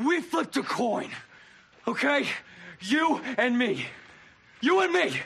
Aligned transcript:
We 0.00 0.22
flipped 0.22 0.56
a 0.56 0.62
coin, 0.62 1.10
okay? 1.86 2.26
You 2.80 3.20
and 3.36 3.58
me. 3.58 3.84
You 4.62 4.80
and 4.80 4.90
me. 4.90 5.20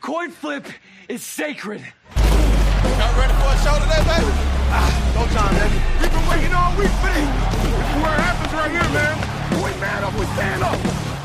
Coin 0.00 0.32
flip 0.32 0.66
is 1.08 1.22
sacred. 1.22 1.78
Y'all 1.78 3.14
ready 3.14 3.30
for 3.38 3.54
a 3.54 3.58
show 3.62 3.78
today, 3.78 4.02
baby? 4.10 4.34
Ah, 4.74 4.90
no 5.14 5.22
time, 5.30 5.54
baby. 5.54 5.78
We've 6.02 6.10
been 6.10 6.26
waiting 6.26 6.50
all 6.50 6.74
week 6.74 6.90
for 6.98 7.06
this. 7.06 7.22
This 7.22 7.86
is 7.86 8.02
where 8.02 8.10
it 8.10 8.26
happens 8.26 8.50
right 8.50 8.72
here, 8.74 8.90
man. 8.90 9.14
We 9.62 9.70
man 9.78 10.02
up, 10.02 10.14
we 10.18 10.26
stand 10.34 10.62
up. 10.66 10.74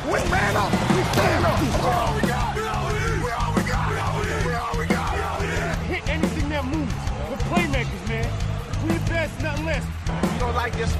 We 0.05 0.21
man 0.29 0.53
up, 0.53 0.69
we 0.93 1.01
stand 1.09 1.41
up. 1.41 1.57
We're 1.81 1.89
all 1.89 2.13
we 2.13 2.21
got. 2.29 2.53
We 2.53 2.61
all 2.69 2.85
we 2.85 2.93
need. 3.01 3.17
We 3.25 3.31
all 3.33 3.49
we 3.57 3.63
got. 3.65 3.89
We 3.89 3.97
all 3.97 4.13
we 4.13 4.29
need. 4.29 4.45
We 4.45 4.53
all 4.53 4.77
we 4.77 4.85
got. 4.85 5.09
We 5.09 5.21
all 5.25 5.37
we 5.41 5.47
need. 5.49 5.89
Hit 5.89 6.05
anything 6.05 6.49
that 6.53 6.61
moves. 6.69 6.93
We're 7.33 7.41
playmakers, 7.49 8.05
man. 8.05 8.29
We 8.85 8.93
the 8.93 9.09
best, 9.09 9.33
nothing 9.41 9.65
less. 9.65 9.81
You 9.81 10.37
don't 10.37 10.53
like 10.53 10.77
this? 10.77 10.93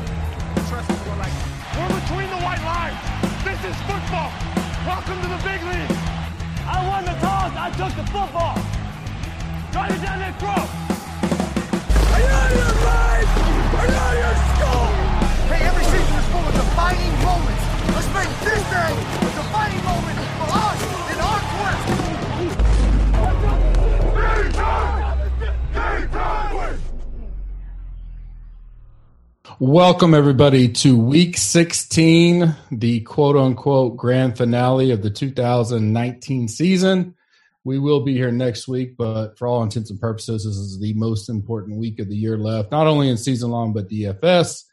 Trust 0.65 0.89
me, 0.89 0.97
you 0.97 1.05
don't 1.13 1.21
like 1.21 1.29
it. 1.29 1.54
Between 2.05 2.29
the 2.29 2.37
white 2.37 2.61
lines. 2.61 3.01
This 3.41 3.57
is 3.65 3.73
football. 3.89 4.29
Welcome 4.85 5.17
to 5.25 5.27
the 5.27 5.41
big 5.41 5.57
league. 5.65 5.89
I 6.69 6.85
won 6.85 7.01
the 7.01 7.17
toss. 7.17 7.49
I 7.57 7.73
took 7.73 7.97
the 7.97 8.05
football. 8.13 8.61
Drive 9.73 9.89
it 9.89 10.05
down 10.05 10.21
that 10.21 10.37
throat. 10.37 10.69
Are 12.13 12.21
you 12.21 12.29
out 12.29 12.53
of 12.53 12.61
your 12.61 12.77
mind? 12.85 13.25
Are 13.73 13.89
you 13.89 13.97
out 14.05 14.13
of 14.13 14.21
your 14.21 14.37
skull? 14.53 14.85
Hey, 15.49 15.65
every 15.65 15.81
season 15.89 16.13
is 16.13 16.29
full 16.29 16.45
of 16.45 16.53
defining 16.53 17.09
moments. 17.25 17.65
Let's 17.89 18.09
make 18.13 18.29
this 18.45 18.61
day 18.69 18.93
a 18.93 19.29
defining 19.41 19.81
moment 19.81 20.21
for 20.37 20.45
us 20.61 20.77
in 21.09 21.17
our 21.25 21.41
quest. 21.57 22.05
Game 24.53 24.94
Welcome 29.61 30.13
everybody 30.13 30.67
to 30.67 30.97
week 30.97 31.37
16, 31.37 32.53
the 32.71 32.99
quote 32.99 33.37
unquote 33.37 33.95
grand 33.95 34.35
finale 34.35 34.91
of 34.91 35.01
the 35.01 35.09
2019 35.09 36.49
season. 36.49 37.15
We 37.63 37.79
will 37.79 38.01
be 38.01 38.11
here 38.17 38.33
next 38.33 38.67
week, 38.67 38.97
but 38.97 39.37
for 39.37 39.47
all 39.47 39.63
intents 39.63 39.91
and 39.91 39.99
purposes, 39.99 40.43
this 40.43 40.57
is 40.57 40.81
the 40.81 40.93
most 40.95 41.29
important 41.29 41.79
week 41.79 41.99
of 41.99 42.09
the 42.09 42.17
year 42.17 42.37
left, 42.37 42.69
not 42.69 42.85
only 42.85 43.07
in 43.07 43.15
season 43.15 43.49
long, 43.49 43.71
but 43.71 43.87
DFS. 43.87 44.63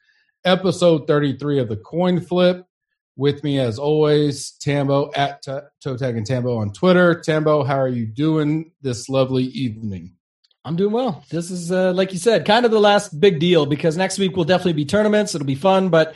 Episode 0.44 1.06
33 1.06 1.60
of 1.60 1.68
the 1.68 1.76
coin 1.76 2.20
flip. 2.20 2.66
With 3.14 3.44
me, 3.44 3.60
as 3.60 3.78
always, 3.78 4.50
Tambo 4.58 5.12
at 5.14 5.42
T- 5.42 5.58
Toe 5.80 5.96
Tag 5.96 6.16
and 6.16 6.26
Tambo 6.26 6.56
on 6.56 6.72
Twitter. 6.72 7.20
Tambo, 7.20 7.62
how 7.62 7.78
are 7.78 7.86
you 7.86 8.06
doing 8.06 8.72
this 8.80 9.08
lovely 9.08 9.44
evening? 9.44 10.16
I'm 10.64 10.76
doing 10.76 10.92
well. 10.92 11.24
This 11.28 11.50
is, 11.50 11.72
uh, 11.72 11.92
like 11.92 12.12
you 12.12 12.18
said, 12.18 12.44
kind 12.44 12.64
of 12.64 12.70
the 12.70 12.78
last 12.80 13.18
big 13.18 13.40
deal 13.40 13.66
because 13.66 13.96
next 13.96 14.18
week 14.18 14.36
will 14.36 14.44
definitely 14.44 14.74
be 14.74 14.84
tournaments. 14.84 15.34
It'll 15.34 15.46
be 15.46 15.56
fun, 15.56 15.88
but 15.88 16.14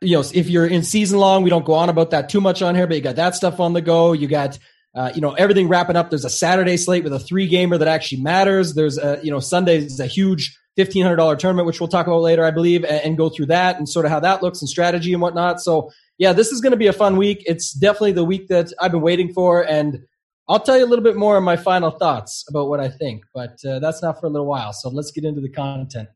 you 0.00 0.16
know, 0.16 0.24
if 0.34 0.48
you're 0.48 0.66
in 0.66 0.82
season 0.82 1.18
long, 1.18 1.42
we 1.42 1.50
don't 1.50 1.64
go 1.64 1.74
on 1.74 1.88
about 1.88 2.10
that 2.10 2.28
too 2.28 2.40
much 2.40 2.62
on 2.62 2.74
here. 2.74 2.86
But 2.86 2.96
you 2.96 3.02
got 3.02 3.16
that 3.16 3.34
stuff 3.34 3.60
on 3.60 3.72
the 3.72 3.82
go. 3.82 4.12
You 4.12 4.26
got, 4.26 4.58
uh, 4.94 5.12
you 5.14 5.20
know, 5.20 5.32
everything 5.34 5.68
wrapping 5.68 5.94
up. 5.94 6.10
There's 6.10 6.24
a 6.24 6.30
Saturday 6.30 6.76
slate 6.76 7.04
with 7.04 7.12
a 7.12 7.20
three 7.20 7.46
gamer 7.46 7.78
that 7.78 7.86
actually 7.86 8.22
matters. 8.22 8.74
There's 8.74 8.98
a, 8.98 9.20
you 9.22 9.30
know, 9.30 9.38
Sunday 9.40 9.76
is 9.76 10.00
a 10.00 10.06
huge 10.06 10.58
fifteen 10.74 11.02
hundred 11.02 11.16
dollar 11.16 11.36
tournament, 11.36 11.66
which 11.66 11.80
we'll 11.80 11.88
talk 11.88 12.06
about 12.06 12.22
later, 12.22 12.44
I 12.44 12.50
believe, 12.50 12.82
and, 12.84 13.00
and 13.04 13.16
go 13.16 13.28
through 13.28 13.46
that 13.46 13.78
and 13.78 13.88
sort 13.88 14.06
of 14.06 14.10
how 14.10 14.20
that 14.20 14.42
looks 14.42 14.60
and 14.60 14.68
strategy 14.68 15.12
and 15.12 15.22
whatnot. 15.22 15.60
So 15.60 15.90
yeah, 16.18 16.32
this 16.32 16.50
is 16.50 16.60
going 16.60 16.72
to 16.72 16.76
be 16.76 16.88
a 16.88 16.92
fun 16.92 17.16
week. 17.16 17.42
It's 17.46 17.72
definitely 17.72 18.12
the 18.12 18.24
week 18.24 18.48
that 18.48 18.72
I've 18.80 18.92
been 18.92 19.02
waiting 19.02 19.32
for, 19.32 19.62
and 19.62 20.00
I'll 20.48 20.60
tell 20.60 20.76
you 20.76 20.84
a 20.84 20.88
little 20.88 21.04
bit 21.04 21.16
more 21.16 21.36
of 21.36 21.44
my 21.44 21.56
final 21.56 21.90
thoughts 21.90 22.44
about 22.48 22.68
what 22.68 22.80
I 22.80 22.88
think, 22.88 23.24
but 23.32 23.58
uh, 23.64 23.78
that's 23.78 24.02
not 24.02 24.20
for 24.20 24.26
a 24.26 24.30
little 24.30 24.46
while. 24.46 24.72
So 24.72 24.88
let's 24.88 25.12
get 25.12 25.24
into 25.24 25.40
the 25.40 25.48
content. 25.48 26.08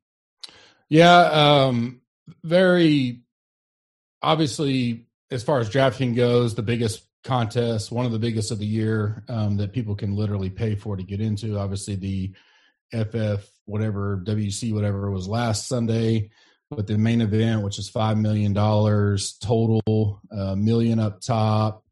Yeah, 0.89 1.19
um, 1.19 2.01
very 2.43 3.23
obviously, 4.23 5.07
as 5.31 5.43
far 5.43 5.61
as 5.61 5.71
drafting 5.71 6.15
goes, 6.15 6.55
the 6.55 6.63
biggest 6.63 7.07
contest, 7.25 7.91
one 7.91 8.07
of 8.07 8.13
the 8.13 8.19
biggest 8.19 8.51
of 8.51 8.59
the 8.59 8.67
year 8.67 9.25
um, 9.29 9.57
that 9.57 9.73
people 9.73 9.95
can 9.95 10.15
literally 10.15 10.51
pay 10.51 10.75
for 10.75 10.97
to 10.97 11.03
get 11.03 11.21
into. 11.21 11.59
Obviously, 11.59 11.97
the 11.97 12.33
FF 12.93 13.49
whatever 13.65 14.23
WC 14.25 14.73
whatever 14.73 15.11
was 15.11 15.27
last 15.27 15.67
Sunday, 15.67 16.31
but 16.71 16.87
the 16.87 16.97
main 16.97 17.21
event, 17.21 17.63
which 17.63 17.79
is 17.79 17.89
five 17.89 18.17
million 18.17 18.53
dollars 18.53 19.37
total, 19.43 20.21
a 20.31 20.57
million 20.57 20.99
up 20.99 21.21
top. 21.21 21.85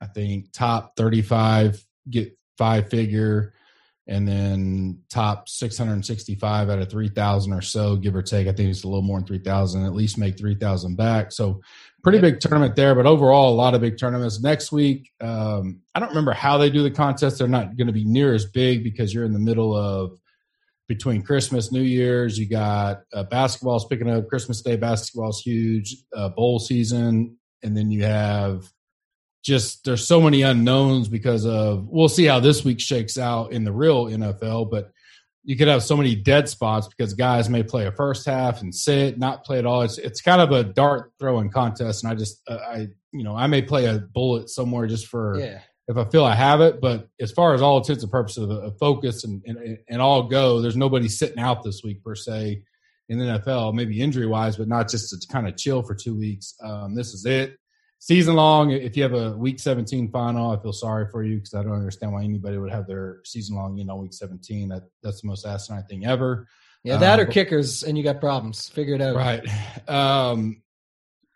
I 0.00 0.06
think 0.06 0.52
top 0.52 0.96
thirty-five 0.96 1.82
get 2.08 2.36
five 2.56 2.88
figure 2.88 3.54
and 4.10 4.26
then 4.26 4.98
top 5.08 5.48
665 5.48 6.68
out 6.68 6.78
of 6.80 6.90
3000 6.90 7.52
or 7.52 7.62
so 7.62 7.94
give 7.94 8.16
or 8.16 8.22
take. 8.22 8.48
I 8.48 8.52
think 8.52 8.68
it's 8.68 8.82
a 8.82 8.88
little 8.88 9.02
more 9.02 9.18
than 9.18 9.26
3000 9.26 9.84
at 9.84 9.94
least 9.94 10.18
make 10.18 10.36
3000 10.36 10.96
back. 10.96 11.30
So 11.30 11.60
pretty 12.02 12.18
big 12.18 12.40
tournament 12.40 12.74
there 12.74 12.94
but 12.96 13.06
overall 13.06 13.54
a 13.54 13.54
lot 13.54 13.74
of 13.74 13.80
big 13.80 13.98
tournaments. 13.98 14.42
Next 14.42 14.72
week 14.72 15.10
um, 15.20 15.80
i 15.94 16.00
don't 16.00 16.08
remember 16.08 16.32
how 16.32 16.58
they 16.58 16.70
do 16.70 16.82
the 16.82 16.90
contest. 16.90 17.38
They're 17.38 17.48
not 17.48 17.76
going 17.76 17.86
to 17.86 17.92
be 17.92 18.04
near 18.04 18.34
as 18.34 18.46
big 18.46 18.82
because 18.82 19.14
you're 19.14 19.24
in 19.24 19.32
the 19.32 19.38
middle 19.38 19.76
of 19.76 20.18
between 20.88 21.22
christmas 21.22 21.70
new 21.70 21.82
year's 21.82 22.36
you 22.36 22.48
got 22.48 23.02
uh, 23.12 23.22
basketball's 23.22 23.86
picking 23.86 24.10
up. 24.10 24.26
Christmas 24.28 24.60
day 24.60 24.74
basketball's 24.74 25.40
huge 25.40 25.96
uh, 26.16 26.30
bowl 26.30 26.58
season. 26.58 27.36
And 27.62 27.76
then 27.76 27.92
you 27.92 28.02
have 28.04 28.64
just 29.42 29.84
there's 29.84 30.06
so 30.06 30.20
many 30.20 30.42
unknowns 30.42 31.08
because 31.08 31.46
of 31.46 31.86
we'll 31.88 32.08
see 32.08 32.24
how 32.26 32.40
this 32.40 32.64
week 32.64 32.80
shakes 32.80 33.16
out 33.18 33.52
in 33.52 33.64
the 33.64 33.72
real 33.72 34.06
NFL, 34.06 34.70
but 34.70 34.92
you 35.42 35.56
could 35.56 35.68
have 35.68 35.82
so 35.82 35.96
many 35.96 36.14
dead 36.14 36.48
spots 36.50 36.86
because 36.86 37.14
guys 37.14 37.48
may 37.48 37.62
play 37.62 37.86
a 37.86 37.92
first 37.92 38.26
half 38.26 38.60
and 38.60 38.74
sit, 38.74 39.18
not 39.18 39.42
play 39.44 39.58
at 39.58 39.64
all. 39.66 39.82
It's 39.82 39.96
it's 39.96 40.20
kind 40.20 40.42
of 40.42 40.52
a 40.52 40.62
dart 40.64 41.12
throwing 41.18 41.50
contest, 41.50 42.04
and 42.04 42.12
I 42.12 42.14
just 42.14 42.42
uh, 42.48 42.58
I 42.58 42.88
you 43.12 43.24
know 43.24 43.34
I 43.34 43.46
may 43.46 43.62
play 43.62 43.86
a 43.86 43.98
bullet 43.98 44.50
somewhere 44.50 44.86
just 44.86 45.06
for 45.06 45.38
Yeah. 45.38 45.60
if 45.88 45.96
I 45.96 46.04
feel 46.10 46.24
I 46.26 46.34
have 46.34 46.60
it. 46.60 46.80
But 46.82 47.08
as 47.20 47.32
far 47.32 47.54
as 47.54 47.62
all 47.62 47.78
intents 47.78 48.02
and 48.02 48.12
purposes 48.12 48.50
of, 48.50 48.78
focus 48.78 49.24
and, 49.24 49.42
and 49.46 49.78
and 49.88 50.02
all 50.02 50.24
go, 50.24 50.60
there's 50.60 50.76
nobody 50.76 51.08
sitting 51.08 51.38
out 51.38 51.64
this 51.64 51.80
week 51.82 52.04
per 52.04 52.14
se 52.14 52.62
in 53.08 53.18
the 53.18 53.24
NFL, 53.24 53.72
maybe 53.74 54.00
injury 54.00 54.26
wise, 54.26 54.56
but 54.58 54.68
not 54.68 54.88
just 54.90 55.08
to 55.10 55.32
kind 55.32 55.48
of 55.48 55.56
chill 55.56 55.82
for 55.82 55.94
two 55.94 56.14
weeks. 56.16 56.54
Um, 56.62 56.94
this 56.94 57.14
is 57.14 57.24
it 57.24 57.56
season 58.00 58.34
long. 58.34 58.70
If 58.72 58.96
you 58.96 59.02
have 59.04 59.12
a 59.12 59.36
week 59.36 59.60
17 59.60 60.10
final, 60.10 60.50
I 60.50 60.60
feel 60.60 60.72
sorry 60.72 61.06
for 61.12 61.22
you 61.22 61.36
because 61.36 61.54
I 61.54 61.62
don't 61.62 61.74
understand 61.74 62.12
why 62.12 62.24
anybody 62.24 62.58
would 62.58 62.72
have 62.72 62.86
their 62.88 63.20
season 63.24 63.54
long, 63.54 63.76
you 63.76 63.84
know, 63.84 63.96
week 63.96 64.12
17. 64.14 64.68
That 64.70 64.82
that's 65.02 65.20
the 65.20 65.28
most 65.28 65.46
asinine 65.46 65.84
thing 65.84 66.04
ever. 66.06 66.48
Yeah, 66.82 66.96
that 66.96 67.20
Um, 67.20 67.26
or 67.26 67.30
kickers, 67.30 67.82
and 67.84 67.96
you 67.96 68.02
got 68.02 68.20
problems. 68.20 68.68
Figure 68.70 68.94
it 68.94 69.02
out. 69.02 69.14
Right. 69.14 69.46
Um, 69.88 70.62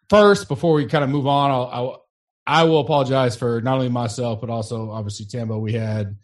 first, 0.09 0.49
before 0.49 0.73
we 0.75 0.87
kind 0.87 1.05
of 1.05 1.11
move 1.11 1.27
on, 1.27 1.51
I'll, 1.51 1.71
I'll 1.73 2.05
I 2.47 2.65
will 2.65 2.81
apologize 2.81 3.37
for 3.37 3.61
not 3.63 3.75
only 3.77 3.89
myself 3.89 4.41
but 4.41 4.51
also 4.51 4.91
obviously 4.91 5.27
Tambo. 5.27 5.59
We 5.59 5.73
had 5.75 6.17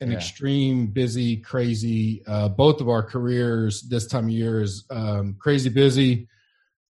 an 0.00 0.10
Yeah. 0.10 0.16
extreme, 0.16 0.86
busy, 0.88 1.38
crazy. 1.38 2.22
Uh, 2.26 2.48
both 2.48 2.80
of 2.80 2.88
our 2.88 3.02
careers 3.02 3.82
this 3.82 4.06
time 4.06 4.24
of 4.24 4.30
year 4.30 4.60
is 4.62 4.84
um, 4.90 5.36
crazy 5.38 5.70
busy. 5.70 6.28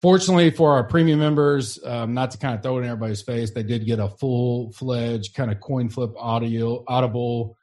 Fortunately 0.02 0.50
for 0.50 0.72
our 0.72 0.84
premium 0.84 1.20
members, 1.20 1.78
um, 1.84 2.14
not 2.14 2.32
to 2.32 2.38
kind 2.38 2.56
of 2.56 2.64
throw 2.64 2.78
it 2.78 2.82
in 2.82 2.88
everybody's 2.88 3.22
face, 3.22 3.52
they 3.52 3.64
did 3.64 3.86
get 3.86 4.00
a 4.00 4.08
full 4.08 4.72
fledged 4.72 5.36
kind 5.36 5.52
of 5.52 5.60
coin 5.60 5.90
flip 5.90 6.12
audio 6.18 6.84
audible 6.88 7.58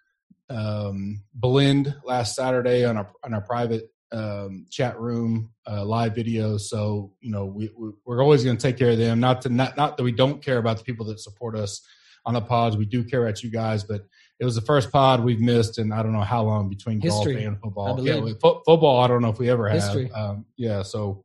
um, 0.51 1.23
blend 1.35 1.95
last 2.05 2.35
Saturday 2.35 2.85
on 2.85 2.97
our 2.97 3.11
on 3.25 3.33
our 3.35 3.41
private 3.41 3.91
um, 4.13 4.67
chat 4.71 5.01
room 5.01 5.51
uh, 5.67 5.85
live 5.85 6.15
video. 6.15 6.57
So 6.59 7.13
you 7.21 7.31
know 7.31 7.47
we, 7.47 7.71
we 7.77 7.91
we're 8.05 8.23
always 8.23 8.45
going 8.45 8.57
to 8.57 8.63
take 8.63 8.77
care 8.77 8.91
of 8.91 8.99
them. 8.99 9.19
Not 9.19 9.43
to 9.43 9.49
not 9.49 9.77
not 9.77 9.97
that 9.97 10.03
we 10.03 10.13
don't 10.13 10.43
care 10.45 10.59
about 10.59 10.79
the 10.79 10.85
people 10.85 11.07
that 11.07 11.21
support 11.21 11.57
us 11.57 11.81
on 12.25 12.35
the 12.35 12.41
pods. 12.41 12.77
We 12.77 12.85
do 12.85 13.05
care 13.05 13.27
about 13.27 13.43
you 13.43 13.51
guys, 13.51 13.85
but 13.85 14.03
it 14.39 14.45
was 14.45 14.55
the 14.55 14.61
first 14.61 14.93
pod 14.93 15.25
we've 15.25 15.41
missed, 15.41 15.79
and 15.79 15.95
I 15.95 16.03
don't 16.03 16.13
know 16.13 16.21
how 16.21 16.43
long 16.43 16.69
between 16.69 17.01
History, 17.01 17.35
golf 17.35 17.47
and 17.47 17.61
football. 17.61 18.07
Yeah, 18.07 18.21
fo- 18.41 18.63
football, 18.67 19.01
I 19.01 19.07
don't 19.07 19.23
know 19.23 19.31
if 19.31 19.39
we 19.39 19.49
ever 19.49 19.69
have. 19.69 19.81
Um, 20.15 20.45
yeah, 20.57 20.83
so 20.83 21.25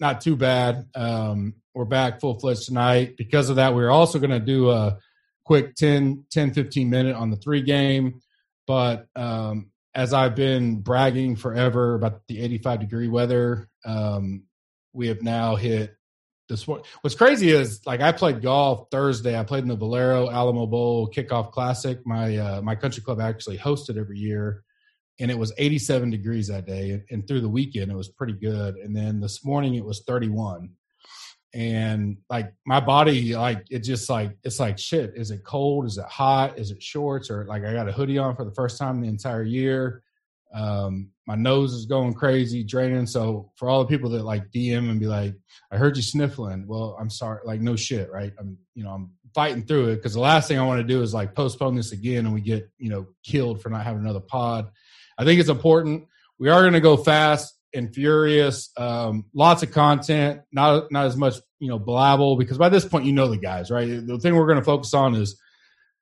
not 0.00 0.20
too 0.20 0.36
bad. 0.36 0.86
Um, 0.94 1.54
we're 1.74 1.84
back 1.84 2.20
full 2.20 2.38
fledged 2.38 2.66
tonight. 2.66 3.16
Because 3.16 3.50
of 3.50 3.56
that, 3.56 3.74
we're 3.74 3.90
also 3.90 4.18
going 4.18 4.30
to 4.30 4.40
do 4.40 4.70
a 4.70 4.98
quick 5.44 5.74
10, 5.76 6.24
10, 6.30 6.52
15 6.52 6.90
minute 6.90 7.16
on 7.16 7.30
the 7.30 7.36
three 7.36 7.62
game. 7.62 8.20
But 8.66 9.06
um, 9.16 9.70
as 9.94 10.12
I've 10.12 10.34
been 10.34 10.80
bragging 10.80 11.36
forever 11.36 11.94
about 11.94 12.26
the 12.28 12.40
85 12.40 12.80
degree 12.80 13.08
weather, 13.08 13.68
um, 13.84 14.44
we 14.92 15.08
have 15.08 15.22
now 15.22 15.56
hit 15.56 15.94
this 16.48 16.66
one. 16.66 16.82
What's 17.02 17.14
crazy 17.16 17.50
is 17.50 17.80
like 17.86 18.00
I 18.00 18.12
played 18.12 18.42
golf 18.42 18.88
Thursday. 18.90 19.38
I 19.38 19.44
played 19.44 19.62
in 19.62 19.68
the 19.68 19.76
Valero 19.76 20.30
Alamo 20.30 20.66
Bowl 20.66 21.10
Kickoff 21.10 21.52
Classic. 21.52 21.98
My 22.06 22.36
uh, 22.36 22.62
my 22.62 22.74
country 22.74 23.02
club 23.02 23.20
actually 23.20 23.58
hosted 23.58 23.98
every 23.98 24.18
year, 24.18 24.64
and 25.20 25.30
it 25.30 25.38
was 25.38 25.52
87 25.58 26.10
degrees 26.10 26.48
that 26.48 26.66
day. 26.66 27.02
And, 27.10 27.26
through 27.26 27.40
the 27.40 27.48
weekend, 27.48 27.90
it 27.90 27.96
was 27.96 28.08
pretty 28.08 28.34
good. 28.34 28.76
And 28.76 28.94
then 28.94 29.20
this 29.20 29.44
morning, 29.44 29.74
it 29.74 29.84
was 29.84 30.02
31. 30.06 30.70
And 31.54 32.18
like 32.28 32.52
my 32.66 32.78
body, 32.78 33.34
like 33.34 33.64
it 33.70 33.80
just 33.80 34.10
like 34.10 34.36
it's 34.44 34.60
like 34.60 34.78
shit. 34.78 35.14
Is 35.16 35.30
it 35.30 35.44
cold? 35.44 35.86
Is 35.86 35.96
it 35.96 36.04
hot? 36.04 36.58
Is 36.58 36.70
it 36.70 36.82
shorts? 36.82 37.30
Or 37.30 37.46
like 37.46 37.64
I 37.64 37.72
got 37.72 37.88
a 37.88 37.92
hoodie 37.92 38.18
on 38.18 38.36
for 38.36 38.44
the 38.44 38.54
first 38.54 38.78
time 38.78 38.96
in 38.96 39.02
the 39.02 39.08
entire 39.08 39.42
year. 39.42 40.02
Um, 40.52 41.10
my 41.26 41.34
nose 41.34 41.74
is 41.74 41.86
going 41.86 42.14
crazy, 42.14 42.64
draining. 42.64 43.06
So 43.06 43.50
for 43.56 43.68
all 43.68 43.80
the 43.80 43.88
people 43.88 44.10
that 44.10 44.24
like 44.24 44.50
DM 44.50 44.90
and 44.90 45.00
be 45.00 45.06
like, 45.06 45.34
I 45.70 45.76
heard 45.76 45.96
you 45.96 46.02
sniffling. 46.02 46.66
Well, 46.66 46.96
I'm 47.00 47.10
sorry. 47.10 47.40
Like 47.44 47.60
no 47.60 47.76
shit, 47.76 48.10
right? 48.10 48.32
I'm, 48.38 48.56
you 48.74 48.84
know, 48.84 48.90
I'm 48.90 49.12
fighting 49.34 49.64
through 49.64 49.88
it 49.88 49.96
because 49.96 50.14
the 50.14 50.20
last 50.20 50.48
thing 50.48 50.58
I 50.58 50.66
want 50.66 50.80
to 50.80 50.86
do 50.86 51.02
is 51.02 51.12
like 51.12 51.34
postpone 51.34 51.76
this 51.76 51.92
again 51.92 52.24
and 52.24 52.34
we 52.34 52.40
get, 52.40 52.70
you 52.78 52.90
know, 52.90 53.06
killed 53.22 53.62
for 53.62 53.68
not 53.68 53.84
having 53.84 54.02
another 54.02 54.20
pod. 54.20 54.70
I 55.18 55.24
think 55.24 55.40
it's 55.40 55.48
important. 55.48 56.06
We 56.38 56.48
are 56.48 56.62
going 56.62 56.74
to 56.74 56.80
go 56.80 56.96
fast 56.96 57.54
and 57.74 57.92
furious. 57.92 58.70
Um, 58.76 59.26
lots 59.34 59.62
of 59.62 59.72
content, 59.72 60.42
not 60.52 60.90
not 60.90 61.06
as 61.06 61.16
much, 61.16 61.34
you 61.58 61.68
know, 61.68 61.78
blabble 61.78 62.38
because 62.38 62.58
by 62.58 62.68
this 62.68 62.84
point 62.84 63.04
you 63.04 63.12
know 63.12 63.28
the 63.28 63.36
guys, 63.36 63.70
right? 63.70 63.86
The 63.86 64.18
thing 64.18 64.36
we're 64.36 64.46
going 64.46 64.58
to 64.58 64.64
focus 64.64 64.94
on 64.94 65.14
is 65.14 65.38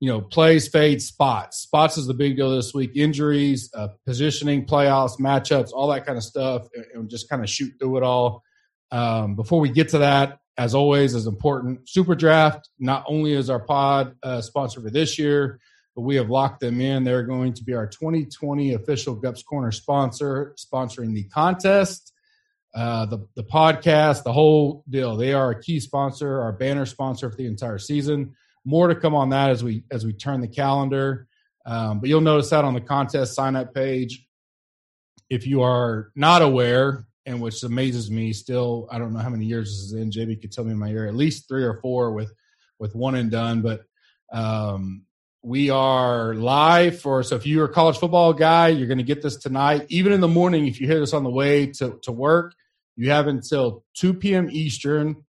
you 0.00 0.10
know, 0.10 0.20
plays, 0.20 0.68
fades, 0.68 1.06
spots. 1.06 1.58
Spots 1.58 1.96
is 1.96 2.06
the 2.06 2.14
big 2.14 2.36
deal 2.36 2.54
this 2.54 2.74
week. 2.74 2.92
Injuries, 2.94 3.70
uh, 3.74 3.88
positioning, 4.04 4.66
playoffs, 4.66 5.18
matchups, 5.18 5.70
all 5.72 5.88
that 5.88 6.04
kind 6.04 6.18
of 6.18 6.24
stuff, 6.24 6.68
and, 6.74 6.84
and 6.94 7.10
just 7.10 7.30
kind 7.30 7.42
of 7.42 7.48
shoot 7.48 7.72
through 7.78 7.96
it 7.96 8.02
all. 8.02 8.42
Um, 8.90 9.36
before 9.36 9.58
we 9.58 9.70
get 9.70 9.88
to 9.90 9.98
that, 9.98 10.38
as 10.58 10.74
always, 10.74 11.14
is 11.14 11.26
important. 11.26 11.88
Super 11.88 12.14
Draft 12.14 12.68
not 12.78 13.04
only 13.08 13.32
is 13.32 13.48
our 13.48 13.60
pod 13.60 14.16
uh, 14.22 14.42
sponsor 14.42 14.80
for 14.80 14.90
this 14.90 15.18
year, 15.18 15.60
but 15.96 16.02
we 16.02 16.14
have 16.16 16.31
locked 16.31 16.60
them 16.60 16.81
in. 16.81 17.02
They're 17.02 17.25
going 17.25 17.54
to 17.54 17.64
be 17.64 17.75
our 17.75 17.88
2020 17.88 18.75
official 18.75 19.16
Gups 19.16 19.44
Corner 19.44 19.72
sponsor, 19.72 20.54
sponsoring 20.56 21.14
the 21.14 21.25
contest, 21.25 22.12
uh, 22.75 23.06
the 23.06 23.26
the 23.34 23.44
podcast, 23.44 24.22
the 24.22 24.32
whole 24.32 24.84
deal. 24.88 25.16
They 25.16 25.32
are 25.32 25.50
a 25.50 25.60
key 25.60 25.81
sponsor, 25.81 26.40
our 26.40 26.52
banner 26.52 26.87
sponsor 26.87 27.31
for 27.31 27.37
the 27.37 27.46
entire 27.46 27.78
season 27.78 28.37
more 28.66 28.88
to 28.88 28.96
come 28.96 29.14
on 29.14 29.31
that 29.31 29.50
as 29.50 29.64
we 29.64 29.84
as 29.90 30.04
we 30.04 30.12
turn 30.12 30.43
the 30.43 30.48
calendar. 30.48 31.28
Um, 31.64 32.00
but 32.00 32.08
you'll 32.08 32.20
notice 32.20 32.50
that 32.50 32.64
on 32.64 32.75
the 32.75 32.81
contest 32.81 33.34
sign 33.34 33.56
up 33.56 33.72
page. 33.72 34.26
If 35.31 35.46
you 35.46 35.62
are 35.62 36.10
not 36.14 36.42
aware, 36.42 37.06
and 37.25 37.40
which 37.40 37.62
amazes 37.62 38.10
me, 38.10 38.32
still 38.32 38.88
I 38.90 38.99
don't 38.99 39.12
know 39.14 39.20
how 39.20 39.31
many 39.31 39.46
years 39.46 39.70
this 39.70 39.78
is 39.78 39.92
in. 39.94 40.10
JB 40.10 40.40
could 40.40 40.52
tell 40.52 40.64
me 40.64 40.72
in 40.72 40.78
my 40.78 40.90
ear, 40.90 41.06
at 41.06 41.14
least 41.14 41.49
three 41.49 41.64
or 41.64 41.81
four 41.81 42.12
with 42.12 42.32
with 42.78 42.94
one 42.94 43.14
and 43.14 43.31
done. 43.31 43.62
But 43.62 43.84
um, 44.32 45.06
we 45.46 45.70
are 45.70 46.34
live 46.34 47.00
for 47.00 47.22
so 47.22 47.37
if 47.37 47.46
you're 47.46 47.66
a 47.66 47.72
college 47.72 47.98
football 47.98 48.32
guy, 48.32 48.66
you're 48.66 48.88
going 48.88 48.98
to 48.98 49.04
get 49.04 49.22
this 49.22 49.37
tonight. 49.37 49.87
Even 49.88 50.12
in 50.12 50.20
the 50.20 50.26
morning, 50.26 50.66
if 50.66 50.81
you 50.81 50.88
hear 50.88 50.98
this 50.98 51.12
on 51.12 51.22
the 51.22 51.31
way 51.31 51.66
to 51.66 52.00
to 52.02 52.10
work, 52.10 52.52
you 52.96 53.12
have 53.12 53.28
until 53.28 53.84
2 53.94 54.14
p.m. 54.14 54.48
Eastern. 54.50 55.25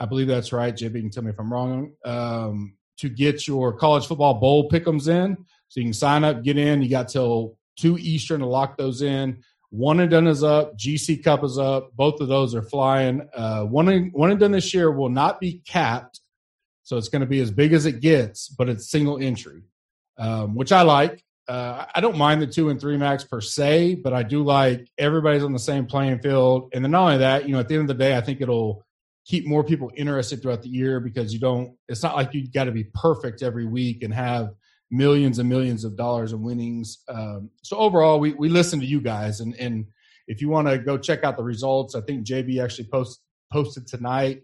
I 0.00 0.06
believe 0.06 0.26
that's 0.26 0.54
right. 0.54 0.74
JB 0.74 0.92
can 0.92 1.10
tell 1.10 1.22
me 1.22 1.32
if 1.32 1.38
I'm 1.38 1.52
wrong. 1.52 1.92
Um, 2.02 2.78
to 2.96 3.10
get 3.10 3.46
your 3.46 3.74
college 3.74 4.06
football 4.06 4.40
bowl 4.40 4.70
pickums 4.70 5.06
in. 5.06 5.36
So 5.68 5.80
you 5.80 5.84
can 5.84 5.92
sign 5.92 6.24
up, 6.24 6.42
get 6.42 6.56
in. 6.56 6.80
You 6.80 6.88
got 6.88 7.08
till 7.08 7.58
two 7.76 7.98
Eastern 7.98 8.40
to 8.40 8.46
lock 8.46 8.78
those 8.78 9.02
in. 9.02 9.42
One 9.68 10.00
and 10.00 10.10
done 10.10 10.28
is 10.28 10.42
up. 10.42 10.78
GC 10.78 11.22
Cup 11.22 11.44
is 11.44 11.58
up. 11.58 11.94
Both 11.94 12.22
of 12.22 12.28
those 12.28 12.54
are 12.54 12.62
flying. 12.62 13.28
Uh, 13.34 13.64
one 13.64 13.90
and 13.90 14.14
one 14.14 14.30
and 14.30 14.40
done 14.40 14.52
this 14.52 14.72
year 14.72 14.90
will 14.90 15.10
not 15.10 15.40
be 15.40 15.60
capped, 15.66 16.20
so 16.88 16.96
it's 16.96 17.10
going 17.10 17.20
to 17.20 17.26
be 17.26 17.40
as 17.40 17.50
big 17.50 17.74
as 17.74 17.84
it 17.84 18.00
gets, 18.00 18.48
but 18.48 18.66
it's 18.70 18.90
single 18.90 19.18
entry, 19.18 19.60
um, 20.16 20.54
which 20.54 20.72
I 20.72 20.80
like. 20.80 21.22
Uh, 21.46 21.84
I 21.94 22.00
don't 22.00 22.16
mind 22.16 22.40
the 22.40 22.46
two 22.46 22.70
and 22.70 22.80
three 22.80 22.96
max 22.96 23.24
per 23.24 23.42
se, 23.42 23.96
but 23.96 24.14
I 24.14 24.22
do 24.22 24.42
like 24.42 24.88
everybody's 24.96 25.44
on 25.44 25.52
the 25.52 25.58
same 25.58 25.84
playing 25.84 26.20
field. 26.20 26.70
And 26.72 26.82
then 26.82 26.92
not 26.92 27.02
only 27.02 27.18
that, 27.18 27.46
you 27.46 27.52
know, 27.52 27.60
at 27.60 27.68
the 27.68 27.74
end 27.74 27.82
of 27.82 27.98
the 27.98 28.02
day, 28.02 28.16
I 28.16 28.22
think 28.22 28.40
it'll 28.40 28.86
keep 29.26 29.46
more 29.46 29.62
people 29.62 29.90
interested 29.98 30.40
throughout 30.40 30.62
the 30.62 30.70
year 30.70 30.98
because 30.98 31.30
you 31.30 31.38
don't 31.38 31.76
it's 31.88 32.02
not 32.02 32.16
like 32.16 32.32
you 32.32 32.50
got 32.50 32.64
to 32.64 32.72
be 32.72 32.84
perfect 32.94 33.42
every 33.42 33.66
week 33.66 34.02
and 34.02 34.14
have 34.14 34.54
millions 34.90 35.38
and 35.38 35.46
millions 35.46 35.84
of 35.84 35.94
dollars 35.94 36.32
in 36.32 36.40
winnings 36.40 37.00
um, 37.10 37.50
so 37.62 37.76
overall 37.76 38.18
we, 38.18 38.32
we 38.32 38.48
listen 38.48 38.80
to 38.80 38.86
you 38.86 39.02
guys 39.02 39.40
and 39.40 39.54
and 39.56 39.84
if 40.26 40.40
you 40.40 40.48
want 40.48 40.66
to 40.66 40.78
go 40.78 40.96
check 40.96 41.22
out 41.24 41.36
the 41.36 41.42
results 41.42 41.94
i 41.94 42.00
think 42.00 42.26
jb 42.26 42.64
actually 42.64 42.88
post, 42.88 43.20
posted 43.52 43.86
tonight 43.86 44.40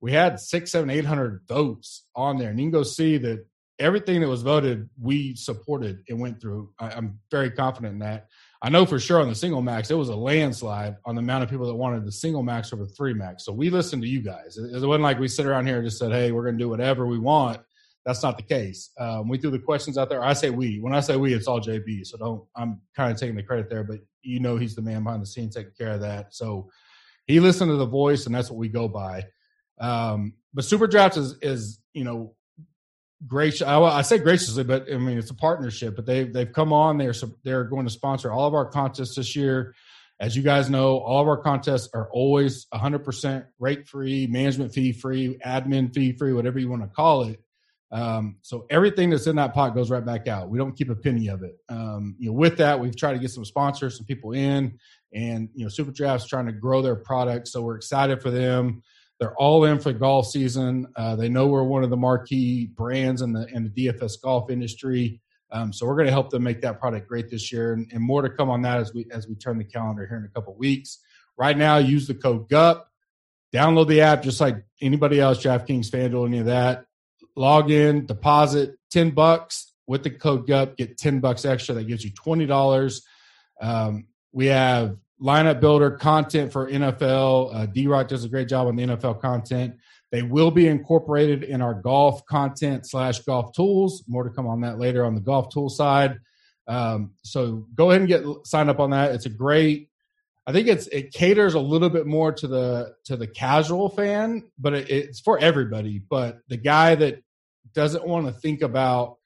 we 0.00 0.12
had 0.12 0.38
six 0.40 0.70
seven 0.70 0.90
eight 0.90 1.04
hundred 1.04 1.40
votes 1.48 2.04
on 2.14 2.36
there 2.36 2.50
and 2.50 2.58
you 2.58 2.64
can 2.64 2.72
go 2.72 2.82
see 2.82 3.18
that 3.18 3.44
everything 3.78 4.20
that 4.20 4.28
was 4.28 4.42
voted 4.42 4.88
we 5.00 5.34
supported 5.34 6.02
and 6.08 6.20
went 6.20 6.40
through 6.40 6.70
I, 6.78 6.90
i'm 6.90 7.18
very 7.30 7.50
confident 7.50 7.94
in 7.94 7.98
that 8.00 8.28
I 8.62 8.68
know 8.68 8.86
for 8.86 8.98
sure 8.98 9.20
on 9.20 9.28
the 9.28 9.34
single 9.34 9.62
max, 9.62 9.90
it 9.90 9.94
was 9.94 10.08
a 10.08 10.16
landslide 10.16 10.96
on 11.04 11.14
the 11.14 11.20
amount 11.20 11.44
of 11.44 11.50
people 11.50 11.66
that 11.66 11.74
wanted 11.74 12.04
the 12.04 12.12
single 12.12 12.42
max 12.42 12.72
over 12.72 12.84
the 12.84 12.90
three 12.90 13.14
max. 13.14 13.44
So 13.44 13.52
we 13.52 13.70
listened 13.70 14.02
to 14.02 14.08
you 14.08 14.20
guys. 14.20 14.56
It, 14.56 14.84
wasn't 14.84 15.02
like 15.02 15.18
we 15.18 15.28
sit 15.28 15.46
around 15.46 15.66
here 15.66 15.76
and 15.76 15.86
just 15.86 15.98
said, 15.98 16.10
hey, 16.10 16.32
we're 16.32 16.42
going 16.42 16.56
to 16.56 16.64
do 16.64 16.68
whatever 16.68 17.06
we 17.06 17.18
want. 17.18 17.60
That's 18.04 18.22
not 18.22 18.36
the 18.36 18.42
case. 18.42 18.90
Um, 18.98 19.28
we 19.28 19.36
threw 19.36 19.50
the 19.50 19.58
questions 19.58 19.98
out 19.98 20.08
there. 20.08 20.24
I 20.24 20.32
say 20.32 20.50
we. 20.50 20.78
When 20.80 20.94
I 20.94 21.00
say 21.00 21.16
we, 21.16 21.34
it's 21.34 21.48
all 21.48 21.60
JB. 21.60 22.06
So 22.06 22.16
don't, 22.16 22.44
I'm 22.54 22.80
kind 22.96 23.12
of 23.12 23.18
taking 23.18 23.36
the 23.36 23.42
credit 23.42 23.68
there, 23.68 23.84
but 23.84 24.00
you 24.22 24.40
know 24.40 24.56
he's 24.56 24.74
the 24.74 24.82
man 24.82 25.02
behind 25.02 25.22
the 25.22 25.26
scenes 25.26 25.54
taking 25.54 25.72
care 25.76 25.92
of 25.92 26.00
that. 26.00 26.34
So 26.34 26.70
he 27.26 27.40
listened 27.40 27.70
to 27.70 27.76
the 27.76 27.86
voice, 27.86 28.26
and 28.26 28.34
that's 28.34 28.50
what 28.50 28.58
we 28.58 28.68
go 28.68 28.88
by. 28.88 29.24
Um, 29.78 30.34
but 30.54 30.64
Super 30.64 30.86
Draft 30.86 31.16
is, 31.16 31.36
is, 31.42 31.78
you 31.92 32.04
know, 32.04 32.34
gracious. 33.26 33.62
I, 33.62 33.80
I, 33.80 34.02
say 34.02 34.18
graciously, 34.18 34.64
but 34.64 34.92
I 34.92 34.98
mean 34.98 35.18
it's 35.18 35.30
a 35.30 35.34
partnership. 35.34 35.96
But 35.96 36.06
they've 36.06 36.32
they've 36.32 36.52
come 36.52 36.72
on. 36.72 36.98
They're 36.98 37.14
they're 37.44 37.64
going 37.64 37.86
to 37.86 37.92
sponsor 37.92 38.32
all 38.32 38.46
of 38.46 38.54
our 38.54 38.66
contests 38.66 39.16
this 39.16 39.36
year. 39.36 39.74
As 40.18 40.34
you 40.34 40.42
guys 40.42 40.70
know, 40.70 40.98
all 40.98 41.20
of 41.20 41.28
our 41.28 41.36
contests 41.36 41.90
are 41.92 42.08
always 42.10 42.66
100% 42.72 43.44
rate 43.58 43.86
free, 43.86 44.26
management 44.26 44.72
fee 44.72 44.92
free, 44.92 45.38
admin 45.44 45.92
fee 45.92 46.12
free, 46.12 46.32
whatever 46.32 46.58
you 46.58 46.70
want 46.70 46.82
to 46.82 46.88
call 46.88 47.24
it. 47.24 47.38
Um, 47.92 48.38
so 48.40 48.66
everything 48.70 49.10
that's 49.10 49.26
in 49.26 49.36
that 49.36 49.52
pot 49.52 49.74
goes 49.74 49.90
right 49.90 50.04
back 50.04 50.26
out. 50.26 50.48
We 50.48 50.56
don't 50.56 50.74
keep 50.74 50.88
a 50.88 50.94
penny 50.94 51.28
of 51.28 51.42
it. 51.42 51.56
Um, 51.68 52.16
you 52.18 52.30
know, 52.30 52.32
with 52.32 52.56
that, 52.58 52.80
we've 52.80 52.96
tried 52.96 53.12
to 53.12 53.18
get 53.18 53.30
some 53.30 53.44
sponsors, 53.44 53.98
some 53.98 54.06
people 54.06 54.32
in, 54.32 54.78
and 55.12 55.50
you 55.54 55.64
know, 55.64 55.68
Super 55.68 55.92
Draft's 55.92 56.26
trying 56.26 56.46
to 56.46 56.52
grow 56.52 56.80
their 56.80 56.96
product. 56.96 57.48
So 57.48 57.60
we're 57.60 57.76
excited 57.76 58.22
for 58.22 58.30
them. 58.30 58.82
They're 59.18 59.34
all 59.36 59.64
in 59.64 59.78
for 59.78 59.92
golf 59.92 60.26
season. 60.26 60.88
Uh, 60.94 61.16
they 61.16 61.28
know 61.28 61.46
we're 61.46 61.62
one 61.62 61.82
of 61.82 61.90
the 61.90 61.96
marquee 61.96 62.66
brands 62.66 63.22
in 63.22 63.32
the 63.32 63.46
in 63.54 63.64
the 63.64 63.70
DFS 63.70 64.20
golf 64.20 64.50
industry. 64.50 65.20
Um, 65.50 65.72
so 65.72 65.86
we're 65.86 65.94
going 65.94 66.06
to 66.06 66.12
help 66.12 66.30
them 66.30 66.42
make 66.42 66.60
that 66.62 66.80
product 66.80 67.08
great 67.08 67.30
this 67.30 67.52
year, 67.52 67.72
and, 67.72 67.88
and, 67.92 68.02
more 68.02 68.20
to 68.20 68.28
come 68.28 68.50
on 68.50 68.62
that 68.62 68.78
as 68.78 68.92
we 68.92 69.06
as 69.12 69.28
we 69.28 69.36
turn 69.36 69.58
the 69.58 69.64
calendar 69.64 70.06
here 70.06 70.18
in 70.18 70.24
a 70.24 70.28
couple 70.28 70.54
weeks. 70.56 70.98
Right 71.38 71.56
now, 71.56 71.78
use 71.78 72.06
the 72.06 72.14
code 72.14 72.48
GUP. 72.48 72.84
Download 73.54 73.86
the 73.86 74.00
app 74.00 74.22
just 74.22 74.40
like 74.40 74.64
anybody 74.82 75.20
else, 75.20 75.42
DraftKings, 75.42 75.88
FanDuel, 75.88 76.26
any 76.26 76.38
of 76.38 76.46
that. 76.46 76.86
Log 77.36 77.70
in, 77.70 78.06
deposit 78.06 78.76
ten 78.90 79.10
bucks 79.10 79.72
with 79.86 80.02
the 80.02 80.10
code 80.10 80.46
GUP. 80.46 80.76
Get 80.76 80.98
ten 80.98 81.20
bucks 81.20 81.44
extra. 81.44 81.76
That 81.76 81.86
gives 81.86 82.04
you 82.04 82.10
twenty 82.10 82.46
dollars. 82.46 83.02
Um, 83.60 84.08
we 84.32 84.46
have 84.46 84.96
lineup 85.20 85.60
builder 85.60 85.90
content 85.90 86.52
for 86.52 86.70
NFL. 86.70 87.54
Uh, 87.54 87.66
D 87.66 87.86
Rock 87.86 88.08
does 88.08 88.24
a 88.24 88.28
great 88.28 88.48
job 88.48 88.66
on 88.66 88.76
the 88.76 88.84
NFL 88.84 89.20
content. 89.20 89.76
They 90.12 90.22
will 90.22 90.50
be 90.50 90.68
incorporated 90.68 91.42
in 91.42 91.60
our 91.60 91.74
golf 91.74 92.24
content 92.26 92.86
slash 92.86 93.20
golf 93.20 93.52
tools. 93.54 94.04
More 94.06 94.24
to 94.24 94.30
come 94.30 94.46
on 94.46 94.60
that 94.60 94.78
later 94.78 95.04
on 95.04 95.14
the 95.14 95.20
golf 95.20 95.48
tool 95.48 95.68
side. 95.68 96.18
Um, 96.68 97.12
so 97.22 97.66
go 97.74 97.90
ahead 97.90 98.02
and 98.02 98.08
get 98.08 98.24
signed 98.44 98.70
up 98.70 98.80
on 98.80 98.90
that. 98.90 99.12
It's 99.12 99.26
a 99.26 99.30
great. 99.30 99.88
I 100.48 100.52
think 100.52 100.68
it's 100.68 100.86
it 100.88 101.12
caters 101.12 101.54
a 101.54 101.60
little 101.60 101.90
bit 101.90 102.06
more 102.06 102.30
to 102.32 102.46
the 102.46 102.94
to 103.04 103.16
the 103.16 103.26
casual 103.26 103.88
fan, 103.88 104.44
but 104.58 104.74
it, 104.74 104.90
it's 104.90 105.20
for 105.20 105.38
everybody. 105.38 105.98
But 105.98 106.38
the 106.48 106.56
guy 106.56 106.94
that 106.94 107.22
doesn't 107.74 108.06
want 108.06 108.26
to 108.26 108.32
think 108.32 108.62
about 108.62 109.16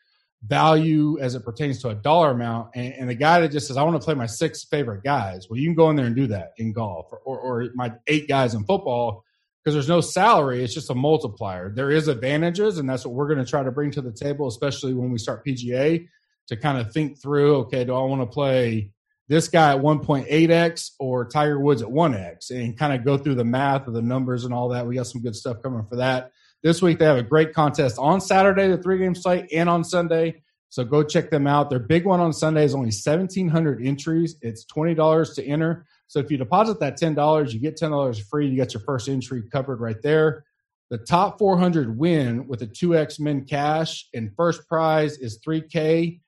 value 0.43 1.19
as 1.21 1.35
it 1.35 1.45
pertains 1.45 1.81
to 1.83 1.89
a 1.89 1.95
dollar 1.95 2.31
amount. 2.31 2.71
And, 2.75 2.95
and 2.95 3.11
the 3.11 3.15
guy 3.15 3.41
that 3.41 3.53
just 3.53 3.67
says, 3.67 3.77
I 3.77 3.83
want 3.83 4.01
to 4.01 4.05
play 4.05 4.15
my 4.15 4.27
six 4.27 4.65
favorite 4.65 5.03
guys. 5.05 5.49
Well, 5.49 5.59
you 5.59 5.67
can 5.67 5.75
go 5.75 5.91
in 5.91 5.97
there 5.97 6.07
and 6.07 6.17
do 6.17 6.29
that 6.29 6.53
in 6.57 6.73
golf 6.73 7.09
or, 7.13 7.19
or, 7.19 7.39
or 7.41 7.69
my 7.75 7.93
eight 8.07 8.29
guys 8.29 8.55
in 8.55 8.65
football 8.65 9.25
because 9.63 9.75
there's 9.75 9.89
no 9.89 10.01
salary. 10.01 10.65
It's 10.65 10.75
just 10.75 10.91
a 10.91 10.95
multiplier. 10.95 11.71
There 11.71 11.91
is 11.91 12.09
advantages, 12.09 12.79
and 12.79 12.89
that's 12.89 13.05
what 13.05 13.15
we're 13.15 13.29
going 13.29 13.45
to 13.45 13.51
try 13.51 13.63
to 13.63 13.71
bring 13.71 13.91
to 13.93 14.01
the 14.01 14.13
table, 14.13 14.49
especially 14.49 14.95
when 14.95 15.11
we 15.11 15.19
start 15.19 15.45
PGA 15.45 16.09
to 16.49 16.57
kind 16.57 16.79
of 16.79 16.93
think 16.93 17.21
through, 17.21 17.57
okay, 17.57 17.85
do 17.85 17.95
I 17.95 18.03
want 18.03 18.23
to 18.23 18.27
play 18.27 18.91
this 19.29 19.49
guy 19.49 19.75
at 19.75 19.81
1.8x 19.81 20.93
or 20.99 21.25
Tiger 21.27 21.61
Woods 21.61 21.83
at 21.83 21.89
1x 21.89 22.51
and 22.51 22.77
kind 22.77 22.93
of 22.93 23.05
go 23.05 23.17
through 23.17 23.37
the 23.37 23.45
math 23.45 23.87
of 23.87 23.95
the 23.95 24.03
numbers 24.03 24.45
and 24.45 24.53
all 24.53 24.71
that. 24.71 24.87
We 24.87 24.97
got 24.97 25.07
some 25.07 25.23
good 25.23 25.37
stuff 25.37 25.63
coming 25.63 25.87
for 25.89 25.97
that. 25.97 26.33
This 26.63 26.83
week 26.83 26.99
they 26.99 27.07
have 27.07 27.17
a 27.17 27.23
great 27.23 27.55
contest 27.55 27.97
on 27.99 28.21
Saturday, 28.21 28.69
the 28.69 28.77
three 28.77 28.99
game 28.99 29.15
site, 29.15 29.49
and 29.53 29.69
on 29.69 29.83
Sunday. 29.83 30.43
So 30.69 30.85
go 30.85 31.03
check 31.03 31.31
them 31.31 31.47
out. 31.47 31.69
Their 31.69 31.81
big 31.81 32.05
one 32.05 32.21
on 32.21 32.33
Sunday 32.33 32.65
is 32.65 32.75
only 32.75 32.87
1,700 32.87 33.85
entries. 33.85 34.37
It's 34.41 34.65
$20 34.67 35.35
to 35.35 35.45
enter. 35.45 35.87
So 36.07 36.21
if 36.21 36.31
you 36.31 36.37
deposit 36.37 36.79
that 36.81 36.99
$10, 36.99 37.53
you 37.53 37.61
get 37.61 37.77
$10 37.77 38.23
free. 38.25 38.49
You 38.49 38.57
get 38.57 38.75
your 38.75 38.83
first 38.83 39.09
entry 39.09 39.43
covered 39.51 39.81
right 39.81 40.01
there. 40.03 40.45
The 40.91 40.99
top 40.99 41.39
400 41.39 41.97
win 41.97 42.47
with 42.47 42.63
a 42.63 42.67
2x 42.67 43.21
min 43.21 43.45
cash, 43.45 44.09
and 44.13 44.35
first 44.37 44.67
prize 44.69 45.19
is 45.19 45.41
3K 45.41 46.21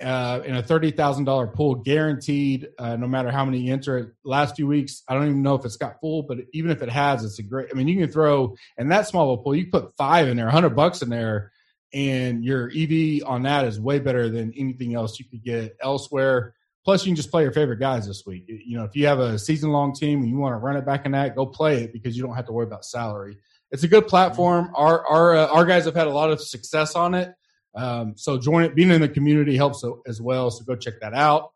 uh, 0.00 0.42
in 0.44 0.56
a 0.56 0.62
thirty 0.62 0.90
thousand 0.90 1.24
dollar 1.24 1.46
pool, 1.46 1.74
guaranteed. 1.74 2.68
Uh, 2.78 2.96
no 2.96 3.06
matter 3.06 3.30
how 3.30 3.44
many 3.44 3.60
you 3.60 3.72
enter. 3.72 4.16
Last 4.24 4.56
few 4.56 4.66
weeks, 4.66 5.02
I 5.08 5.14
don't 5.14 5.26
even 5.26 5.42
know 5.42 5.54
if 5.54 5.64
it's 5.64 5.76
got 5.76 6.00
full, 6.00 6.22
but 6.22 6.38
even 6.52 6.70
if 6.70 6.82
it 6.82 6.88
has, 6.88 7.24
it's 7.24 7.38
a 7.38 7.42
great. 7.42 7.68
I 7.70 7.74
mean, 7.74 7.88
you 7.88 7.98
can 7.98 8.12
throw 8.12 8.56
in 8.78 8.88
that 8.88 9.08
small 9.08 9.32
of 9.32 9.40
a 9.40 9.42
pool. 9.42 9.54
You 9.54 9.70
put 9.70 9.96
five 9.96 10.28
in 10.28 10.36
there, 10.36 10.48
hundred 10.48 10.76
bucks 10.76 11.02
in 11.02 11.08
there, 11.08 11.52
and 11.92 12.44
your 12.44 12.70
EV 12.70 13.22
on 13.26 13.42
that 13.42 13.64
is 13.64 13.80
way 13.80 13.98
better 13.98 14.28
than 14.28 14.52
anything 14.56 14.94
else 14.94 15.18
you 15.18 15.24
could 15.24 15.44
get 15.44 15.76
elsewhere. 15.82 16.54
Plus, 16.84 17.04
you 17.04 17.10
can 17.10 17.16
just 17.16 17.30
play 17.30 17.42
your 17.42 17.52
favorite 17.52 17.78
guys 17.78 18.06
this 18.06 18.24
week. 18.24 18.44
You 18.48 18.78
know, 18.78 18.84
if 18.84 18.96
you 18.96 19.06
have 19.06 19.20
a 19.20 19.38
season 19.38 19.70
long 19.70 19.94
team 19.94 20.20
and 20.20 20.30
you 20.30 20.38
want 20.38 20.54
to 20.54 20.58
run 20.58 20.76
it 20.76 20.86
back 20.86 21.04
in 21.04 21.12
that, 21.12 21.36
go 21.36 21.44
play 21.44 21.82
it 21.84 21.92
because 21.92 22.16
you 22.16 22.22
don't 22.22 22.34
have 22.34 22.46
to 22.46 22.52
worry 22.52 22.66
about 22.66 22.84
salary. 22.84 23.36
It's 23.70 23.82
a 23.82 23.88
good 23.88 24.08
platform. 24.08 24.72
Our 24.74 25.06
our 25.06 25.36
uh, 25.36 25.46
our 25.48 25.64
guys 25.64 25.84
have 25.84 25.94
had 25.94 26.06
a 26.06 26.12
lot 26.12 26.30
of 26.30 26.40
success 26.40 26.94
on 26.94 27.14
it. 27.14 27.32
Um, 27.74 28.14
so 28.16 28.38
join 28.38 28.64
it. 28.64 28.74
Being 28.74 28.90
in 28.90 29.00
the 29.00 29.08
community 29.08 29.56
helps 29.56 29.84
as 30.06 30.20
well. 30.20 30.50
So 30.50 30.64
go 30.64 30.76
check 30.76 31.00
that 31.00 31.14
out. 31.14 31.52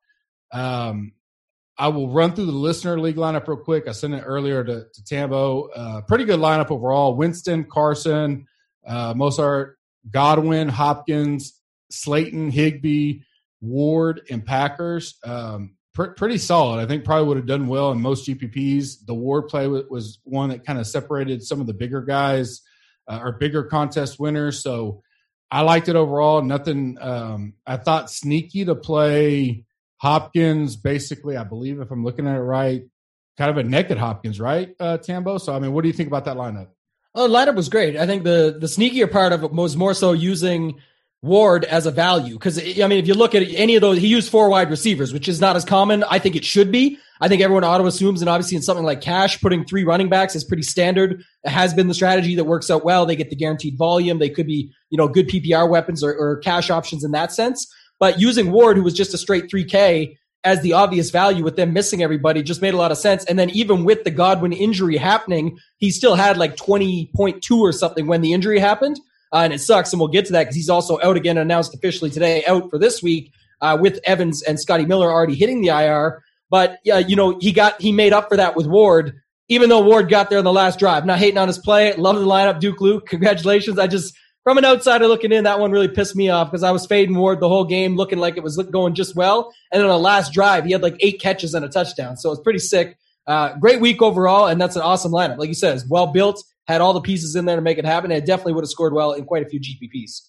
Um, 0.53 1.13
I 1.77 1.89
will 1.89 2.09
run 2.09 2.35
through 2.35 2.47
the 2.47 2.53
listener 2.53 3.01
league 3.01 3.17
lineup 3.17 3.49
real 3.49 3.57
quick. 3.57 3.89
I 3.89 3.93
sent 3.93 4.15
it 4.15 4.23
earlier 4.25 4.63
to, 4.63 4.87
to 4.93 5.05
Tambo. 5.05 5.69
Uh, 5.69 6.01
pretty 6.03 6.25
good 6.25 6.39
lineup 6.39 6.71
overall. 6.71 7.17
Winston, 7.17 7.65
Carson, 7.65 8.47
uh, 8.87 9.15
Mostert, 9.15 9.75
Godwin, 10.09 10.69
Hopkins, 10.69 11.61
Slayton, 11.91 12.51
Higbee, 12.51 13.21
Ward, 13.61 14.23
and 14.31 14.45
Packers. 14.45 15.17
Um, 15.25 15.77
pr- 15.95 16.13
pretty 16.13 16.39
solid. 16.39 16.81
I 16.81 16.87
think 16.87 17.05
probably 17.05 17.27
would 17.27 17.39
have 17.39 17.47
done 17.47 17.67
well 17.67 17.91
in 17.91 18.01
most 18.01 18.29
GPPs. 18.29 19.05
The 19.05 19.15
Ward 19.15 19.49
play 19.49 19.67
was, 19.67 19.85
was 19.89 20.19
one 20.23 20.51
that 20.51 20.65
kind 20.65 20.79
of 20.79 20.87
separated 20.87 21.43
some 21.43 21.61
of 21.61 21.67
the 21.67 21.75
bigger 21.75 22.03
guys 22.03 22.61
uh, 23.09 23.21
or 23.21 23.33
bigger 23.33 23.65
contest 23.65 24.21
winners. 24.21 24.63
So 24.63 25.03
I 25.55 25.61
liked 25.61 25.89
it 25.89 25.95
overall. 25.95 26.43
Nothing. 26.43 26.99
Um, 27.01 27.55
I 27.65 27.77
thought 27.77 28.11
sneaky 28.11 28.65
to 28.65 28.75
play 28.75 29.65
Hopkins. 29.99 30.75
Basically, 30.75 31.37
I 31.37 31.45
believe 31.45 31.81
if 31.81 31.93
I'm 31.93 32.03
looking 32.03 32.27
at 32.27 32.35
it 32.35 32.41
right, 32.41 32.83
kind 33.39 33.51
of 33.53 33.57
a 33.59 33.63
naked 33.63 33.97
Hopkins, 33.97 34.41
right, 34.41 34.75
uh, 34.81 34.99
Tambo? 34.99 35.39
So 35.39 35.55
I 35.55 35.61
mean, 35.61 35.73
what 35.73 35.83
do 35.83 35.89
you 35.89 35.93
think 35.93 36.09
about 36.09 36.25
that 36.25 36.37
lineup? 36.37 36.71
Oh, 37.15 37.29
lineup 37.29 37.55
was 37.55 37.69
great. 37.69 37.97
I 37.97 38.05
think 38.05 38.25
the 38.25 38.57
the 38.59 38.67
sneakier 38.67 39.09
part 39.09 39.33
of 39.33 39.45
it 39.45 39.53
was 39.53 39.77
more 39.77 39.95
so 39.95 40.11
using 40.11 40.81
Ward 41.23 41.65
as 41.65 41.87
a 41.87 41.93
value 41.93 42.35
because 42.35 42.59
I 42.59 42.89
mean, 42.89 42.99
if 42.99 43.07
you 43.07 43.15
look 43.15 43.37
at 43.37 43.45
any 43.45 43.77
of 43.77 43.81
those, 43.81 43.99
he 43.99 44.09
used 44.09 44.33
four 44.33 44.49
wide 44.49 44.71
receivers, 44.71 45.13
which 45.13 45.29
is 45.29 45.41
not 45.41 45.55
as 45.55 45.65
common. 45.65 46.03
I 46.03 46.19
think 46.19 46.35
it 46.35 46.45
should 46.45 46.73
be. 46.73 46.99
I 47.21 47.29
think 47.29 47.43
everyone 47.43 47.65
auto 47.65 47.87
assumes, 47.87 48.21
and 48.21 48.29
obviously 48.29 48.57
in 48.57 48.63
something 48.63 48.85
like 48.85 49.01
cash, 49.01 49.41
putting 49.41 49.65
three 49.65 49.85
running 49.85 50.09
backs 50.09 50.35
is 50.35 50.45
pretty 50.45 50.65
standard. 50.65 51.23
It 51.45 51.51
has 51.51 51.73
been 51.73 51.89
the 51.89 51.95
strategy 51.95 52.35
that 52.37 52.45
works 52.45 52.71
out 52.71 52.85
well. 52.85 53.07
They 53.07 53.17
get 53.17 53.31
the 53.31 53.37
guaranteed 53.37 53.79
volume. 53.79 54.19
They 54.19 54.31
could 54.31 54.47
be, 54.47 54.73
you 54.91 54.99
know, 54.99 55.09
good 55.09 55.29
PPR 55.29 55.69
weapons 55.69 56.03
or, 56.03 56.15
or 56.15 56.39
cash 56.39 56.71
options 56.71 57.05
in 57.05 57.13
that 57.13 57.33
sense. 57.33 57.73
But 58.01 58.21
using 58.21 58.51
Ward, 58.51 58.77
who 58.77 58.83
was 58.83 58.95
just 58.95 59.15
a 59.15 59.19
straight 59.19 59.49
3K, 59.49 60.17
as 60.45 60.61
the 60.61 60.75
obvious 60.75 61.11
value 61.11 61.43
with 61.43 61.57
them 61.57 61.73
missing 61.73 62.03
everybody 62.03 62.43
just 62.43 62.61
made 62.61 62.75
a 62.75 62.77
lot 62.77 62.93
of 62.93 62.99
sense. 62.99 63.25
And 63.25 63.39
then 63.39 63.49
even 63.51 63.85
with 63.85 64.05
the 64.05 64.11
Godwin 64.11 64.53
injury 64.53 64.99
happening, 64.99 65.59
he 65.79 65.91
still 65.91 66.17
had 66.17 66.37
like 66.37 66.57
20.2 66.57 67.59
or 67.59 67.73
something 67.73 68.07
when 68.07 68.21
the 68.21 68.35
injury 68.35 68.59
happened. 68.59 69.01
Uh, 69.33 69.39
and 69.39 69.53
it 69.53 69.61
sucks. 69.61 69.93
And 69.93 70.01
we'll 70.01 70.11
get 70.11 70.27
to 70.27 70.33
that 70.33 70.45
because 70.45 70.55
he's 70.55 70.69
also 70.69 70.99
out 71.03 71.17
again, 71.17 71.39
announced 71.39 71.75
officially 71.75 72.11
today, 72.11 72.45
out 72.45 72.69
for 72.69 72.79
this 72.79 73.03
week 73.03 73.33
uh, 73.63 73.77
with 73.81 73.99
Evans 74.05 74.43
and 74.43 74.61
Scotty 74.61 74.85
Miller 74.85 75.11
already 75.11 75.35
hitting 75.35 75.63
the 75.63 75.69
IR. 75.69 76.23
But 76.55 76.79
yeah, 76.85 76.99
you 76.99 77.17
know, 77.17 77.37
he 77.41 77.51
got, 77.51 77.83
he 77.83 77.91
made 77.91 78.13
up 78.13 78.29
for 78.29 78.37
that 78.37 78.55
with 78.55 78.69
Ward, 78.69 79.21
even 79.49 79.69
though 79.69 79.83
Ward 79.83 80.09
got 80.09 80.31
there 80.31 80.39
in 80.39 80.45
the 80.45 80.53
last 80.53 80.79
drive. 80.79 81.05
Not 81.05 81.19
hating 81.19 81.37
on 81.37 81.49
his 81.49 81.59
play. 81.59 81.93
Love 81.95 82.15
the 82.15 82.25
lineup, 82.25 82.61
Duke 82.61 82.81
Luke. 82.81 83.07
Congratulations. 83.09 83.77
I 83.77 83.89
just, 83.89 84.15
from 84.45 84.57
an 84.59 84.65
outsider 84.65 85.09
looking 85.09 85.33
in, 85.33 85.43
that 85.43 85.59
one 85.59 85.73
really 85.73 85.89
pissed 85.89 86.15
me 86.15 86.29
off 86.29 86.53
because 86.53 86.63
I 86.63 86.71
was 86.71 86.87
fading 86.87 87.17
Ward 87.17 87.41
the 87.41 87.49
whole 87.49 87.65
game, 87.65 87.97
looking 87.97 88.21
like 88.21 88.37
it 88.37 88.45
was 88.45 88.57
going 88.57 88.95
just 88.95 89.17
well. 89.17 89.53
And 89.73 89.81
then 89.81 89.91
on 89.91 89.97
the 89.97 89.99
last 89.99 90.33
drive, 90.33 90.65
he 90.65 90.71
had 90.71 90.81
like 90.81 90.95
eight 91.01 91.21
catches 91.21 91.55
and 91.55 91.65
a 91.65 91.69
touchdown. 91.69 92.17
So 92.17 92.29
it 92.29 92.35
was 92.35 92.41
pretty 92.41 92.61
sick. 92.61 92.99
Uh, 93.27 93.57
great 93.57 93.81
week 93.81 94.01
overall, 94.01 94.47
and 94.47 94.61
that's 94.61 94.77
an 94.77 94.83
awesome 94.83 95.11
lineup. 95.11 95.39
Like 95.39 95.49
you 95.49 95.55
said, 95.55 95.75
it's 95.75 95.89
well 95.89 96.07
built, 96.07 96.41
had 96.69 96.81
all 96.81 96.93
the 96.93 97.01
pieces 97.01 97.35
in 97.35 97.47
there 97.47 97.57
to 97.57 97.63
make 97.63 97.79
it 97.79 97.85
happen. 97.85 98.13
And 98.13 98.23
it 98.23 98.27
definitely 98.27 98.53
would 98.53 98.63
have 98.63 98.71
scored 98.71 98.93
well 98.93 99.11
in 99.11 99.25
quite 99.25 99.45
a 99.45 99.49
few 99.49 99.59
GPPs. 99.59 100.29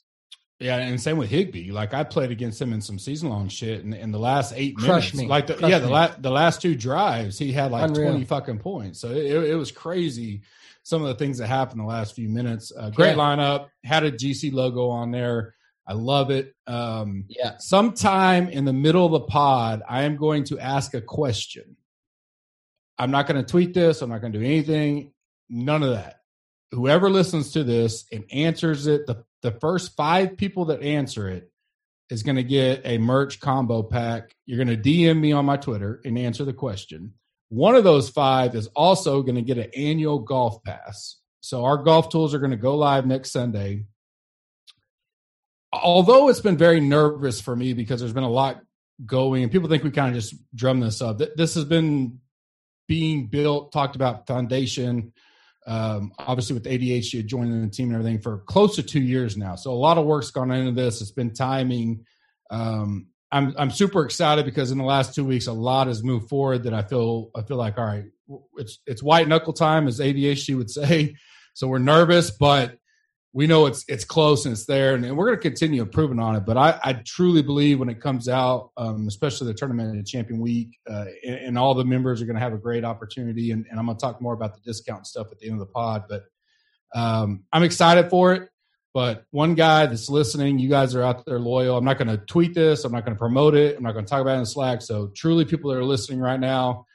Yeah, 0.59 0.77
and 0.77 1.01
same 1.01 1.17
with 1.17 1.29
Higbee. 1.29 1.71
Like 1.71 1.93
I 1.93 2.03
played 2.05 2.31
against 2.31 2.61
him 2.61 2.71
in 2.71 2.79
some 2.79 2.97
season 2.97 3.29
long 3.29 3.49
shit, 3.49 3.83
and 3.83 3.93
in 3.93 4.11
the 4.11 4.19
last 4.19 4.53
eight 4.55 4.77
Crushed 4.77 5.13
minutes, 5.13 5.15
me. 5.15 5.27
like 5.27 5.47
the, 5.47 5.55
Crushed 5.55 5.69
yeah, 5.69 5.79
the 5.79 5.87
me. 5.87 5.91
la- 5.91 6.15
the 6.17 6.31
last 6.31 6.61
two 6.61 6.75
drives, 6.75 7.37
he 7.37 7.51
had 7.51 7.71
like 7.71 7.89
Unreal. 7.89 8.11
twenty 8.11 8.25
fucking 8.25 8.59
points. 8.59 8.99
So 9.01 9.09
it, 9.11 9.49
it 9.49 9.55
was 9.55 9.71
crazy. 9.71 10.43
Some 10.83 11.01
of 11.01 11.09
the 11.09 11.15
things 11.15 11.39
that 11.39 11.47
happened 11.47 11.79
the 11.81 11.85
last 11.85 12.15
few 12.15 12.29
minutes. 12.29 12.71
Uh, 12.77 12.89
great 12.91 13.17
Yeah. 13.17 13.23
lineup. 13.23 13.67
Had 13.83 14.03
a 14.03 14.11
GC 14.11 14.53
logo 14.53 14.87
on 14.89 15.11
there. 15.11 15.55
I 15.87 15.93
love 15.93 16.31
it. 16.31 16.53
Um, 16.67 17.25
Yeah. 17.27 17.57
sometime 17.57 18.47
in 18.47 18.63
the 18.65 18.73
middle 18.73 19.05
of 19.05 19.11
the 19.11 19.21
pod, 19.21 19.81
I 19.89 20.03
am 20.03 20.15
going 20.15 20.45
to 20.45 20.59
ask 20.59 20.93
a 20.93 21.01
question. 21.01 21.75
I'm 22.97 23.11
not 23.11 23.27
going 23.27 23.43
to 23.43 23.51
tweet 23.51 23.73
this. 23.73 24.01
I'm 24.01 24.09
not 24.09 24.21
going 24.21 24.31
to 24.33 24.39
do 24.39 24.45
anything. 24.45 25.11
None 25.49 25.83
of 25.83 25.89
that. 25.91 26.21
Whoever 26.71 27.09
listens 27.09 27.51
to 27.53 27.63
this 27.63 28.05
and 28.11 28.23
answers 28.31 28.87
it, 28.87 29.05
the, 29.05 29.23
the 29.45 29.59
first 29.59 29.95
five 29.95 30.37
people 30.37 30.65
that 30.65 30.81
answer 30.81 31.29
it 31.29 31.51
is 32.09 32.23
going 32.23 32.35
to 32.35 32.43
get 32.43 32.81
a 32.85 32.97
merch 32.97 33.39
combo 33.39 33.81
pack. 33.81 34.35
You're 34.45 34.63
going 34.63 34.81
to 34.81 34.89
DM 34.89 35.19
me 35.19 35.31
on 35.31 35.45
my 35.45 35.57
Twitter 35.57 36.01
and 36.03 36.17
answer 36.17 36.45
the 36.45 36.53
question. 36.53 37.13
One 37.49 37.75
of 37.75 37.83
those 37.83 38.09
five 38.09 38.55
is 38.55 38.67
also 38.75 39.21
going 39.21 39.35
to 39.35 39.41
get 39.41 39.57
an 39.57 39.71
annual 39.75 40.19
golf 40.19 40.63
pass. 40.63 41.17
So 41.41 41.63
our 41.65 41.77
golf 41.77 42.09
tools 42.09 42.33
are 42.33 42.39
going 42.39 42.51
to 42.51 42.57
go 42.57 42.75
live 42.75 43.05
next 43.05 43.31
Sunday 43.31 43.85
although 45.83 46.29
it's 46.29 46.39
been 46.39 46.57
very 46.57 46.79
nervous 46.79 47.41
for 47.41 47.55
me 47.55 47.73
because 47.73 47.99
there's 47.99 48.13
been 48.13 48.23
a 48.23 48.29
lot 48.29 48.61
going 49.05 49.43
and 49.43 49.51
people 49.51 49.69
think 49.69 49.83
we 49.83 49.91
kind 49.91 50.15
of 50.15 50.21
just 50.21 50.35
drum 50.53 50.79
this 50.79 51.01
up 51.01 51.17
Th- 51.17 51.31
this 51.35 51.55
has 51.55 51.65
been 51.65 52.19
being 52.87 53.27
built 53.27 53.71
talked 53.71 53.95
about 53.95 54.27
foundation 54.27 55.11
um, 55.67 56.11
obviously 56.19 56.53
with 56.53 56.65
adhd 56.65 57.25
joining 57.25 57.61
the 57.61 57.69
team 57.69 57.87
and 57.87 57.95
everything 57.95 58.21
for 58.21 58.39
close 58.39 58.75
to 58.75 58.83
two 58.83 59.01
years 59.01 59.35
now. 59.35 59.55
So 59.55 59.71
a 59.71 59.73
lot 59.73 59.97
of 59.97 60.05
work's 60.05 60.31
gone 60.31 60.51
into 60.51 60.71
this. 60.71 61.01
It's 61.01 61.11
been 61.11 61.33
timing. 61.33 62.05
Um, 62.51 63.07
I'm, 63.31 63.53
I'm 63.57 63.71
super 63.71 64.05
excited 64.05 64.45
because 64.45 64.71
in 64.71 64.77
the 64.77 64.83
last 64.83 65.15
two 65.15 65.25
weeks 65.25 65.47
a 65.47 65.53
lot 65.53 65.87
has 65.87 66.03
moved 66.03 66.29
forward 66.29 66.63
that 66.63 66.73
i 66.73 66.83
feel 66.83 67.31
i 67.35 67.41
feel 67.41 67.57
like 67.57 67.77
all 67.77 67.83
right 67.83 68.05
it's 68.57 68.79
it's 68.85 69.03
white 69.03 69.27
knuckle 69.27 69.51
time 69.51 69.87
as 69.87 69.99
adhd 69.99 70.55
would 70.55 70.69
say. 70.69 71.15
So 71.53 71.67
we're 71.67 71.79
nervous 71.79 72.31
but 72.31 72.77
we 73.35 73.47
know 73.47 73.65
it's 73.65 73.83
it's 73.89 74.05
close 74.05 74.45
and 74.45 74.53
it's 74.53 74.65
there, 74.65 74.95
and, 74.95 75.03
and 75.03 75.17
we're 75.17 75.25
going 75.25 75.37
to 75.37 75.41
continue 75.41 75.81
improving 75.81 76.19
on 76.19 76.37
it. 76.37 76.45
But 76.45 76.55
I, 76.55 76.79
I 76.81 76.93
truly 76.93 77.41
believe 77.41 77.79
when 77.79 77.89
it 77.89 77.99
comes 77.99 78.29
out, 78.29 78.71
um, 78.77 79.09
especially 79.09 79.47
the 79.47 79.53
tournament 79.53 79.91
and 79.91 80.07
champion 80.07 80.39
week, 80.39 80.79
uh, 80.89 81.03
and, 81.21 81.35
and 81.35 81.57
all 81.57 81.73
the 81.73 81.83
members 81.83 82.21
are 82.21 82.25
going 82.25 82.37
to 82.37 82.41
have 82.41 82.53
a 82.53 82.57
great 82.57 82.85
opportunity. 82.85 83.51
And, 83.51 83.65
and 83.69 83.77
I'm 83.77 83.87
going 83.87 83.97
to 83.97 84.01
talk 84.01 84.21
more 84.21 84.33
about 84.33 84.53
the 84.53 84.61
discount 84.61 85.05
stuff 85.05 85.27
at 85.33 85.39
the 85.39 85.47
end 85.47 85.55
of 85.55 85.59
the 85.59 85.73
pod. 85.73 86.05
But 86.07 86.23
um, 86.95 87.43
I'm 87.51 87.63
excited 87.63 88.09
for 88.09 88.33
it. 88.33 88.47
But 88.93 89.25
one 89.31 89.53
guy 89.55 89.85
that's 89.85 90.09
listening, 90.09 90.57
you 90.57 90.69
guys 90.69 90.95
are 90.95 91.03
out 91.03 91.25
there 91.25 91.37
loyal. 91.37 91.75
I'm 91.75 91.83
not 91.83 91.97
going 91.97 92.07
to 92.07 92.25
tweet 92.27 92.53
this. 92.53 92.85
I'm 92.85 92.93
not 92.93 93.03
going 93.03 93.15
to 93.15 93.19
promote 93.19 93.53
it. 93.53 93.75
I'm 93.75 93.83
not 93.83 93.91
going 93.91 94.05
to 94.05 94.09
talk 94.09 94.21
about 94.21 94.37
it 94.37 94.39
in 94.39 94.45
Slack. 94.45 94.81
So 94.81 95.11
truly, 95.13 95.43
people 95.43 95.71
that 95.71 95.77
are 95.77 95.83
listening 95.83 96.21
right 96.21 96.39
now, 96.39 96.85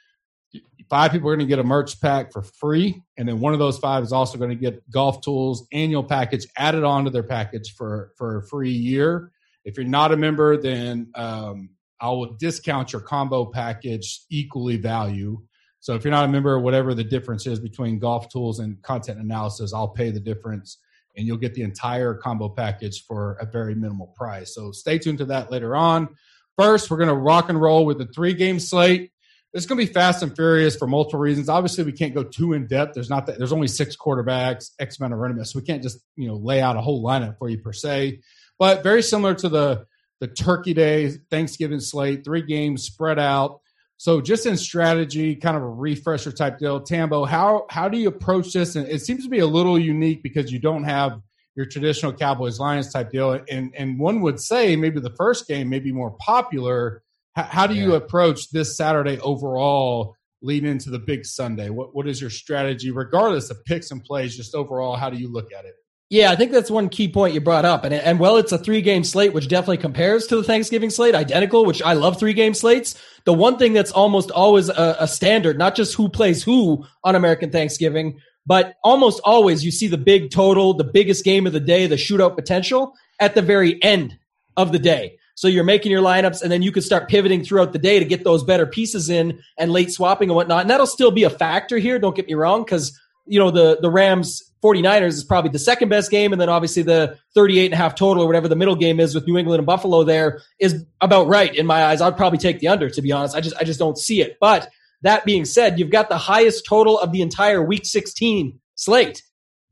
five 0.91 1.09
people 1.09 1.29
are 1.29 1.35
going 1.37 1.47
to 1.47 1.49
get 1.49 1.57
a 1.57 1.63
merch 1.63 2.01
pack 2.01 2.33
for 2.33 2.41
free 2.41 3.01
and 3.17 3.25
then 3.25 3.39
one 3.39 3.53
of 3.53 3.59
those 3.59 3.79
five 3.79 4.03
is 4.03 4.11
also 4.11 4.37
going 4.37 4.49
to 4.49 4.57
get 4.57 4.87
golf 4.91 5.21
tools 5.21 5.65
annual 5.71 6.03
package 6.03 6.45
added 6.57 6.83
onto 6.83 7.09
their 7.09 7.23
package 7.23 7.73
for 7.75 8.11
for 8.17 8.39
a 8.39 8.47
free 8.47 8.73
year. 8.73 9.31
If 9.63 9.77
you're 9.77 9.87
not 9.87 10.11
a 10.11 10.17
member 10.17 10.57
then 10.57 11.09
um, 11.15 11.69
i 12.01 12.09
will 12.09 12.33
discount 12.33 12.91
your 12.91 13.01
combo 13.01 13.45
package 13.45 14.21
equally 14.29 14.75
value. 14.75 15.41
So 15.79 15.95
if 15.95 16.03
you're 16.03 16.11
not 16.11 16.25
a 16.25 16.27
member 16.27 16.59
whatever 16.59 16.93
the 16.93 17.05
difference 17.05 17.47
is 17.47 17.59
between 17.59 17.97
golf 17.97 18.27
tools 18.27 18.59
and 18.59 18.79
content 18.81 19.17
analysis 19.17 19.73
i'll 19.73 19.87
pay 19.87 20.11
the 20.11 20.19
difference 20.19 20.77
and 21.15 21.25
you'll 21.25 21.37
get 21.37 21.53
the 21.53 21.61
entire 21.61 22.13
combo 22.15 22.49
package 22.49 23.05
for 23.05 23.37
a 23.39 23.45
very 23.45 23.75
minimal 23.75 24.07
price. 24.07 24.53
So 24.53 24.73
stay 24.73 24.97
tuned 24.97 25.19
to 25.19 25.25
that 25.25 25.51
later 25.51 25.73
on. 25.73 26.09
First 26.57 26.91
we're 26.91 26.97
going 26.97 27.07
to 27.07 27.15
rock 27.15 27.49
and 27.49 27.61
roll 27.61 27.85
with 27.85 27.97
the 27.97 28.07
three 28.07 28.33
game 28.33 28.59
slate 28.59 29.11
it's 29.53 29.65
going 29.65 29.79
to 29.79 29.85
be 29.85 29.91
fast 29.91 30.23
and 30.23 30.33
furious 30.33 30.77
for 30.77 30.87
multiple 30.87 31.19
reasons. 31.19 31.49
Obviously, 31.49 31.83
we 31.83 31.91
can't 31.91 32.15
go 32.15 32.23
too 32.23 32.53
in 32.53 32.67
depth. 32.67 32.93
There's 32.93 33.09
not 33.09 33.25
that. 33.25 33.37
There's 33.37 33.51
only 33.51 33.67
six 33.67 33.95
quarterbacks, 33.97 34.71
X 34.79 34.99
amount 34.99 35.13
of 35.13 35.19
running 35.19 35.37
backs, 35.37 35.51
so 35.51 35.59
we 35.59 35.65
can't 35.65 35.83
just 35.83 35.99
you 36.15 36.27
know 36.27 36.35
lay 36.35 36.61
out 36.61 36.77
a 36.77 36.81
whole 36.81 37.03
lineup 37.03 37.37
for 37.37 37.49
you 37.49 37.57
per 37.57 37.73
se. 37.73 38.21
But 38.57 38.83
very 38.83 39.03
similar 39.03 39.33
to 39.35 39.49
the 39.49 39.85
the 40.21 40.27
Turkey 40.27 40.73
Day 40.73 41.09
Thanksgiving 41.29 41.79
slate, 41.79 42.23
three 42.23 42.43
games 42.43 42.83
spread 42.83 43.19
out. 43.19 43.59
So 43.97 44.21
just 44.21 44.45
in 44.45 44.55
strategy, 44.57 45.35
kind 45.35 45.57
of 45.57 45.63
a 45.63 45.69
refresher 45.69 46.31
type 46.31 46.57
deal. 46.57 46.79
Tambo, 46.79 47.25
how 47.25 47.65
how 47.69 47.89
do 47.89 47.97
you 47.97 48.07
approach 48.07 48.53
this? 48.53 48.75
And 48.75 48.87
it 48.87 49.01
seems 49.01 49.23
to 49.25 49.29
be 49.29 49.39
a 49.39 49.47
little 49.47 49.77
unique 49.77 50.23
because 50.23 50.51
you 50.51 50.59
don't 50.59 50.85
have 50.85 51.19
your 51.55 51.65
traditional 51.65 52.13
Cowboys 52.13 52.59
Lions 52.59 52.91
type 52.93 53.11
deal. 53.11 53.39
And 53.49 53.73
and 53.77 53.99
one 53.99 54.21
would 54.21 54.39
say 54.39 54.75
maybe 54.77 55.01
the 55.01 55.13
first 55.17 55.47
game 55.47 55.69
may 55.69 55.79
be 55.79 55.91
more 55.91 56.11
popular 56.11 57.03
how, 57.35 57.43
how 57.43 57.67
do 57.67 57.75
you 57.75 57.95
approach 57.95 58.49
this 58.51 58.75
Saturday 58.75 59.19
overall, 59.19 60.15
leading 60.41 60.69
into 60.69 60.89
the 60.89 60.99
big 60.99 61.25
Sunday? 61.25 61.69
What 61.69 61.95
what 61.95 62.07
is 62.07 62.19
your 62.19 62.29
strategy, 62.29 62.91
regardless 62.91 63.49
of 63.49 63.63
picks 63.65 63.91
and 63.91 64.03
plays? 64.03 64.35
Just 64.35 64.55
overall, 64.55 64.95
how 64.95 65.09
do 65.09 65.17
you 65.17 65.31
look 65.31 65.51
at 65.53 65.65
it? 65.65 65.75
Yeah, 66.11 66.29
I 66.29 66.35
think 66.35 66.51
that's 66.51 66.69
one 66.69 66.89
key 66.89 67.07
point 67.07 67.33
you 67.33 67.39
brought 67.39 67.63
up. 67.63 67.85
And, 67.85 67.93
and 67.93 68.19
well, 68.19 68.35
it's 68.35 68.51
a 68.51 68.57
three 68.57 68.81
game 68.81 69.05
slate, 69.05 69.31
which 69.31 69.47
definitely 69.47 69.77
compares 69.77 70.27
to 70.27 70.35
the 70.35 70.43
Thanksgiving 70.43 70.89
slate, 70.89 71.15
identical, 71.15 71.63
which 71.65 71.81
I 71.81 71.93
love 71.93 72.19
three 72.19 72.33
game 72.33 72.53
slates. 72.53 73.01
The 73.23 73.31
one 73.31 73.57
thing 73.57 73.71
that's 73.71 73.93
almost 73.93 74.29
always 74.29 74.67
a, 74.67 74.97
a 74.99 75.07
standard, 75.07 75.57
not 75.57 75.73
just 75.73 75.95
who 75.95 76.09
plays 76.09 76.43
who 76.43 76.85
on 77.05 77.15
American 77.15 77.49
Thanksgiving, 77.49 78.19
but 78.45 78.73
almost 78.83 79.21
always 79.23 79.63
you 79.63 79.71
see 79.71 79.87
the 79.87 79.97
big 79.97 80.31
total, 80.31 80.73
the 80.73 80.83
biggest 80.83 81.23
game 81.23 81.47
of 81.47 81.53
the 81.53 81.61
day, 81.61 81.87
the 81.87 81.95
shootout 81.95 82.35
potential 82.35 82.93
at 83.17 83.33
the 83.33 83.41
very 83.41 83.81
end 83.81 84.17
of 84.57 84.73
the 84.73 84.79
day. 84.79 85.17
So 85.35 85.47
you're 85.47 85.63
making 85.63 85.91
your 85.91 86.01
lineups 86.01 86.41
and 86.41 86.51
then 86.51 86.61
you 86.61 86.71
can 86.71 86.81
start 86.81 87.09
pivoting 87.09 87.43
throughout 87.43 87.73
the 87.73 87.79
day 87.79 87.99
to 87.99 88.05
get 88.05 88.23
those 88.23 88.43
better 88.43 88.65
pieces 88.65 89.09
in 89.09 89.41
and 89.57 89.71
late 89.71 89.91
swapping 89.91 90.29
and 90.29 90.35
whatnot. 90.35 90.61
And 90.61 90.69
that'll 90.69 90.87
still 90.87 91.11
be 91.11 91.23
a 91.23 91.29
factor 91.29 91.77
here. 91.77 91.99
Don't 91.99 92.15
get 92.15 92.27
me 92.27 92.33
wrong. 92.33 92.65
Cause 92.65 92.97
you 93.25 93.39
know, 93.39 93.51
the, 93.51 93.77
the 93.81 93.89
Rams 93.89 94.43
49ers 94.63 95.09
is 95.09 95.23
probably 95.23 95.51
the 95.51 95.59
second 95.59 95.89
best 95.89 96.11
game. 96.11 96.31
And 96.31 96.41
then 96.41 96.49
obviously 96.49 96.83
the 96.83 97.17
38 97.33 97.65
and 97.65 97.73
a 97.73 97.77
half 97.77 97.95
total 97.95 98.23
or 98.23 98.27
whatever 98.27 98.47
the 98.47 98.55
middle 98.55 98.75
game 98.75 98.99
is 98.99 99.15
with 99.15 99.27
New 99.27 99.37
England 99.37 99.59
and 99.59 99.65
Buffalo 99.65 100.03
there 100.03 100.41
is 100.59 100.85
about 100.99 101.27
right 101.27 101.53
in 101.55 101.65
my 101.65 101.85
eyes. 101.85 102.01
I'd 102.01 102.17
probably 102.17 102.39
take 102.39 102.59
the 102.59 102.67
under 102.67 102.89
to 102.89 103.01
be 103.01 103.11
honest. 103.11 103.35
I 103.35 103.41
just, 103.41 103.55
I 103.57 103.63
just 103.63 103.79
don't 103.79 103.97
see 103.97 104.21
it. 104.21 104.37
But 104.39 104.69
that 105.01 105.25
being 105.25 105.45
said, 105.45 105.79
you've 105.79 105.89
got 105.89 106.09
the 106.09 106.17
highest 106.17 106.65
total 106.65 106.99
of 106.99 107.11
the 107.11 107.21
entire 107.21 107.63
week 107.63 107.85
16 107.85 108.59
slate. 108.75 109.23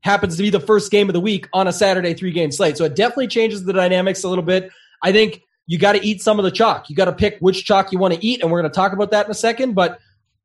Happens 0.02 0.38
to 0.38 0.44
be 0.44 0.50
the 0.50 0.60
first 0.60 0.92
game 0.92 1.10
of 1.10 1.14
the 1.14 1.20
week 1.20 1.48
on 1.54 1.68
a 1.68 1.74
Saturday 1.74 2.14
three 2.14 2.32
game 2.32 2.52
slate. 2.52 2.78
So 2.78 2.86
it 2.86 2.96
definitely 2.96 3.28
changes 3.28 3.66
the 3.66 3.74
dynamics 3.74 4.24
a 4.24 4.30
little 4.30 4.46
bit. 4.46 4.72
I 5.04 5.12
think 5.12 5.42
you 5.70 5.78
got 5.78 5.92
to 5.92 6.04
eat 6.04 6.20
some 6.20 6.40
of 6.40 6.46
the 6.46 6.50
chalk. 6.50 6.90
You 6.90 6.96
got 6.96 7.06
to 7.06 7.14
pick 7.14 7.38
which 7.42 7.64
chalk 7.64 7.92
you 7.92 8.00
want 8.00 8.16
to 8.16 8.26
eat. 8.26 8.42
And 8.42 8.52
we're 8.52 8.60
going 8.60 8.72
to 8.72 8.76
talk 8.76 8.92
about 8.92 9.12
that 9.12 9.28
in 9.28 9.32
a 9.32 9.36
second. 9.36 9.76
But 9.76 10.00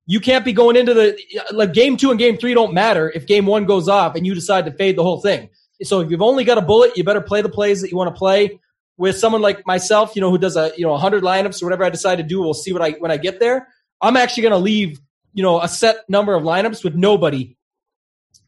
you 0.04 0.20
can't 0.20 0.44
be 0.44 0.52
going 0.52 0.76
into 0.76 0.92
the 0.92 1.18
like 1.50 1.72
game 1.72 1.96
two 1.96 2.10
and 2.10 2.18
game 2.18 2.36
three 2.36 2.52
don't 2.52 2.74
matter 2.74 3.10
if 3.10 3.26
game 3.26 3.46
one 3.46 3.64
goes 3.64 3.88
off 3.88 4.16
and 4.16 4.26
you 4.26 4.34
decide 4.34 4.66
to 4.66 4.72
fade 4.72 4.96
the 4.96 5.02
whole 5.02 5.22
thing. 5.22 5.48
So 5.82 6.00
if 6.00 6.10
you've 6.10 6.20
only 6.20 6.44
got 6.44 6.58
a 6.58 6.60
bullet, 6.60 6.98
you 6.98 7.04
better 7.04 7.22
play 7.22 7.40
the 7.40 7.48
plays 7.48 7.80
that 7.80 7.90
you 7.90 7.96
want 7.96 8.14
to 8.14 8.18
play. 8.18 8.60
With 8.98 9.16
someone 9.16 9.40
like 9.40 9.66
myself, 9.66 10.14
you 10.14 10.20
know, 10.20 10.30
who 10.30 10.36
does 10.36 10.56
a 10.56 10.72
you 10.76 10.84
know 10.84 10.94
hundred 10.98 11.22
lineups 11.22 11.62
or 11.62 11.66
whatever 11.66 11.84
I 11.84 11.90
decide 11.90 12.16
to 12.16 12.22
do, 12.22 12.42
we'll 12.42 12.52
see 12.52 12.74
what 12.74 12.82
I 12.82 12.90
when 12.90 13.10
I 13.10 13.16
get 13.16 13.40
there. 13.40 13.66
I'm 14.02 14.18
actually 14.18 14.42
going 14.42 14.52
to 14.52 14.58
leave 14.58 15.00
you 15.32 15.42
know 15.42 15.58
a 15.58 15.68
set 15.68 16.08
number 16.10 16.34
of 16.34 16.42
lineups 16.42 16.84
with 16.84 16.94
nobody 16.94 17.56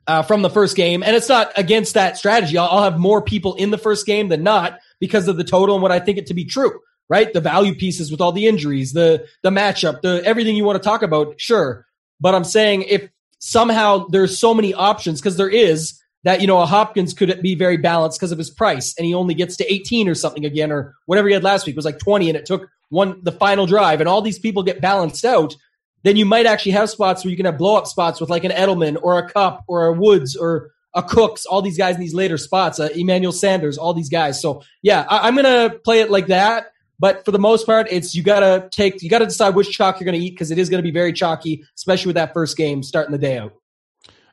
uh, 0.06 0.22
from 0.22 0.42
the 0.42 0.50
first 0.50 0.76
game, 0.76 1.02
and 1.02 1.16
it's 1.16 1.30
not 1.30 1.52
against 1.56 1.94
that 1.94 2.18
strategy. 2.18 2.58
I'll, 2.58 2.68
I'll 2.68 2.82
have 2.82 2.98
more 2.98 3.22
people 3.22 3.54
in 3.54 3.70
the 3.70 3.78
first 3.78 4.04
game 4.04 4.28
than 4.28 4.42
not 4.42 4.78
because 5.00 5.28
of 5.28 5.36
the 5.36 5.44
total 5.44 5.76
and 5.76 5.82
what 5.82 5.92
I 5.92 6.00
think 6.00 6.18
it 6.18 6.26
to 6.26 6.34
be 6.34 6.44
true 6.44 6.80
right? 7.08 7.32
The 7.32 7.40
value 7.40 7.74
pieces 7.74 8.10
with 8.10 8.20
all 8.20 8.32
the 8.32 8.46
injuries, 8.46 8.92
the 8.92 9.26
the 9.42 9.50
matchup, 9.50 10.02
the 10.02 10.22
everything 10.24 10.56
you 10.56 10.64
want 10.64 10.82
to 10.82 10.86
talk 10.86 11.02
about, 11.02 11.40
sure. 11.40 11.86
But 12.20 12.34
I'm 12.34 12.44
saying 12.44 12.82
if 12.82 13.08
somehow 13.38 14.06
there's 14.08 14.38
so 14.38 14.54
many 14.54 14.74
options 14.74 15.20
because 15.20 15.36
there 15.36 15.48
is 15.48 16.00
that 16.24 16.40
you 16.40 16.46
know 16.46 16.60
a 16.60 16.66
Hopkins 16.66 17.14
could 17.14 17.40
be 17.42 17.54
very 17.54 17.76
balanced 17.76 18.18
because 18.18 18.32
of 18.32 18.38
his 18.38 18.50
price, 18.50 18.94
and 18.98 19.06
he 19.06 19.14
only 19.14 19.34
gets 19.34 19.56
to 19.56 19.72
18 19.72 20.08
or 20.08 20.14
something 20.14 20.44
again, 20.44 20.72
or 20.72 20.94
whatever 21.06 21.28
he 21.28 21.34
had 21.34 21.44
last 21.44 21.66
week 21.66 21.76
was 21.76 21.84
like 21.84 21.98
20, 21.98 22.28
and 22.28 22.36
it 22.36 22.46
took 22.46 22.68
one 22.88 23.20
the 23.22 23.32
final 23.32 23.66
drive, 23.66 24.00
and 24.00 24.08
all 24.08 24.22
these 24.22 24.38
people 24.38 24.62
get 24.62 24.80
balanced 24.80 25.24
out. 25.24 25.54
Then 26.02 26.16
you 26.16 26.24
might 26.24 26.46
actually 26.46 26.72
have 26.72 26.90
spots 26.90 27.24
where 27.24 27.30
you 27.32 27.36
can 27.36 27.46
have 27.46 27.58
blow 27.58 27.76
up 27.76 27.86
spots 27.86 28.20
with 28.20 28.30
like 28.30 28.44
an 28.44 28.52
Edelman 28.52 28.96
or 29.02 29.18
a 29.18 29.28
Kupp 29.28 29.64
or 29.66 29.86
a 29.86 29.92
Woods 29.92 30.36
or 30.36 30.70
a 30.96 31.02
Cooks, 31.02 31.46
all 31.46 31.62
these 31.62 31.78
guys 31.78 31.94
in 31.94 32.00
these 32.00 32.14
later 32.14 32.38
spots, 32.38 32.80
uh, 32.80 32.88
Emmanuel 32.96 33.30
Sanders, 33.30 33.78
all 33.78 33.94
these 33.94 34.08
guys. 34.08 34.40
So 34.40 34.62
yeah, 34.82 35.06
I, 35.08 35.28
I'm 35.28 35.36
gonna 35.36 35.70
play 35.70 36.00
it 36.00 36.10
like 36.10 36.28
that. 36.28 36.72
But 36.98 37.26
for 37.26 37.30
the 37.30 37.38
most 37.38 37.66
part, 37.66 37.88
it's 37.90 38.14
you 38.14 38.22
gotta 38.22 38.68
take 38.72 39.02
you 39.02 39.10
gotta 39.10 39.26
decide 39.26 39.54
which 39.54 39.70
chalk 39.70 40.00
you're 40.00 40.06
gonna 40.06 40.16
eat 40.16 40.30
because 40.30 40.50
it 40.50 40.58
is 40.58 40.70
gonna 40.70 40.82
be 40.82 40.90
very 40.90 41.12
chalky, 41.12 41.64
especially 41.76 42.08
with 42.08 42.16
that 42.16 42.32
first 42.32 42.56
game 42.56 42.82
starting 42.82 43.12
the 43.12 43.18
day 43.18 43.38
out. 43.38 43.52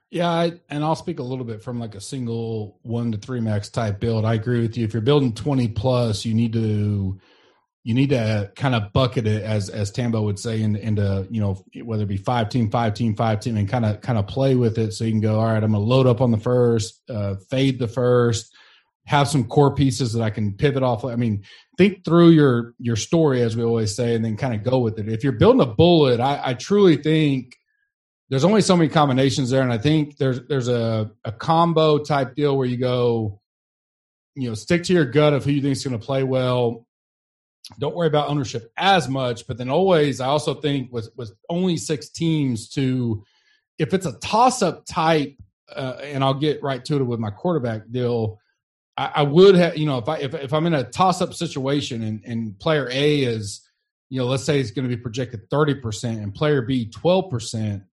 Yeah, 0.09 0.29
I, 0.29 0.53
and 0.69 0.83
I'll 0.83 0.95
speak 0.95 1.19
a 1.19 1.23
little 1.23 1.43
bit 1.43 1.61
from 1.61 1.79
like 1.79 1.95
a 1.95 2.01
single 2.01 2.79
one 2.83 3.11
to 3.11 3.17
three 3.17 3.41
max 3.41 3.69
type 3.69 3.99
build. 3.99 4.25
I 4.25 4.35
agree 4.35 4.61
with 4.61 4.77
you. 4.77 4.85
If 4.85 4.93
you're 4.93 5.01
building 5.01 5.33
twenty 5.33 5.67
plus, 5.67 6.23
you 6.23 6.33
need 6.33 6.53
to 6.53 7.19
you 7.83 7.93
need 7.93 8.09
to 8.11 8.51
kind 8.55 8.75
of 8.75 8.93
bucket 8.93 9.27
it 9.27 9.43
as 9.43 9.69
as 9.69 9.91
Tambo 9.91 10.21
would 10.21 10.39
say 10.39 10.61
into, 10.61 10.79
into 10.79 11.27
you 11.29 11.41
know 11.41 11.63
whether 11.83 12.03
it 12.03 12.07
be 12.07 12.17
five 12.17 12.49
team, 12.49 12.71
five 12.71 12.93
team, 12.93 13.15
five 13.15 13.41
team, 13.41 13.57
and 13.57 13.67
kind 13.67 13.85
of 13.85 13.99
kind 14.01 14.17
of 14.17 14.27
play 14.27 14.55
with 14.55 14.77
it 14.77 14.93
so 14.93 15.03
you 15.03 15.11
can 15.11 15.19
go. 15.19 15.39
All 15.39 15.45
right, 15.45 15.61
I'm 15.61 15.71
gonna 15.71 15.83
load 15.83 16.07
up 16.07 16.21
on 16.21 16.31
the 16.31 16.37
first, 16.37 17.01
uh, 17.09 17.35
fade 17.49 17.79
the 17.79 17.89
first, 17.89 18.55
have 19.05 19.27
some 19.27 19.43
core 19.43 19.75
pieces 19.75 20.13
that 20.13 20.23
I 20.23 20.29
can 20.29 20.53
pivot 20.53 20.81
off. 20.81 21.03
I 21.03 21.17
mean, 21.17 21.43
think 21.77 22.05
through 22.05 22.29
your 22.29 22.73
your 22.79 22.95
story 22.95 23.41
as 23.41 23.57
we 23.57 23.63
always 23.63 23.95
say, 23.95 24.15
and 24.15 24.23
then 24.23 24.37
kind 24.37 24.55
of 24.55 24.63
go 24.63 24.79
with 24.79 24.97
it. 24.97 25.09
If 25.09 25.23
you're 25.23 25.33
building 25.33 25.61
a 25.61 25.65
bullet, 25.65 26.21
I, 26.21 26.39
I 26.41 26.53
truly 26.53 26.95
think 26.95 27.57
there's 28.29 28.45
only 28.45 28.61
so 28.61 28.77
many 28.77 28.89
combinations 28.89 29.49
there, 29.49 29.61
and 29.61 29.73
I 29.73 29.77
think 29.77 30.15
there's 30.17 30.39
there's 30.47 30.69
a 30.69 31.11
a 31.25 31.33
combo 31.33 31.97
type 31.97 32.33
deal 32.33 32.57
where 32.57 32.65
you 32.65 32.77
go, 32.77 33.41
you 34.35 34.47
know, 34.47 34.55
stick 34.55 34.85
to 34.85 34.93
your 34.93 35.05
gut 35.05 35.33
of 35.33 35.43
who 35.43 35.51
you 35.51 35.61
think 35.61 35.73
is 35.73 35.83
going 35.83 35.99
to 35.99 36.03
play 36.03 36.23
well. 36.23 36.85
Don't 37.79 37.95
worry 37.95 38.07
about 38.07 38.29
ownership 38.29 38.71
as 38.77 39.07
much, 39.07 39.47
but 39.47 39.57
then 39.57 39.69
always, 39.69 40.19
I 40.19 40.27
also 40.27 40.53
think 40.53 40.91
with 40.91 41.09
with 41.15 41.31
only 41.49 41.77
six 41.77 42.09
teams 42.09 42.69
to, 42.71 43.23
if 43.79 43.93
it's 43.93 44.05
a 44.05 44.19
toss 44.19 44.61
up 44.61 44.85
type, 44.85 45.37
uh, 45.73 45.97
and 46.03 46.23
I'll 46.23 46.33
get 46.33 46.61
right 46.61 46.83
to 46.85 46.97
it 46.97 47.03
with 47.03 47.19
my 47.19 47.29
quarterback 47.29 47.89
deal 47.89 48.39
I, 48.97 49.11
I 49.15 49.23
would 49.23 49.55
have, 49.55 49.77
you 49.77 49.85
know, 49.85 49.97
if 49.97 50.07
I 50.07 50.17
if, 50.17 50.33
if 50.33 50.53
I'm 50.53 50.65
in 50.65 50.73
a 50.73 50.83
toss 50.83 51.21
up 51.21 51.33
situation 51.33 52.03
and, 52.03 52.23
and 52.25 52.59
player 52.59 52.89
A 52.91 53.21
is, 53.21 53.67
you 54.09 54.19
know, 54.19 54.27
let's 54.27 54.43
say 54.43 54.59
it's 54.59 54.71
going 54.71 54.87
to 54.87 54.95
be 54.95 55.01
projected 55.01 55.49
30% 55.49 56.21
and 56.21 56.33
player 56.33 56.61
B 56.61 56.89
12%, 56.89 57.83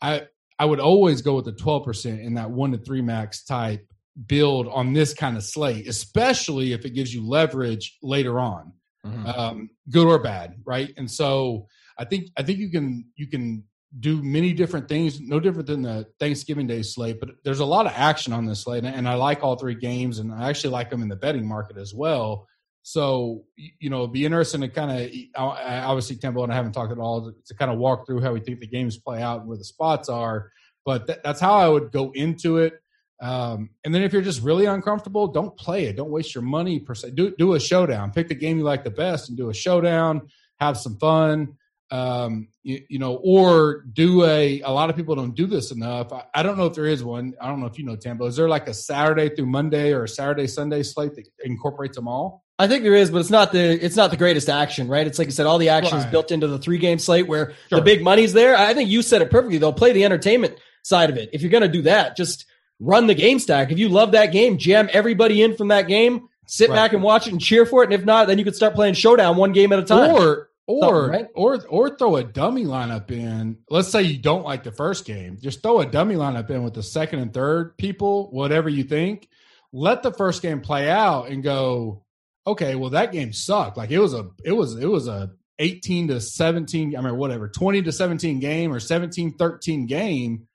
I 0.00 0.22
I 0.58 0.64
would 0.64 0.80
always 0.80 1.22
go 1.22 1.36
with 1.36 1.44
the 1.44 1.52
12% 1.52 2.20
in 2.20 2.34
that 2.34 2.50
one 2.50 2.72
to 2.72 2.78
three 2.78 3.02
max 3.02 3.44
type 3.44 3.86
build 4.26 4.66
on 4.66 4.92
this 4.92 5.14
kind 5.14 5.36
of 5.36 5.44
slate, 5.44 5.86
especially 5.86 6.72
if 6.72 6.84
it 6.84 6.90
gives 6.90 7.14
you 7.14 7.24
leverage 7.24 7.96
later 8.02 8.40
on, 8.40 8.72
mm-hmm. 9.08 9.26
um, 9.26 9.70
good 9.90 10.06
or 10.06 10.18
bad, 10.18 10.54
right? 10.64 10.92
And 10.96 11.10
so 11.10 11.66
I 11.98 12.04
think 12.04 12.28
I 12.36 12.42
think 12.42 12.58
you 12.58 12.70
can 12.70 13.06
you 13.16 13.26
can 13.26 13.64
do 13.98 14.22
many 14.22 14.52
different 14.52 14.88
things, 14.88 15.18
no 15.20 15.40
different 15.40 15.66
than 15.66 15.82
the 15.82 16.06
Thanksgiving 16.20 16.66
Day 16.66 16.82
slate, 16.82 17.20
but 17.20 17.30
there's 17.42 17.60
a 17.60 17.64
lot 17.64 17.86
of 17.86 17.92
action 17.94 18.32
on 18.32 18.44
this 18.44 18.64
slate, 18.64 18.84
and 18.84 19.08
I 19.08 19.14
like 19.14 19.42
all 19.42 19.56
three 19.56 19.74
games, 19.74 20.18
and 20.18 20.32
I 20.32 20.48
actually 20.50 20.70
like 20.70 20.90
them 20.90 21.02
in 21.02 21.08
the 21.08 21.16
betting 21.16 21.46
market 21.46 21.78
as 21.78 21.94
well. 21.94 22.46
So, 22.82 23.44
you 23.56 23.90
know, 23.90 23.98
it'd 23.98 24.12
be 24.12 24.24
interesting 24.24 24.62
to 24.62 24.68
kind 24.68 24.90
of, 24.90 25.10
obviously, 25.36 26.16
Tambo 26.16 26.42
and 26.42 26.50
I 26.50 26.56
haven't 26.56 26.72
talked 26.72 26.92
at 26.92 26.98
all 26.98 27.32
to, 27.46 27.54
kind 27.54 27.70
of 27.70 27.76
walk 27.76 28.06
through 28.06 28.22
how 28.22 28.32
we 28.32 28.40
think 28.40 28.60
the 28.60 28.66
games 28.66 28.96
play 28.96 29.20
out 29.20 29.40
and 29.40 29.48
where 29.48 29.58
the 29.58 29.64
spots 29.64 30.08
are, 30.08 30.50
but 30.86 31.06
th- 31.06 31.18
that's 31.22 31.40
how 31.40 31.54
I 31.54 31.68
would 31.68 31.92
go 31.92 32.12
into 32.12 32.58
it. 32.58 32.74
Um, 33.20 33.70
and 33.84 33.94
then 33.94 34.02
if 34.02 34.12
you're 34.12 34.22
just 34.22 34.42
really 34.42 34.66
uncomfortable, 34.66 35.28
don't 35.28 35.56
play 35.56 35.86
it. 35.86 35.96
Don't 35.96 36.10
waste 36.10 36.34
your 36.34 36.42
money 36.42 36.78
per 36.78 36.94
se. 36.94 37.12
Do, 37.12 37.34
do 37.36 37.54
a 37.54 37.60
showdown. 37.60 38.12
Pick 38.12 38.28
the 38.28 38.34
game 38.34 38.58
you 38.58 38.64
like 38.64 38.84
the 38.84 38.90
best 38.90 39.28
and 39.28 39.36
do 39.36 39.50
a 39.50 39.54
showdown. 39.54 40.28
Have 40.60 40.76
some 40.76 40.96
fun 40.98 41.56
um, 41.90 42.48
you, 42.62 42.82
you, 42.88 42.98
know, 42.98 43.20
or 43.22 43.84
do 43.92 44.24
a. 44.24 44.60
A 44.60 44.70
lot 44.70 44.90
of 44.90 44.96
people 44.96 45.14
don't 45.14 45.34
do 45.34 45.46
this 45.46 45.70
enough. 45.70 46.12
I, 46.12 46.24
I, 46.34 46.42
don't 46.42 46.58
know 46.58 46.66
if 46.66 46.74
there 46.74 46.86
is 46.86 47.02
one. 47.02 47.34
I 47.40 47.48
don't 47.48 47.60
know 47.60 47.66
if 47.66 47.78
you 47.78 47.84
know 47.84 47.96
Tambo. 47.96 48.26
Is 48.26 48.36
there 48.36 48.48
like 48.48 48.68
a 48.68 48.74
Saturday 48.74 49.34
through 49.34 49.46
Monday 49.46 49.92
or 49.92 50.04
a 50.04 50.08
Saturday 50.08 50.46
Sunday 50.46 50.82
slate 50.82 51.14
that 51.14 51.28
incorporates 51.44 51.96
them 51.96 52.06
all? 52.06 52.44
I 52.58 52.66
think 52.66 52.82
there 52.82 52.94
is, 52.94 53.10
but 53.10 53.18
it's 53.18 53.30
not 53.30 53.52
the 53.52 53.84
it's 53.84 53.96
not 53.96 54.10
the 54.10 54.16
greatest 54.16 54.48
action, 54.48 54.88
right? 54.88 55.06
It's 55.06 55.18
like 55.18 55.28
I 55.28 55.30
said, 55.30 55.46
all 55.46 55.58
the 55.58 55.68
action 55.70 55.96
right. 55.96 56.04
is 56.04 56.10
built 56.10 56.30
into 56.30 56.48
the 56.48 56.58
three 56.58 56.78
game 56.78 56.98
slate 56.98 57.26
where 57.26 57.54
sure. 57.68 57.78
the 57.78 57.82
big 57.82 58.02
money's 58.02 58.32
there. 58.32 58.56
I 58.56 58.74
think 58.74 58.90
you 58.90 59.00
said 59.00 59.22
it 59.22 59.30
perfectly. 59.30 59.58
They'll 59.58 59.72
play 59.72 59.92
the 59.92 60.04
entertainment 60.04 60.58
side 60.82 61.08
of 61.08 61.16
it. 61.16 61.30
If 61.32 61.40
you're 61.40 61.50
going 61.50 61.62
to 61.62 61.68
do 61.68 61.82
that, 61.82 62.16
just 62.16 62.46
run 62.80 63.06
the 63.06 63.14
game 63.14 63.38
stack. 63.38 63.70
If 63.70 63.78
you 63.78 63.88
love 63.88 64.12
that 64.12 64.32
game, 64.32 64.58
jam 64.58 64.88
everybody 64.92 65.42
in 65.42 65.56
from 65.56 65.68
that 65.68 65.88
game. 65.88 66.28
Sit 66.46 66.70
right. 66.70 66.76
back 66.76 66.92
and 66.94 67.02
watch 67.02 67.26
it 67.26 67.32
and 67.32 67.40
cheer 67.40 67.66
for 67.66 67.82
it. 67.82 67.86
And 67.86 67.94
if 67.94 68.04
not, 68.04 68.26
then 68.26 68.38
you 68.38 68.44
could 68.44 68.56
start 68.56 68.74
playing 68.74 68.94
showdown 68.94 69.36
one 69.36 69.52
game 69.52 69.72
at 69.72 69.78
a 69.78 69.84
time. 69.84 70.14
Or 70.14 70.48
or 70.66 71.08
right? 71.08 71.26
or 71.34 71.64
or 71.68 71.96
throw 71.96 72.16
a 72.16 72.24
dummy 72.24 72.64
lineup 72.64 73.10
in. 73.10 73.58
Let's 73.70 73.88
say 73.88 74.02
you 74.02 74.18
don't 74.18 74.44
like 74.44 74.64
the 74.64 74.72
first 74.72 75.04
game, 75.04 75.38
just 75.40 75.62
throw 75.62 75.80
a 75.80 75.86
dummy 75.86 76.14
lineup 76.14 76.50
in 76.50 76.62
with 76.62 76.74
the 76.74 76.82
second 76.82 77.20
and 77.20 77.32
third 77.32 77.76
people, 77.78 78.30
whatever 78.30 78.68
you 78.68 78.84
think. 78.84 79.28
Let 79.72 80.02
the 80.02 80.12
first 80.12 80.42
game 80.42 80.60
play 80.60 80.88
out 80.88 81.28
and 81.28 81.42
go. 81.42 82.04
Okay, 82.46 82.74
well 82.74 82.90
that 82.90 83.12
game 83.12 83.32
sucked. 83.32 83.76
Like 83.76 83.90
it 83.90 83.98
was 83.98 84.14
a 84.14 84.30
it 84.44 84.52
was 84.52 84.76
it 84.76 84.86
was 84.86 85.08
a 85.08 85.30
18 85.58 86.08
to 86.08 86.20
17 86.20 86.96
I 86.96 87.00
mean 87.00 87.16
whatever 87.16 87.48
20 87.48 87.82
to 87.82 87.92
17 87.92 88.38
game 88.38 88.72
or 88.72 88.78
17 88.78 89.34
13 89.36 89.86
game 89.86 90.47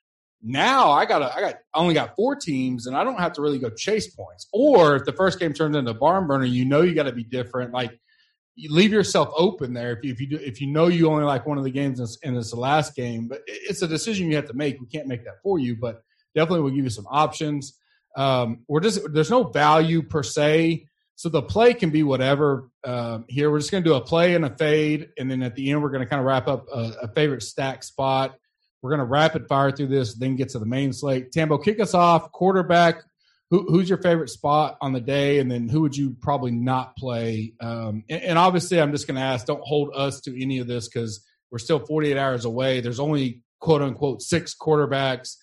now 0.43 0.91
I 0.91 1.05
got 1.05 1.21
I 1.21 1.39
got 1.39 1.55
I 1.73 1.79
only 1.79 1.93
got 1.93 2.15
four 2.15 2.35
teams 2.35 2.85
and 2.85 2.95
I 2.95 3.03
don't 3.03 3.19
have 3.19 3.33
to 3.33 3.41
really 3.41 3.59
go 3.59 3.69
chase 3.69 4.13
points. 4.13 4.47
Or 4.51 4.97
if 4.97 5.05
the 5.05 5.13
first 5.13 5.39
game 5.39 5.53
turns 5.53 5.75
into 5.75 5.91
a 5.91 5.93
barn 5.93 6.27
burner, 6.27 6.45
you 6.45 6.65
know 6.65 6.81
you 6.81 6.93
got 6.93 7.03
to 7.03 7.13
be 7.13 7.23
different. 7.23 7.71
Like 7.71 7.97
you 8.55 8.71
leave 8.71 8.91
yourself 8.91 9.29
open 9.35 9.73
there 9.73 9.93
if 9.93 10.03
you, 10.03 10.11
if 10.11 10.19
you 10.19 10.27
do, 10.27 10.35
if 10.35 10.59
you 10.59 10.67
know 10.67 10.87
you 10.87 11.09
only 11.09 11.23
like 11.23 11.45
one 11.45 11.57
of 11.57 11.63
the 11.63 11.71
games 11.71 11.99
and 12.23 12.37
it's 12.37 12.51
the 12.51 12.59
last 12.59 12.95
game, 12.95 13.27
but 13.27 13.41
it's 13.47 13.81
a 13.81 13.87
decision 13.87 14.29
you 14.29 14.35
have 14.35 14.47
to 14.47 14.53
make. 14.53 14.79
We 14.79 14.87
can't 14.87 15.07
make 15.07 15.23
that 15.23 15.41
for 15.41 15.59
you, 15.59 15.77
but 15.77 16.03
definitely 16.35 16.61
we'll 16.61 16.75
give 16.75 16.83
you 16.83 16.89
some 16.89 17.07
options. 17.09 17.79
Um, 18.15 18.63
we're 18.67 18.81
just 18.81 19.01
there's 19.13 19.31
no 19.31 19.45
value 19.45 20.03
per 20.03 20.23
se, 20.23 20.87
so 21.15 21.29
the 21.29 21.41
play 21.41 21.73
can 21.73 21.89
be 21.89 22.03
whatever. 22.03 22.69
Um, 22.83 23.25
here 23.27 23.49
we're 23.49 23.59
just 23.59 23.71
going 23.71 23.83
to 23.83 23.89
do 23.89 23.95
a 23.95 24.01
play 24.01 24.35
and 24.35 24.45
a 24.45 24.55
fade, 24.55 25.09
and 25.17 25.31
then 25.31 25.41
at 25.41 25.55
the 25.55 25.71
end 25.71 25.81
we're 25.81 25.89
going 25.89 26.03
to 26.03 26.07
kind 26.07 26.19
of 26.19 26.25
wrap 26.25 26.47
up 26.47 26.67
a, 26.71 26.93
a 27.03 27.07
favorite 27.07 27.43
stack 27.43 27.81
spot. 27.81 28.35
We're 28.83 28.91
going 28.91 28.99
to 28.99 29.05
rapid 29.05 29.47
fire 29.47 29.71
through 29.71 29.87
this, 29.87 30.13
then 30.13 30.35
get 30.35 30.49
to 30.49 30.59
the 30.59 30.65
main 30.65 30.93
slate. 30.93 31.31
Tambo, 31.31 31.57
kick 31.57 31.79
us 31.79 31.95
off. 31.95 32.31
Quarterback 32.31 33.01
who, 33.53 33.67
who's 33.69 33.87
your 33.87 33.99
favorite 33.99 34.31
spot 34.31 34.77
on 34.81 34.93
the 34.93 34.99
day, 34.99 35.37
and 35.37 35.51
then 35.51 35.69
who 35.69 35.81
would 35.81 35.95
you 35.95 36.15
probably 36.19 36.49
not 36.49 36.97
play? 36.97 37.53
Um, 37.61 38.03
and, 38.09 38.23
and, 38.23 38.37
obviously, 38.39 38.81
I'm 38.81 38.91
just 38.91 39.05
going 39.05 39.15
to 39.15 39.21
ask. 39.21 39.45
Don't 39.45 39.61
hold 39.61 39.91
us 39.95 40.21
to 40.21 40.41
any 40.41 40.57
of 40.57 40.65
this 40.65 40.89
because 40.89 41.23
we're 41.51 41.59
still 41.59 41.77
48 41.77 42.17
hours 42.17 42.45
away. 42.45 42.81
There's 42.81 42.99
only 42.99 43.43
quote 43.59 43.83
unquote 43.83 44.23
six 44.23 44.55
quarterbacks. 44.59 45.35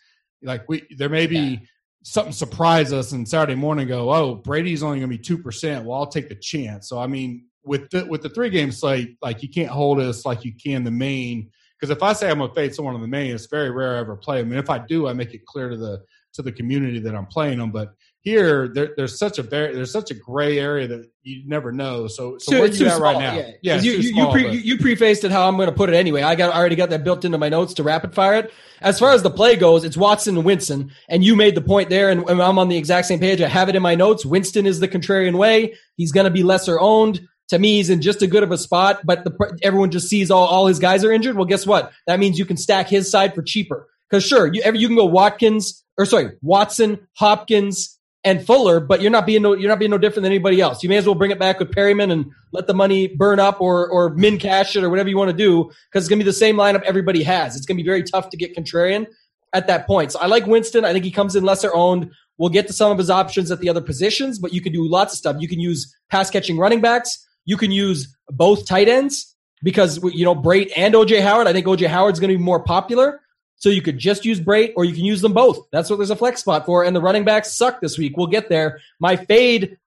Like 0.43 0.69
we, 0.69 0.83
there 0.97 1.09
may 1.09 1.29
be 1.29 1.37
yeah. 1.39 1.59
something 2.03 2.33
surprise 2.33 2.93
us 2.93 3.13
and 3.13 3.29
Saturday 3.29 3.55
morning 3.55 3.87
go, 3.87 4.13
oh, 4.13 4.35
Brady's 4.35 4.83
only 4.83 4.99
going 4.99 5.09
to 5.09 5.17
be 5.17 5.23
two 5.23 5.39
percent. 5.39 5.85
Well, 5.85 5.97
I'll 5.97 6.07
take 6.09 6.29
the 6.29 6.35
chance. 6.35 6.89
So 6.89 6.99
I 6.99 7.07
mean, 7.07 7.47
with 7.63 7.91
the 7.91 8.07
with 8.07 8.23
the 8.23 8.29
three 8.29 8.51
game 8.51 8.73
slate, 8.73 9.19
like 9.23 9.45
you 9.45 9.49
can't 9.49 9.71
hold 9.71 10.01
us 10.01 10.27
like 10.27 10.45
you 10.45 10.53
can 10.53 10.83
the 10.83 10.91
main. 10.91 11.53
Because 11.81 11.97
if 11.97 12.03
I 12.03 12.13
say 12.13 12.31
I'm 12.31 12.39
gonna 12.39 12.53
fade 12.53 12.75
someone 12.75 12.95
on 12.95 13.01
the 13.01 13.09
main, 13.09 13.35
it's 13.35 13.47
very 13.47 13.71
rare 13.71 13.97
I 13.97 14.01
ever 14.01 14.17
play 14.17 14.43
them. 14.43 14.51
And 14.53 14.61
if 14.61 14.69
I 14.69 14.79
do, 14.79 15.09
I 15.09 15.13
make 15.15 15.33
it 15.33 15.47
clear 15.47 15.71
to 15.71 15.77
the 15.77 16.03
to 16.35 16.43
the 16.43 16.53
community 16.53 17.01
that 17.01 17.15
I'm 17.15 17.27
playing 17.27 17.59
them. 17.59 17.71
But 17.71 17.95
here, 18.23 18.69
there, 18.69 18.91
there's 18.97 19.19
such 19.19 19.39
a 19.39 19.43
very 19.43 19.75
there's 19.75 19.91
such 19.91 20.11
a 20.11 20.15
gray 20.15 20.59
area 20.59 20.87
that 20.89 21.11
you 21.23 21.43
never 21.47 21.73
know. 21.73 22.07
So, 22.07 22.37
so, 22.39 22.53
So 22.53 22.61
where 22.61 22.69
you 22.69 22.87
at 22.87 22.97
small, 22.97 23.15
right 23.15 23.19
now? 23.19 23.35
Yeah, 23.35 23.51
Yeah, 23.63 23.81
you, 23.81 23.93
you, 23.93 24.03
small, 24.11 24.39
you, 24.39 24.49
pre, 24.49 24.57
you 24.59 24.79
prefaced 24.79 25.25
it 25.25 25.31
how 25.31 25.49
I'm 25.49 25.57
going 25.57 25.71
to 25.71 25.75
put 25.75 25.89
it 25.89 25.95
anyway. 25.95 26.23
I 26.23 26.35
got 26.35 26.55
I 26.55 26.59
already 26.59 26.77
got 26.77 26.91
that 26.91 27.03
built 27.03 27.25
into 27.25 27.39
my 27.39 27.49
notes 27.49 27.75
to 27.75 27.83
rapid 27.83 28.15
fire 28.15 28.35
it. 28.35 28.53
As 28.83 28.99
far 28.99 29.13
as 29.13 29.23
the 29.23 29.31
play 29.31 29.57
goes, 29.57 29.85
it's 29.85 29.97
Watson 29.97 30.37
and 30.37 30.45
Winston, 30.45 30.91
and 31.09 31.25
you 31.25 31.35
made 31.35 31.55
the 31.55 31.63
point 31.63 31.89
there, 31.89 32.11
and, 32.11 32.29
and 32.29 32.43
I'm 32.43 32.59
on 32.59 32.69
the 32.69 32.77
exact 32.77 33.07
same 33.07 33.21
page. 33.21 33.41
I 33.41 33.49
have 33.49 33.69
it 33.71 33.77
in 33.77 33.83
my 33.83 33.95
notes. 33.95 34.25
Winston 34.25 34.67
is 34.67 34.81
the 34.81 34.89
contrarian 34.89 35.37
way. 35.37 35.75
He's 35.97 36.13
going 36.13 36.25
to 36.25 36.31
be 36.31 36.43
lesser 36.43 36.79
owned. 36.79 37.27
To 37.51 37.59
me, 37.59 37.77
he's 37.77 37.91
in 37.91 38.01
just 38.01 38.23
a 38.23 38.27
good 38.27 38.43
of 38.43 38.51
a 38.51 38.59
spot, 38.59 39.01
but 39.05 39.25
the, 39.25 39.59
everyone 39.63 39.91
just 39.91 40.09
sees 40.09 40.31
all, 40.31 40.47
all 40.47 40.67
his 40.67 40.79
guys 40.79 41.05
are 41.05 41.13
injured. 41.13 41.37
Well, 41.37 41.47
guess 41.47 41.67
what? 41.67 41.93
That 42.07 42.19
means 42.19 42.39
you 42.39 42.47
can 42.47 42.57
stack 42.57 42.89
his 42.89 43.11
side 43.11 43.35
for 43.35 43.43
cheaper. 43.43 43.89
Because 44.09 44.25
sure, 44.25 44.53
you, 44.53 44.63
you 44.75 44.89
can 44.89 44.97
go 44.97 45.05
Watkins 45.05 45.85
or 45.97 46.07
sorry 46.07 46.33
Watson, 46.43 47.07
Hopkins, 47.15 47.99
and 48.25 48.45
Fuller, 48.45 48.81
but 48.81 49.01
you're 49.01 49.11
not 49.11 49.27
being 49.27 49.43
no, 49.43 49.55
you're 49.55 49.69
not 49.69 49.79
being 49.79 49.91
no 49.91 49.99
different 49.99 50.25
than 50.25 50.33
anybody 50.33 50.61
else. 50.61 50.83
You 50.83 50.89
may 50.89 50.97
as 50.97 51.07
well 51.07 51.15
bring 51.15 51.31
it 51.31 51.39
back 51.39 51.59
with 51.59 51.71
Perriman 51.71 52.13
and 52.13 52.31
let 52.53 52.67
the 52.67 52.75
money 52.75 53.09
burn 53.09 53.39
up 53.41 53.61
or 53.61 53.89
or 53.89 54.11
min 54.11 54.39
cash 54.39 54.77
it 54.77 54.85
or 54.85 54.91
whatever 54.91 55.09
you 55.09 55.17
want 55.17 55.31
to 55.31 55.37
do 55.37 55.65
because 55.65 56.05
it's 56.05 56.09
gonna 56.09 56.19
be 56.19 56.25
the 56.25 56.33
same 56.33 56.57
lineup 56.57 56.83
everybody 56.83 57.23
has. 57.23 57.57
It's 57.57 57.67
gonna 57.67 57.77
be 57.77 57.85
very 57.85 58.03
tough 58.03 58.31
to 58.31 58.37
get 58.37 58.57
contrarian 58.57 59.07
at 59.53 59.67
that 59.69 59.87
point. 59.87 60.13
So 60.13 60.19
I 60.21 60.27
like 60.27 60.47
Winston. 60.47 60.85
I 60.85 60.93
think 60.93 61.05
he 61.05 61.11
comes 61.11 61.35
in 61.35 61.45
lesser 61.45 61.75
owned. 61.75 62.11
We'll 62.37 62.51
get 62.51 62.67
to 62.69 62.73
some 62.73 62.91
of 62.93 62.99
his 62.99 63.11
options 63.11 63.51
at 63.51 63.61
the 63.61 63.69
other 63.69 63.83
positions, 63.83 64.39
but 64.39 64.53
you 64.53 64.61
can 64.61 64.73
do 64.73 64.89
lots 64.89 65.15
of 65.15 65.19
stuff. 65.19 65.37
You 65.41 65.49
can 65.49 65.61
use 65.61 65.95
pass 66.11 66.31
catching 66.31 66.59
running 66.59 66.81
backs. 66.81 67.27
You 67.51 67.57
can 67.57 67.73
use 67.73 68.17
both 68.29 68.65
tight 68.65 68.87
ends 68.87 69.35
because 69.61 70.01
you 70.15 70.25
know 70.25 70.37
Brate 70.37 70.71
and 70.77 70.95
OJ 70.95 71.21
Howard. 71.21 71.49
I 71.49 71.53
think 71.53 71.67
OJ 71.67 71.89
Howard's 71.89 72.21
going 72.21 72.31
to 72.31 72.39
be 72.39 72.45
more 72.45 72.61
popular. 72.63 73.23
So 73.57 73.71
you 73.71 73.83
could 73.83 73.99
just 73.99 74.25
use 74.25 74.39
Brate 74.39 74.73
or 74.77 74.85
you 74.85 74.95
can 74.95 75.05
use 75.05 75.21
them 75.21 75.33
both. 75.33 75.67
That's 75.73 75.91
what 75.91 75.97
there's 75.97 76.11
a 76.11 76.17
flex 76.17 76.43
spot 76.43 76.65
for. 76.65 76.85
And 76.85 76.95
the 76.95 77.01
running 77.01 77.25
backs 77.25 77.53
suck 77.53 77.81
this 77.81 77.99
week. 77.99 78.17
We'll 78.17 78.29
get 78.29 78.51
there. 78.51 78.79
My 79.01 79.17
fade, 79.17 79.79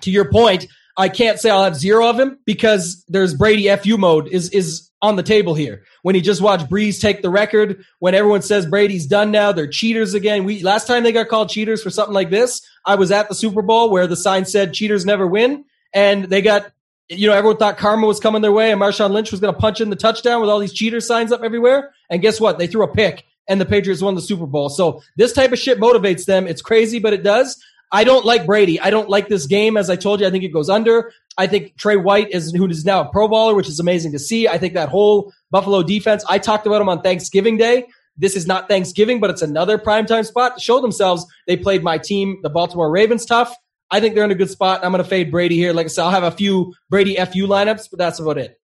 to 0.00 0.10
your 0.10 0.32
point, 0.32 0.66
I 0.96 1.08
can't 1.08 1.38
say 1.38 1.48
I'll 1.48 1.62
have 1.62 1.76
zero 1.76 2.08
of 2.08 2.18
him 2.18 2.40
because 2.44 3.04
there's 3.06 3.34
Brady 3.34 3.72
FU 3.76 3.96
mode 3.96 4.26
is 4.26 4.50
is 4.50 4.90
on 5.00 5.14
the 5.14 5.22
table 5.22 5.54
here. 5.54 5.84
When 6.02 6.16
he 6.16 6.20
just 6.20 6.42
watched 6.42 6.68
Brees 6.68 7.00
take 7.00 7.22
the 7.22 7.30
record, 7.30 7.84
when 8.00 8.16
everyone 8.16 8.42
says 8.42 8.66
Brady's 8.66 9.06
done 9.06 9.30
now, 9.30 9.52
they're 9.52 9.68
cheaters 9.68 10.12
again. 10.14 10.42
We 10.42 10.64
last 10.64 10.88
time 10.88 11.04
they 11.04 11.12
got 11.12 11.28
called 11.28 11.50
cheaters 11.50 11.84
for 11.84 11.90
something 11.90 12.14
like 12.14 12.30
this, 12.30 12.62
I 12.84 12.96
was 12.96 13.12
at 13.12 13.28
the 13.28 13.36
Super 13.36 13.62
Bowl 13.62 13.90
where 13.90 14.08
the 14.08 14.16
sign 14.16 14.44
said 14.44 14.74
cheaters 14.74 15.06
never 15.06 15.24
win, 15.24 15.64
and 15.94 16.24
they 16.24 16.42
got 16.42 16.72
you 17.10 17.26
know, 17.26 17.34
everyone 17.34 17.56
thought 17.56 17.76
karma 17.76 18.06
was 18.06 18.20
coming 18.20 18.40
their 18.40 18.52
way 18.52 18.70
and 18.70 18.80
Marshawn 18.80 19.10
Lynch 19.10 19.32
was 19.32 19.40
going 19.40 19.52
to 19.52 19.60
punch 19.60 19.80
in 19.80 19.90
the 19.90 19.96
touchdown 19.96 20.40
with 20.40 20.48
all 20.48 20.60
these 20.60 20.72
cheater 20.72 21.00
signs 21.00 21.32
up 21.32 21.42
everywhere. 21.42 21.92
And 22.08 22.22
guess 22.22 22.40
what? 22.40 22.58
They 22.58 22.68
threw 22.68 22.84
a 22.84 22.88
pick 22.88 23.24
and 23.48 23.60
the 23.60 23.66
Patriots 23.66 24.00
won 24.00 24.14
the 24.14 24.20
Super 24.20 24.46
Bowl. 24.46 24.68
So 24.68 25.02
this 25.16 25.32
type 25.32 25.50
of 25.50 25.58
shit 25.58 25.80
motivates 25.80 26.24
them. 26.24 26.46
It's 26.46 26.62
crazy, 26.62 27.00
but 27.00 27.12
it 27.12 27.24
does. 27.24 27.60
I 27.90 28.04
don't 28.04 28.24
like 28.24 28.46
Brady. 28.46 28.78
I 28.78 28.90
don't 28.90 29.08
like 29.08 29.26
this 29.26 29.46
game. 29.46 29.76
As 29.76 29.90
I 29.90 29.96
told 29.96 30.20
you, 30.20 30.26
I 30.28 30.30
think 30.30 30.44
it 30.44 30.52
goes 30.52 30.70
under. 30.70 31.12
I 31.36 31.48
think 31.48 31.76
Trey 31.76 31.96
White 31.96 32.30
is 32.30 32.52
who 32.52 32.68
is 32.68 32.84
now 32.84 33.00
a 33.00 33.10
Pro 33.10 33.26
Bowler, 33.26 33.56
which 33.56 33.68
is 33.68 33.80
amazing 33.80 34.12
to 34.12 34.18
see. 34.20 34.46
I 34.46 34.58
think 34.58 34.74
that 34.74 34.88
whole 34.88 35.32
Buffalo 35.50 35.82
defense, 35.82 36.24
I 36.28 36.38
talked 36.38 36.68
about 36.68 36.78
them 36.78 36.88
on 36.88 37.02
Thanksgiving 37.02 37.56
Day. 37.56 37.86
This 38.16 38.36
is 38.36 38.46
not 38.46 38.68
Thanksgiving, 38.68 39.18
but 39.18 39.30
it's 39.30 39.42
another 39.42 39.78
primetime 39.78 40.24
spot 40.24 40.56
to 40.56 40.62
show 40.62 40.80
themselves. 40.80 41.26
They 41.48 41.56
played 41.56 41.82
my 41.82 41.98
team, 41.98 42.38
the 42.42 42.50
Baltimore 42.50 42.90
Ravens, 42.90 43.26
tough. 43.26 43.52
I 43.90 44.00
think 44.00 44.14
they're 44.14 44.24
in 44.24 44.30
a 44.30 44.36
good 44.36 44.50
spot. 44.50 44.84
I'm 44.84 44.92
going 44.92 45.02
to 45.02 45.08
fade 45.08 45.30
Brady 45.30 45.56
here. 45.56 45.72
Like 45.72 45.86
I 45.86 45.88
said, 45.88 46.04
I'll 46.04 46.10
have 46.10 46.22
a 46.22 46.30
few 46.30 46.74
Brady 46.88 47.16
FU 47.16 47.46
lineups, 47.46 47.88
but 47.90 47.98
that's 47.98 48.20
about 48.20 48.38
it. 48.38 48.60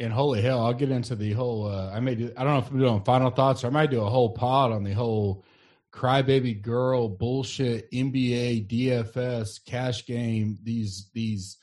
And 0.00 0.12
holy 0.12 0.42
hell, 0.42 0.64
I'll 0.64 0.74
get 0.74 0.90
into 0.90 1.14
the 1.14 1.32
whole. 1.32 1.66
Uh, 1.66 1.90
I 1.92 2.00
may 2.00 2.14
do. 2.14 2.32
I 2.36 2.42
don't 2.42 2.54
know 2.54 2.58
if 2.58 2.70
I'm 2.70 2.78
doing 2.78 3.04
final 3.04 3.30
thoughts, 3.30 3.62
or 3.62 3.68
I 3.68 3.70
might 3.70 3.90
do 3.90 4.02
a 4.02 4.10
whole 4.10 4.30
pod 4.30 4.72
on 4.72 4.82
the 4.82 4.92
whole 4.92 5.44
crybaby 5.92 6.60
girl 6.60 7.08
bullshit 7.08 7.90
NBA 7.92 8.66
DFS 8.66 9.64
cash 9.64 10.04
game. 10.04 10.58
These 10.64 11.10
these 11.14 11.58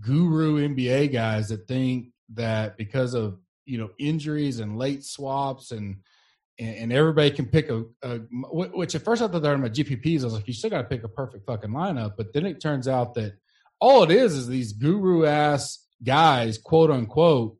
guru 0.00 0.66
NBA 0.68 1.12
guys 1.12 1.50
that 1.50 1.68
think 1.68 2.08
that 2.34 2.76
because 2.76 3.14
of 3.14 3.38
you 3.66 3.78
know 3.78 3.90
injuries 3.98 4.58
and 4.58 4.76
late 4.76 5.04
swaps 5.04 5.70
and 5.70 5.98
and, 6.60 6.76
and 6.76 6.92
everybody 6.92 7.30
can 7.30 7.46
pick 7.46 7.70
a, 7.70 7.84
a 8.02 8.18
which 8.52 8.94
at 8.94 9.02
first 9.02 9.22
I 9.22 9.28
thought 9.28 9.40
they 9.42 9.48
were 9.48 9.58
my 9.58 9.68
GPPs. 9.68 10.20
I 10.20 10.24
was 10.24 10.34
like, 10.34 10.46
you 10.46 10.54
still 10.54 10.70
got 10.70 10.82
to 10.82 10.88
pick 10.88 11.02
a 11.02 11.08
perfect 11.08 11.46
fucking 11.46 11.70
lineup. 11.70 12.12
But 12.16 12.32
then 12.32 12.46
it 12.46 12.60
turns 12.60 12.86
out 12.86 13.14
that 13.14 13.32
all 13.80 14.02
it 14.02 14.10
is 14.10 14.34
is 14.34 14.46
these 14.46 14.72
guru 14.74 15.24
ass 15.24 15.84
guys, 16.04 16.58
quote 16.58 16.90
unquote, 16.90 17.56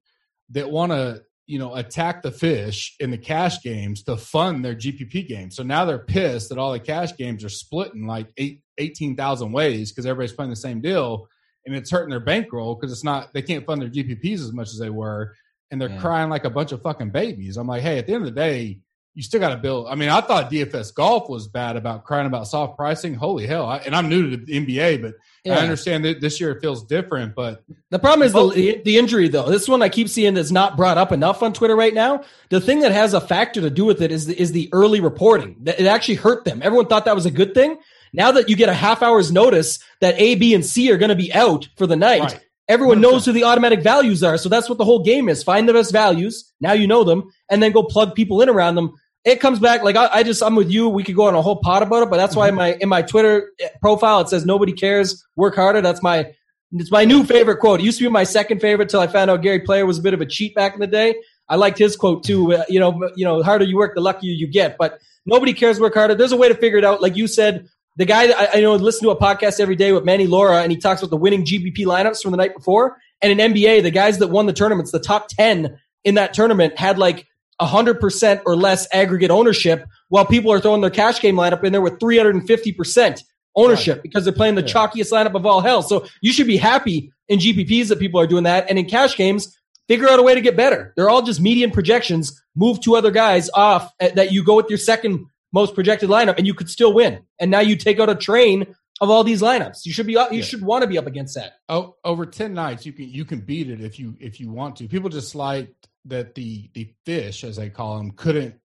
that 0.50 0.70
want 0.70 0.92
to 0.92 1.22
you 1.46 1.58
know 1.58 1.74
attack 1.74 2.22
the 2.22 2.30
fish 2.30 2.94
in 3.00 3.10
the 3.10 3.18
cash 3.18 3.60
games 3.62 4.04
to 4.04 4.16
fund 4.16 4.64
their 4.64 4.74
GPP 4.76 5.26
games. 5.26 5.56
So 5.56 5.62
now 5.64 5.84
they're 5.84 5.98
pissed 5.98 6.50
that 6.50 6.58
all 6.58 6.72
the 6.72 6.78
cash 6.78 7.16
games 7.16 7.42
are 7.44 7.48
splitting 7.48 8.06
like 8.06 8.28
eight, 8.36 8.62
18,000 8.78 9.50
ways 9.52 9.90
because 9.90 10.06
everybody's 10.06 10.32
playing 10.32 10.50
the 10.50 10.56
same 10.56 10.80
deal. 10.80 11.26
And 11.66 11.74
it's 11.76 11.90
hurting 11.90 12.10
their 12.10 12.20
bankroll 12.20 12.74
because 12.74 12.90
it's 12.90 13.04
not, 13.04 13.34
they 13.34 13.42
can't 13.42 13.66
fund 13.66 13.82
their 13.82 13.90
GPPs 13.90 14.40
as 14.40 14.52
much 14.52 14.68
as 14.68 14.78
they 14.78 14.88
were. 14.88 15.34
And 15.70 15.80
they're 15.80 15.90
Yeah. 15.90 16.00
crying 16.00 16.30
like 16.30 16.44
a 16.44 16.50
bunch 16.50 16.72
of 16.72 16.80
fucking 16.82 17.10
babies. 17.10 17.58
I'm 17.58 17.66
like, 17.66 17.82
hey, 17.82 17.98
at 17.98 18.06
the 18.06 18.14
end 18.14 18.26
of 18.26 18.34
the 18.34 18.40
day, 18.40 18.80
you 19.20 19.24
still 19.24 19.38
got 19.38 19.50
to 19.50 19.56
build. 19.58 19.86
I 19.86 19.96
mean, 19.96 20.08
I 20.08 20.22
thought 20.22 20.50
DFS 20.50 20.94
golf 20.94 21.28
was 21.28 21.46
bad 21.46 21.76
about 21.76 22.04
crying 22.04 22.26
about 22.26 22.46
soft 22.46 22.74
pricing. 22.78 23.12
Holy 23.12 23.46
hell! 23.46 23.66
I, 23.66 23.76
and 23.76 23.94
I'm 23.94 24.08
new 24.08 24.30
to 24.30 24.36
the 24.38 24.50
NBA, 24.66 25.02
but 25.02 25.12
Yeah. 25.44 25.56
I 25.56 25.58
understand 25.58 26.06
that 26.06 26.22
this 26.22 26.40
year 26.40 26.52
it 26.52 26.62
feels 26.62 26.82
different. 26.84 27.34
But 27.34 27.62
The 27.90 27.98
problem 27.98 28.26
is 28.26 28.32
the 28.32 28.80
the 28.82 28.96
injury 28.96 29.28
though. 29.28 29.50
This 29.50 29.68
one 29.68 29.82
I 29.82 29.90
keep 29.90 30.08
seeing 30.08 30.32
that's 30.32 30.50
not 30.50 30.74
brought 30.78 30.96
up 30.96 31.12
enough 31.12 31.42
on 31.42 31.52
Twitter 31.52 31.76
right 31.76 31.92
now. 31.92 32.22
The 32.48 32.62
thing 32.62 32.80
that 32.80 32.92
has 32.92 33.12
a 33.12 33.20
factor 33.20 33.60
to 33.60 33.68
do 33.68 33.84
with 33.84 34.00
it 34.00 34.10
is 34.10 34.24
the, 34.24 34.40
is 34.40 34.52
the 34.52 34.70
early 34.72 35.00
reporting. 35.00 35.56
It 35.66 35.86
actually 35.86 36.14
hurt 36.14 36.46
them. 36.46 36.62
Everyone 36.62 36.86
thought 36.86 37.04
that 37.04 37.14
was 37.14 37.26
a 37.26 37.30
good 37.30 37.52
thing. 37.52 37.76
Now 38.14 38.32
that 38.32 38.48
you 38.48 38.56
get 38.56 38.70
a 38.70 38.74
half 38.74 39.02
hour's 39.02 39.30
notice 39.30 39.78
that 40.00 40.18
A, 40.18 40.34
B, 40.36 40.54
and 40.54 40.64
C 40.64 40.90
are 40.90 40.96
going 40.96 41.10
to 41.10 41.14
be 41.14 41.30
out 41.34 41.68
for 41.76 41.86
the 41.86 41.94
night, 41.96 42.22
Right. 42.22 42.40
everyone 42.68 43.00
knows 43.00 43.24
who 43.26 43.32
the 43.32 43.44
automatic 43.44 43.82
values 43.82 44.22
are. 44.24 44.36
So 44.38 44.48
that's 44.48 44.68
what 44.68 44.78
the 44.78 44.84
whole 44.84 45.02
game 45.04 45.28
is. 45.28 45.42
Find 45.44 45.68
the 45.68 45.72
best 45.72 45.92
values. 45.92 46.52
Now 46.60 46.72
you 46.72 46.86
know 46.88 47.04
them, 47.04 47.30
and 47.50 47.62
then 47.62 47.72
go 47.72 47.82
plug 47.82 48.14
people 48.14 48.42
in 48.42 48.48
around 48.48 48.74
them. 48.74 48.94
It 49.24 49.40
comes 49.40 49.58
back 49.58 49.82
like 49.82 49.96
I, 49.96 50.08
I 50.12 50.22
just 50.22 50.42
I'm 50.42 50.56
with 50.56 50.70
you. 50.70 50.88
We 50.88 51.04
could 51.04 51.14
go 51.14 51.26
on 51.26 51.34
a 51.34 51.42
whole 51.42 51.60
pot 51.60 51.82
about 51.82 52.04
it, 52.04 52.10
but 52.10 52.16
that's 52.16 52.34
why 52.34 52.48
in 52.48 52.54
my 52.54 52.74
in 52.80 52.88
my 52.88 53.02
Twitter 53.02 53.52
profile 53.80 54.20
it 54.20 54.28
says 54.28 54.46
nobody 54.46 54.72
cares. 54.72 55.26
Work 55.36 55.56
harder. 55.56 55.82
That's 55.82 56.02
my 56.02 56.32
it's 56.72 56.90
my 56.90 57.04
new 57.04 57.24
favorite 57.24 57.58
quote. 57.58 57.80
It 57.80 57.84
used 57.84 57.98
to 57.98 58.04
be 58.04 58.10
my 58.10 58.24
second 58.24 58.60
favorite 58.60 58.88
till 58.88 59.00
I 59.00 59.08
found 59.08 59.30
out 59.30 59.42
Gary 59.42 59.60
Player 59.60 59.84
was 59.84 59.98
a 59.98 60.02
bit 60.02 60.14
of 60.14 60.20
a 60.20 60.26
cheat 60.26 60.54
back 60.54 60.74
in 60.74 60.80
the 60.80 60.86
day. 60.86 61.16
I 61.48 61.56
liked 61.56 61.78
his 61.78 61.96
quote 61.96 62.22
too. 62.22 62.54
Uh, 62.54 62.64
you 62.68 62.78
know, 62.78 63.10
you 63.16 63.24
know, 63.24 63.42
harder 63.42 63.64
you 63.64 63.76
work, 63.76 63.94
the 63.94 64.00
luckier 64.00 64.32
you 64.32 64.46
get. 64.46 64.78
But 64.78 65.00
nobody 65.26 65.52
cares. 65.52 65.80
Work 65.80 65.94
harder. 65.94 66.14
There's 66.14 66.32
a 66.32 66.36
way 66.36 66.48
to 66.48 66.54
figure 66.54 66.78
it 66.78 66.84
out. 66.84 67.02
Like 67.02 67.16
you 67.16 67.26
said, 67.26 67.68
the 67.96 68.04
guy 68.04 68.28
that 68.28 68.54
I, 68.54 68.58
I 68.58 68.60
know 68.60 68.74
listen 68.76 69.02
to 69.02 69.10
a 69.10 69.18
podcast 69.18 69.58
every 69.58 69.76
day 69.76 69.92
with 69.92 70.04
Manny 70.04 70.28
Laura, 70.28 70.62
and 70.62 70.70
he 70.70 70.78
talks 70.78 71.02
about 71.02 71.10
the 71.10 71.16
winning 71.16 71.44
GPP 71.44 71.78
lineups 71.78 72.22
from 72.22 72.30
the 72.30 72.36
night 72.36 72.54
before. 72.54 72.96
And 73.20 73.38
in 73.38 73.52
NBA, 73.52 73.82
the 73.82 73.90
guys 73.90 74.18
that 74.18 74.28
won 74.28 74.46
the 74.46 74.52
tournaments, 74.52 74.92
the 74.92 75.00
top 75.00 75.28
ten 75.28 75.78
in 76.04 76.14
that 76.14 76.32
tournament 76.32 76.78
had 76.78 76.98
like 76.98 77.26
hundred 77.66 78.00
percent 78.00 78.40
or 78.46 78.56
less 78.56 78.86
aggregate 78.92 79.30
ownership, 79.30 79.86
while 80.08 80.26
people 80.26 80.52
are 80.52 80.60
throwing 80.60 80.80
their 80.80 80.90
cash 80.90 81.20
game 81.20 81.36
lineup 81.36 81.62
in 81.64 81.72
there 81.72 81.80
with 81.80 82.00
three 82.00 82.16
hundred 82.16 82.34
and 82.34 82.46
fifty 82.46 82.72
percent 82.72 83.22
ownership 83.56 84.02
because 84.02 84.24
they're 84.24 84.32
playing 84.32 84.54
the 84.54 84.62
chalkiest 84.62 85.12
lineup 85.12 85.34
of 85.34 85.44
all 85.44 85.60
hell. 85.60 85.82
So 85.82 86.06
you 86.20 86.32
should 86.32 86.46
be 86.46 86.56
happy 86.56 87.12
in 87.28 87.38
GPPs 87.38 87.88
that 87.88 87.98
people 87.98 88.20
are 88.20 88.26
doing 88.26 88.44
that, 88.44 88.68
and 88.68 88.78
in 88.78 88.86
cash 88.86 89.16
games, 89.16 89.56
figure 89.88 90.08
out 90.08 90.18
a 90.18 90.22
way 90.22 90.34
to 90.34 90.40
get 90.40 90.56
better. 90.56 90.92
They're 90.96 91.10
all 91.10 91.22
just 91.22 91.40
median 91.40 91.70
projections. 91.70 92.40
Move 92.54 92.80
two 92.80 92.96
other 92.96 93.10
guys 93.10 93.50
off 93.54 93.90
that 93.98 94.32
you 94.32 94.44
go 94.44 94.56
with 94.56 94.66
your 94.68 94.78
second 94.78 95.26
most 95.52 95.74
projected 95.74 96.08
lineup, 96.08 96.38
and 96.38 96.46
you 96.46 96.54
could 96.54 96.70
still 96.70 96.92
win. 96.94 97.20
And 97.38 97.50
now 97.50 97.60
you 97.60 97.76
take 97.76 97.98
out 97.98 98.08
a 98.08 98.14
train 98.14 98.74
of 99.00 99.10
all 99.10 99.24
these 99.24 99.42
lineups. 99.42 99.86
You 99.86 99.92
should 99.92 100.06
be 100.06 100.16
you 100.30 100.42
should 100.42 100.62
want 100.62 100.82
to 100.82 100.88
be 100.88 100.98
up 100.98 101.06
against 101.06 101.34
that. 101.34 101.54
oh, 101.68 101.96
over 102.04 102.26
ten 102.26 102.54
nights, 102.54 102.84
you 102.86 102.92
can 102.92 103.08
you 103.08 103.24
can 103.24 103.40
beat 103.40 103.70
it 103.70 103.80
if 103.80 103.98
you 103.98 104.16
if 104.20 104.40
you 104.40 104.50
want 104.50 104.76
to. 104.76 104.88
People 104.88 105.08
just 105.08 105.34
like 105.34 105.74
that 106.06 106.34
the 106.34 106.70
the 106.74 106.92
fish, 107.04 107.44
as 107.44 107.56
they 107.56 107.70
call 107.70 107.98
them, 107.98 108.12
couldn't 108.12 108.56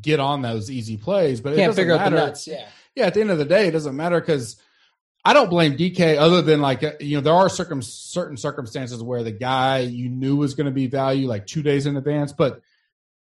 get 0.00 0.20
on 0.20 0.42
those 0.42 0.70
easy 0.70 0.96
plays, 0.96 1.40
but 1.40 1.52
it 1.52 1.56
Can't 1.56 1.70
doesn't 1.70 1.82
figure 1.82 1.94
out 1.94 2.04
the 2.04 2.10
matter. 2.10 2.26
nuts. 2.26 2.46
Yeah. 2.46 2.66
yeah, 2.94 3.06
at 3.06 3.14
the 3.14 3.20
end 3.20 3.30
of 3.30 3.38
the 3.38 3.44
day, 3.44 3.68
it 3.68 3.72
doesn't 3.72 3.94
matter 3.96 4.20
because 4.20 4.56
I 5.24 5.32
don't 5.32 5.50
blame 5.50 5.76
DK 5.76 6.16
other 6.18 6.42
than 6.42 6.60
like 6.60 6.82
uh, 6.82 6.92
you 7.00 7.16
know 7.16 7.20
there 7.20 7.34
are 7.34 7.48
circum 7.48 7.82
certain 7.82 8.36
circumstances 8.36 9.02
where 9.02 9.22
the 9.22 9.32
guy 9.32 9.80
you 9.80 10.08
knew 10.08 10.36
was 10.36 10.54
going 10.54 10.66
to 10.66 10.72
be 10.72 10.86
value 10.86 11.28
like 11.28 11.46
two 11.46 11.62
days 11.62 11.86
in 11.86 11.96
advance, 11.96 12.32
but 12.32 12.60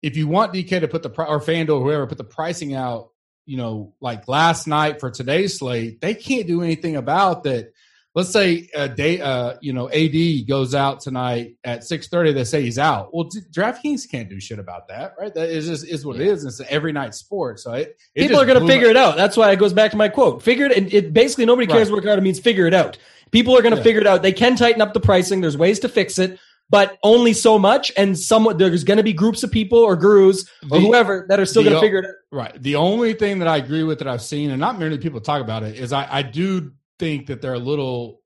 if 0.03 0.17
you 0.17 0.29
want 0.29 0.53
DK 0.53 0.81
to 0.81 0.89
put 0.89 1.03
the 1.03 1.09
or 1.11 1.41
FanDuel 1.41 1.81
or 1.81 1.85
whoever 1.85 2.07
put 2.07 2.19
the 2.19 2.25
pricing 2.25 2.75
out, 2.75 3.11
you 3.47 3.57
know, 3.57 3.95
like 4.01 4.29
last 4.29 4.67
night 4.69 5.01
for 5.01 5.11
today's 5.11 5.59
slate, 5.59 6.01
they 6.01 6.15
can't 6.15 6.47
do 6.47 6.63
anything 6.63 6.95
about 6.97 7.45
that. 7.45 7.73
Let's 8.19 8.31
say 8.31 8.69
a 8.75 8.89
day, 8.89 9.21
uh, 9.21 9.55
you 9.61 9.73
know, 9.73 9.89
AD 9.89 10.49
goes 10.49 10.75
out 10.75 10.99
tonight 11.01 11.55
at 11.63 11.85
six 11.85 12.09
thirty. 12.09 12.33
They 12.33 12.43
say 12.43 12.63
he's 12.63 12.77
out. 12.81 13.15
Well, 13.15 13.29
d- 13.29 13.43
DraftKings 13.55 14.11
can't 14.11 14.29
do 14.29 14.41
shit 14.41 14.59
about 14.59 14.89
that, 14.89 15.15
right? 15.21 15.33
That 15.33 15.51
is 15.51 15.69
just 15.69 15.87
is 15.87 16.05
what 16.05 16.17
it 16.17 16.23
is. 16.23 16.45
It's 16.45 16.59
an 16.59 16.67
every 16.69 16.91
night 16.93 17.15
sport, 17.15 17.61
so 17.61 17.75
it, 17.75 17.97
it 18.17 18.23
People 18.23 18.41
are 18.41 18.45
going 18.47 18.59
to 18.61 18.67
figure 18.67 18.89
it 18.89 18.97
out. 18.97 19.17
That's 19.17 19.37
why 19.37 19.53
it 19.53 19.61
goes 19.61 19.73
back 19.73 19.93
to 19.93 19.97
my 19.97 20.09
quote. 20.09 20.43
Figure 20.43 20.67
it. 20.67 20.77
And 20.77 20.93
it 20.93 21.13
basically 21.13 21.47
nobody 21.47 21.69
cares 21.69 21.91
Right. 21.91 21.95
what 21.95 22.03
card 22.05 22.19
it 22.19 22.23
means. 22.23 22.41
Figure 22.41 22.67
it 22.67 22.75
out. 22.75 22.99
People 23.31 23.57
are 23.57 23.63
going 23.63 23.71
to 23.71 23.79
Yeah. 23.79 23.85
figure 23.85 24.01
it 24.01 24.07
out. 24.09 24.23
They 24.23 24.33
can 24.33 24.57
tighten 24.57 24.83
up 24.83 24.95
the 24.95 25.01
pricing. 25.01 25.41
There's 25.41 25.57
ways 25.57 25.79
to 25.79 25.89
fix 25.89 26.19
it, 26.19 26.41
but 26.71 26.99
only 27.05 27.35
so 27.35 27.57
much. 27.57 27.93
And 27.97 28.19
somewhat 28.19 28.59
there's 28.59 28.83
going 28.83 28.97
to 28.97 29.05
be 29.05 29.13
groups 29.13 29.45
of 29.45 29.53
people 29.53 29.79
or 29.79 29.95
gurus 29.95 30.45
or 30.73 30.81
The- 30.81 30.81
whoever 30.81 31.25
that 31.29 31.39
are 31.39 31.47
still 31.47 31.63
going 31.63 31.77
to 31.77 31.81
figure 31.81 32.01
it 32.01 32.07
out. 32.07 32.15
Right. 32.33 32.61
The 32.63 32.75
only 32.75 33.13
thing 33.13 33.39
that 33.39 33.47
I 33.49 33.59
agree 33.59 33.85
with 33.85 34.01
that 34.01 34.09
I've 34.09 34.23
seen, 34.23 34.51
and 34.51 34.59
not 34.59 34.77
many 34.79 34.99
people 34.99 35.21
talk 35.21 35.41
about 35.41 35.63
it, 35.63 35.77
is 35.79 35.93
I, 35.93 36.07
I 36.11 36.23
do 36.23 36.73
think 36.99 37.27
that 37.27 37.41
they're 37.41 37.55
a 37.55 37.59
little, 37.59 38.21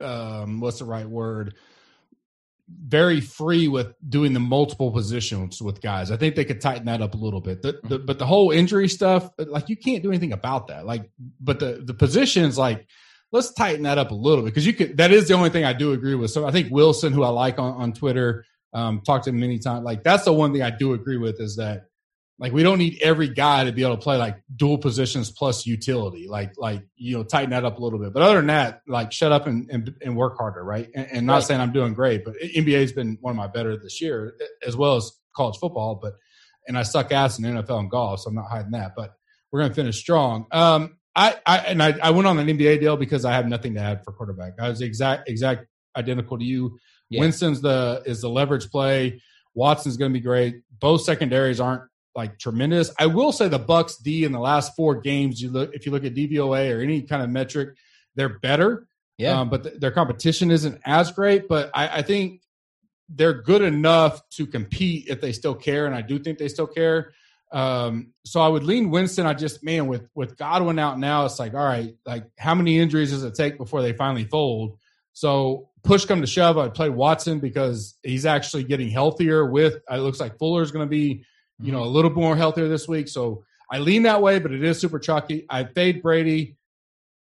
um, 0.00 0.60
what's 0.60 0.78
the 0.78 0.84
right 0.84 1.08
word? 1.08 1.54
Very 2.68 3.20
free 3.20 3.66
with 3.66 3.94
doing 4.06 4.34
the 4.34 4.40
multiple 4.40 4.90
positions 4.92 5.62
with 5.62 5.80
guys. 5.80 6.10
I 6.10 6.16
think 6.16 6.36
they 6.36 6.44
could 6.44 6.60
tighten 6.60 6.84
that 6.86 7.00
up 7.00 7.14
a 7.14 7.16
little 7.16 7.40
bit. 7.40 7.62
The, 7.62 7.80
the, 7.82 7.98
but 7.98 8.18
the 8.18 8.26
whole 8.26 8.50
injury 8.50 8.88
stuff, 8.88 9.30
like 9.38 9.70
you 9.70 9.76
can't 9.76 10.02
do 10.02 10.10
anything 10.10 10.32
about 10.32 10.68
that. 10.68 10.84
Like, 10.84 11.10
but 11.40 11.60
the 11.60 11.82
the 11.82 11.94
positions, 11.94 12.58
like, 12.58 12.86
let's 13.32 13.52
tighten 13.54 13.84
that 13.84 13.96
up 13.96 14.10
a 14.10 14.14
little 14.14 14.44
bit 14.44 14.50
because 14.50 14.66
you 14.66 14.74
could. 14.74 14.98
That 14.98 15.12
is 15.12 15.28
the 15.28 15.34
only 15.34 15.48
thing 15.48 15.64
I 15.64 15.72
do 15.72 15.92
agree 15.92 16.14
with. 16.14 16.30
So 16.30 16.46
I 16.46 16.50
think 16.50 16.70
Wilson, 16.70 17.14
who 17.14 17.22
I 17.22 17.30
like 17.30 17.58
on 17.58 17.72
on 17.72 17.92
Twitter, 17.94 18.44
um, 18.74 19.00
talked 19.00 19.24
to 19.24 19.30
him 19.30 19.40
many 19.40 19.58
times. 19.58 19.84
Like 19.84 20.02
that's 20.02 20.24
the 20.24 20.32
one 20.34 20.52
thing 20.52 20.62
I 20.62 20.70
do 20.70 20.92
agree 20.92 21.16
with 21.16 21.40
is 21.40 21.56
that 21.56 21.86
like 22.40 22.52
we 22.52 22.62
don't 22.62 22.78
need 22.78 22.98
every 23.02 23.28
guy 23.28 23.64
to 23.64 23.72
be 23.72 23.82
able 23.82 23.96
to 23.96 24.02
play 24.02 24.16
like 24.16 24.40
dual 24.54 24.78
positions 24.78 25.30
plus 25.30 25.66
utility. 25.66 26.28
Like 26.28 26.52
like 26.56 26.82
you 26.96 27.16
know 27.16 27.24
tighten 27.24 27.50
that 27.50 27.64
up 27.64 27.78
a 27.78 27.82
little 27.82 27.98
bit. 27.98 28.12
But 28.12 28.22
other 28.22 28.36
than 28.36 28.46
that, 28.46 28.82
like 28.86 29.12
shut 29.12 29.32
up 29.32 29.46
and 29.46 29.68
and, 29.70 29.94
and 30.02 30.16
work 30.16 30.36
harder, 30.38 30.62
right? 30.62 30.88
And, 30.94 31.06
and 31.10 31.26
not 31.26 31.34
Right. 31.34 31.42
saying 31.44 31.60
I'm 31.60 31.72
doing 31.72 31.94
great, 31.94 32.24
but 32.24 32.34
NBA 32.40 32.80
has 32.80 32.92
been 32.92 33.18
one 33.20 33.32
of 33.32 33.36
my 33.36 33.48
better 33.48 33.76
this 33.76 34.00
year 34.00 34.34
as 34.66 34.76
well 34.76 34.96
as 34.96 35.10
college 35.34 35.56
football. 35.58 35.98
But 36.00 36.14
and 36.68 36.78
I 36.78 36.82
suck 36.82 37.12
ass 37.12 37.38
in 37.38 37.44
NFL 37.44 37.80
and 37.80 37.90
golf, 37.90 38.20
so 38.20 38.28
I'm 38.28 38.36
not 38.36 38.48
hiding 38.50 38.72
that. 38.72 38.92
But 38.96 39.14
we're 39.50 39.62
gonna 39.62 39.74
finish 39.74 39.98
strong. 39.98 40.46
Um, 40.52 40.96
I, 41.16 41.34
I 41.44 41.58
and 41.58 41.82
I, 41.82 41.98
I 42.00 42.10
went 42.10 42.28
on 42.28 42.38
an 42.38 42.46
NBA 42.46 42.78
deal 42.78 42.96
because 42.96 43.24
I 43.24 43.32
have 43.32 43.48
nothing 43.48 43.74
to 43.74 43.80
add 43.80 44.04
for 44.04 44.12
quarterback. 44.12 44.52
I 44.60 44.68
was 44.68 44.80
exact 44.80 45.28
exact 45.28 45.66
identical 45.96 46.38
to 46.38 46.44
you. 46.44 46.78
Yeah. 47.10 47.20
Winston's 47.20 47.60
the 47.62 48.02
is 48.06 48.20
the 48.20 48.28
leverage 48.28 48.70
play. 48.70 49.20
Watson's 49.54 49.96
going 49.96 50.12
to 50.12 50.16
be 50.16 50.22
great. 50.22 50.62
Both 50.78 51.00
secondaries 51.00 51.58
aren't 51.58 51.82
like 52.14 52.38
tremendous. 52.38 52.90
I 52.98 53.06
will 53.06 53.32
say 53.32 53.48
the 53.48 53.58
Bucs 53.58 54.02
D 54.02 54.24
in 54.24 54.32
the 54.32 54.40
last 54.40 54.74
four 54.76 55.00
games. 55.00 55.40
You 55.40 55.50
look 55.50 55.74
if 55.74 55.86
you 55.86 55.92
look 55.92 56.04
at 56.04 56.14
DVOA 56.14 56.76
or 56.76 56.80
any 56.80 57.02
kind 57.02 57.22
of 57.22 57.30
metric, 57.30 57.76
they're 58.14 58.38
better. 58.38 58.86
Yeah. 59.18 59.40
Um, 59.40 59.50
but 59.50 59.64
th- 59.64 59.80
their 59.80 59.90
competition 59.90 60.50
isn't 60.50 60.80
as 60.84 61.10
great. 61.10 61.48
But 61.48 61.70
I, 61.74 61.98
I 61.98 62.02
think 62.02 62.42
they're 63.08 63.42
good 63.42 63.62
enough 63.62 64.28
to 64.30 64.46
compete 64.46 65.08
if 65.08 65.20
they 65.20 65.32
still 65.32 65.54
care, 65.54 65.86
and 65.86 65.94
I 65.94 66.02
do 66.02 66.18
think 66.18 66.38
they 66.38 66.48
still 66.48 66.66
care. 66.66 67.12
Um, 67.50 68.12
so 68.24 68.40
I 68.40 68.48
would 68.48 68.64
lean 68.64 68.90
Winston. 68.90 69.26
I 69.26 69.34
just 69.34 69.64
man 69.64 69.86
with 69.86 70.08
with 70.14 70.36
Godwin 70.36 70.78
out 70.78 70.98
now, 70.98 71.24
it's 71.24 71.38
like 71.38 71.54
all 71.54 71.64
right, 71.64 71.94
like 72.04 72.24
how 72.38 72.54
many 72.54 72.78
injuries 72.78 73.10
does 73.10 73.24
it 73.24 73.34
take 73.34 73.56
before 73.56 73.82
they 73.82 73.92
finally 73.92 74.24
fold? 74.24 74.78
So 75.12 75.70
push 75.82 76.04
come 76.04 76.20
to 76.20 76.26
shove, 76.26 76.58
I'd 76.58 76.74
play 76.74 76.90
Watson 76.90 77.40
because 77.40 77.94
he's 78.02 78.26
actually 78.26 78.64
getting 78.64 78.90
healthier. 78.90 79.44
With 79.46 79.76
it 79.90 79.96
looks 79.96 80.20
like 80.20 80.38
Fuller's 80.38 80.70
going 80.70 80.86
to 80.86 80.90
be, 80.90 81.24
you 81.60 81.72
know, 81.72 81.78
mm-hmm. 81.78 81.88
a 81.88 81.90
little 81.90 82.10
more 82.10 82.36
healthier 82.36 82.68
this 82.68 82.88
week. 82.88 83.08
So 83.08 83.44
I 83.70 83.78
lean 83.78 84.04
that 84.04 84.22
way, 84.22 84.38
but 84.38 84.52
it 84.52 84.64
is 84.64 84.80
super 84.80 84.98
chalky. 84.98 85.46
I 85.50 85.64
fade 85.64 86.02
Brady. 86.02 86.56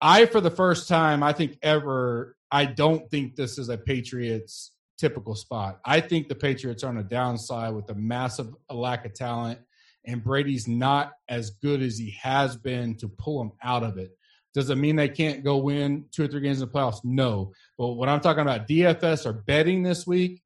I, 0.01 0.25
for 0.25 0.39
the 0.39 0.51
first 0.51 0.87
time, 0.87 1.23
I 1.23 1.33
think 1.33 1.57
ever, 1.61 2.37
I 2.51 2.65
don't 2.65 3.09
think 3.11 3.35
this 3.35 3.57
is 3.57 3.69
a 3.69 3.77
Patriots 3.77 4.71
typical 4.97 5.35
spot. 5.35 5.79
I 5.83 5.99
think 5.99 6.27
the 6.27 6.35
Patriots 6.35 6.83
are 6.83 6.89
on 6.89 6.97
a 6.97 7.03
downside 7.03 7.73
with 7.73 7.89
a 7.89 7.95
massive 7.95 8.53
lack 8.69 9.05
of 9.05 9.13
talent, 9.13 9.59
and 10.05 10.23
Brady's 10.23 10.67
not 10.67 11.13
as 11.27 11.49
good 11.49 11.81
as 11.81 11.97
he 11.97 12.11
has 12.21 12.55
been 12.55 12.95
to 12.97 13.09
pull 13.09 13.41
him 13.41 13.51
out 13.61 13.83
of 13.83 13.97
it. 13.97 14.11
Does 14.53 14.69
it 14.69 14.77
mean 14.77 14.95
they 14.95 15.09
can't 15.09 15.43
go 15.43 15.57
win 15.57 16.05
two 16.11 16.23
or 16.23 16.27
three 16.27 16.41
games 16.41 16.61
in 16.61 16.67
the 16.67 16.73
playoffs? 16.73 17.01
No. 17.03 17.51
But 17.77 17.93
when 17.93 18.09
I'm 18.09 18.19
talking 18.19 18.41
about 18.41 18.67
DFS 18.67 19.25
or 19.25 19.33
betting 19.33 19.83
this 19.83 20.07
week, 20.07 20.41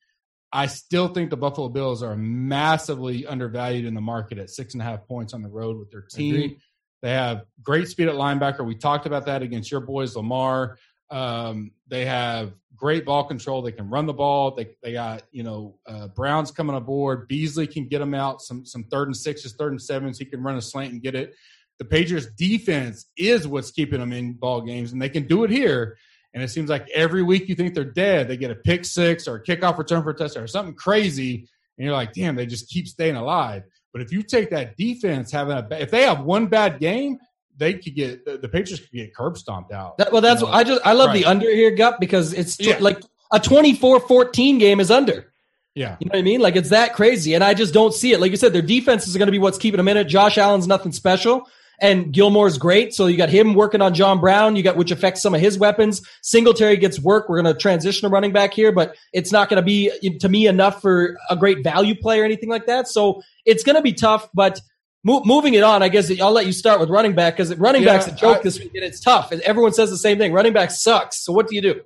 I 0.56 0.68
still 0.68 1.08
think 1.08 1.32
the 1.32 1.38
Buffalo 1.38 1.68
Bills 1.68 2.04
are 2.04 2.16
massively 2.16 3.26
undervalued 3.26 3.86
in 3.86 3.96
the 3.96 4.02
market 4.02 4.38
at 4.38 4.52
six 4.52 4.76
and 4.76 4.82
a 4.82 4.86
half 4.86 5.08
points 5.08 5.34
on 5.34 5.42
the 5.42 5.50
road 5.50 5.80
with 5.80 5.89
their 5.89 6.02
team. 6.04 6.36
Agreed. 6.36 6.58
They 7.02 7.10
have 7.10 7.46
great 7.62 7.88
speed 7.88 8.08
at 8.08 8.13
linebacker. 8.13 8.63
We 8.63 8.76
talked 8.76 9.08
about 9.08 9.26
that 9.26 9.42
against 9.42 9.72
your 9.72 9.82
boys, 9.82 10.16
Lamar. 10.16 10.78
Um, 11.10 11.72
they 11.88 12.06
have 12.06 12.54
great 12.76 13.04
ball 13.04 13.24
control. 13.26 13.62
They 13.63 13.72
can 13.72 13.89
run 13.89 14.06
the 14.06 14.13
ball. 14.13 14.52
They 14.56 14.70
they 14.84 14.94
got 14.94 15.24
you 15.32 15.44
know 15.44 15.80
uh, 15.88 16.08
Browns 16.10 16.52
coming 16.52 16.76
aboard. 16.76 17.28
Beasley 17.28 17.68
can 17.68 17.88
get 17.88 18.00
them 18.00 18.13
out 18.13 18.42
some 18.42 18.63
some 18.66 18.84
third 18.86 19.08
and 19.08 19.18
sixes, 19.18 19.54
third 19.54 19.74
and 19.74 19.82
sevens. 19.82 20.20
He 20.20 20.26
can 20.26 20.42
run 20.44 20.56
a 20.56 20.62
slant 20.62 20.94
and 20.94 21.02
get 21.02 21.16
it. 21.16 21.34
The 21.80 21.86
Patriots 21.86 22.28
defense 22.38 23.08
is 23.18 23.48
what's 23.48 23.72
keeping 23.72 24.00
them 24.00 24.13
in 24.13 24.34
ball 24.34 24.62
games, 24.62 24.94
and 24.94 25.02
they 25.02 25.10
can 25.10 25.28
do 25.28 25.44
it 25.44 25.50
here. 25.50 25.98
And 26.34 26.41
it 26.41 26.50
seems 26.50 26.69
like 26.69 26.89
every 26.93 27.22
week 27.22 27.48
you 27.48 27.56
think 27.56 27.74
they're 27.76 27.84
dead, 27.84 28.28
they 28.28 28.38
get 28.38 28.50
a 28.52 28.56
pick 28.56 28.86
six 28.86 29.28
or 29.28 29.36
a 29.36 29.43
kickoff 29.43 29.78
return 29.78 30.02
for 30.04 30.10
a 30.10 30.13
touchdown 30.15 30.43
or 30.43 30.48
something 30.48 30.74
crazy, 30.74 31.48
and 31.78 31.86
you're 31.86 31.93
like, 31.93 32.13
damn, 32.13 32.36
they 32.36 32.46
just 32.48 32.69
keep 32.69 32.88
staying 32.88 33.15
alive. 33.15 33.63
But 33.91 34.02
if 34.02 34.12
you 34.12 34.24
take 34.24 34.50
that 34.50 34.76
defense 34.76 35.32
having 35.32 35.56
a 35.56 35.67
if 35.72 35.91
they 35.91 36.02
have 36.04 36.22
one 36.22 36.48
bad 36.48 36.80
game, 36.80 37.19
they 37.56 37.76
could 37.76 37.93
get 37.96 38.26
the, 38.26 38.38
the 38.39 38.50
Patriots 38.50 38.80
could 38.84 38.91
get 38.91 39.15
curb 39.15 39.38
stomped 39.38 39.72
out. 39.72 39.98
That, 40.00 40.12
well, 40.12 40.22
that's 40.22 40.41
You 40.41 40.48
know? 40.48 40.52
what 40.54 40.60
I 40.60 40.63
just 40.63 40.82
I 40.86 40.93
love 40.93 41.13
the 41.13 41.26
under 41.26 41.50
here, 41.50 41.69
Gup, 41.69 42.00
because 42.00 42.34
it's 42.34 42.58
tw- 42.58 42.62
Yeah. 42.62 42.78
like 42.80 43.00
a 43.32 43.39
24-14 43.39 44.60
game 44.60 44.80
is 44.80 44.89
under. 44.91 45.32
yeah. 45.76 45.98
You 46.00 46.06
know 46.08 46.12
what 46.13 46.19
I 46.19 46.22
mean? 46.24 46.39
Like 46.41 46.56
it's 46.56 46.69
that 46.69 46.93
crazy, 46.93 47.34
and 47.36 47.43
I 47.43 47.54
just 47.54 47.74
don't 47.74 47.93
see 47.93 48.12
it. 48.13 48.19
Like 48.19 48.32
you 48.32 48.38
said, 48.38 48.54
their 48.54 48.62
defense 48.63 49.08
is 49.08 49.15
going 49.17 49.28
to 49.28 49.32
be 49.32 49.39
what's 49.39 49.58
keeping 49.60 49.78
them 49.78 49.88
in 49.88 49.98
it. 49.98 50.06
Josh 50.06 50.38
Allen's 50.38 50.67
nothing 50.67 50.91
special, 50.91 51.48
and 51.84 52.12
Gilmore's 52.12 52.58
great. 52.58 52.96
So 52.96 53.06
you 53.06 53.17
got 53.17 53.30
him 53.30 53.54
working 53.54 53.82
on 53.82 53.93
John 53.93 54.19
Brown. 54.19 54.56
You 54.56 54.63
got 54.63 54.76
which 54.78 54.89
affects 54.89 55.22
some 55.22 55.36
of 55.36 55.41
his 55.41 55.60
weapons. 55.60 56.02
Singletary 56.24 56.78
gets 56.78 57.00
work. 57.00 57.30
We're 57.30 57.41
going 57.43 57.54
to 57.54 57.60
transition 57.60 58.10
to 58.10 58.12
running 58.12 58.32
back 58.32 58.54
here, 58.54 58.72
but 58.72 58.96
it's 59.12 59.32
not 59.32 59.50
going 59.50 59.58
to 59.58 59.65
be 59.65 59.91
to 60.22 60.30
me 60.30 60.48
enough 60.48 60.82
for 60.82 61.17
a 61.30 61.36
great 61.36 61.63
value 61.63 61.93
play 61.93 62.19
or 62.19 62.24
anything 62.24 62.50
like 62.50 62.65
that. 62.65 62.88
So 62.88 63.22
it's 63.46 63.63
going 63.63 63.76
to 63.76 63.84
be 63.84 63.93
tough, 63.93 64.28
but. 64.34 64.60
Mo- 65.06 65.22
moving 65.26 65.54
it 65.54 65.63
on, 65.63 65.84
I 65.84 65.89
guess 65.89 66.10
I'll 66.22 66.32
let 66.32 66.46
you 66.46 66.54
start 66.54 66.80
with 66.80 66.89
running 66.89 67.13
back 67.13 67.36
because 67.36 67.54
running 67.58 67.84
Yeah, 67.84 67.98
back's 67.98 68.08
a 68.08 68.15
joke 68.15 68.38
I- 68.38 68.41
this 68.41 68.58
week 68.58 68.72
and 68.74 68.86
it's 68.86 69.02
tough. 69.02 69.34
And 69.34 69.41
everyone 69.41 69.74
says 69.74 69.89
the 69.89 69.98
same 69.98 70.17
thing. 70.17 70.32
Running 70.32 70.54
back 70.54 70.72
sucks. 70.72 71.17
So 71.26 71.34
what 71.34 71.50
do 71.50 71.56
you 71.58 71.62
do? 71.62 71.82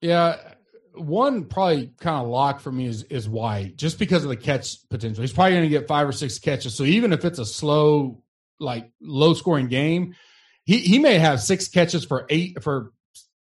Yeah, 0.00 0.34
one 0.94 1.44
probably 1.44 1.92
kind 2.00 2.20
of 2.24 2.26
lock 2.28 2.58
for 2.58 2.72
me 2.72 2.86
is 2.86 3.04
is 3.04 3.28
White, 3.28 3.76
just 3.76 4.00
because 4.00 4.24
of 4.24 4.30
the 4.30 4.36
catch 4.36 4.78
potential. 4.88 5.20
He's 5.22 5.32
probably 5.32 5.52
going 5.52 5.62
to 5.62 5.68
get 5.68 5.86
five 5.86 6.08
or 6.08 6.12
six 6.12 6.40
catches. 6.40 6.74
So 6.74 6.82
even 6.82 7.12
if 7.12 7.24
it's 7.24 7.38
a 7.38 7.46
slow, 7.46 8.20
like 8.58 8.90
low 9.00 9.34
scoring 9.34 9.68
game, 9.68 10.14
he 10.64 10.78
he 10.78 10.98
may 10.98 11.18
have 11.18 11.40
six 11.40 11.68
catches 11.68 12.04
for 12.04 12.26
eight 12.30 12.62
for 12.62 12.92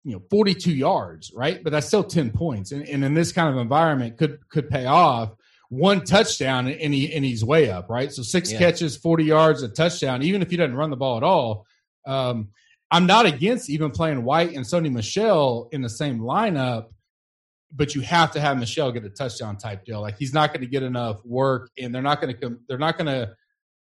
you 0.05 0.12
know 0.12 0.23
forty 0.31 0.55
two 0.55 0.73
yards, 0.73 1.33
right? 1.35 1.62
But 1.62 1.71
that's 1.71 1.87
still 1.87 2.05
ten 2.05 2.31
points, 2.31 2.73
and, 2.73 2.87
and 2.88 3.05
in 3.05 3.14
this 3.14 3.33
kind 3.33 3.49
of 3.49 3.61
environment, 3.61 4.18
could 4.18 4.38
could 4.49 4.68
pay 4.71 4.87
off. 4.87 5.35
One 5.71 6.03
touchdown 6.03 6.66
and 6.66 6.94
he 6.94 7.12
and 7.12 7.23
he's 7.23 7.44
way 7.44 7.68
up, 7.71 7.90
right? 7.90 8.11
So 8.11 8.23
six 8.23 8.51
Yeah. 8.51 8.59
catches, 8.59 8.97
forty 8.97 9.25
yards, 9.25 9.62
a 9.62 9.68
touchdown. 9.68 10.23
Even 10.23 10.40
if 10.40 10.51
he 10.51 10.57
doesn't 10.57 10.75
run 10.75 10.88
the 10.88 10.97
ball 10.97 11.18
at 11.18 11.23
all, 11.23 11.66
um, 12.07 12.49
I'm 12.90 13.05
not 13.05 13.27
against 13.27 13.68
even 13.68 13.90
playing 13.90 14.25
White 14.25 14.55
and 14.55 14.64
Sony 14.64 14.90
Michel 14.90 15.68
in 15.73 15.83
the 15.83 15.90
same 15.90 16.21
lineup, 16.21 16.87
but 17.71 17.94
you 17.94 18.01
have 18.01 18.33
to 18.33 18.40
have 18.40 18.59
Michel 18.59 18.92
get 18.92 19.05
a 19.05 19.11
touchdown 19.11 19.59
type 19.59 19.85
deal. 19.85 20.01
Like 20.01 20.16
he's 20.16 20.33
not 20.33 20.55
going 20.55 20.62
to 20.62 20.71
get 20.71 20.83
enough 20.83 21.23
work, 21.23 21.71
and 21.79 21.94
they're 21.94 22.01
not 22.01 22.23
going 22.23 22.35
to 22.35 22.40
come. 22.40 22.61
They're 22.66 22.79
not 22.79 22.97
going 22.97 23.09
to 23.09 23.35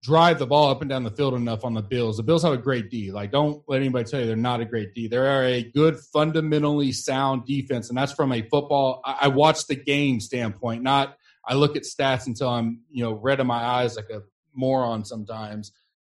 drive 0.01 0.39
the 0.39 0.47
ball 0.47 0.69
up 0.69 0.81
and 0.81 0.89
down 0.89 1.03
the 1.03 1.11
field 1.11 1.33
enough 1.33 1.65
on 1.65 1.73
the 1.73 1.81
Bills. 1.81 2.17
The 2.17 2.23
Bills 2.23 2.43
have 2.43 2.53
a 2.53 2.57
great 2.57 2.89
D. 2.89 3.11
Like 3.11 3.31
don't 3.31 3.61
let 3.67 3.81
anybody 3.81 4.05
tell 4.09 4.19
you 4.19 4.25
they're 4.27 4.35
not 4.35 4.61
a 4.61 4.65
great 4.65 4.93
D. 4.93 5.07
They 5.07 5.17
are 5.17 5.43
a 5.43 5.63
good, 5.63 5.97
fundamentally 6.13 6.91
sound 6.91 7.45
defense, 7.45 7.89
and 7.89 7.97
that's 7.97 8.13
from 8.13 8.31
a 8.31 8.41
football. 8.43 9.01
I, 9.03 9.17
I 9.21 9.27
watch 9.27 9.67
the 9.67 9.75
game 9.75 10.19
standpoint, 10.19 10.83
not 10.83 11.17
I 11.45 11.55
look 11.55 11.75
at 11.75 11.83
stats 11.83 12.27
until 12.27 12.49
I'm 12.49 12.81
you 12.91 13.03
know 13.03 13.13
red 13.13 13.39
in 13.39 13.47
my 13.47 13.63
eyes 13.63 13.95
like 13.95 14.09
a 14.09 14.21
moron 14.53 15.03
sometimes. 15.05 15.71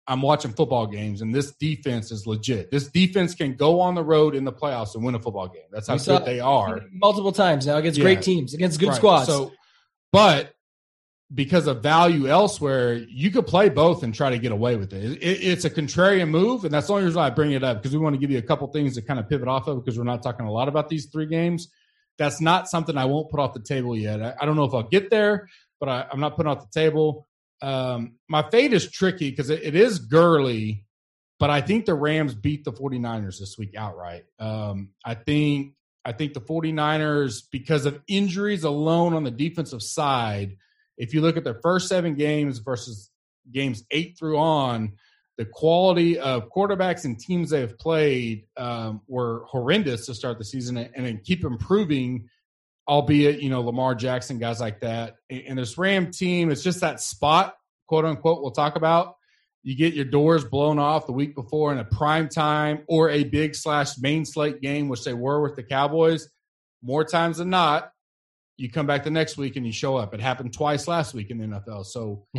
I'm 0.07 0.20
watching 0.20 0.53
football 0.53 0.87
games, 0.87 1.23
and 1.23 1.35
this 1.35 1.53
defense 1.53 2.12
is 2.12 2.27
legit. 2.27 2.70
This 2.70 2.88
defense 2.88 3.35
can 3.35 3.55
go 3.55 3.81
on 3.81 3.94
the 3.94 4.05
road 4.05 4.35
in 4.35 4.44
the 4.44 4.53
playoffs 4.53 4.94
and 4.94 5.03
win 5.03 5.14
a 5.14 5.18
football 5.18 5.49
game. 5.49 5.62
That's 5.73 5.88
how 5.88 5.97
good 5.97 6.27
they 6.27 6.40
are. 6.40 6.83
multiple 6.92 7.33
times 7.33 7.66
now 7.66 7.77
against 7.79 7.99
Yeah. 7.99 8.05
great 8.05 8.20
teams, 8.20 8.53
against 8.53 8.79
good 8.79 8.90
Right. 8.90 8.97
squads. 8.97 9.27
So, 9.29 9.53
but 10.12 10.54
because 11.33 11.67
of 11.67 11.83
value 11.83 12.27
elsewhere, 12.29 12.95
you 13.09 13.31
could 13.31 13.47
play 13.47 13.69
both 13.69 14.03
and 14.03 14.15
try 14.15 14.31
to 14.31 14.39
get 14.39 14.53
away 14.53 14.77
with 14.77 14.93
it. 14.93 15.23
It- 15.23 15.43
It's 15.45 15.65
a 15.65 15.71
contrarian 15.71 16.29
move, 16.29 16.65
and 16.65 16.73
that's 16.75 16.87
the 16.89 16.93
only 16.93 17.05
reason 17.07 17.21
I 17.21 17.31
bring 17.31 17.53
it 17.53 17.65
up 17.65 17.79
because 17.79 17.93
we 17.97 18.03
want 18.03 18.15
to 18.15 18.21
give 18.21 18.31
you 18.31 18.39
a 18.39 18.43
couple 18.43 18.67
things 18.69 18.95
to 18.95 19.03
kind 19.03 19.19
of 19.19 19.29
pivot 19.29 19.49
off 19.49 19.67
of 19.67 19.83
because 19.85 19.97
we're 19.99 20.05
not 20.05 20.23
talking 20.23 20.47
a 20.47 20.53
lot 20.53 20.69
about 20.69 20.89
these 20.89 21.07
three 21.07 21.27
games. 21.27 21.69
That's 22.19 22.41
not 22.41 22.69
something 22.69 22.97
I 22.97 23.07
won't 23.07 23.31
put 23.31 23.41
off 23.41 23.55
the 23.55 23.61
table 23.61 23.97
yet. 23.97 24.23
I, 24.23 24.35
I 24.41 24.45
don't 24.47 24.55
know 24.57 24.65
if 24.65 24.75
I'll 24.75 24.83
get 24.89 25.11
there, 25.11 25.49
but 25.81 25.89
I, 25.89 26.07
I'm 26.13 26.21
not 26.21 26.37
putting 26.37 26.53
off 26.53 26.61
the 26.71 26.81
table. 26.81 27.27
Um, 27.63 28.17
my 28.29 28.49
fate 28.51 28.73
is 28.73 28.91
tricky 28.91 29.31
because 29.31 29.51
it, 29.51 29.63
it 29.63 29.75
is 29.75 29.99
girly, 29.99 30.85
but 31.41 31.51
I 31.51 31.63
think 31.63 31.87
the 31.87 31.95
Rams 31.95 32.35
beat 32.35 32.65
the 32.65 32.73
49ers 32.73 33.39
this 33.41 33.57
week 33.59 33.75
outright. 33.77 34.25
Um, 34.39 34.91
I 35.05 35.15
think 35.15 35.73
I 36.05 36.13
think 36.13 36.35
the 36.35 36.41
49ers, 36.43 37.45
because 37.51 37.87
of 37.87 37.99
injuries 38.07 38.63
alone 38.65 39.15
on 39.15 39.25
the 39.25 39.31
defensive 39.31 39.83
side, 39.83 40.59
if 40.97 41.15
you 41.15 41.21
look 41.21 41.37
at 41.37 41.45
their 41.45 41.61
first 41.63 41.89
seven 41.89 42.15
games 42.15 42.59
versus 42.59 43.11
games 43.51 43.85
eight 43.91 44.17
through 44.19 44.39
on, 44.39 44.93
the 45.37 45.45
quality 45.45 46.19
of 46.19 46.49
quarterbacks 46.51 47.05
and 47.05 47.19
teams 47.19 47.51
they've 47.51 47.77
played 47.79 48.47
um, 48.57 49.01
were 49.09 49.45
horrendous 49.49 50.07
to 50.07 50.15
start 50.15 50.39
the 50.39 50.45
season 50.45 50.77
and, 50.77 51.05
then 51.05 51.21
keep 51.25 51.45
improving, 51.45 52.29
albeit, 52.87 53.41
you 53.43 53.51
know, 53.51 53.61
Lamar 53.61 53.95
Jackson, 53.97 54.39
guys 54.39 54.61
like 54.61 54.81
that. 54.81 55.17
And 55.31 55.59
this 55.59 55.77
Ram 55.77 56.13
team, 56.13 56.51
it's 56.51 56.63
just 56.63 56.81
that 56.83 57.01
spot, 57.01 57.57
quote 57.89 58.05
unquote, 58.05 58.43
we'll 58.43 58.53
talk 58.53 58.77
about. 58.77 59.17
You 59.65 59.75
get 59.75 59.95
your 59.95 60.05
doors 60.05 60.45
blown 60.45 60.79
off 60.79 61.07
the 61.07 61.13
week 61.13 61.35
before 61.35 61.73
in 61.73 61.79
a 61.79 61.85
prime 61.85 62.29
time 62.29 62.85
or 62.87 63.09
a 63.09 63.25
big 63.25 63.55
slash 63.55 63.99
main 63.99 64.25
slate 64.27 64.61
game, 64.61 64.89
which 64.89 65.05
they 65.05 65.15
were 65.15 65.41
with 65.41 65.57
the 65.57 65.63
Cowboys. 65.63 66.29
More 66.83 67.03
times 67.03 67.39
than 67.39 67.49
not, 67.49 67.91
you 68.57 68.71
come 68.71 68.87
back 68.87 69.05
the 69.05 69.11
next 69.11 69.37
week 69.37 69.57
and 69.57 69.67
you 69.67 69.73
show 69.73 69.97
up. 69.97 70.14
It 70.14 70.21
happened 70.21 70.53
twice 70.53 70.87
last 70.87 71.14
week 71.14 71.31
in 71.31 71.38
the 71.38 71.47
NFL. 71.47 71.87
So 71.87 72.27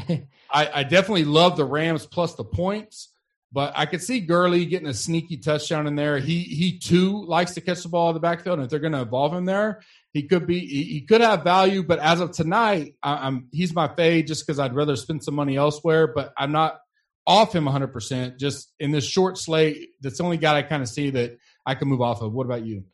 I, 0.49 0.69
I, 0.73 0.83
definitely 0.83 1.25
love 1.25 1.57
the 1.57 1.65
Rams 1.65 2.05
plus 2.05 2.35
the 2.35 2.45
points, 2.45 3.09
but 3.51 3.73
I 3.75 3.85
could 3.85 4.01
see 4.01 4.21
Gurley 4.21 4.65
getting 4.65 4.87
a 4.87 4.93
sneaky 4.93 5.37
touchdown 5.37 5.87
in 5.87 5.95
there. 5.95 6.19
He 6.19 6.39
he 6.39 6.79
too 6.79 7.25
likes 7.25 7.53
to 7.55 7.61
catch 7.61 7.83
the 7.83 7.89
ball 7.89 8.09
in 8.09 8.13
the 8.13 8.19
backfield, 8.19 8.59
and 8.59 8.65
if 8.65 8.69
they're 8.69 8.79
going 8.79 8.93
to 8.93 9.01
evolve 9.01 9.33
him 9.33 9.45
there, 9.45 9.81
he 10.13 10.23
could 10.23 10.47
be 10.47 10.59
he, 10.59 10.83
he 10.83 11.01
could 11.01 11.21
have 11.21 11.43
value. 11.43 11.83
But 11.83 11.99
as 11.99 12.21
of 12.21 12.31
tonight, 12.31 12.95
I, 13.03 13.27
am 13.27 13.49
he's 13.51 13.73
my 13.73 13.93
fade 13.93 14.27
just 14.27 14.45
because 14.45 14.59
I'd 14.59 14.75
rather 14.75 14.95
spend 14.95 15.23
some 15.23 15.35
money 15.35 15.57
elsewhere. 15.57 16.07
But 16.07 16.33
I'm 16.37 16.51
not 16.51 16.79
off 17.27 17.53
him 17.53 17.65
100. 17.65 17.87
percent 17.87 18.39
Just 18.39 18.71
in 18.79 18.91
this 18.91 19.05
short 19.05 19.37
slate, 19.37 19.89
that's 20.01 20.17
the 20.19 20.23
only 20.23 20.37
guy 20.37 20.57
I 20.57 20.61
kind 20.61 20.81
of 20.81 20.89
see 20.89 21.09
that 21.11 21.37
I 21.65 21.75
can 21.75 21.87
move 21.87 22.01
off 22.01 22.21
of. 22.21 22.33
What 22.33 22.45
about 22.45 22.65
you? 22.65 22.85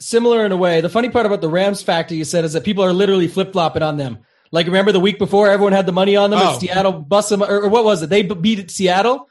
Similar 0.00 0.44
in 0.44 0.52
a 0.52 0.56
way. 0.56 0.80
The 0.80 0.88
funny 0.88 1.10
part 1.10 1.26
about 1.26 1.40
the 1.40 1.48
Rams 1.48 1.82
factor 1.82 2.14
you 2.14 2.24
said 2.24 2.44
is 2.44 2.52
that 2.52 2.64
people 2.64 2.84
are 2.84 2.92
literally 2.92 3.28
flip 3.28 3.52
flopping 3.52 3.82
on 3.82 3.96
them. 3.96 4.18
Like 4.52 4.66
remember 4.66 4.92
the 4.92 5.00
week 5.00 5.18
before, 5.18 5.50
everyone 5.50 5.72
had 5.72 5.86
the 5.86 5.92
money 5.92 6.16
on 6.16 6.30
them. 6.30 6.40
Oh. 6.42 6.58
Seattle 6.58 6.92
bust 6.92 7.30
them, 7.30 7.42
or, 7.42 7.62
or, 7.62 7.68
what 7.68 7.84
was 7.84 8.02
it? 8.02 8.10
They 8.10 8.22
beat 8.22 8.70
Seattle, 8.70 9.28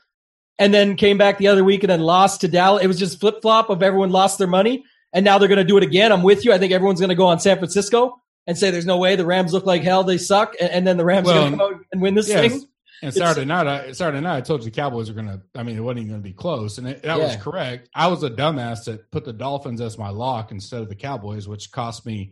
and 0.59 0.73
then 0.73 0.95
came 0.95 1.17
back 1.17 1.37
the 1.37 1.47
other 1.47 1.63
week 1.63 1.83
and 1.83 1.89
then 1.89 2.01
lost 2.01 2.41
to 2.41 2.47
Dallas. 2.47 2.83
It 2.83 2.87
was 2.87 2.99
just 2.99 3.19
flip 3.19 3.41
flop 3.41 3.69
of 3.69 3.81
everyone 3.81 4.09
lost 4.09 4.37
their 4.37 4.47
money, 4.47 4.83
and 5.13 5.23
now 5.23 5.37
they're 5.37 5.47
going 5.47 5.57
to 5.57 5.63
do 5.63 5.77
it 5.77 5.83
again. 5.83 6.11
I'm 6.11 6.23
with 6.23 6.45
you. 6.45 6.53
I 6.53 6.57
think 6.57 6.73
everyone's 6.73 6.99
going 6.99 7.09
to 7.09 7.15
go 7.15 7.27
on 7.27 7.39
San 7.39 7.57
Francisco 7.57 8.21
and 8.47 8.57
say 8.57 8.71
there's 8.71 8.85
no 8.85 8.97
way 8.97 9.15
the 9.15 9.25
Rams 9.25 9.53
look 9.53 9.65
like 9.65 9.83
hell. 9.83 10.03
They 10.03 10.17
suck, 10.17 10.55
and, 10.59 10.69
and 10.69 10.87
then 10.87 10.97
the 10.97 11.05
Rams 11.05 11.27
well, 11.27 11.35
going 11.35 11.51
to 11.51 11.57
come 11.57 11.73
out 11.73 11.81
and 11.91 12.01
win 12.01 12.15
this 12.15 12.27
yes. 12.27 12.51
thing. 12.51 12.67
And 13.01 13.13
Saturday 13.13 13.45
night, 13.45 13.67
I, 13.67 13.91
Saturday 13.91 14.21
night, 14.21 14.37
I 14.37 14.41
told 14.41 14.61
you 14.61 14.65
the 14.65 14.75
Cowboys 14.75 15.09
are 15.09 15.13
going 15.13 15.27
to. 15.27 15.41
I 15.53 15.63
mean, 15.63 15.77
it 15.77 15.81
wasn't 15.81 15.99
even 15.99 16.09
going 16.11 16.21
to 16.21 16.27
be 16.27 16.33
close, 16.33 16.77
and 16.77 16.87
it, 16.87 17.03
that 17.03 17.17
yeah. 17.17 17.23
was 17.23 17.35
correct. 17.35 17.89
I 17.93 18.07
was 18.07 18.23
a 18.23 18.29
dumbass 18.29 18.85
that 18.85 19.11
put 19.11 19.25
the 19.25 19.33
Dolphins 19.33 19.81
as 19.81 19.97
my 19.97 20.09
lock 20.09 20.51
instead 20.51 20.81
of 20.81 20.89
the 20.89 20.95
Cowboys, 20.95 21.47
which 21.47 21.71
cost 21.71 22.05
me 22.05 22.31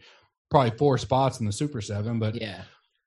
probably 0.50 0.78
four 0.78 0.98
spots 0.98 1.40
in 1.40 1.46
the 1.46 1.52
Super 1.52 1.82
Seven. 1.82 2.20
But 2.20 2.42
yeah, 2.42 2.62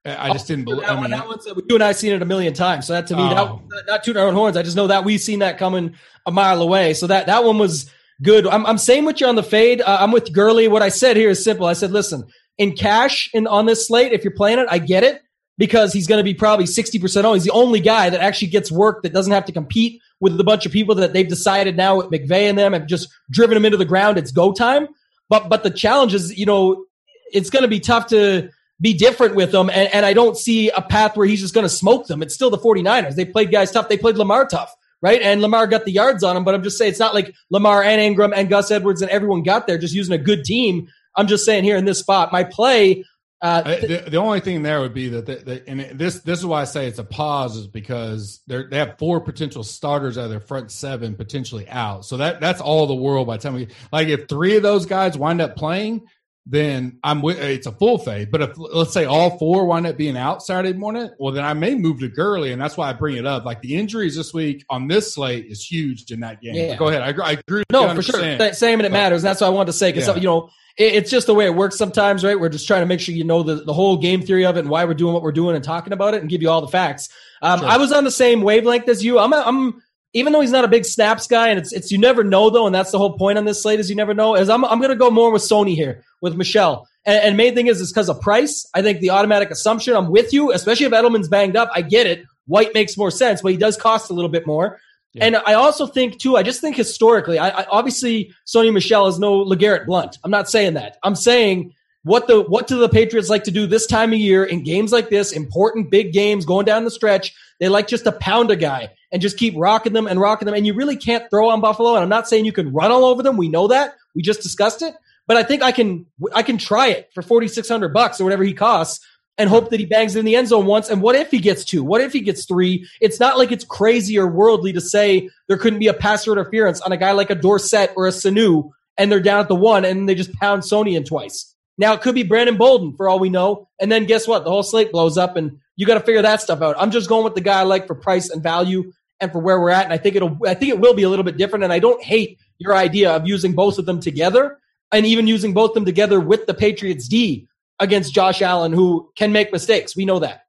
I 0.05 0.33
just 0.33 0.47
didn't 0.47 0.65
believe. 0.65 0.89
I 0.89 1.01
mean, 1.01 1.11
that 1.11 1.27
one's, 1.27 1.47
you 1.47 1.75
and 1.75 1.83
I 1.83 1.93
seen 1.93 2.13
it 2.13 2.23
a 2.23 2.27
million 2.27 2.55
times. 2.55 2.87
So 2.87 2.93
that 2.93 3.07
to 3.09 3.17
me, 3.17 3.23
oh. 3.23 3.63
that, 3.71 3.87
not 3.87 4.05
tooting 4.05 4.21
our 4.21 4.29
own 4.29 4.35
horns. 4.35 4.57
I 4.57 4.63
just 4.63 4.77
know 4.77 4.87
that 4.89 5.05
we've 5.05 5.21
seen 5.21 5.41
that 5.41 5.59
coming 5.59 5.97
a 6.27 6.31
mile 6.31 6.63
away. 6.63 6.95
So 6.95 7.07
that 7.07 7.27
that 7.27 7.45
one 7.45 7.59
was 7.59 7.91
good. 8.23 8.47
I'm, 8.47 8.67
I'm 8.67 8.79
saying 8.79 9.05
with 9.05 9.21
you 9.21 9.27
on 9.27 9.35
the 9.35 9.43
fade. 9.43 9.81
Uh, 9.81 9.99
I'm 10.01 10.13
with 10.13 10.33
Gurley. 10.33 10.69
What 10.69 10.83
I 10.83 10.91
said 10.91 11.17
here 11.17 11.31
is 11.31 11.43
simple. 11.43 11.67
I 11.67 11.73
said, 11.73 11.91
listen, 11.91 12.25
in 12.59 12.75
cash 12.77 13.31
in 13.33 13.47
on 13.47 13.67
this 13.67 13.87
slate, 13.87 14.13
if 14.13 14.25
you're 14.25 14.35
playing 14.35 14.59
it, 14.59 14.67
I 14.71 14.79
get 14.79 15.05
it 15.05 15.23
because 15.59 15.93
he's 15.93 16.07
going 16.07 16.19
to 16.19 16.25
be 16.25 16.35
probably 16.35 16.67
60% 16.67 17.25
owned. 17.25 17.37
He's 17.37 17.45
the 17.45 17.53
only 17.53 17.81
guy 17.81 18.11
that 18.11 18.21
actually 18.21 18.49
gets 18.49 18.71
work 18.71 19.03
that 19.03 19.13
doesn't 19.13 19.33
have 19.33 19.47
to 19.47 19.53
compete 19.53 20.03
with 20.21 20.39
a 20.39 20.45
bunch 20.45 20.67
of 20.67 20.73
people 20.73 20.95
that 20.97 21.13
they've 21.13 21.29
decided 21.29 21.77
now 21.77 21.97
with 21.97 22.07
McVay 22.07 22.49
and 22.49 22.59
them 22.59 22.73
have 22.73 22.87
just 22.87 23.09
driven 23.31 23.57
him 23.57 23.65
into 23.65 23.77
the 23.77 23.85
ground. 23.85 24.19
It's 24.19 24.33
go 24.33 24.53
time. 24.53 24.89
But, 25.29 25.49
but 25.49 25.63
the 25.63 25.71
challenge 25.71 26.15
is, 26.15 26.37
you 26.37 26.47
know, 26.47 26.85
it's 27.33 27.51
going 27.51 27.63
to 27.63 27.69
be 27.69 27.81
tough 27.81 28.09
to 28.09 28.51
be 28.81 28.95
different 28.95 29.35
with 29.35 29.53
them. 29.53 29.71
And, 29.71 29.93
and 29.93 30.07
I 30.07 30.13
don't 30.13 30.37
see 30.37 30.71
a 30.71 30.83
path 30.83 31.17
where 31.17 31.27
he's 31.27 31.41
just 31.41 31.55
going 31.55 31.65
to 31.65 31.71
smoke 31.71 32.07
them. 32.07 32.23
It's 32.23 32.35
still 32.35 32.51
the 32.51 32.59
49ers. 32.59 33.15
They 33.15 33.25
played 33.25 33.51
guys 33.51 33.71
tough. 33.71 33.89
They 33.89 33.97
played 33.97 34.17
Lamar 34.17 34.47
tough, 34.47 34.75
right? 35.01 35.21
And 35.21 35.41
Lamar 35.41 35.67
got 35.67 35.85
the 35.85 35.93
yards 35.93 36.23
on 36.23 36.37
him. 36.37 36.45
But 36.45 36.55
I'm 36.55 36.63
just 36.63 36.79
saying 36.79 36.91
it's 36.91 37.01
not 37.01 37.15
like 37.15 37.35
Lamar 37.51 37.83
and 37.83 38.01
Ingram 38.01 38.33
and 38.33 38.49
Gus 38.49 38.71
Edwards 38.71 39.03
and 39.03 39.11
everyone 39.11 39.43
got 39.43 39.67
there 39.67 39.79
just 39.79 39.95
using 39.95 40.15
a 40.15 40.23
good 40.23 40.45
team. 40.45 40.89
I'm 41.17 41.27
just 41.27 41.45
saying 41.45 41.65
here 41.65 41.77
in 41.77 41.87
this 41.87 41.99
spot, 41.99 42.31
my 42.31 42.45
play 42.45 43.05
uh, 43.43 43.63
the, 43.63 44.05
the, 44.09 44.17
only 44.17 44.41
thing 44.41 44.63
there 44.63 44.81
would 44.81 44.95
be 44.95 45.11
that, 45.11 45.27
the, 45.27 45.37
the, 45.37 45.69
and 45.69 45.81
this 45.99 46.21
this 46.21 46.39
is 46.39 46.47
why 46.47 46.63
I 46.63 46.65
say 46.65 46.87
it's 46.87 46.99
a 46.99 47.05
pause 47.05 47.55
is 47.57 47.67
because 47.67 48.41
they 48.47 48.63
they 48.65 48.79
have 48.79 48.97
four 48.99 49.21
potential 49.21 49.63
starters 49.63 50.17
out 50.17 50.25
of 50.25 50.31
their 50.31 50.41
front 50.41 50.71
seven 50.71 51.15
potentially 51.15 51.69
out. 51.69 52.07
So 52.07 52.17
that 52.17 52.41
that's 52.41 52.63
all 52.63 52.87
the 52.87 52.95
world 52.95 53.27
by 53.27 53.37
the 53.37 53.43
time 53.43 53.55
we 53.55 53.69
like 53.93 54.09
if 54.09 54.27
three 54.27 54.57
of 54.57 54.63
those 54.63 54.87
guys 54.87 55.19
wind 55.19 55.43
up 55.43 55.55
playing, 55.55 56.09
then 56.47 56.99
I'm 57.03 57.23
with 57.23 57.39
it's 57.39 57.67
a 57.67 57.73
full 57.73 57.99
fade. 57.99 58.31
But 58.31 58.43
if 58.43 58.57
let's 58.57 58.93
say 58.93 59.05
all 59.05 59.37
four 59.37 59.67
wind 59.67 59.87
up 59.87 59.97
being 59.97 60.17
out 60.17 60.43
Saturday 60.43 60.77
morning, 60.79 61.11
well 61.19 61.33
then 61.33 61.45
I 61.45 61.53
may 61.55 61.75
move 61.75 61.99
to 62.01 62.09
Gurley, 62.09 62.53
and 62.53 62.63
that's 62.63 62.77
why 62.77 62.89
I 62.89 62.93
bring 62.93 63.17
it 63.17 63.27
up. 63.27 63.45
Like 63.45 63.61
the 63.63 63.75
injuries 63.75 64.15
this 64.17 64.33
week 64.33 64.65
on 64.71 64.87
this 64.87 65.15
slate 65.15 65.47
is 65.47 65.65
huge 65.65 66.11
in 66.13 66.21
that 66.21 66.41
game. 66.41 66.55
Yeah. 66.55 66.77
Go 66.77 66.89
ahead, 66.89 67.03
I, 67.03 67.23
I 67.23 67.33
agree. 67.33 67.65
No, 67.71 67.93
for 67.95 68.03
sure. 68.03 68.53
Same, 68.53 68.79
and 68.79 68.87
it 68.87 68.93
matters. 68.93 69.23
That's 69.23 69.41
what 69.41 69.49
I 69.49 69.51
wanted 69.51 69.67
to 69.67 69.73
say 69.73 69.91
because 69.91 70.07
yeah. 70.07 70.15
you 70.15 70.23
know 70.23 70.51
it's 70.79 71.11
just 71.11 71.27
the 71.27 71.35
way 71.35 71.47
it 71.47 71.55
works 71.55 71.77
sometimes, 71.77 72.23
right? 72.23 72.39
We're 72.39 72.51
just 72.51 72.67
trying 72.67 72.83
to 72.83 72.87
make 72.87 73.01
sure 73.01 73.15
you 73.15 73.25
know 73.25 73.43
the, 73.43 73.57
the 73.57 73.73
whole 73.73 73.97
game 73.97 74.23
theory 74.23 74.45
of 74.45 74.57
it 74.57 74.61
and 74.61 74.69
why 74.69 74.85
we're 74.85 74.95
doing 74.95 75.15
what 75.15 75.23
we're 75.23 75.33
doing 75.33 75.57
and 75.57 75.65
talking 75.65 75.93
about 75.93 76.15
it 76.15 76.21
and 76.21 76.29
give 76.29 76.43
you 76.43 76.51
all 76.51 76.61
the 76.61 76.69
facts. 76.69 77.09
Um, 77.41 77.61
sure. 77.61 77.69
I 77.69 77.79
was 77.79 77.93
on 77.93 78.05
the 78.05 78.11
same 78.11 78.43
wavelength 78.43 78.89
as 78.89 79.03
you. 79.03 79.19
I'm, 79.19 79.33
a, 79.33 79.43
I'm, 79.45 79.83
even 80.13 80.33
though 80.33 80.41
he's 80.41 80.53
not 80.53 80.65
a 80.65 80.69
big 80.69 80.85
snaps 80.85 81.27
guy, 81.27 81.49
and 81.49 81.59
it's 81.59 81.73
it's 81.73 81.91
you 81.93 81.99
never 81.99 82.25
know 82.25 82.51
though, 82.51 82.67
and 82.67 82.75
that's 82.75 82.91
the 82.91 82.99
whole 82.99 83.17
point 83.17 83.39
on 83.39 83.45
this 83.45 83.63
slate 83.63 83.81
is 83.81 83.91
you 83.91 83.97
never 83.97 84.15
know. 84.15 84.35
Is 84.35 84.49
I'm 84.49 84.65
I'm 84.65 84.81
gonna 84.81 84.97
go 84.97 85.11
more 85.11 85.31
with 85.31 85.43
Sony 85.43 85.75
here 85.75 86.03
with 86.21 86.37
Michel. 86.37 86.89
and, 87.05 87.23
and 87.23 87.37
main 87.37 87.55
thing 87.55 87.67
is 87.67 87.81
is 87.81 87.93
because 87.93 88.09
of 88.09 88.21
price. 88.21 88.69
I 88.75 88.83
think 88.83 89.01
the 89.01 89.11
automatic 89.11 89.51
assumption. 89.51 89.95
I'm 89.95 90.11
with 90.11 90.33
you, 90.33 90.53
especially 90.53 90.87
if 90.87 90.93
Edelman's 90.93 91.29
banged 91.29 91.57
up. 91.57 91.71
I 91.75 91.83
get 91.83 92.07
it. 92.07 92.25
White 92.47 92.75
makes 92.75 92.97
more 92.97 93.11
sense, 93.11 93.43
but 93.43 93.53
he 93.53 93.59
does 93.59 93.77
cost 93.77 94.11
a 94.11 94.15
little 94.15 94.31
bit 94.31 94.47
more. 94.47 94.81
Yeah. 95.13 95.25
And 95.25 95.37
I 95.37 95.55
also 95.55 95.87
think 95.87 96.19
too, 96.19 96.37
I 96.37 96.43
just 96.43 96.61
think 96.61 96.77
historically, 96.77 97.39
I, 97.39 97.49
I 97.49 97.67
obviously 97.71 98.33
Sony 98.47 98.73
Michel 98.73 99.07
is 99.07 99.19
no 99.19 99.45
LeGarrette 99.45 99.87
Blunt. 99.87 100.19
I'm 100.23 100.31
not 100.31 100.49
saying 100.49 100.75
that. 100.75 100.99
I'm 101.03 101.17
saying 101.17 101.75
what 102.07 102.29
the 102.29 102.41
what 102.41 102.69
do 102.69 102.79
the 102.79 102.89
Patriots 102.89 103.29
like 103.29 103.43
to 103.45 103.51
do 103.51 103.67
this 103.67 103.85
time 103.85 104.13
of 104.13 104.19
year 104.21 104.45
in 104.45 104.63
games 104.63 104.93
like 104.93 105.11
this, 105.11 105.33
important 105.33 105.91
big 105.91 106.13
games 106.13 106.45
going 106.45 106.65
down 106.65 106.85
the 106.85 106.91
stretch? 106.91 107.35
They 107.59 107.69
like 107.69 107.89
just 107.89 108.05
to 108.05 108.13
pound 108.13 108.53
a 108.53 108.57
guy 108.57 108.91
and 109.11 109.21
just 109.21 109.37
keep 109.37 109.55
rocking 109.57 109.93
them 109.93 110.07
and 110.07 110.21
rocking 110.21 110.47
them. 110.47 110.55
And 110.55 110.65
you 110.65 110.73
really 110.75 110.97
can't 110.97 111.29
throw 111.31 111.49
on 111.49 111.61
Buffalo. 111.61 111.95
And 111.95 112.05
I'm 112.05 112.09
not 112.09 112.29
saying 112.29 112.45
you 112.45 112.53
can 112.53 112.73
run 112.73 112.93
all 112.93 113.05
over 113.05 113.25
them. 113.25 113.37
We 113.37 113.49
know 113.49 113.67
that. 113.69 113.97
We 114.15 114.23
just 114.23 114.41
discussed 114.41 114.83
it. 114.83 114.95
But 115.27 115.37
I 115.37 115.43
think 115.43 115.65
I 115.65 115.73
can 115.73 116.07
I 116.33 116.45
can 116.45 116.59
try 116.59 116.91
it 116.91 117.11
for 117.13 117.23
4600 117.23 117.93
bucks 117.93 118.21
or 118.21 118.25
whatever 118.25 118.45
he 118.45 118.55
costs 118.55 119.05
and 119.37 119.51
hope 119.51 119.71
that 119.71 119.81
he 119.81 119.87
bangs 119.87 120.15
it 120.15 120.21
in 120.21 120.27
the 120.27 120.37
end 120.37 120.47
zone 120.47 120.65
once. 120.65 120.89
And 120.89 121.03
what 121.03 121.17
if 121.17 121.33
he 121.33 121.41
gets 121.41 121.65
two? 121.65 121.83
What 121.83 122.03
if 122.03 122.13
he 122.13 122.21
gets 122.21 122.45
three? 122.45 122.89
It's 123.01 123.19
not 123.19 123.37
like 123.37 123.51
it's 123.51 123.65
crazy 123.65 124.17
or 124.17 124.29
worldly 124.29 124.73
to 124.75 124.81
say 124.81 125.29
there 125.49 125.59
couldn't 125.59 125.81
be 125.81 125.89
a 125.89 125.93
passer 125.93 126.31
interference 126.31 126.81
on 126.83 126.93
a 126.93 126.97
guy 126.97 127.11
like 127.11 127.31
a 127.31 127.35
Dorsett 127.35 127.95
or 127.97 128.07
a 128.07 128.13
Sanu, 128.13 128.71
and 128.97 129.11
they're 129.11 129.19
down 129.19 129.41
at 129.41 129.49
the 129.49 129.57
one 129.57 129.85
and 129.85 130.09
they 130.09 130.15
just 130.15 130.33
pound 130.35 130.63
Sony 130.63 130.97
in 130.97 131.03
twice. 131.03 131.56
Now 131.79 131.93
it 131.95 132.01
could 132.01 132.15
be 132.15 132.23
Brandon 132.23 132.57
Bolden 132.57 132.97
for 132.97 133.09
all 133.09 133.19
we 133.19 133.29
know. 133.29 133.69
And 133.81 133.91
then 133.91 134.07
guess 134.07 134.27
what? 134.27 134.45
The 134.45 134.51
whole 134.51 134.63
slate 134.63 134.93
blows 134.93 135.19
up 135.19 135.37
and 135.37 135.59
you 135.77 135.87
got 135.87 135.95
to 135.95 136.01
figure 136.01 136.23
that 136.23 136.41
stuff 136.41 136.63
out. 136.63 136.77
I'm 136.79 136.91
just 136.91 137.09
going 137.09 137.25
with 137.25 137.35
the 137.35 137.41
guy 137.41 137.61
I 137.61 137.65
like 137.65 137.87
for 137.87 137.95
price 137.95 138.31
and 138.31 138.43
value 138.43 138.93
and 139.21 139.31
for 139.31 139.39
where 139.39 139.61
we're 139.61 139.71
at. 139.71 139.85
And 139.85 139.93
I 139.93 139.99
think 139.99 140.17
it'll, 140.17 140.39
I 140.47 140.55
think 140.55 140.71
it 140.71 140.81
will 140.81 140.95
be 140.95 141.03
a 141.03 141.09
little 141.09 141.25
bit 141.25 141.37
different. 141.37 141.65
And 141.65 141.73
I 141.73 141.79
don't 141.79 142.03
hate 142.03 142.39
your 142.59 142.75
idea 142.75 143.15
of 143.15 143.27
using 143.27 143.53
both 143.53 143.79
of 143.79 143.87
them 143.87 144.01
together 144.01 144.59
and 144.93 145.05
even 145.05 145.27
using 145.27 145.53
both 145.53 145.71
of 145.71 145.75
them 145.75 145.85
together 145.85 146.19
with 146.21 146.47
the 146.47 146.55
Patriots 146.55 147.09
D 147.09 147.47
against 147.79 148.15
Josh 148.15 148.41
Allen, 148.41 148.73
who 148.73 149.11
can 149.17 149.33
make 149.33 149.53
mistakes. 149.53 149.95
We 149.95 150.07
know 150.07 150.21
that. 150.21 150.43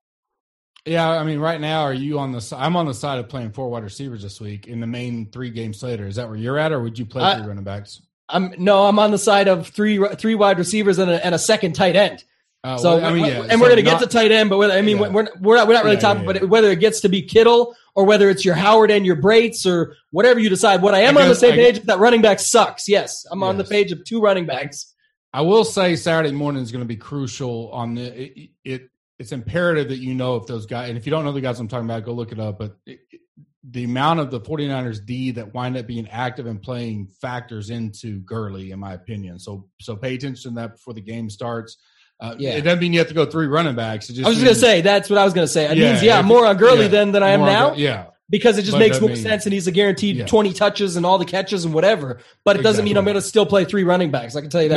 Yeah, 0.86 1.10
I 1.10 1.26
mean, 1.26 1.40
right 1.40 1.60
now, 1.60 1.82
are 1.82 1.94
you 1.94 2.18
on 2.18 2.32
the? 2.32 2.56
I'm 2.56 2.78
on 2.78 2.86
the 2.86 2.94
side 2.94 3.20
of 3.20 3.28
playing 3.28 3.52
four 3.52 3.70
wide 3.70 3.84
receivers 3.84 4.22
this 4.24 4.40
week 4.40 4.68
in 4.68 4.80
the 4.80 4.88
main 4.88 5.30
three 5.30 5.50
games 5.50 5.84
later. 5.84 6.08
Is 6.08 6.16
that 6.16 6.30
where 6.30 6.38
you're 6.38 6.58
at, 6.58 6.72
or 6.72 6.82
would 6.82 6.98
you 6.98 7.06
play 7.06 7.36
three 7.36 7.46
running 7.46 7.66
backs? 7.66 8.02
I'm 8.30 8.54
no, 8.58 8.86
I'm 8.86 9.00
on 9.00 9.12
the 9.12 9.18
side 9.18 9.48
of 9.48 9.68
three 9.68 10.06
three 10.16 10.36
wide 10.36 10.58
receivers 10.58 11.00
and 11.00 11.10
a, 11.10 11.26
and 11.26 11.34
a 11.34 11.40
second 11.40 11.74
tight 11.74 11.96
end. 11.96 12.24
Uh, 12.63 12.78
so 12.78 12.98
well, 12.98 13.06
I 13.06 13.13
mean, 13.13 13.26
yeah. 13.26 13.42
and 13.44 13.52
so 13.52 13.60
we're 13.60 13.70
going 13.70 13.78
to 13.78 13.82
get 13.84 14.00
to 14.00 14.08
tight 14.08 14.32
end, 14.32 14.50
but 14.50 14.58
whether, 14.58 14.74
I 14.74 14.82
mean, 14.82 14.98
yeah. 14.98 15.10
we're 15.10 15.28
we're 15.40 15.56
not 15.56 15.68
we're 15.68 15.74
not 15.74 15.84
really 15.84 15.96
yeah, 15.96 16.02
talking, 16.02 16.26
but 16.26 16.50
whether 16.50 16.70
it 16.70 16.80
gets 16.80 17.02
to 17.02 17.10
be 17.10 17.22
Kittle 17.22 17.76
or 17.96 18.06
whether 18.06 18.30
it's 18.30 18.44
your 18.44 18.56
Howard 18.56 18.92
and 18.92 19.06
your 19.06 19.16
Brates 19.16 19.66
or 19.66 19.96
whatever 20.12 20.40
you 20.40 20.50
decide. 20.50 20.82
What 20.82 20.94
I 20.94 21.02
am 21.02 21.18
I 21.18 21.22
guess, 21.22 21.24
on 21.24 21.30
the 21.30 21.36
same 21.36 21.54
page 21.54 21.82
that 21.84 22.00
running 22.00 22.22
back 22.22 22.40
sucks. 22.40 22.90
Yes, 22.90 23.26
I'm 23.32 23.40
yes. 23.40 23.48
on 23.48 23.58
the 23.58 23.63
page 23.63 23.92
of 23.92 24.04
two 24.04 24.20
running 24.20 24.46
backs. 24.46 24.94
I 25.34 25.42
will 25.42 25.63
say 25.63 25.96
Saturday 25.96 26.34
morning 26.34 26.63
is 26.63 26.72
going 26.72 26.84
to 26.84 26.88
be 26.88 26.98
crucial 26.98 27.72
on 27.72 27.96
the 27.96 28.22
it, 28.22 28.50
it, 28.66 28.90
It's 29.20 29.32
imperative 29.32 29.89
that 29.89 29.97
you 29.97 30.13
know 30.13 30.36
if 30.36 30.45
those 30.45 30.65
guys, 30.65 30.89
and 30.89 30.97
if 30.97 31.05
you 31.05 31.11
don't 31.11 31.26
know 31.26 31.32
the 31.32 31.41
guys 31.41 31.59
I'm 31.59 31.68
talking 31.68 31.86
about, 31.86 32.05
go 32.05 32.13
look 32.13 32.32
it 32.32 32.39
up. 32.39 32.59
But 32.59 32.78
it, 32.86 32.99
the 33.70 33.84
amount 33.84 34.20
of 34.20 34.32
the 34.32 34.39
49ers 34.39 35.05
D 35.05 35.32
that 35.32 35.53
wind 35.53 35.76
up 35.76 35.88
being 35.88 36.07
active 36.09 36.45
and 36.45 36.61
playing 36.61 37.07
factors 37.20 37.70
into 37.70 38.20
Gurley, 38.20 38.72
in 38.72 38.80
my 38.80 38.93
opinion. 38.93 39.39
So 39.39 39.68
so 39.82 39.95
pay 39.95 40.15
attention 40.15 40.51
to 40.51 40.61
that 40.61 40.74
before 40.74 40.93
the 40.93 41.01
game 41.01 41.30
starts. 41.30 41.78
Uh, 42.20 42.36
yeah. 42.39 42.51
It 42.51 42.61
doesn't 42.61 42.80
mean 42.80 42.93
you 42.93 42.99
have 42.99 43.09
to 43.09 43.13
go 43.13 43.26
three 43.26 43.45
running 43.45 43.76
backs. 43.76 44.09
I 44.09 44.28
was 44.28 44.39
to 44.39 44.55
say 44.55 44.82
that's 44.82 45.09
what 45.09 45.20
I 45.20 45.26
was 45.26 45.34
going 45.34 45.45
to 45.45 45.51
say. 45.51 45.65
It 45.65 45.78
yeah, 45.78 45.91
means 45.91 46.03
yeah, 46.03 46.22
more 46.22 46.45
on 46.45 46.57
Gurley 46.57 46.84
yeah, 46.84 46.88
than 46.88 47.11
than 47.11 47.22
I 47.22 47.30
am 47.30 47.41
now. 47.41 47.74
yeah, 47.74 48.07
because 48.30 48.57
it 48.57 48.63
just 48.63 48.73
but 48.73 48.80
makes 48.80 48.99
more 48.99 49.09
mean, 49.09 49.17
sense 49.17 49.45
and 49.45 49.53
he's 49.53 49.67
a 49.67 49.71
guaranteed 49.71 50.17
yeah. 50.17 50.25
20 50.25 50.53
touches 50.53 50.95
and 50.95 51.05
all 51.05 51.17
the 51.17 51.25
catches 51.25 51.65
and 51.65 51.73
whatever 51.73 52.19
but 52.43 52.57
it 52.57 52.61
doesn't 52.61 52.84
mean 52.86 52.97
i'm 52.97 53.05
going 53.05 53.15
to 53.15 53.21
still 53.21 53.45
play 53.45 53.65
three 53.65 53.84
running 53.84 54.11
backs 54.11 54.36
i 54.36 54.41
can 54.41 54.49
tell 54.49 54.61
you 54.61 54.69
that 54.69 54.75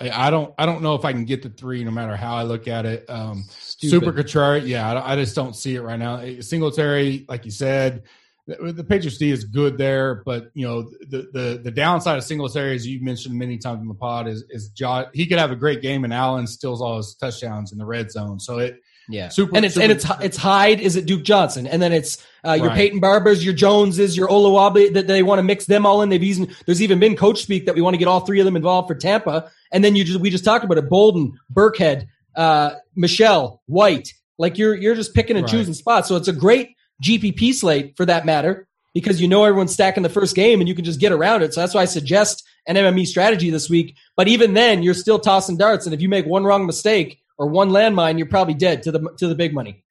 no 0.00 0.10
i 0.12 0.30
don't 0.30 0.54
i 0.58 0.66
don't 0.66 0.82
know 0.82 0.94
if 0.94 1.04
i 1.04 1.12
can 1.12 1.24
get 1.24 1.42
the 1.42 1.48
three 1.48 1.82
no 1.84 1.90
matter 1.90 2.16
how 2.16 2.34
i 2.34 2.42
look 2.42 2.68
at 2.68 2.86
it 2.86 3.08
um 3.08 3.44
super 3.48 4.12
contrary 4.12 4.60
yeah 4.60 4.92
I, 4.92 5.12
I, 5.12 5.16
just 5.16 5.34
don't 5.34 5.54
see 5.54 5.76
it 5.76 5.82
right 5.82 5.98
now 5.98 6.22
singletary 6.40 7.24
like 7.28 7.44
you 7.44 7.50
said 7.50 8.02
the, 8.46 8.72
the 8.72 8.84
Patriots 8.84 9.18
D 9.18 9.30
is 9.30 9.44
good 9.44 9.78
there, 9.78 10.22
but 10.24 10.50
you 10.54 10.66
know 10.66 10.82
the 10.82 11.28
the 11.32 11.60
the 11.62 11.70
downside 11.70 12.18
of 12.18 12.24
Singletary, 12.24 12.74
as 12.74 12.86
you 12.86 13.00
mentioned 13.00 13.38
many 13.38 13.58
times 13.58 13.80
in 13.80 13.86
the 13.86 13.94
pod, 13.94 14.26
is 14.26 14.44
is 14.50 14.70
Josh. 14.70 15.06
He 15.12 15.26
could 15.26 15.38
have 15.38 15.50
a 15.50 15.56
great 15.56 15.82
game, 15.82 16.04
and 16.04 16.12
Allen 16.12 16.46
steals 16.46 16.80
all 16.80 16.96
his 16.96 17.14
touchdowns 17.14 17.70
in 17.70 17.78
the 17.78 17.84
red 17.84 18.10
zone. 18.10 18.40
So 18.40 18.58
it 18.58 18.80
Yeah, 19.08 19.28
Super- 19.28 19.56
and 19.56 19.64
it's 19.64 19.74
super- 19.74 19.82
and 19.84 19.92
it's 19.92 20.06
it's 20.22 20.36
Hyde. 20.36 20.80
Is 20.80 20.94
it 20.96 21.06
Duke 21.06 21.24
Johnson? 21.24 21.66
And 21.66 21.80
then 21.82 21.92
it's 21.92 22.18
uh, 22.46 22.52
your 22.52 22.68
Right. 22.68 22.76
Peyton 22.76 23.00
Barbers, 23.00 23.44
your 23.44 23.54
Joneses, 23.54 24.16
your 24.16 24.28
Ogunbowale. 24.28 24.92
That 24.94 25.06
they 25.08 25.22
want 25.22 25.38
to 25.40 25.42
mix 25.42 25.66
them 25.66 25.84
all 25.86 26.02
in. 26.02 26.08
They've 26.10 26.22
even 26.22 26.48
there's 26.66 26.80
even 26.82 26.98
been 27.00 27.16
coach 27.16 27.42
speak 27.42 27.66
that 27.66 27.74
we 27.74 27.80
want 27.80 27.94
to 27.94 27.98
get 27.98 28.06
all 28.08 28.20
three 28.20 28.40
of 28.40 28.44
them 28.44 28.56
involved 28.56 28.88
for 28.88 28.94
Tampa. 28.94 29.50
And 29.72 29.82
then 29.84 29.96
you 29.96 30.04
just 30.04 30.20
we 30.20 30.30
just 30.30 30.44
talked 30.44 30.64
about 30.64 30.78
it: 30.78 30.88
Bolden, 30.88 31.38
Burkhead, 31.52 32.06
uh, 32.36 32.72
Michel, 32.94 33.62
White. 33.66 34.12
Like 34.38 34.58
you're 34.58 34.74
you're 34.74 34.94
just 34.94 35.14
picking 35.14 35.36
and 35.36 35.44
Right. 35.44 35.50
choosing 35.50 35.74
spots. 35.74 36.08
So 36.08 36.16
it's 36.16 36.28
a 36.28 36.32
great 36.32 36.70
GPP 37.02 37.52
slate 37.54 37.96
for 37.96 38.06
that 38.06 38.24
matter 38.26 38.68
because 38.94 39.20
you 39.20 39.28
know 39.28 39.44
everyone's 39.44 39.72
stacking 39.72 40.02
the 40.02 40.08
first 40.08 40.34
game 40.34 40.60
and 40.60 40.68
you 40.68 40.74
can 40.74 40.84
just 40.84 41.00
get 41.00 41.12
around 41.12 41.42
it. 41.42 41.54
So 41.54 41.60
that's 41.60 41.74
why 41.74 41.82
I 41.82 41.86
suggest 41.86 42.44
an 42.66 42.76
MME 42.76 43.06
strategy 43.06 43.50
this 43.50 43.68
week. 43.70 43.96
But 44.16 44.28
even 44.28 44.54
then, 44.54 44.82
you're 44.82 44.94
still 44.94 45.18
tossing 45.18 45.56
darts, 45.56 45.86
and 45.86 45.94
if 45.94 46.00
you 46.00 46.08
make 46.08 46.26
one 46.26 46.44
wrong 46.44 46.66
mistake 46.66 47.19
or 47.40 47.46
one 47.46 47.70
landmine, 47.70 48.18
you're 48.18 48.26
probably 48.26 48.52
dead 48.52 48.82
to 48.82 48.92
the 48.92 49.14
to 49.16 49.26
the 49.26 49.34
big 49.34 49.54
money. 49.54 49.82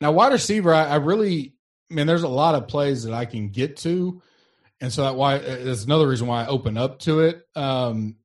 Now, 0.00 0.10
wide 0.10 0.32
receiver, 0.32 0.74
I, 0.74 0.86
I 0.86 0.96
really, 0.96 1.54
man, 1.88 2.08
there's 2.08 2.24
a 2.24 2.28
lot 2.28 2.56
of 2.56 2.66
plays 2.66 3.04
that 3.04 3.14
I 3.14 3.26
can 3.26 3.50
get 3.50 3.76
to, 3.78 4.20
and 4.80 4.92
so 4.92 5.04
that 5.04 5.14
why 5.14 5.38
that's 5.38 5.84
another 5.84 6.08
reason 6.08 6.26
why 6.26 6.42
I 6.42 6.48
open 6.48 6.76
up 6.76 6.98
to 7.00 7.20
it. 7.20 7.46
Um, 7.54 8.16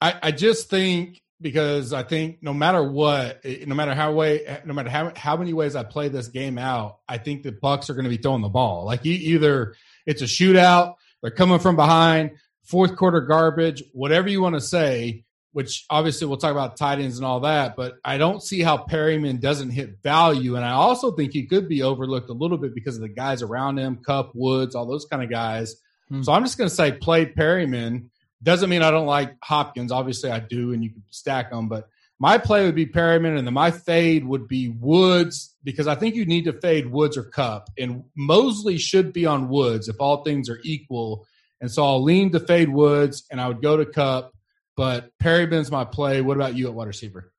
I, 0.00 0.16
I 0.20 0.30
just 0.32 0.68
think 0.68 1.22
because 1.40 1.92
I 1.92 2.02
think 2.02 2.42
no 2.42 2.52
matter 2.52 2.82
what, 2.82 3.44
no 3.44 3.74
matter 3.76 3.94
how 3.94 4.12
way, 4.12 4.58
no 4.64 4.74
matter 4.74 4.90
how 4.90 5.12
how 5.14 5.36
many 5.36 5.52
ways 5.52 5.76
I 5.76 5.84
play 5.84 6.08
this 6.08 6.26
game 6.26 6.58
out, 6.58 6.98
I 7.08 7.18
think 7.18 7.44
the 7.44 7.52
Bucs 7.52 7.88
are 7.88 7.94
going 7.94 8.04
to 8.04 8.10
be 8.10 8.16
throwing 8.16 8.42
the 8.42 8.48
ball. 8.48 8.84
Like 8.84 9.06
either 9.06 9.76
it's 10.06 10.22
a 10.22 10.26
shootout, 10.26 10.96
they're 11.22 11.30
coming 11.30 11.60
from 11.60 11.76
behind, 11.76 12.32
fourth 12.64 12.96
quarter 12.96 13.20
garbage, 13.20 13.84
whatever 13.92 14.28
you 14.28 14.42
want 14.42 14.56
to 14.56 14.60
say. 14.60 15.24
Which 15.52 15.84
obviously 15.90 16.26
we'll 16.26 16.38
talk 16.38 16.52
about 16.52 16.78
tight 16.78 16.98
ends 16.98 17.18
and 17.18 17.26
all 17.26 17.40
that, 17.40 17.76
but 17.76 17.96
I 18.02 18.16
don't 18.16 18.42
see 18.42 18.60
how 18.60 18.78
Perriman 18.78 19.38
doesn't 19.38 19.68
hit 19.68 20.02
value, 20.02 20.56
and 20.56 20.64
I 20.64 20.70
also 20.70 21.12
think 21.12 21.32
he 21.32 21.46
could 21.46 21.68
be 21.68 21.82
overlooked 21.82 22.30
a 22.30 22.32
little 22.32 22.56
bit 22.56 22.74
because 22.74 22.96
of 22.96 23.02
the 23.02 23.10
guys 23.10 23.42
around 23.42 23.78
him, 23.78 23.98
Kupp, 24.04 24.30
Woods, 24.34 24.74
all 24.74 24.86
those 24.86 25.04
kind 25.04 25.22
of 25.22 25.28
guys. 25.28 25.76
Hmm. 26.08 26.22
So 26.22 26.32
I'm 26.32 26.42
just 26.42 26.56
going 26.56 26.70
to 26.70 26.74
say 26.74 26.92
play 26.92 27.26
Perriman. 27.26 28.06
Doesn't 28.42 28.70
mean 28.70 28.82
I 28.82 28.90
don't 28.90 29.06
like 29.06 29.36
Hopkins. 29.42 29.92
Obviously, 29.92 30.30
I 30.30 30.40
do, 30.40 30.72
and 30.72 30.82
you 30.82 30.90
can 30.90 31.02
stack 31.10 31.50
them. 31.50 31.68
But 31.68 31.86
my 32.18 32.38
play 32.38 32.64
would 32.64 32.74
be 32.74 32.86
Perriman, 32.86 33.36
and 33.36 33.46
then 33.46 33.54
my 33.54 33.70
fade 33.70 34.24
would 34.24 34.48
be 34.48 34.68
Woods 34.68 35.54
because 35.64 35.86
I 35.86 35.96
think 35.96 36.14
you 36.14 36.24
need 36.24 36.44
to 36.44 36.52
fade 36.52 36.90
Woods 36.90 37.16
or 37.16 37.24
Kupp, 37.24 37.68
and 37.78 38.04
Mosley 38.16 38.78
should 38.78 39.12
be 39.12 39.26
on 39.26 39.48
Woods 39.48 39.88
if 39.88 39.96
all 40.00 40.24
things 40.24 40.48
are 40.48 40.60
equal. 40.64 41.26
And 41.60 41.70
so 41.70 41.84
I'll 41.84 42.02
lean 42.02 42.32
to 42.32 42.40
fade 42.40 42.68
Woods, 42.68 43.24
and 43.30 43.40
I 43.40 43.48
would 43.48 43.62
go 43.62 43.76
to 43.76 43.84
Kupp. 43.86 44.31
But 44.76 45.10
Perriman's 45.22 45.70
my 45.70 45.84
play. 45.84 46.20
What 46.20 46.36
about 46.36 46.56
you 46.56 46.68
at 46.68 46.74
wide 46.74 46.88
receiver? 46.88 47.32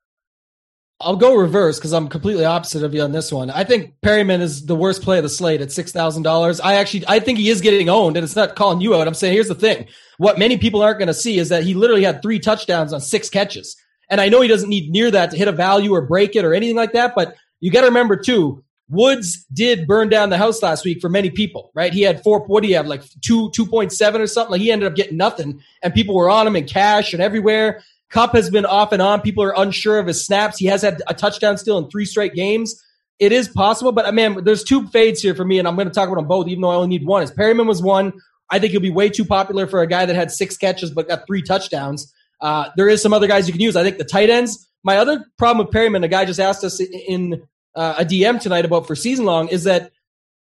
I'll 1.01 1.17
go 1.17 1.35
reverse 1.35 1.77
because 1.77 1.91
I'm 1.91 2.07
completely 2.07 2.45
opposite 2.45 2.83
of 2.83 2.93
you 2.93 3.01
on 3.01 3.11
this 3.11 3.31
one. 3.31 3.49
I 3.49 3.63
think 3.65 3.95
Perriman 4.01 4.39
is 4.39 4.65
the 4.65 4.75
worst 4.75 5.01
play 5.01 5.17
of 5.17 5.23
the 5.23 5.29
slate 5.29 5.61
at 5.61 5.71
six 5.71 5.91
thousand 5.91 6.23
dollars. 6.23 6.61
I 6.61 6.75
actually 6.75 7.03
I 7.07 7.19
think 7.19 7.39
he 7.39 7.49
is 7.49 7.61
getting 7.61 7.89
owned, 7.89 8.15
and 8.15 8.23
it's 8.23 8.35
not 8.35 8.55
calling 8.55 8.79
you 8.79 8.95
out. 8.95 9.07
I'm 9.07 9.13
saying 9.13 9.33
here's 9.33 9.49
the 9.49 9.55
thing: 9.55 9.87
what 10.17 10.39
many 10.39 10.57
people 10.57 10.81
aren't 10.81 10.99
going 10.99 11.07
to 11.07 11.13
see 11.13 11.37
is 11.37 11.49
that 11.49 11.63
he 11.63 11.73
literally 11.73 12.03
had 12.03 12.21
three 12.21 12.39
touchdowns 12.39 12.93
on 12.93 13.01
six 13.01 13.29
catches. 13.29 13.75
And 14.09 14.21
I 14.21 14.29
know 14.29 14.41
he 14.41 14.47
doesn't 14.47 14.69
need 14.69 14.91
near 14.91 15.09
that 15.11 15.31
to 15.31 15.37
hit 15.37 15.47
a 15.47 15.51
value 15.51 15.93
or 15.93 16.05
break 16.05 16.35
it 16.35 16.45
or 16.45 16.53
anything 16.53 16.75
like 16.75 16.93
that, 16.93 17.15
but 17.15 17.35
you 17.59 17.71
got 17.71 17.81
to 17.81 17.87
remember 17.87 18.15
too. 18.15 18.62
Woods 18.89 19.45
did 19.53 19.87
burn 19.87 20.09
down 20.09 20.29
the 20.29 20.37
house 20.37 20.61
last 20.61 20.85
week 20.85 20.99
for 21.01 21.09
many 21.09 21.29
people, 21.29 21.71
right? 21.73 21.93
He 21.93 22.01
had 22.01 22.21
four, 22.21 22.41
what 22.45 22.63
do 22.63 22.69
you 22.69 22.75
have, 22.75 22.85
like 22.85 23.03
two, 23.21 23.49
2.7 23.51 24.19
or 24.19 24.27
something? 24.27 24.51
Like 24.51 24.61
he 24.61 24.71
ended 24.71 24.87
up 24.87 24.95
getting 24.95 25.17
nothing 25.17 25.61
and 25.81 25.93
people 25.93 26.15
were 26.15 26.29
on 26.29 26.45
him 26.45 26.55
in 26.55 26.65
cash 26.65 27.13
and 27.13 27.21
everywhere. 27.21 27.81
Kupp 28.09 28.33
has 28.33 28.49
been 28.49 28.65
off 28.65 28.91
and 28.91 29.01
on. 29.01 29.21
People 29.21 29.43
are 29.43 29.53
unsure 29.57 29.97
of 29.97 30.05
his 30.05 30.23
snaps. 30.23 30.59
He 30.59 30.67
has 30.67 30.83
had 30.83 31.01
a 31.07 31.13
touchdown 31.13 31.57
still 31.57 31.79
in 31.79 31.89
three 31.89 32.05
straight 32.05 32.35
games. 32.35 32.79
It 33.19 33.31
is 33.31 33.47
possible, 33.47 33.91
but 33.91 34.05
uh, 34.05 34.11
man, 34.11 34.43
there's 34.43 34.63
two 34.63 34.87
fades 34.87 35.21
here 35.21 35.33
for 35.33 35.45
me, 35.45 35.57
and 35.57 35.67
I'm 35.67 35.75
going 35.75 35.87
to 35.87 35.93
talk 35.93 36.09
about 36.09 36.15
them 36.15 36.27
both, 36.27 36.47
even 36.47 36.61
though 36.61 36.69
I 36.69 36.75
only 36.75 36.89
need 36.89 37.05
one. 37.05 37.23
Is 37.23 37.31
Perriman 37.31 37.67
was 37.67 37.81
one. 37.81 38.13
I 38.51 38.59
think 38.59 38.71
he'll 38.71 38.81
be 38.81 38.91
way 38.91 39.09
too 39.09 39.25
popular 39.25 39.65
for 39.65 39.81
a 39.81 39.87
guy 39.87 40.05
that 40.05 40.15
had 40.15 40.29
six 40.31 40.57
catches 40.57 40.91
but 40.91 41.07
got 41.07 41.25
three 41.25 41.41
touchdowns. 41.41 42.13
Uh, 42.41 42.69
there 42.75 42.89
is 42.89 43.01
some 43.01 43.13
other 43.13 43.27
guys 43.27 43.47
you 43.47 43.53
can 43.53 43.61
use. 43.61 43.75
I 43.75 43.83
think 43.83 43.97
the 43.97 44.03
tight 44.03 44.29
ends. 44.29 44.67
My 44.83 44.97
other 44.97 45.25
problem 45.37 45.65
with 45.65 45.73
Perriman, 45.73 46.03
a 46.03 46.07
guy 46.07 46.25
just 46.25 46.39
asked 46.39 46.63
us 46.63 46.79
in 46.79 47.41
uh, 47.75 47.95
a 47.99 48.05
DM 48.05 48.39
tonight 48.39 48.65
about 48.65 48.87
for 48.87 48.95
season 48.95 49.25
long, 49.25 49.47
is 49.47 49.63
that 49.63 49.91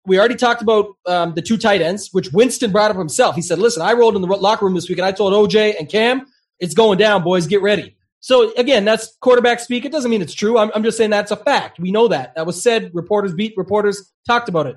we 0.06 0.18
already 0.18 0.36
talked 0.36 0.62
about 0.62 0.96
um, 1.06 1.34
the 1.34 1.42
two 1.42 1.56
tight 1.56 1.82
ends, 1.82 2.08
which 2.12 2.32
Winston 2.32 2.72
brought 2.72 2.90
up 2.90 2.96
himself. 2.96 3.34
He 3.34 3.42
said, 3.42 3.58
"Listen, 3.58 3.82
I 3.82 3.92
rolled 3.92 4.16
in 4.16 4.22
the 4.22 4.28
locker 4.28 4.64
room 4.64 4.74
this 4.74 4.88
week, 4.88 4.98
and 4.98 5.06
I 5.06 5.12
told 5.12 5.32
OJ 5.32 5.78
and 5.78 5.88
Cam, 5.88 6.26
it's 6.58 6.74
going 6.74 6.98
down, 6.98 7.22
boys. 7.22 7.46
Get 7.46 7.62
ready." 7.62 7.96
So 8.20 8.52
again, 8.54 8.84
that's 8.84 9.16
quarterback 9.20 9.60
speak. 9.60 9.84
It 9.84 9.92
doesn't 9.92 10.10
mean 10.10 10.22
it's 10.22 10.34
true. 10.34 10.58
I'm, 10.58 10.70
I'm 10.74 10.82
just 10.82 10.98
saying 10.98 11.10
that's 11.10 11.30
a 11.30 11.36
fact. 11.36 11.78
We 11.78 11.90
know 11.90 12.08
that. 12.08 12.34
That 12.34 12.46
was 12.46 12.62
said. 12.62 12.90
Reporters 12.94 13.34
beat 13.34 13.54
reporters 13.56 14.12
talked 14.26 14.48
about 14.48 14.66
it. 14.66 14.76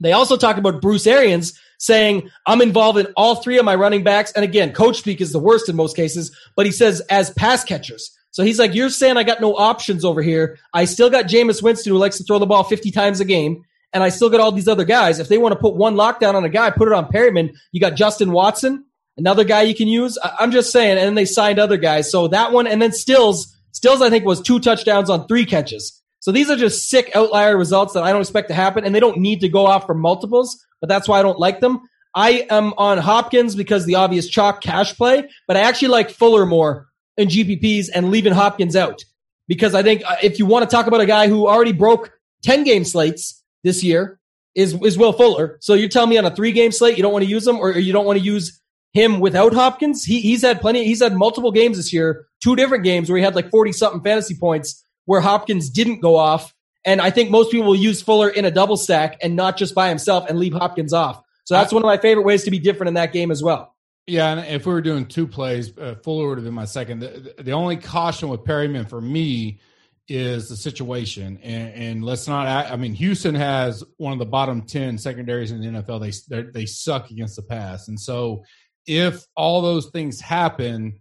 They 0.00 0.12
also 0.12 0.36
talked 0.36 0.58
about 0.58 0.80
Bruce 0.80 1.06
Arians 1.06 1.58
saying, 1.78 2.28
I'm 2.46 2.60
involved 2.60 2.98
in 2.98 3.06
all 3.16 3.36
three 3.36 3.58
of 3.58 3.64
my 3.64 3.74
running 3.74 4.02
backs. 4.02 4.32
And 4.32 4.44
again, 4.44 4.72
coach 4.72 4.98
speak 4.98 5.20
is 5.20 5.32
the 5.32 5.38
worst 5.38 5.68
in 5.68 5.76
most 5.76 5.96
cases, 5.96 6.36
but 6.56 6.66
he 6.66 6.72
says 6.72 7.00
as 7.10 7.30
pass 7.30 7.64
catchers. 7.64 8.16
So 8.32 8.42
he's 8.42 8.58
like, 8.58 8.74
You're 8.74 8.90
saying 8.90 9.16
I 9.16 9.22
got 9.22 9.40
no 9.40 9.54
options 9.56 10.04
over 10.04 10.20
here. 10.20 10.58
I 10.74 10.84
still 10.86 11.08
got 11.08 11.26
Jameis 11.26 11.62
Winston 11.62 11.92
who 11.92 11.98
likes 11.98 12.18
to 12.18 12.24
throw 12.24 12.38
the 12.38 12.46
ball 12.46 12.64
50 12.64 12.90
times 12.90 13.20
a 13.20 13.24
game. 13.24 13.64
And 13.94 14.02
I 14.02 14.08
still 14.08 14.30
got 14.30 14.40
all 14.40 14.52
these 14.52 14.68
other 14.68 14.84
guys. 14.84 15.18
If 15.18 15.28
they 15.28 15.36
want 15.38 15.52
to 15.52 15.58
put 15.58 15.74
one 15.76 15.94
lockdown 15.96 16.34
on 16.34 16.44
a 16.44 16.48
guy, 16.48 16.70
put 16.70 16.88
it 16.88 16.94
on 16.94 17.12
Perriman. 17.12 17.54
You 17.72 17.80
got 17.80 17.94
Justin 17.94 18.32
Watson, 18.32 18.86
another 19.18 19.44
guy 19.44 19.62
you 19.62 19.74
can 19.74 19.86
use. 19.86 20.16
I- 20.22 20.32
I'm 20.40 20.50
just 20.50 20.72
saying. 20.72 20.96
And 20.96 21.06
then 21.06 21.14
they 21.14 21.26
signed 21.26 21.58
other 21.58 21.76
guys. 21.76 22.10
So 22.10 22.28
that 22.28 22.52
one, 22.52 22.66
and 22.66 22.80
then 22.80 22.92
Stills, 22.92 23.54
Stills, 23.72 24.00
I 24.00 24.08
think 24.08 24.24
was 24.24 24.40
two 24.40 24.60
touchdowns 24.60 25.10
on 25.10 25.28
three 25.28 25.44
catches. 25.44 26.00
So 26.20 26.32
these 26.32 26.48
are 26.50 26.56
just 26.56 26.88
sick 26.88 27.10
outlier 27.14 27.56
results 27.58 27.92
that 27.94 28.04
I 28.04 28.12
don't 28.12 28.20
expect 28.22 28.48
to 28.48 28.54
happen, 28.54 28.84
and 28.84 28.94
they 28.94 29.00
don't 29.00 29.18
need 29.18 29.40
to 29.40 29.48
go 29.48 29.66
off 29.66 29.86
for 29.86 29.94
multiples, 29.94 30.64
but 30.80 30.88
that's 30.88 31.08
why 31.08 31.18
I 31.18 31.22
don't 31.22 31.38
like 31.38 31.60
them. 31.60 31.80
I 32.14 32.46
am 32.48 32.72
on 32.78 32.98
Hopkins 32.98 33.56
because 33.56 33.86
the 33.86 33.96
obvious 33.96 34.28
chalk 34.28 34.62
cash 34.62 34.96
play, 34.96 35.28
but 35.48 35.56
I 35.56 35.60
actually 35.60 35.88
like 35.88 36.10
Fuller 36.10 36.46
more 36.46 36.86
in 37.16 37.28
GPPs 37.28 37.88
and 37.94 38.10
leaving 38.10 38.32
Hopkins 38.32 38.76
out 38.76 39.04
because 39.48 39.74
I 39.74 39.82
think 39.82 40.02
uh, 40.06 40.16
if 40.22 40.38
you 40.38 40.46
want 40.46 40.68
to 40.68 40.74
talk 40.74 40.86
about 40.86 41.00
a 41.00 41.06
guy 41.06 41.28
who 41.28 41.46
already 41.46 41.72
broke 41.72 42.12
10 42.42 42.64
game 42.64 42.84
slates 42.84 43.42
this 43.64 43.82
year 43.82 44.18
is, 44.54 44.74
is 44.82 44.98
Will 44.98 45.12
Fuller. 45.12 45.58
So 45.60 45.74
you're 45.74 45.88
telling 45.88 46.10
me 46.10 46.18
on 46.18 46.24
a 46.24 46.34
three 46.34 46.52
game 46.52 46.72
slate, 46.72 46.96
you 46.96 47.02
don't 47.02 47.12
want 47.12 47.24
to 47.24 47.30
use 47.30 47.46
him 47.46 47.56
or 47.56 47.72
you 47.72 47.92
don't 47.92 48.06
want 48.06 48.18
to 48.18 48.24
use 48.24 48.60
him 48.92 49.20
without 49.20 49.54
Hopkins? 49.54 50.04
He, 50.04 50.20
he's 50.20 50.42
had 50.42 50.60
plenty, 50.60 50.84
he's 50.84 51.02
had 51.02 51.14
multiple 51.14 51.52
games 51.52 51.76
this 51.76 51.92
year, 51.92 52.26
two 52.40 52.56
different 52.56 52.84
games 52.84 53.08
where 53.08 53.18
he 53.18 53.24
had 53.24 53.34
like 53.34 53.50
40 53.50 53.72
something 53.72 54.02
fantasy 54.02 54.34
points 54.34 54.84
where 55.04 55.20
Hopkins 55.20 55.70
didn't 55.70 56.00
go 56.00 56.16
off. 56.16 56.54
And 56.84 57.00
I 57.00 57.10
think 57.10 57.30
most 57.30 57.50
people 57.50 57.66
will 57.66 57.76
use 57.76 58.02
Fuller 58.02 58.28
in 58.28 58.44
a 58.44 58.50
double 58.50 58.76
stack 58.76 59.18
and 59.22 59.36
not 59.36 59.56
just 59.56 59.74
by 59.74 59.88
himself 59.88 60.28
and 60.28 60.38
leave 60.38 60.52
Hopkins 60.52 60.92
off. 60.92 61.22
So 61.44 61.54
that's 61.54 61.72
one 61.72 61.82
of 61.82 61.86
my 61.86 61.96
favorite 61.96 62.24
ways 62.24 62.44
to 62.44 62.50
be 62.50 62.58
different 62.58 62.88
in 62.88 62.94
that 62.94 63.12
game 63.12 63.30
as 63.30 63.42
well. 63.42 63.74
Yeah, 64.06 64.32
and 64.32 64.40
if 64.40 64.66
we 64.66 64.72
were 64.72 64.80
doing 64.80 65.06
two 65.06 65.26
plays, 65.26 65.76
uh, 65.78 65.94
Fuller 66.02 66.28
would 66.28 66.38
have 66.38 66.44
been 66.44 66.54
my 66.54 66.64
second. 66.64 67.00
The, 67.00 67.34
the 67.38 67.52
only 67.52 67.76
caution 67.76 68.28
with 68.28 68.40
Perriman 68.40 68.88
for 68.88 69.00
me 69.00 69.60
is 70.08 70.48
the 70.48 70.56
situation, 70.56 71.38
and, 71.42 71.74
and 71.74 72.04
let's 72.04 72.26
not. 72.26 72.48
I 72.70 72.74
mean, 72.76 72.94
Houston 72.94 73.34
has 73.36 73.84
one 73.98 74.12
of 74.12 74.18
the 74.18 74.26
bottom 74.26 74.62
ten 74.62 74.98
secondaries 74.98 75.52
in 75.52 75.60
the 75.60 75.80
NFL. 75.80 76.00
They 76.32 76.50
they're- 76.52 76.66
suck 76.66 77.10
against 77.10 77.36
the 77.36 77.42
pass, 77.42 77.86
and 77.86 77.98
so 77.98 78.42
if 78.86 79.24
all 79.36 79.62
those 79.62 79.86
things 79.90 80.20
happen, 80.20 81.00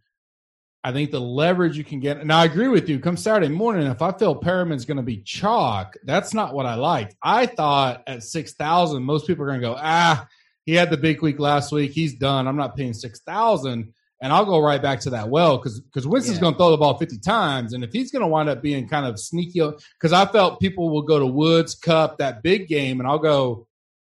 I 0.84 0.92
think 0.92 1.10
the 1.10 1.20
leverage 1.20 1.78
you 1.78 1.84
can 1.84 2.00
get. 2.00 2.24
Now, 2.24 2.40
I 2.40 2.46
agree 2.46 2.68
with 2.68 2.88
you. 2.88 3.00
Come 3.00 3.18
Saturday 3.18 3.50
morning, 3.50 3.88
if 3.88 4.04
I 4.04 4.12
feel 4.12 4.36
Perriman's 4.36 4.86
going 4.86 4.98
to 4.98 5.04
be 5.04 5.18
chalk, 5.18 5.96
that's 6.04 6.36
not 6.36 6.54
what 6.54 6.68
I 6.68 6.76
liked. 6.76 7.16
I 7.24 7.48
thought 7.48 8.04
at 8.06 8.22
six 8.22 8.54
thousand, 8.54 9.04
most 9.04 9.26
people 9.26 9.44
are 9.44 9.48
going 9.48 9.62
to 9.62 9.68
go, 9.68 9.76
ah, 9.78 10.28
he 10.72 10.78
had 10.78 10.90
the 10.90 10.96
big 10.96 11.22
week 11.22 11.38
last 11.38 11.74
week. 11.74 11.92
He's 11.92 12.14
done. 12.14 12.48
I'm 12.48 12.56
not 12.56 12.78
paying 12.78 12.94
six 12.94 13.20
thousand, 13.20 13.92
and 14.22 14.32
I'll 14.32 14.46
go 14.46 14.60
right 14.60 14.82
back 14.82 15.02
to 15.02 15.10
that 15.10 15.28
well 15.28 15.58
because 15.58 15.82
because 15.82 16.08
Winston's 16.08 16.38
Yeah. 16.38 16.42
going 16.44 16.54
to 16.54 16.58
throw 16.58 16.72
the 16.72 16.78
ball 16.78 16.98
fifty 16.98 17.18
times, 17.18 17.74
and 17.74 17.84
if 17.84 17.92
he's 17.92 18.10
going 18.10 18.22
to 18.22 18.28
wind 18.28 18.48
up 18.48 18.62
being 18.62 18.88
kind 18.88 19.06
of 19.06 19.20
sneaky, 19.20 19.60
because 20.00 20.14
I 20.14 20.26
felt 20.26 20.62
people 20.62 20.90
will 20.90 21.02
go 21.02 21.20
to 21.20 21.26
Woods 21.26 21.76
Kupp 21.76 22.20
that 22.20 22.42
big 22.42 22.70
game, 22.70 23.02
and 23.02 23.08
I'll 23.10 23.20
go. 23.20 23.68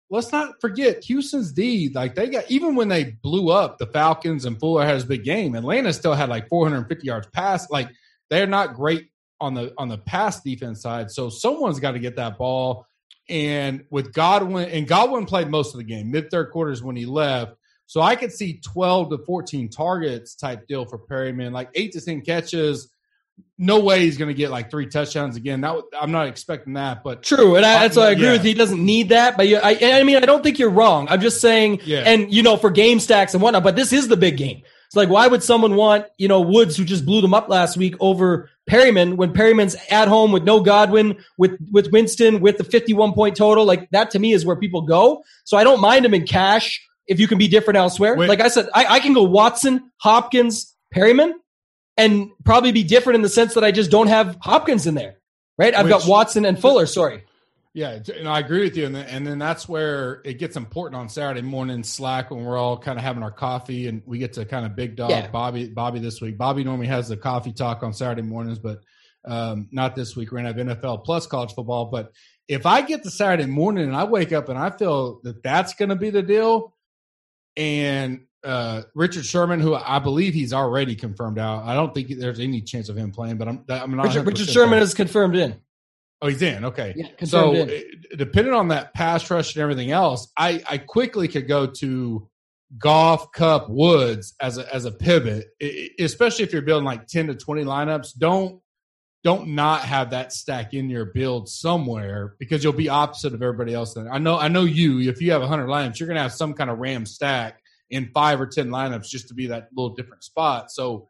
Let's 0.09 0.31
not 0.31 0.61
forget 0.61 1.03
Houston's 1.05 1.51
D. 1.53 1.91
Like 1.93 2.15
they 2.15 2.29
got 2.29 2.49
even 2.49 2.77
when 2.77 2.87
they 2.89 3.17
blew 3.23 3.51
up 3.51 3.79
the 3.79 3.87
Falcons 3.89 4.45
and 4.45 4.57
Fuller 4.59 4.85
had 4.87 4.95
his 4.95 5.05
big 5.05 5.25
game. 5.25 5.57
Atlanta 5.57 5.93
still 5.93 6.15
had 6.15 6.29
like 6.29 6.49
450 6.49 7.05
yards 7.05 7.27
pass. 7.33 7.69
Like 7.71 7.89
they're 8.31 8.47
not 8.47 8.75
great 8.75 9.09
on 9.41 9.55
the 9.55 9.75
on 9.77 9.89
the 9.89 9.99
pass 9.99 10.41
defense 10.43 10.81
side. 10.81 11.11
So 11.11 11.29
someone's 11.29 11.81
got 11.81 11.93
to 11.93 11.99
get 11.99 12.15
that 12.17 12.39
ball. 12.39 12.87
And 13.29 13.85
with 13.91 14.13
Godwin, 14.13 14.69
and 14.69 14.87
Godwin 14.87 15.27
played 15.27 15.49
most 15.49 15.75
of 15.75 15.79
the 15.79 15.85
game, 15.85 16.11
mid 16.11 16.31
third 16.31 16.51
quarters 16.51 16.83
when 16.83 16.95
he 16.97 17.07
left. 17.07 17.55
So 17.87 18.01
I 18.01 18.17
could 18.17 18.33
see 18.33 18.61
12 18.65 19.11
to 19.11 19.19
14 19.19 19.69
targets 19.69 20.35
type 20.35 20.67
deal 20.67 20.85
for 20.87 20.99
Perriman, 20.99 21.53
like 21.53 21.71
eight 21.75 21.93
to 21.93 22.01
10 22.01 22.23
catches. 22.23 22.93
no 23.59 23.81
way 23.81 24.01
he's 24.01 24.17
going 24.17 24.29
to 24.29 24.35
get 24.35 24.51
like 24.51 24.71
three 24.71 24.87
touchdowns 24.87 25.37
again. 25.37 25.61
That 25.61 25.83
I'm 26.01 26.11
not 26.11 26.27
expecting 26.29 26.75
that, 26.75 27.05
but 27.05 27.23
true, 27.23 27.57
and 27.57 27.65
I, 27.67 27.81
that's 27.81 27.97
why 27.97 28.05
I 28.09 28.11
agree 28.13 28.25
yeah. 28.27 28.33
with 28.33 28.45
you. 28.45 28.49
He 28.49 28.55
doesn't 28.55 28.85
need 28.85 29.11
that, 29.11 29.37
but 29.37 29.47
you, 29.49 29.59
I, 29.59 29.79
I 30.01 30.03
mean, 30.05 30.17
I 30.17 30.21
don't 30.21 30.43
think 30.43 30.59
you're 30.59 30.71
wrong. 30.71 31.07
I'm 31.11 31.21
just 31.21 31.41
saying, 31.41 31.81
Yeah. 31.85 32.03
and 32.07 32.33
you 32.33 32.43
know, 32.43 32.57
for 32.57 32.71
game 32.71 32.99
stacks 33.01 33.35
and 33.35 33.43
whatnot. 33.43 33.63
But 33.63 33.77
this 33.77 33.93
is 33.93 34.09
the 34.09 34.17
big 34.17 34.37
game. 34.37 34.63
It's 34.87 34.97
like, 34.97 35.09
why 35.09 35.27
would 35.27 35.43
someone 35.43 35.77
want 35.77 36.07
you 36.19 36.29
know 36.29 36.41
Woods, 36.41 36.77
who 36.77 36.85
just 36.85 37.05
blew 37.05 37.21
them 37.21 37.35
up 37.35 37.49
last 37.49 37.77
week, 37.77 37.95
over 38.01 38.51
Perriman 38.69 39.17
when 39.17 39.33
Perriman's 39.33 39.77
at 39.91 40.09
home 40.09 40.33
with 40.33 40.45
no 40.45 40.61
Godwin, 40.61 41.19
with 41.39 41.59
with 41.73 41.91
Winston, 41.93 42.41
with 42.41 42.59
the 42.59 42.65
51 42.65 43.13
point 43.13 43.37
total? 43.37 43.65
Like 43.65 43.91
that 43.91 44.11
to 44.13 44.19
me 44.19 44.33
is 44.33 44.45
where 44.45 44.57
people 44.57 44.83
go. 44.83 45.23
So 45.45 45.57
I 45.57 45.65
don't 45.65 45.81
mind 45.81 46.05
him 46.05 46.15
in 46.15 46.27
cash 46.27 46.81
if 47.07 47.21
you 47.21 47.29
can 47.29 47.39
be 47.39 47.49
different 47.49 47.77
elsewhere. 47.79 48.17
Wait. 48.17 48.29
like 48.29 48.41
I 48.41 48.49
said, 48.49 48.69
I, 48.75 48.87
I 48.87 49.01
can 49.01 49.13
go 49.13 49.23
Watson, 49.23 49.91
Hopkins, 49.99 50.75
Perriman, 50.95 51.33
and 51.97 52.31
probably 52.45 52.73
be 52.73 52.83
different 52.83 53.17
in 53.17 53.23
the 53.23 53.29
sense 53.29 53.55
that 53.55 53.65
I 53.65 53.73
just 53.73 53.91
don't 53.91 54.09
have 54.09 54.37
Hopkins 54.41 54.87
in 54.87 54.95
there. 54.95 55.19
Right? 55.59 55.75
I've 55.75 55.89
got 55.89 56.07
Watson 56.07 56.45
and 56.45 56.61
Fuller. 56.61 56.85
Sorry. 56.85 57.25
Yeah, 57.77 57.99
and 58.19 58.27
I 58.27 58.39
agree 58.39 58.63
with 58.63 58.75
you. 58.79 58.87
And 58.87 58.95
then, 58.95 59.05
and 59.05 59.27
then 59.27 59.39
that's 59.39 59.69
where 59.69 60.23
it 60.25 60.39
gets 60.39 60.57
important 60.57 60.99
on 60.99 61.11
Saturday 61.11 61.43
morning 61.43 61.83
Slack 61.83 62.31
when 62.31 62.43
we're 62.43 62.57
all 62.57 62.79
kind 62.79 62.99
of 62.99 63.05
having 63.05 63.23
our 63.23 63.31
coffee 63.31 63.87
and 63.87 64.01
we 64.07 64.17
get 64.17 64.33
to 64.33 64.47
kind 64.47 64.65
of 64.65 64.75
big 64.75 64.97
dog 64.97 65.11
Yeah. 65.11 65.29
Bobby 65.29 65.69
Bobby 65.69 65.99
this 65.99 66.23
week. 66.23 66.39
Bobby 66.39 66.65
normally 66.65 66.87
has 66.87 67.07
the 67.07 67.19
coffee 67.19 67.53
talk 67.53 67.83
on 67.83 67.93
Saturday 67.93 68.23
mornings, 68.23 68.59
but 68.59 68.79
um, 69.27 69.69
not 69.73 69.95
this 69.95 70.17
week. 70.17 70.33
We're 70.33 70.39
gonna 70.39 70.55
have 70.55 70.79
NFL 70.79 71.05
plus 71.05 71.27
college 71.27 71.53
football. 71.53 71.91
But 71.91 72.13
if 72.49 72.65
I 72.65 72.81
get 72.81 73.03
to 73.03 73.11
Saturday 73.11 73.45
morning 73.45 73.85
and 73.85 73.95
I 73.95 74.05
wake 74.05 74.33
up 74.33 74.49
and 74.49 74.59
I 74.59 74.71
feel 74.71 75.21
that 75.25 75.43
that's 75.43 75.75
going 75.75 75.91
to 75.91 75.97
be 75.97 76.09
the 76.09 76.23
deal, 76.23 76.75
and 77.59 78.23
uh, 78.43 78.85
Richard 78.95 79.27
Sherman, 79.27 79.61
who 79.61 79.75
I 79.75 79.99
believe 79.99 80.33
he's 80.33 80.55
already 80.55 80.97
confirmed 80.97 81.39
out, 81.39 81.65
I 81.65 81.75
don't 81.75 81.93
think 81.93 82.09
there's 82.19 82.41
any 82.41 82.63
chance 82.63 82.89
of 82.89 82.97
him 82.97 83.11
playing. 83.13 83.37
But 83.37 83.49
I'm 83.49 83.65
I'm 83.69 83.97
not 83.97 84.07
Richard, 84.07 84.27
Richard 84.27 84.49
Sherman 84.49 84.71
there. 84.79 84.81
is 84.81 84.95
confirmed 84.95 85.37
in. 85.37 85.61
Oh, 86.23 86.29
he's 86.29 86.43
in. 86.43 86.65
Okay. 86.65 86.95
Yeah, 86.97 87.09
so, 87.25 87.53
in. 87.53 87.71
Eh, 87.71 87.83
depending 88.17 88.55
on 88.55 88.69
that 88.69 88.95
pass 88.95 89.31
rush 89.31 89.55
and 89.55 89.63
everything 89.63 89.91
else, 89.91 90.33
I, 90.37 90.63
I 90.69 90.79
quickly 90.79 91.29
could 91.29 91.47
go 91.47 91.67
to 91.67 92.29
Goff 92.79 93.33
Kupp 93.33 93.69
woods 93.69 94.35
as 94.41 94.59
a 94.59 94.75
as 94.75 94.87
a 94.87 94.91
pivot, 94.91 95.47
I- 95.63 95.91
I- 96.01 96.03
especially 96.03 96.45
if 96.45 96.53
you're 96.53 96.63
building 96.63 96.85
like 96.87 97.07
ten 97.07 97.27
to 97.29 97.35
twenty 97.35 97.63
lineups. 97.65 98.17
Don't 98.19 98.61
don't 99.23 99.49
not 99.55 99.83
have 99.83 100.11
that 100.11 100.33
stack 100.33 100.73
in 100.75 100.89
your 100.91 101.05
build 101.07 101.49
somewhere 101.49 102.35
because 102.39 102.63
you'll 102.65 102.73
be 102.73 102.89
opposite 102.89 103.35
of 103.35 103.43
everybody 103.43 103.75
else. 103.75 103.95
Then 103.95 104.09
I 104.11 104.19
know 104.19 104.37
I 104.39 104.49
know 104.49 104.65
you. 104.65 105.01
If 105.01 105.21
you 105.21 105.31
have 105.33 105.43
hundred 105.43 105.67
lineups, 105.69 106.01
you're 106.01 106.07
going 106.09 106.17
to 106.17 106.23
have 106.23 106.33
some 106.33 106.55
kind 106.55 106.71
of 106.71 106.79
ram 106.79 107.07
stack 107.07 107.61
in 107.91 108.11
five 108.15 108.41
or 108.41 108.47
ten 108.47 108.69
lineups 108.69 109.09
just 109.09 109.29
to 109.29 109.35
be 109.35 109.47
that 109.49 109.69
little 109.77 109.95
different 109.95 110.25
spot. 110.25 110.73
So, 110.73 111.09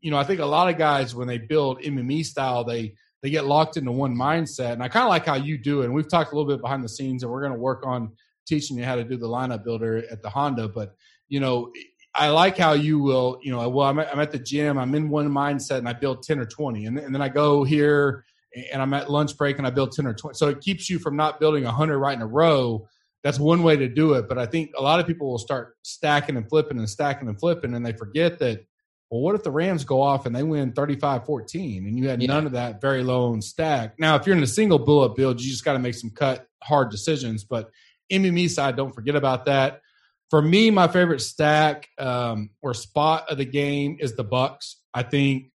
you 0.00 0.10
know, 0.10 0.16
I 0.18 0.24
think 0.24 0.40
a 0.40 0.46
lot 0.46 0.68
of 0.68 0.78
guys 0.78 1.14
when 1.14 1.28
they 1.28 1.38
build 1.38 1.80
MME 1.80 2.24
style, 2.24 2.64
they 2.64 2.94
they 3.22 3.30
get 3.30 3.46
locked 3.46 3.76
into 3.76 3.92
one 3.92 4.14
mindset. 4.14 4.72
And 4.72 4.82
I 4.82 4.88
kind 4.88 5.04
of 5.04 5.10
like 5.10 5.24
how 5.26 5.36
you 5.36 5.56
do 5.56 5.82
it. 5.82 5.86
And 5.86 5.94
we've 5.94 6.08
talked 6.08 6.32
a 6.32 6.36
little 6.36 6.50
bit 6.50 6.60
behind 6.60 6.84
the 6.84 6.88
scenes, 6.88 7.22
and 7.22 7.30
we're 7.30 7.40
going 7.40 7.52
to 7.52 7.58
work 7.58 7.86
on 7.86 8.12
teaching 8.46 8.76
you 8.76 8.84
how 8.84 8.96
to 8.96 9.04
do 9.04 9.16
the 9.16 9.28
lineup 9.28 9.64
builder 9.64 10.04
at 10.10 10.22
the 10.22 10.28
Honda. 10.28 10.68
But 10.68 10.94
you 11.28 11.40
know, 11.40 11.72
I 12.14 12.28
like 12.28 12.58
how 12.58 12.72
you 12.72 12.98
will. 12.98 13.38
You 13.42 13.52
know, 13.52 13.68
well, 13.68 13.88
I'm 13.88 13.98
at, 13.98 14.12
I'm 14.12 14.20
at 14.20 14.32
the 14.32 14.38
gym, 14.38 14.78
I'm 14.78 14.94
in 14.94 15.08
one 15.08 15.28
mindset, 15.28 15.78
and 15.78 15.88
I 15.88 15.92
build 15.92 16.22
ten 16.22 16.38
or 16.38 16.44
twenty, 16.44 16.86
and, 16.86 16.98
and 16.98 17.14
then 17.14 17.22
I 17.22 17.28
go 17.28 17.64
here 17.64 18.24
and 18.70 18.82
I'm 18.82 18.92
at 18.92 19.10
lunch 19.10 19.38
break 19.38 19.56
and 19.56 19.66
I 19.66 19.70
build 19.70 19.92
ten 19.92 20.06
or 20.06 20.14
twenty. 20.14 20.34
So 20.34 20.48
it 20.48 20.60
keeps 20.60 20.90
you 20.90 20.98
from 20.98 21.16
not 21.16 21.40
building 21.40 21.64
hundred 21.64 21.98
right 21.98 22.14
in 22.14 22.22
a 22.22 22.26
row. 22.26 22.86
That's 23.22 23.38
one 23.38 23.62
way 23.62 23.76
to 23.76 23.88
do 23.88 24.14
it. 24.14 24.28
But 24.28 24.38
I 24.38 24.46
think 24.46 24.72
a 24.76 24.82
lot 24.82 25.00
of 25.00 25.06
people 25.06 25.30
will 25.30 25.38
start 25.38 25.76
stacking 25.82 26.36
and 26.36 26.48
flipping 26.48 26.78
and 26.78 26.90
stacking 26.90 27.28
and 27.28 27.38
flipping, 27.38 27.74
and 27.74 27.86
they 27.86 27.92
forget 27.92 28.38
that 28.40 28.66
well, 29.12 29.20
what 29.20 29.34
if 29.34 29.42
the 29.42 29.50
Rams 29.50 29.84
go 29.84 30.00
off 30.00 30.24
and 30.24 30.34
they 30.34 30.42
win 30.42 30.72
35 30.72 31.26
14 31.26 31.86
and 31.86 31.98
you 31.98 32.08
had 32.08 32.22
Yeah. 32.22 32.28
none 32.28 32.46
of 32.46 32.52
that 32.52 32.80
very 32.80 33.02
low 33.02 33.26
owned 33.26 33.44
stack? 33.44 33.98
Now, 33.98 34.16
if 34.16 34.26
you're 34.26 34.34
in 34.34 34.42
a 34.42 34.46
single 34.46 34.78
bullet 34.78 35.14
build, 35.16 35.38
you 35.38 35.50
just 35.50 35.66
got 35.66 35.74
to 35.74 35.78
make 35.78 35.94
some 35.94 36.08
cut 36.08 36.46
hard 36.62 36.90
decisions. 36.90 37.44
But 37.44 37.70
MME 38.10 38.48
side, 38.48 38.74
don't 38.74 38.94
forget 38.94 39.14
about 39.14 39.44
that. 39.44 39.82
For 40.30 40.40
me, 40.40 40.70
my 40.70 40.88
favorite 40.88 41.20
stack 41.20 41.88
um, 41.98 42.48
or 42.62 42.72
spot 42.72 43.30
of 43.30 43.36
the 43.36 43.44
game 43.44 43.98
is 44.00 44.16
the 44.16 44.24
Bucs. 44.24 44.76
I 44.94 45.02
think, 45.02 45.50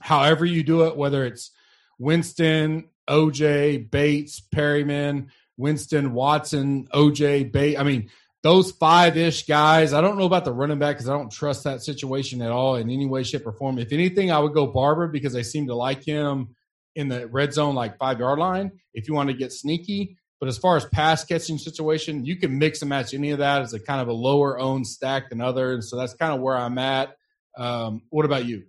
however 0.00 0.44
you 0.44 0.64
do 0.64 0.82
it, 0.88 0.96
whether 0.96 1.24
it's 1.24 1.52
Winston, 2.00 2.88
OJ, 3.08 3.88
Brate, 3.88 4.40
Perriman, 4.52 5.28
Winston, 5.56 6.12
Watson, 6.12 6.88
OJ, 6.92 7.52
Brate. 7.52 7.78
I 7.78 7.84
mean, 7.84 8.10
those 8.44 8.72
five 8.72 9.16
ish 9.16 9.46
guys. 9.46 9.94
I 9.94 10.02
don't 10.02 10.18
know 10.18 10.26
about 10.26 10.44
the 10.44 10.52
running 10.52 10.78
back 10.78 10.96
because 10.96 11.08
I 11.08 11.16
don't 11.16 11.32
trust 11.32 11.64
that 11.64 11.82
situation 11.82 12.42
at 12.42 12.52
all 12.52 12.76
in 12.76 12.90
any 12.90 13.06
way, 13.06 13.22
shape, 13.22 13.46
or 13.46 13.52
form. 13.52 13.78
If 13.78 13.90
anything, 13.90 14.30
I 14.30 14.38
would 14.38 14.52
go 14.52 14.66
Barber 14.66 15.08
because 15.08 15.34
I 15.34 15.40
seem 15.40 15.66
to 15.68 15.74
like 15.74 16.04
him 16.04 16.54
in 16.94 17.08
the 17.08 17.26
red 17.26 17.54
zone, 17.54 17.74
like 17.74 17.96
five 17.96 18.20
yard 18.20 18.38
line. 18.38 18.72
If 18.92 19.08
you 19.08 19.14
want 19.14 19.30
to 19.30 19.34
get 19.34 19.50
sneaky, 19.50 20.18
but 20.40 20.48
as 20.50 20.58
far 20.58 20.76
as 20.76 20.84
pass 20.84 21.24
catching 21.24 21.56
situation, 21.56 22.26
you 22.26 22.36
can 22.36 22.58
mix 22.58 22.82
and 22.82 22.90
match 22.90 23.14
any 23.14 23.30
of 23.30 23.38
that 23.38 23.62
as 23.62 23.72
a 23.72 23.80
kind 23.80 24.02
of 24.02 24.08
a 24.08 24.12
lower 24.12 24.60
owned 24.60 24.86
stack 24.86 25.30
than 25.30 25.40
others. 25.40 25.88
So 25.88 25.96
that's 25.96 26.12
kind 26.12 26.34
of 26.34 26.42
where 26.42 26.56
I'm 26.56 26.76
at. 26.76 27.16
Um, 27.56 28.02
what 28.10 28.26
about 28.26 28.44
you? 28.44 28.64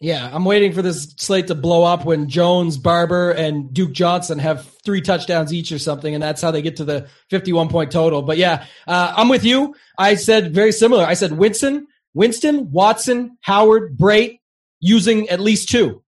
Yeah, 0.00 0.30
I'm 0.32 0.44
waiting 0.44 0.72
for 0.72 0.80
this 0.80 1.14
slate 1.18 1.48
to 1.48 1.56
blow 1.56 1.82
up 1.82 2.04
when 2.04 2.28
Jones, 2.28 2.76
Barber, 2.76 3.32
and 3.32 3.74
Duke 3.74 3.90
Johnson 3.90 4.38
have 4.38 4.64
three 4.84 5.00
touchdowns 5.00 5.52
each 5.52 5.72
or 5.72 5.78
something, 5.80 6.14
and 6.14 6.22
that's 6.22 6.40
how 6.40 6.52
they 6.52 6.62
get 6.62 6.76
to 6.76 6.84
the 6.84 7.08
51 7.30 7.68
point 7.68 7.90
total. 7.90 8.22
But 8.22 8.38
yeah, 8.38 8.66
uh, 8.86 9.12
I'm 9.16 9.28
with 9.28 9.44
you. 9.44 9.74
I 9.98 10.14
said 10.14 10.54
very 10.54 10.70
similar. 10.70 11.04
I 11.04 11.14
said 11.14 11.32
Winston, 11.32 11.88
Winston, 12.14 12.70
Watson, 12.70 13.38
Howard, 13.40 13.98
Brate, 13.98 14.38
using 14.78 15.28
at 15.30 15.40
least 15.40 15.68
two, 15.68 16.04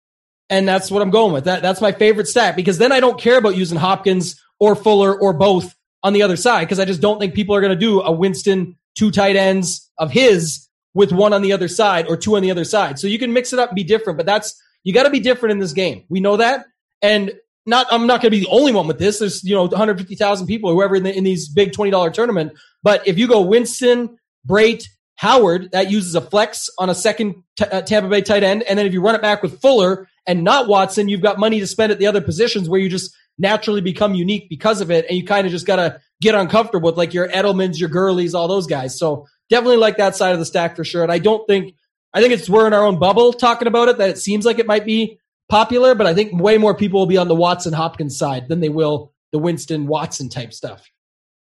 and 0.51 0.67
that's 0.67 0.91
what 0.91 1.01
I'm 1.01 1.09
going 1.09 1.33
with. 1.33 1.45
That 1.45 1.63
that's 1.63 1.81
my 1.81 1.91
favorite 1.91 2.27
stat 2.27 2.55
because 2.55 2.77
then 2.77 2.91
I 2.91 2.99
don't 2.99 3.19
care 3.19 3.39
about 3.39 3.55
using 3.55 3.79
Hopkins 3.79 4.39
or 4.59 4.75
Fuller 4.75 5.19
or 5.19 5.33
both 5.33 5.75
on 6.03 6.13
the 6.13 6.21
other 6.21 6.35
side 6.35 6.65
because 6.65 6.79
I 6.79 6.85
just 6.85 7.01
don't 7.01 7.19
think 7.19 7.33
people 7.33 7.55
are 7.55 7.61
going 7.61 7.73
to 7.73 7.79
do 7.79 8.01
a 8.01 8.11
Winston 8.11 8.77
two 8.95 9.09
tight 9.09 9.35
ends 9.35 9.89
of 9.97 10.11
his 10.11 10.68
with 10.93 11.11
one 11.11 11.33
on 11.33 11.41
the 11.41 11.53
other 11.53 11.67
side 11.67 12.07
or 12.07 12.17
two 12.17 12.35
on 12.35 12.41
the 12.41 12.51
other 12.51 12.63
side. 12.63 12.99
So 12.99 13.07
you 13.07 13.19
can 13.19 13.33
mix 13.33 13.53
it 13.53 13.59
up 13.59 13.69
and 13.69 13.75
be 13.75 13.83
different, 13.83 14.17
but 14.17 14.25
that's 14.25 14.59
you 14.83 14.93
got 14.93 15.03
to 15.03 15.09
be 15.09 15.19
different 15.19 15.51
in 15.51 15.59
this 15.59 15.73
game. 15.73 16.03
We 16.09 16.19
know 16.19 16.37
that, 16.37 16.65
and 17.01 17.33
not 17.65 17.87
I'm 17.91 18.07
not 18.07 18.21
going 18.21 18.31
to 18.31 18.37
be 18.37 18.45
the 18.45 18.51
only 18.51 18.71
one 18.71 18.87
with 18.87 18.99
this. 18.99 19.19
There's 19.19 19.43
you 19.43 19.55
know 19.55 19.65
150,000 19.65 20.47
people, 20.47 20.71
whoever 20.71 20.95
in, 20.95 21.03
the, 21.03 21.15
in 21.15 21.23
these 21.23 21.49
big 21.49 21.73
twenty 21.73 21.91
dollar 21.91 22.09
tournament. 22.09 22.53
But 22.83 23.07
if 23.07 23.17
you 23.17 23.27
go 23.27 23.41
Winston, 23.41 24.17
Brate, 24.47 24.85
Howard, 25.15 25.71
that 25.71 25.91
uses 25.91 26.15
a 26.15 26.21
flex 26.21 26.69
on 26.79 26.89
a 26.89 26.95
second 26.95 27.43
t- 27.57 27.65
uh, 27.65 27.81
Tampa 27.81 28.09
Bay 28.09 28.21
tight 28.21 28.43
end, 28.43 28.63
and 28.63 28.79
then 28.79 28.85
if 28.85 28.93
you 28.93 29.01
run 29.01 29.15
it 29.15 29.21
back 29.21 29.43
with 29.43 29.61
Fuller 29.61 30.07
and 30.25 30.43
not 30.43 30.67
Watson, 30.67 31.09
you've 31.09 31.21
got 31.21 31.39
money 31.39 31.59
to 31.59 31.67
spend 31.67 31.91
at 31.91 31.99
the 31.99 32.07
other 32.07 32.21
positions 32.21 32.69
where 32.69 32.79
you 32.79 32.89
just 32.89 33.15
naturally 33.37 33.81
become 33.81 34.15
unique 34.15 34.49
because 34.49 34.81
of 34.81 34.91
it, 34.91 35.05
and 35.07 35.17
you 35.17 35.25
kind 35.25 35.45
of 35.45 35.51
just 35.51 35.65
got 35.65 35.77
to 35.77 35.99
get 36.21 36.35
uncomfortable 36.35 36.89
with 36.89 36.97
like 36.97 37.13
your 37.13 37.27
Edelmans, 37.29 37.79
your 37.79 37.89
Gurleys, 37.89 38.33
all 38.33 38.47
those 38.47 38.67
guys. 38.67 38.97
So 38.97 39.27
definitely 39.49 39.77
like 39.77 39.97
that 39.97 40.15
side 40.15 40.33
of 40.33 40.39
the 40.39 40.45
stack 40.45 40.75
for 40.75 40.83
sure. 40.83 41.03
And 41.03 41.11
I 41.11 41.19
don't 41.19 41.45
think 41.47 41.75
I 42.13 42.21
think 42.21 42.33
it's 42.33 42.49
we're 42.49 42.67
in 42.67 42.73
our 42.73 42.85
own 42.85 42.99
bubble 42.99 43.33
talking 43.33 43.67
about 43.67 43.89
it 43.89 43.97
that 43.97 44.09
it 44.09 44.17
seems 44.17 44.45
like 44.45 44.59
it 44.59 44.67
might 44.67 44.85
be 44.85 45.19
popular, 45.49 45.95
but 45.95 46.07
I 46.07 46.13
think 46.13 46.39
way 46.39 46.57
more 46.57 46.75
people 46.75 46.99
will 46.99 47.07
be 47.07 47.17
on 47.17 47.27
the 47.27 47.35
Watson 47.35 47.73
Hopkins 47.73 48.17
side 48.17 48.47
than 48.47 48.59
they 48.59 48.69
will 48.69 49.13
the 49.31 49.39
Winston 49.39 49.87
Watson 49.87 50.29
type 50.29 50.53
stuff. 50.53 50.89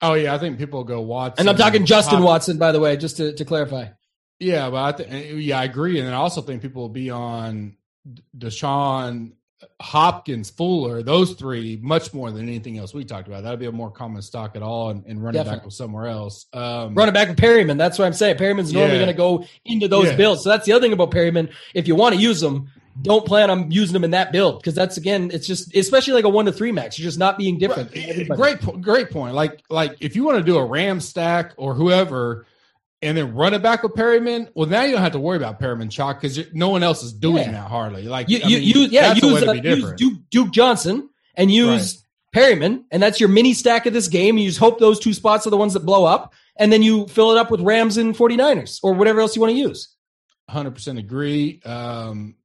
Oh 0.01 0.14
yeah, 0.14 0.34
I 0.34 0.38
think 0.38 0.58
people 0.58 0.84
go 0.84 1.01
Watson. 1.01 1.41
And 1.41 1.49
I'm 1.49 1.58
talking 1.58 1.86
Justin 1.86 2.22
Watson, 2.24 2.58
by 2.58 2.72
the 2.72 2.80
way, 2.80 2.97
just 2.97 3.18
to, 3.18 3.34
to 3.34 3.45
clarify. 3.45 3.88
Yeah, 4.39 4.70
but 4.70 4.78
I 4.78 4.91
think 4.91 5.43
yeah, 5.43 5.60
I 5.60 5.64
agree, 5.64 5.99
and 5.99 6.10
I 6.10 6.18
also 6.18 6.41
think 6.41 6.62
people 6.62 6.82
will 6.84 6.89
be 6.89 7.10
on 7.10 7.78
Deshaun, 8.38 9.34
Hopkins, 9.82 10.49
Fuller, 10.49 11.03
those 11.03 11.34
three 11.34 11.80
much 11.82 12.13
more 12.13 12.32
than 12.32 12.47
anything 12.47 12.78
else 12.78 12.93
we 12.93 13.03
talked 13.05 13.28
about. 13.28 13.43
That'd 13.43 13.59
be 13.59 13.66
a 13.66 13.72
more 13.72 13.91
common 13.91 14.22
stock 14.22 14.55
at 14.55 14.61
all, 14.61 14.89
and, 14.89 15.05
and 15.05 15.24
running 15.24 15.43
back 15.43 15.63
with 15.66 15.74
somewhere 15.74 16.07
else. 16.07 16.45
Um, 16.53 16.93
Running 16.95 17.13
back 17.13 17.28
with 17.30 17.38
Perriman. 17.38 17.78
That's 17.78 17.97
what 17.99 18.05
I'm 18.05 18.13
saying. 18.13 18.38
Perriman's 18.38 18.74
normally 18.74 18.93
Yeah. 18.99 19.05
going 19.05 19.07
to 19.07 19.18
go 19.18 19.45
into 19.66 19.88
those 19.88 20.05
Yeah. 20.07 20.16
builds. 20.16 20.43
So 20.43 20.49
that's 20.49 20.66
the 20.66 20.74
other 20.74 20.82
thing 20.82 20.93
about 20.93 21.11
Perriman. 21.11 21.51
If 21.74 21.88
you 21.88 21.95
want 21.95 22.16
to 22.16 22.22
use 22.22 22.41
them, 22.41 22.70
don't 23.01 23.26
plan 23.26 23.49
on 23.49 23.72
using 23.72 23.91
them 23.93 24.05
in 24.05 24.11
that 24.11 24.32
build 24.32 24.59
because 24.59 24.74
that's 24.74 24.95
again, 24.95 25.30
it's 25.34 25.45
just 25.45 25.76
especially 25.76 26.13
like 26.13 26.24
a 26.24 26.30
one 26.30 26.45
to 26.45 26.51
three 26.53 26.72
max. 26.72 26.97
You're 26.97 27.03
just 27.05 27.20
not 27.20 27.38
being 27.38 27.57
different. 27.57 27.91
everybody. 27.95 28.41
Great, 28.41 28.82
great 28.82 29.09
point. 29.11 29.36
Like, 29.36 29.61
like 29.70 29.97
if 29.99 30.16
you 30.16 30.24
want 30.24 30.38
to 30.38 30.43
do 30.43 30.57
a 30.57 30.63
Ram 30.66 31.01
stack 31.01 31.51
or 31.57 31.74
whoever, 31.74 32.45
and 33.02 33.18
then 33.18 33.34
run 33.36 33.54
it 33.54 33.62
back 33.62 33.84
with 33.84 33.93
Perriman, 33.93 34.50
well, 34.56 34.68
now 34.68 34.84
you 34.84 34.93
don't 34.93 35.02
have 35.02 35.12
to 35.12 35.20
worry 35.20 35.38
about 35.38 35.60
Perriman 35.60 35.91
chalk 35.91 36.22
because 36.22 36.39
no 36.54 36.70
one 36.70 36.82
else 36.84 37.04
is 37.04 37.14
doing 37.14 37.43
Yeah. 37.43 37.52
that 37.52 37.68
hardly. 37.70 38.04
Like, 38.04 38.30
You, 38.30 38.39
I 38.43 38.48
you, 38.48 38.58
mean, 38.60 38.68
you 38.68 38.80
yeah, 38.91 39.14
that's 39.14 39.24
a 39.24 39.28
way 39.28 39.34
use, 39.34 39.43
to 39.43 39.50
uh, 39.50 39.54
use. 39.54 39.93
Duke, 39.93 40.20
Duke 40.32 40.52
Johnson 40.52 41.10
and 41.36 41.52
use 41.52 42.04
Perriman, 42.34 42.84
and 42.91 43.02
that's 43.04 43.20
your 43.20 43.30
mini 43.30 43.54
stack 43.54 43.86
of 43.86 43.93
this 43.93 44.08
game. 44.08 44.38
You 44.38 44.48
just 44.48 44.60
hope 44.60 44.80
those 44.80 45.00
two 45.00 45.14
spots 45.14 45.46
are 45.46 45.50
the 45.52 45.58
ones 45.58 45.74
that 45.74 45.86
blow 45.86 46.06
up, 46.06 46.34
and 46.58 46.72
then 46.72 46.82
you 46.84 47.08
fill 47.08 47.32
it 47.32 47.38
up 47.38 47.52
with 47.52 47.62
Rams 47.62 47.98
and 47.98 48.16
49ers 48.16 48.80
or 48.84 48.93
whatever 48.93 49.22
else 49.22 49.36
you 49.36 49.41
want 49.41 49.52
to 49.54 49.58
use. 49.60 49.89
Hundred 50.50 50.72
percent 50.72 51.00
agree. 51.00 51.62
Um, 51.66 52.36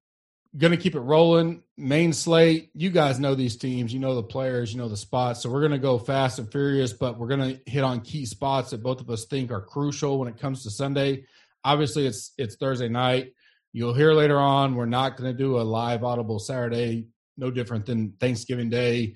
gonna 0.56 0.76
keep 0.76 0.94
it 0.94 1.00
rolling. 1.00 1.62
Main 1.76 2.12
slate. 2.12 2.70
You 2.74 2.90
guys 2.90 3.20
know 3.20 3.34
these 3.34 3.56
teams. 3.56 3.92
You 3.92 4.00
know 4.00 4.14
the 4.14 4.22
players. 4.22 4.72
You 4.72 4.78
know 4.78 4.88
the 4.88 4.96
spots. 4.96 5.42
So 5.42 5.50
we're 5.50 5.62
gonna 5.62 5.78
go 5.78 5.98
fast 5.98 6.38
and 6.38 6.50
furious, 6.50 6.92
but 6.92 7.18
we're 7.18 7.28
gonna 7.28 7.58
hit 7.66 7.84
on 7.84 8.00
key 8.00 8.26
spots 8.26 8.70
that 8.70 8.82
both 8.82 9.00
of 9.00 9.10
us 9.10 9.26
think 9.26 9.50
are 9.50 9.60
crucial 9.60 10.18
when 10.18 10.28
it 10.28 10.38
comes 10.38 10.62
to 10.64 10.70
Sunday. 10.70 11.24
Obviously, 11.64 12.06
it's 12.06 12.32
it's 12.38 12.56
Thursday 12.56 12.88
night. 12.88 13.32
You'll 13.72 13.94
hear 13.94 14.12
later 14.12 14.38
on, 14.38 14.74
we're 14.74 14.86
not 14.86 15.16
going 15.16 15.30
to 15.30 15.36
do 15.36 15.60
a 15.60 15.62
live 15.62 16.02
Audible 16.02 16.40
Saturday, 16.40 17.06
no 17.36 17.52
different 17.52 17.86
than 17.86 18.14
Thanksgiving 18.18 18.68
Day. 18.68 19.14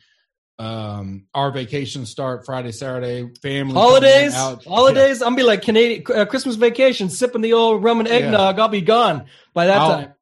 Um, 0.61 1.27
our 1.35 1.51
vacations 1.51 2.11
start 2.11 2.47
Friday, 2.47 2.71
Saturday, 2.71 3.29
family 3.43 3.75
Holidays, 3.75 4.33
holidays. 4.33 5.23
I'm 5.23 5.35
be 5.35 5.43
like 5.43 5.63
Canadian 5.63 6.05
uh, 6.15 6.25
Christmas 6.27 6.55
vacation, 6.55 7.11
sipping 7.11 7.41
the 7.41 7.55
old 7.55 7.83
rum 7.83 7.99
and 7.99 8.09
eggnog. 8.09 8.61
I'll 8.61 8.69
be 8.69 8.81
gone 8.81 9.25
by 9.53 9.67
that 9.67 9.81
I'll- 9.81 9.89
time. 9.91 10.14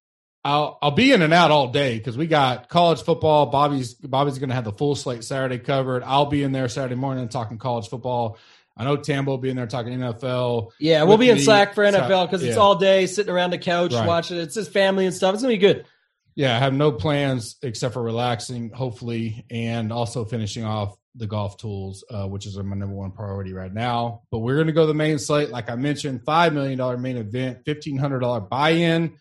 I'll 0.45 0.79
I'll 0.83 0.91
be 0.91 1.13
in 1.13 1.23
and 1.23 1.33
out 1.33 1.51
all 1.51 1.69
day 1.69 1.97
because 1.99 2.17
we 2.17 2.27
got 2.27 2.69
college 2.69 3.03
football. 3.03 3.47
Bobby's 3.47 3.95
Bobby's 3.95 4.39
going 4.39 4.49
to 4.49 4.55
have 4.55 4.65
the 4.65 4.73
full 4.73 4.97
slate 4.97 5.23
Saturday 5.23 5.59
covered. 5.59 6.03
I'll 6.03 6.27
be 6.27 6.43
in 6.43 6.53
there 6.53 6.69
Saturday 6.69 6.97
morning 6.97 7.29
talking 7.29 7.59
college 7.59 7.89
football. 7.89 8.39
I 8.77 8.85
know 8.85 8.97
Tambo 8.97 9.33
will 9.33 9.39
be 9.39 9.51
in 9.51 9.57
there 9.57 9.67
talking 9.67 9.93
NFL. 9.93 10.71
Yeah, 10.81 11.05
we'll 11.05 11.19
be 11.19 11.29
in 11.29 11.37
me. 11.37 11.43
Slack 11.43 11.75
for 11.75 11.85
NFL 11.85 12.27
because 12.27 12.43
it's 12.43 12.57
yeah. 12.57 12.63
all 12.63 12.75
day 12.77 13.07
sitting 13.07 13.33
around 13.33 13.51
the 13.51 13.59
couch 13.59 13.93
Right. 13.93 14.07
watching 14.07 14.39
it. 14.39 14.43
It's 14.43 14.55
his 14.55 14.69
family 14.69 15.07
and 15.07 15.15
stuff. 15.15 15.35
It's 15.35 15.43
gonna 15.43 15.55
be 15.55 15.59
good. 15.59 15.85
Yeah, 16.35 16.57
I 16.57 16.59
have 16.59 16.73
no 16.73 16.91
plans 16.91 17.57
except 17.63 17.95
for 17.95 18.03
relaxing, 18.03 18.71
hopefully, 18.71 19.45
and 19.51 19.93
also 19.93 20.25
finishing 20.25 20.65
off 20.65 20.97
the 21.15 21.27
golf 21.27 21.59
tools, 21.59 22.05
uh, 22.11 22.27
which 22.27 22.47
is 22.47 22.57
my 22.57 22.75
number 22.75 22.95
one 22.95 23.13
priority 23.13 23.53
right 23.53 23.73
now. 23.73 24.23
But 24.31 24.39
we're 24.39 24.55
going 24.55 24.69
to 24.69 24.73
go 24.73 24.87
the 24.87 24.95
main 24.95 25.19
slate, 25.19 25.51
like 25.51 25.71
I 25.71 25.77
mentioned, 25.77 26.25
five 26.25 26.55
million 26.55 26.79
dollar 26.79 26.97
main 26.97 27.19
event, 27.19 27.65
fifteen 27.67 27.99
hundred 27.99 28.21
dollar 28.21 28.41
buy 28.41 28.71
in. 28.71 29.13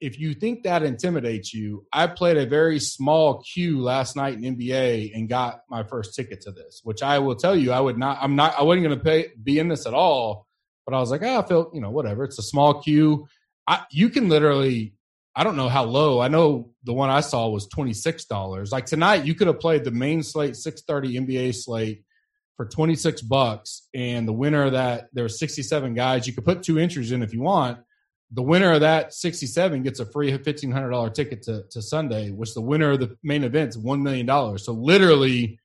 If 0.00 0.18
you 0.18 0.34
think 0.34 0.64
that 0.64 0.82
intimidates 0.82 1.54
you, 1.54 1.86
I 1.92 2.06
played 2.06 2.36
a 2.36 2.46
very 2.46 2.78
small 2.78 3.42
queue 3.42 3.80
last 3.80 4.14
night 4.14 4.34
in 4.34 4.56
NBA 4.56 5.12
and 5.14 5.28
got 5.28 5.60
my 5.70 5.84
first 5.84 6.14
ticket 6.14 6.42
to 6.42 6.52
this, 6.52 6.80
which 6.84 7.02
I 7.02 7.18
will 7.18 7.36
tell 7.36 7.56
you, 7.56 7.72
I 7.72 7.80
would 7.80 7.96
not, 7.96 8.18
I'm 8.20 8.36
not, 8.36 8.58
I 8.58 8.62
wasn't 8.62 8.86
going 8.86 8.98
to 8.98 9.04
pay 9.04 9.28
be 9.42 9.58
in 9.58 9.68
this 9.68 9.86
at 9.86 9.94
all. 9.94 10.46
But 10.84 10.94
I 10.94 11.00
was 11.00 11.10
like, 11.10 11.22
oh, 11.22 11.38
I 11.38 11.46
feel, 11.46 11.70
you 11.72 11.80
know, 11.80 11.90
whatever. 11.90 12.24
It's 12.24 12.38
a 12.38 12.42
small 12.42 12.82
queue. 12.82 13.26
I, 13.66 13.84
you 13.90 14.10
can 14.10 14.28
literally 14.28 14.96
I 15.38 15.44
don't 15.44 15.56
know 15.56 15.68
how 15.68 15.84
low. 15.84 16.18
I 16.20 16.28
know 16.28 16.70
the 16.84 16.94
one 16.94 17.10
I 17.10 17.20
saw 17.20 17.48
was 17.48 17.66
twenty 17.66 17.92
six 17.92 18.24
dollars. 18.24 18.72
Like 18.72 18.86
tonight, 18.86 19.26
you 19.26 19.34
could 19.34 19.48
have 19.48 19.60
played 19.60 19.84
the 19.84 19.90
main 19.90 20.22
slate 20.22 20.56
six 20.56 20.80
thirty 20.80 21.20
NBA 21.20 21.54
slate 21.54 22.04
for 22.56 22.64
twenty 22.64 22.96
six 22.96 23.20
bucks, 23.20 23.86
and 23.92 24.26
the 24.26 24.32
winner 24.32 24.64
of 24.64 24.72
that 24.72 25.08
there 25.12 25.24
were 25.24 25.28
sixty 25.28 25.62
seven 25.62 25.92
guys. 25.92 26.26
You 26.26 26.32
could 26.32 26.46
put 26.46 26.62
two 26.62 26.78
entries 26.78 27.12
in 27.12 27.22
if 27.22 27.34
you 27.34 27.42
want. 27.42 27.80
The 28.32 28.42
winner 28.42 28.72
of 28.72 28.80
that 28.80 29.14
sixty 29.14 29.46
seven 29.46 29.82
gets 29.82 30.00
a 30.00 30.06
free 30.06 30.36
fifteen 30.38 30.70
hundred 30.72 30.90
dollar 30.90 31.10
ticket 31.10 31.42
to 31.42 31.64
to 31.70 31.82
Sunday, 31.82 32.30
which 32.30 32.54
the 32.54 32.60
winner 32.60 32.92
of 32.92 33.00
the 33.00 33.16
main 33.22 33.44
event's 33.44 33.76
one 33.76 34.02
million 34.02 34.26
dollars. 34.26 34.64
So 34.64 34.72
literally. 34.72 35.58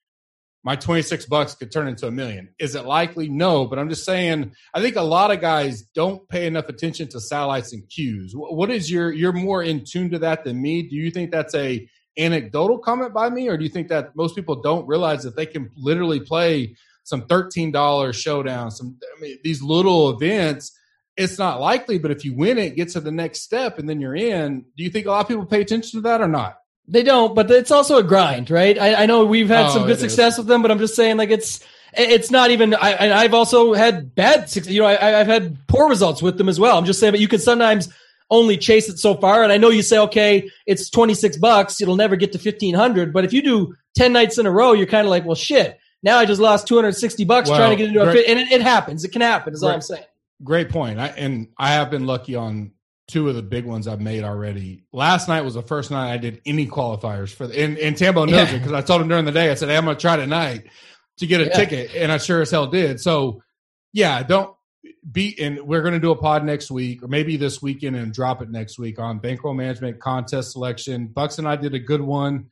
My 0.64 0.76
26 0.76 1.26
bucks 1.26 1.56
could 1.56 1.72
turn 1.72 1.88
into 1.88 2.06
a 2.06 2.12
million. 2.12 2.50
Is 2.60 2.76
it 2.76 2.86
likely? 2.86 3.28
No, 3.30 3.66
but 3.66 3.80
I'm 3.80 3.90
just 3.90 4.06
saying, 4.06 4.54
I 4.76 4.80
think 4.80 4.96
a 4.96 5.02
lot 5.02 5.32
of 5.32 5.42
guys 5.42 5.82
don't 5.96 6.30
pay 6.30 6.46
enough 6.46 6.70
attention 6.70 7.08
to 7.08 7.20
satellites 7.20 7.74
and 7.74 7.90
cues. 7.90 8.34
What 8.36 8.70
is 8.70 8.92
your, 8.92 9.12
you're 9.12 9.34
more 9.34 9.64
in 9.64 9.84
tune 9.84 10.12
to 10.12 10.20
that 10.20 10.44
than 10.44 10.62
me. 10.62 10.84
Do 10.84 10.96
you 10.96 11.10
think 11.10 11.32
that's 11.32 11.56
a 11.56 11.90
anecdotal 12.18 12.78
comment 12.78 13.14
by 13.14 13.30
me, 13.30 13.48
or 13.48 13.58
do 13.58 13.64
you 13.64 13.70
think 13.70 13.88
that 13.88 14.16
most 14.16 14.36
people 14.36 14.62
don't 14.62 14.88
realize 14.88 15.24
that 15.24 15.36
they 15.36 15.46
can 15.46 15.70
literally 15.76 16.20
play 16.20 16.76
some 17.04 17.24
$13 17.24 18.14
showdown, 18.14 18.70
some, 18.70 18.98
I 19.18 19.22
mean, 19.22 19.38
these 19.44 19.62
little 19.62 20.12
events? 20.12 20.78
It's 21.18 21.38
not 21.38 21.60
likely, 21.60 21.98
but 22.00 22.12
if 22.12 22.24
you 22.26 22.34
win 22.34 22.58
it, 22.58 22.76
get 22.76 22.90
to 22.90 23.00
the 23.02 23.12
next 23.12 23.42
step, 23.42 23.78
and 23.80 23.88
then 23.90 24.00
you're 24.00 24.16
in. 24.16 24.66
Do 24.78 24.84
you 24.84 24.90
think 24.90 25.06
a 25.06 25.12
lot 25.12 25.22
of 25.22 25.28
people 25.28 25.46
pay 25.46 25.62
attention 25.62 26.00
to 26.00 26.02
that 26.08 26.22
or 26.22 26.28
not? 26.28 26.58
They 26.88 27.04
don't, 27.04 27.36
but 27.36 27.50
it's 27.52 27.72
also 27.72 27.98
a 27.98 28.04
grind, 28.04 28.50
right? 28.50 28.78
I, 28.78 29.04
I 29.04 29.06
know 29.06 29.26
we've 29.26 29.48
had 29.50 29.68
Oh, 29.68 29.70
some 29.74 29.84
good 29.84 29.92
is. 29.98 30.00
success 30.00 30.38
with 30.38 30.48
them, 30.48 30.62
but 30.62 30.72
I'm 30.72 30.80
just 30.80 30.96
saying, 30.96 31.18
like 31.18 31.30
it's 31.30 31.60
it's 31.94 32.32
not 32.32 32.52
even. 32.52 32.74
I, 32.74 32.92
and 32.94 33.14
I've 33.14 33.34
also 33.34 33.74
had 33.74 34.16
bad, 34.16 34.54
you 34.66 34.82
know, 34.82 34.88
I, 34.88 35.20
I've 35.20 35.28
had 35.28 35.58
poor 35.68 35.90
results 35.90 36.22
with 36.22 36.38
them 36.38 36.48
as 36.50 36.60
well. 36.60 36.78
I'm 36.78 36.86
just 36.86 37.00
saying, 37.00 37.12
but 37.14 37.20
you 37.20 37.28
can 37.28 37.40
sometimes 37.40 37.90
only 38.30 38.58
chase 38.58 38.88
it 38.88 38.98
so 38.98 39.16
far. 39.16 39.44
And 39.44 39.52
I 39.52 39.58
know 39.58 39.70
you 39.70 39.82
say, 39.82 39.98
okay, 40.00 40.50
it's 40.66 40.90
26 40.90 41.38
bucks, 41.38 41.82
it'll 41.82 41.98
never 41.98 42.16
get 42.16 42.32
to 42.32 42.38
1500, 42.38 43.12
but 43.12 43.26
if 43.26 43.34
you 43.34 43.42
do 43.42 43.76
10 43.96 44.14
nights 44.14 44.38
in 44.38 44.46
a 44.46 44.52
row, 44.52 44.72
you're 44.72 44.88
kind 44.88 45.06
of 45.06 45.12
like, 45.12 45.26
well, 45.26 45.36
shit. 45.36 45.78
Now 46.02 46.18
I 46.18 46.26
just 46.26 46.40
lost 46.42 46.66
260 46.68 47.26
bucks 47.26 47.50
trying 47.50 47.72
to 47.72 47.76
get 47.76 47.90
into 47.90 48.02
a 48.02 48.12
fit, 48.12 48.26
and 48.28 48.40
it, 48.40 48.52
it 48.54 48.62
happens. 48.62 49.04
It 49.04 49.12
can 49.12 49.22
happen. 49.22 49.54
Is 49.54 49.62
all 49.62 49.70
I'm 49.70 49.82
saying. 49.82 50.04
Great 50.44 50.70
point. 50.70 51.00
I, 51.00 51.08
and 51.08 51.48
I 51.58 51.74
have 51.74 51.90
been 51.92 52.06
lucky 52.06 52.36
on 52.36 52.72
two 53.08 53.28
of 53.30 53.36
the 53.36 53.42
big 53.44 53.66
ones 53.66 53.88
I've 53.88 54.00
made 54.02 54.24
already. 54.24 54.84
Last 54.94 55.28
night 55.28 55.42
was 55.42 55.54
the 55.54 55.62
first 55.62 55.92
night 55.92 56.14
I 56.14 56.18
did 56.18 56.42
any 56.46 56.66
qualifiers 56.66 57.34
for 57.34 57.46
the, 57.48 57.60
and, 57.62 57.78
and 57.78 57.98
Tambo 57.98 58.26
knows 58.26 58.50
Yeah. 58.50 58.56
it 58.56 58.60
because 58.60 58.72
I 58.74 58.82
told 58.82 59.02
him 59.02 59.08
during 59.10 59.26
the 59.26 59.32
day, 59.32 59.52
I 59.52 59.56
said, 59.56 59.70
hey, 59.70 59.78
I'm 59.78 59.84
going 59.86 59.98
to 59.98 60.02
try 60.02 60.16
tonight 60.16 60.68
to 61.18 61.28
get 61.28 61.42
a 61.42 61.46
Yeah. 61.46 61.56
ticket. 61.58 61.96
And 61.96 62.12
I 62.12 62.18
sure 62.18 62.42
as 62.42 62.52
hell 62.52 62.68
did. 62.68 63.00
So 63.02 63.44
yeah, 63.94 64.24
don't 64.24 64.56
be, 65.12 65.36
and 65.40 65.60
we're 65.62 65.82
going 65.82 65.94
to 65.94 66.00
do 66.00 66.12
a 66.12 66.16
pod 66.16 66.46
next 66.46 66.72
week 66.72 67.04
or 67.04 67.08
maybe 67.08 67.36
this 67.36 67.62
weekend 67.62 67.96
and 67.98 68.14
drop 68.14 68.42
it 68.42 68.50
next 68.50 68.80
week 68.80 68.98
on 68.98 69.20
bankroll 69.20 69.54
management 69.54 70.00
contest 70.00 70.54
selection. 70.54 71.08
Bucks 71.08 71.38
and 71.38 71.48
I 71.48 71.56
did 71.58 71.74
a 71.74 71.80
good 71.80 72.02
one. 72.02 72.50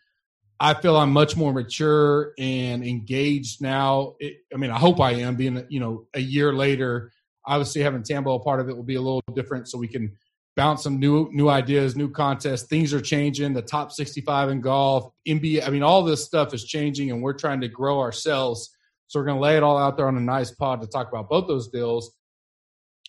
I 0.60 0.74
feel 0.74 0.98
I'm 0.98 1.12
much 1.12 1.38
more 1.38 1.54
mature 1.54 2.34
and 2.38 2.84
engaged 2.84 3.62
now. 3.62 4.16
It, 4.20 4.40
I 4.54 4.58
mean, 4.58 4.72
I 4.72 4.78
hope 4.78 5.00
I 5.00 5.12
am 5.14 5.38
being, 5.38 5.66
you 5.70 5.80
know, 5.80 6.08
a 6.14 6.20
year 6.20 6.52
later. 6.54 7.14
Obviously, 7.50 7.82
having 7.82 8.04
Tambo 8.04 8.36
a 8.36 8.40
part 8.40 8.60
of 8.60 8.70
it 8.70 8.76
will 8.76 8.84
be 8.84 8.96
a 8.96 9.02
little 9.02 9.24
different, 9.34 9.68
so 9.68 9.78
we 9.78 9.88
can 9.88 10.16
bounce 10.56 10.84
some 10.84 11.00
new 11.00 11.30
new 11.32 11.50
ideas, 11.50 11.96
new 11.96 12.10
contests. 12.10 12.68
Things 12.68 12.94
are 12.94 13.02
changing. 13.02 13.54
The 13.54 13.62
top 13.62 13.92
65 13.92 14.50
in 14.50 14.62
golf, 14.62 15.12
NBA. 15.28 15.66
I 15.66 15.70
mean, 15.70 15.84
all 15.84 16.04
this 16.04 16.24
stuff 16.24 16.54
is 16.54 16.64
changing, 16.64 17.10
and 17.10 17.24
we're 17.24 17.34
trying 17.34 17.62
to 17.62 17.68
grow 17.68 18.00
ourselves. 18.00 18.70
So 19.08 19.20
we're 19.20 19.26
going 19.26 19.38
to 19.38 19.42
lay 19.42 19.58
it 19.58 19.64
all 19.64 19.78
out 19.78 19.98
there 19.98 20.08
on 20.08 20.16
a 20.16 20.22
nice 20.22 20.52
pod 20.52 20.82
to 20.82 20.88
talk 20.88 21.10
about 21.10 21.30
both 21.30 21.48
those 21.48 21.70
deals. 21.70 22.16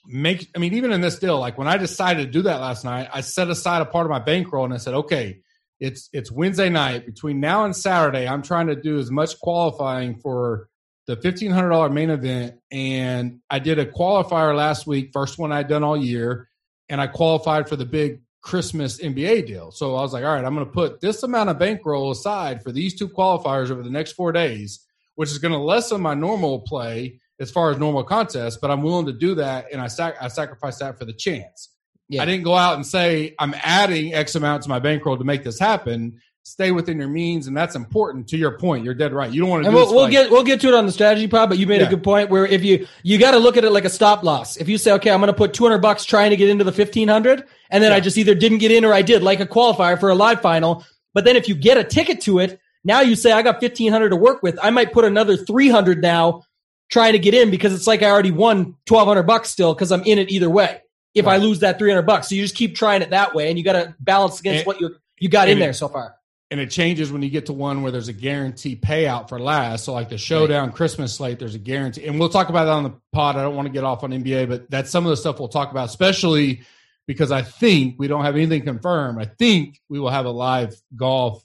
Make, 0.07 0.49
I 0.57 0.59
mean, 0.59 0.73
even 0.73 0.93
in 0.93 1.03
this 1.03 1.19
deal, 1.19 1.39
like 1.39 1.59
when 1.59 1.69
I 1.69 1.77
decided 1.77 2.25
to 2.25 2.31
do 2.31 2.43
that 2.43 2.63
last 2.63 2.87
night, 2.87 3.11
I 3.13 3.21
set 3.21 3.51
aside 3.51 3.83
a 3.83 3.85
part 3.85 4.07
of 4.07 4.11
my 4.11 4.19
bankroll 4.19 4.65
and 4.65 4.73
I 4.73 4.79
said, 4.79 4.95
okay, 4.95 5.41
it's 5.81 6.09
it's 6.13 6.31
Wednesday 6.31 6.71
night. 6.71 7.05
Between 7.05 7.41
now 7.41 7.65
and 7.65 7.77
Saturday, 7.77 8.27
I'm 8.27 8.43
trying 8.43 8.69
to 8.69 8.77
do 8.77 8.99
as 8.99 9.11
much 9.11 9.39
qualifying 9.41 10.19
for 10.19 10.69
the 11.07 11.17
fifteen 11.17 11.51
hundred 11.51 11.71
dollar 11.71 11.91
main 11.91 12.11
event. 12.11 12.57
And 12.71 13.41
I 13.51 13.59
did 13.59 13.79
a 13.79 13.87
qualifier 13.87 14.55
last 14.57 14.87
week, 14.87 15.11
first 15.13 15.39
one 15.39 15.53
I'd 15.53 15.69
done 15.69 15.83
all 15.83 15.97
year, 15.97 16.49
and 16.89 17.01
I 17.01 17.07
qualified 17.07 17.69
for 17.69 17.77
the 17.77 17.85
big 17.85 18.21
Christmas 18.43 19.01
NBA 19.01 19.47
deal. 19.47 19.71
So 19.71 19.97
I 19.97 20.03
was 20.03 20.13
like, 20.13 20.25
all 20.25 20.35
right, 20.35 20.45
I'm 20.45 20.55
going 20.55 20.67
to 20.67 20.73
put 20.73 21.01
this 21.01 21.23
amount 21.23 21.51
of 21.51 21.59
bankroll 21.59 22.11
aside 22.11 22.63
for 22.63 22.73
these 22.73 22.99
two 22.99 23.09
qualifiers 23.09 23.71
over 23.71 23.83
the 23.83 23.91
next 23.91 24.13
four 24.13 24.33
days, 24.33 24.81
which 25.15 25.31
is 25.31 25.39
going 25.39 25.53
to 25.53 25.59
lessen 25.59 26.01
my 26.01 26.15
normal 26.15 26.61
play 26.61 27.21
as 27.39 27.51
far 27.51 27.71
as 27.71 27.79
normal 27.79 28.05
contests. 28.05 28.57
But 28.57 28.71
I'm 28.71 28.83
willing 28.83 29.07
to 29.07 29.13
do 29.13 29.35
that, 29.37 29.67
and 29.73 29.81
I 29.81 29.89
sac- 29.89 30.17
I 30.21 30.29
sacrifice 30.29 30.79
that 30.79 30.99
for 30.99 31.05
the 31.05 31.13
chance. 31.13 31.69
Yeah. 32.09 32.23
I 32.23 32.25
didn't 32.25 32.43
go 32.43 32.55
out 32.55 32.75
and 32.75 32.85
say 32.85 33.35
I'm 33.39 33.55
adding 33.63 34.15
X 34.15 34.35
amount 34.35 34.65
to 34.65 34.69
my 34.69 34.81
bankroll 34.81 35.17
to 35.17 35.25
make 35.25 35.45
this 35.45 35.61
happen. 35.61 36.21
Stay 36.51 36.73
within 36.73 36.99
your 36.99 37.07
means, 37.09 37.47
and 37.47 37.57
that's 37.57 37.77
important. 37.77 38.29
To 38.31 38.37
your 38.37 38.59
point, 38.59 38.85
you're 38.85 38.93
dead 38.95 39.13
right. 39.13 39.31
You 39.31 39.43
don't 39.43 39.51
want 39.51 39.65
to. 39.65 39.71
Do 39.71 39.77
we'll, 39.77 39.87
this 39.87 39.95
we'll 39.95 40.09
get 40.09 40.31
we'll 40.33 40.43
get 40.43 40.61
to 40.63 40.69
it 40.69 40.75
on 40.75 40.85
the 40.85 40.91
strategy 40.91 41.29
pod, 41.29 41.49
but 41.49 41.59
you 41.59 41.67
made 41.69 41.81
Yeah. 41.81 41.87
a 41.87 41.91
good 41.91 42.03
point 42.03 42.29
where 42.29 42.45
if 42.45 42.65
you 42.65 42.89
you 43.05 43.19
got 43.19 43.31
to 43.31 43.39
look 43.39 43.57
at 43.57 43.63
it 43.65 43.71
like 43.71 43.85
a 43.85 43.89
stop 43.89 44.25
loss. 44.25 44.57
If 44.57 44.69
you 44.69 44.77
say, 44.77 44.91
okay, 44.95 45.13
I'm 45.13 45.21
going 45.21 45.29
to 45.29 45.33
put 45.33 45.55
200 45.55 45.79
bucks 45.79 46.05
trying 46.05 46.31
to 46.31 46.37
get 46.37 46.49
into 46.49 46.65
the 46.65 46.73
1500, 46.73 47.45
and 47.71 47.85
then 47.85 47.93
I 47.93 48.01
just 48.01 48.19
either 48.19 48.35
didn't 48.35 48.59
get 48.59 48.73
in 48.73 48.85
or 48.85 48.93
I 48.93 49.03
did, 49.03 49.23
like 49.23 49.39
a 49.39 49.47
qualifier 49.47 49.99
for 49.99 50.11
a 50.11 50.15
live 50.17 50.41
final. 50.43 50.85
But 51.15 51.25
then 51.25 51.37
if 51.37 51.49
you 51.49 51.55
get 51.55 51.77
a 51.77 51.85
ticket 51.85 52.21
to 52.23 52.41
it, 52.41 52.59
now 52.83 53.01
you 53.01 53.15
say 53.15 53.31
I 53.31 53.43
got 53.43 53.63
1500 53.63 54.09
to 54.09 54.17
work 54.17 54.43
with. 54.43 54.59
I 54.61 54.71
might 54.71 54.93
put 54.93 55.05
another 55.05 55.37
300 55.37 56.03
now 56.03 56.43
trying 56.91 57.13
to 57.13 57.21
get 57.21 57.33
in 57.35 57.53
because 57.53 57.73
it's 57.73 57.87
like 57.87 58.03
I 58.03 58.11
already 58.11 58.33
won 58.33 58.75
1200 58.89 59.23
bucks 59.23 59.51
still 59.51 59.73
because 59.73 59.93
I'm 59.93 60.03
in 60.03 60.19
it 60.19 60.31
either 60.31 60.51
way. 60.51 60.83
If 61.15 61.29
I 61.29 61.37
lose 61.37 61.61
that 61.61 61.79
300 61.79 62.03
bucks, 62.03 62.29
so 62.29 62.35
you 62.35 62.43
just 62.43 62.57
keep 62.57 62.75
trying 62.75 63.03
it 63.03 63.11
that 63.11 63.35
way, 63.37 63.49
and 63.51 63.57
you 63.59 63.65
got 63.65 63.75
to 63.75 63.95
balance 64.01 64.41
against 64.41 64.59
And- 64.61 64.67
what 64.67 64.81
you 64.81 64.97
you 65.21 65.29
got 65.29 65.49
in 65.49 65.59
there 65.59 65.75
so 65.75 65.87
far. 65.87 66.17
And 66.51 66.59
it 66.59 66.71
changes 66.71 67.13
when 67.13 67.23
you 67.23 67.31
get 67.31 67.47
to 67.47 67.53
one 67.53 67.83
where 67.83 67.93
there's 67.93 68.09
a 68.09 68.13
guarantee 68.13 68.77
payout 68.77 69.29
for 69.29 69.39
last. 69.39 69.85
So 69.85 69.93
like 69.93 70.09
the 70.09 70.19
showdown 70.19 70.73
Christmas 70.73 71.15
slate, 71.15 71.39
there's 71.39 71.55
a 71.55 71.61
guarantee, 71.61 72.07
and 72.07 72.19
we'll 72.19 72.29
talk 72.29 72.49
about 72.49 72.65
that 72.65 72.73
on 72.73 72.83
the 72.83 72.95
pod. 73.13 73.37
I 73.37 73.43
don't 73.43 73.55
want 73.55 73.67
to 73.67 73.73
get 73.73 73.85
off 73.85 74.03
on 74.03 74.11
NBA, 74.11 74.49
but 74.49 74.71
that's 74.71 74.91
some 74.91 75.07
of 75.07 75.11
the 75.11 75.17
stuff 75.17 75.39
we'll 75.39 75.49
talk 75.49 75.71
about, 75.71 75.89
especially 75.89 76.63
because 77.07 77.31
I 77.33 77.43
think 77.43 77.97
we 77.99 78.09
don't 78.09 78.25
have 78.25 78.37
anything 78.37 78.63
confirmed. 78.63 79.21
I 79.21 79.27
think 79.27 79.81
we 79.89 80.01
will 80.01 80.11
have 80.11 80.27
a 80.27 80.31
live 80.31 80.75
golf 80.97 81.45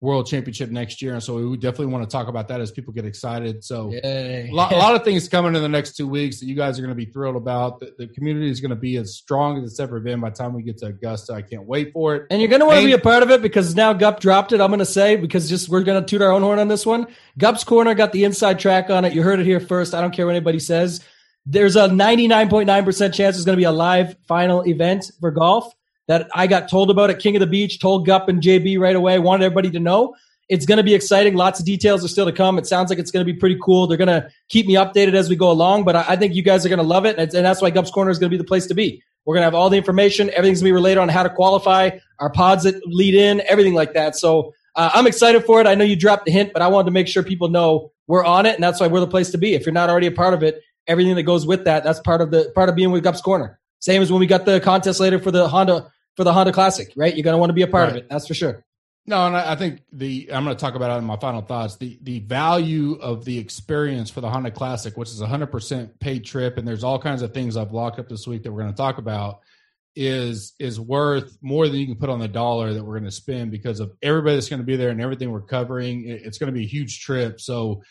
world 0.00 0.26
championship 0.26 0.70
next 0.70 1.02
year, 1.02 1.14
and 1.14 1.22
so 1.22 1.36
we 1.48 1.56
definitely 1.56 1.86
want 1.86 2.08
to 2.08 2.10
talk 2.10 2.28
about 2.28 2.48
that 2.48 2.60
as 2.60 2.70
people 2.70 2.92
get 2.92 3.04
excited. 3.04 3.64
So. 3.64 3.92
A 3.92 4.48
lot, 4.52 4.72
a 4.72 4.76
lot 4.78 4.94
of 4.94 5.04
things 5.04 5.28
coming 5.28 5.56
in 5.56 5.62
the 5.62 5.68
next 5.68 5.96
two 5.96 6.06
weeks 6.06 6.38
that 6.40 6.46
you 6.46 6.54
guys 6.54 6.78
are 6.78 6.82
going 6.82 6.96
to 6.96 7.04
be 7.06 7.10
thrilled 7.10 7.36
about. 7.36 7.80
The, 7.80 7.94
the 7.98 8.06
community 8.06 8.48
is 8.48 8.60
going 8.60 8.70
to 8.70 8.76
be 8.76 8.96
as 8.96 9.16
strong 9.16 9.58
as 9.58 9.72
it's 9.72 9.80
ever 9.80 9.98
been 9.98 10.20
by 10.20 10.30
the 10.30 10.36
time 10.36 10.54
we 10.54 10.62
get 10.62 10.78
to 10.78 10.86
Augusta. 10.86 11.32
I 11.32 11.42
can't 11.42 11.64
wait 11.64 11.92
for 11.92 12.14
it. 12.14 12.26
And 12.30 12.40
you're 12.40 12.48
going 12.48 12.60
to 12.60 12.66
want 12.66 12.80
to 12.80 12.86
be 12.86 12.92
a 12.92 12.98
part 12.98 13.22
of 13.22 13.30
it 13.30 13.42
because 13.42 13.74
now 13.74 13.92
Gup 13.92 14.20
dropped 14.20 14.52
it. 14.52 14.60
I'm 14.60 14.70
going 14.70 14.78
to 14.78 14.86
say 14.86 15.16
because 15.16 15.48
just 15.48 15.68
we're 15.68 15.82
going 15.82 16.02
to 16.02 16.08
toot 16.08 16.22
our 16.22 16.30
own 16.30 16.42
horn 16.42 16.58
on 16.58 16.68
this 16.68 16.86
one. 16.86 17.08
Gup's 17.36 17.64
corner 17.64 17.94
got 17.94 18.12
the 18.12 18.24
inside 18.24 18.58
track 18.58 18.90
on 18.90 19.04
it. 19.04 19.14
You 19.14 19.22
heard 19.22 19.40
it 19.40 19.46
here 19.46 19.60
first. 19.60 19.94
I 19.94 20.00
don't 20.00 20.14
care 20.14 20.26
what 20.26 20.36
anybody 20.36 20.60
says. 20.60 21.00
There's 21.44 21.76
a 21.76 21.88
99.9% 21.88 23.14
chance 23.14 23.16
there's 23.16 23.44
going 23.44 23.56
to 23.56 23.60
be 23.60 23.64
a 23.64 23.72
live 23.72 24.16
final 24.26 24.62
event 24.62 25.10
for 25.18 25.30
golf 25.30 25.72
that 26.08 26.28
I 26.34 26.46
got 26.46 26.68
told 26.68 26.90
about 26.90 27.10
at 27.10 27.20
King 27.20 27.36
of 27.36 27.40
the 27.40 27.46
Beach. 27.46 27.78
Told 27.78 28.06
Gup 28.06 28.28
and 28.28 28.42
JB 28.42 28.78
right 28.78 28.96
away. 28.96 29.18
Wanted 29.18 29.44
everybody 29.44 29.70
to 29.70 29.78
know. 29.78 30.16
It's 30.48 30.64
going 30.64 30.78
to 30.78 30.82
be 30.82 30.94
exciting. 30.94 31.36
Lots 31.36 31.60
of 31.60 31.66
details 31.66 32.02
are 32.02 32.08
still 32.08 32.24
to 32.24 32.32
come. 32.32 32.58
It 32.58 32.66
sounds 32.66 32.88
like 32.88 32.98
it's 32.98 33.10
going 33.10 33.24
to 33.24 33.30
be 33.30 33.38
pretty 33.38 33.58
cool. 33.62 33.86
They're 33.86 33.98
going 33.98 34.08
to 34.08 34.28
keep 34.48 34.66
me 34.66 34.74
updated 34.74 35.12
as 35.12 35.28
we 35.28 35.36
go 35.36 35.50
along, 35.50 35.84
but 35.84 35.94
I, 35.94 36.16
think 36.16 36.34
you 36.34 36.42
guys 36.42 36.64
are 36.64 36.70
going 36.70 36.78
to 36.78 36.84
love 36.84 37.04
it, 37.04 37.18
and, 37.18 37.34
and 37.34 37.44
that's 37.44 37.60
why 37.60 37.68
Gup's 37.68 37.90
corner 37.90 38.10
is 38.10 38.18
going 38.18 38.30
to 38.30 38.34
be 38.34 38.38
the 38.38 38.48
place 38.48 38.66
to 38.68 38.74
be. 38.74 39.02
We're 39.26 39.34
going 39.34 39.42
to 39.42 39.46
have 39.46 39.54
all 39.54 39.68
the 39.68 39.76
information. 39.76 40.30
Everything's 40.30 40.60
going 40.60 40.70
to 40.70 40.72
be 40.72 40.72
related 40.72 41.00
on 41.00 41.10
how 41.10 41.22
to 41.22 41.28
qualify, 41.28 41.90
our 42.18 42.30
pods 42.30 42.64
that 42.64 42.80
lead 42.86 43.14
in, 43.14 43.42
everything 43.46 43.74
like 43.74 43.92
that. 43.92 44.16
So 44.16 44.54
uh, 44.74 44.90
I'm 44.94 45.06
excited 45.06 45.44
for 45.44 45.60
it. 45.60 45.66
I 45.66 45.74
know 45.74 45.84
you 45.84 45.96
dropped 45.96 46.24
the 46.24 46.30
hint, 46.30 46.54
but 46.54 46.62
I 46.62 46.68
wanted 46.68 46.86
to 46.86 46.92
make 46.92 47.08
sure 47.08 47.22
people 47.22 47.48
know 47.48 47.92
we're 48.06 48.24
on 48.24 48.46
it, 48.46 48.54
and 48.54 48.64
that's 48.64 48.80
why 48.80 48.86
we're 48.86 49.00
the 49.00 49.06
place 49.06 49.30
to 49.32 49.38
be. 49.38 49.52
If 49.52 49.66
you're 49.66 49.74
not 49.74 49.90
already 49.90 50.06
a 50.06 50.12
part 50.12 50.32
of 50.32 50.42
it, 50.42 50.62
everything 50.86 51.14
that 51.16 51.24
goes 51.24 51.46
with 51.46 51.64
that, 51.64 51.84
that's 51.84 52.00
part 52.00 52.22
of 52.22 52.30
the 52.30 52.50
part 52.54 52.70
of 52.70 52.74
being 52.74 52.90
with 52.90 53.04
Gups 53.04 53.22
Corner. 53.22 53.60
Same 53.80 54.00
as 54.00 54.10
when 54.10 54.18
we 54.18 54.26
got 54.26 54.46
the 54.46 54.60
contest 54.60 54.98
later 54.98 55.18
for 55.18 55.30
the 55.30 55.46
Honda 55.46 55.92
for 56.18 56.24
the 56.24 56.32
Honda 56.32 56.50
Classic, 56.50 56.92
right? 56.96 57.14
You're 57.14 57.22
going 57.22 57.34
to 57.34 57.38
want 57.38 57.50
to 57.50 57.54
be 57.54 57.62
a 57.62 57.68
part 57.68 57.84
right. 57.84 57.90
of 57.92 57.96
it. 57.98 58.08
That's 58.10 58.26
for 58.26 58.34
sure. 58.34 58.64
No, 59.06 59.24
and 59.24 59.36
I 59.36 59.54
think 59.54 59.82
the 59.92 60.28
I'm 60.32 60.42
going 60.42 60.56
to 60.56 60.60
talk 60.60 60.74
about 60.74 60.90
it 60.90 60.98
in 60.98 61.04
my 61.04 61.16
final 61.16 61.42
thoughts. 61.42 61.76
The 61.76 61.96
the 62.02 62.18
value 62.18 62.94
of 62.94 63.24
the 63.24 63.38
experience 63.38 64.10
for 64.10 64.20
the 64.20 64.28
Honda 64.28 64.50
Classic, 64.50 64.96
which 64.96 65.10
is 65.10 65.20
hundred 65.22 65.46
percent 65.46 66.00
paid 66.00 66.24
trip, 66.24 66.58
and 66.58 66.66
there's 66.66 66.82
all 66.82 66.98
kinds 66.98 67.22
of 67.22 67.32
things 67.32 67.56
I've 67.56 67.72
locked 67.72 68.00
up 68.00 68.08
this 68.08 68.26
week 68.26 68.42
that 68.42 68.52
we're 68.52 68.62
going 68.62 68.74
to 68.74 68.76
talk 68.76 68.98
about, 68.98 69.38
is 69.94 70.54
is 70.58 70.80
worth 70.80 71.38
more 71.40 71.68
than 71.68 71.76
you 71.76 71.86
can 71.86 71.94
put 71.94 72.10
on 72.10 72.18
the 72.18 72.26
dollar 72.26 72.74
that 72.74 72.82
we're 72.82 72.98
going 72.98 73.04
to 73.04 73.12
spend 73.12 73.52
because 73.52 73.78
of 73.78 73.92
everybody 74.02 74.34
that's 74.34 74.48
going 74.48 74.60
to 74.60 74.66
be 74.66 74.76
there 74.76 74.90
and 74.90 75.00
everything 75.00 75.30
we're 75.30 75.40
covering. 75.40 76.02
It's 76.08 76.36
going 76.36 76.52
to 76.52 76.58
be 76.58 76.64
a 76.64 76.68
huge 76.68 77.00
trip. 77.00 77.40
So 77.40 77.84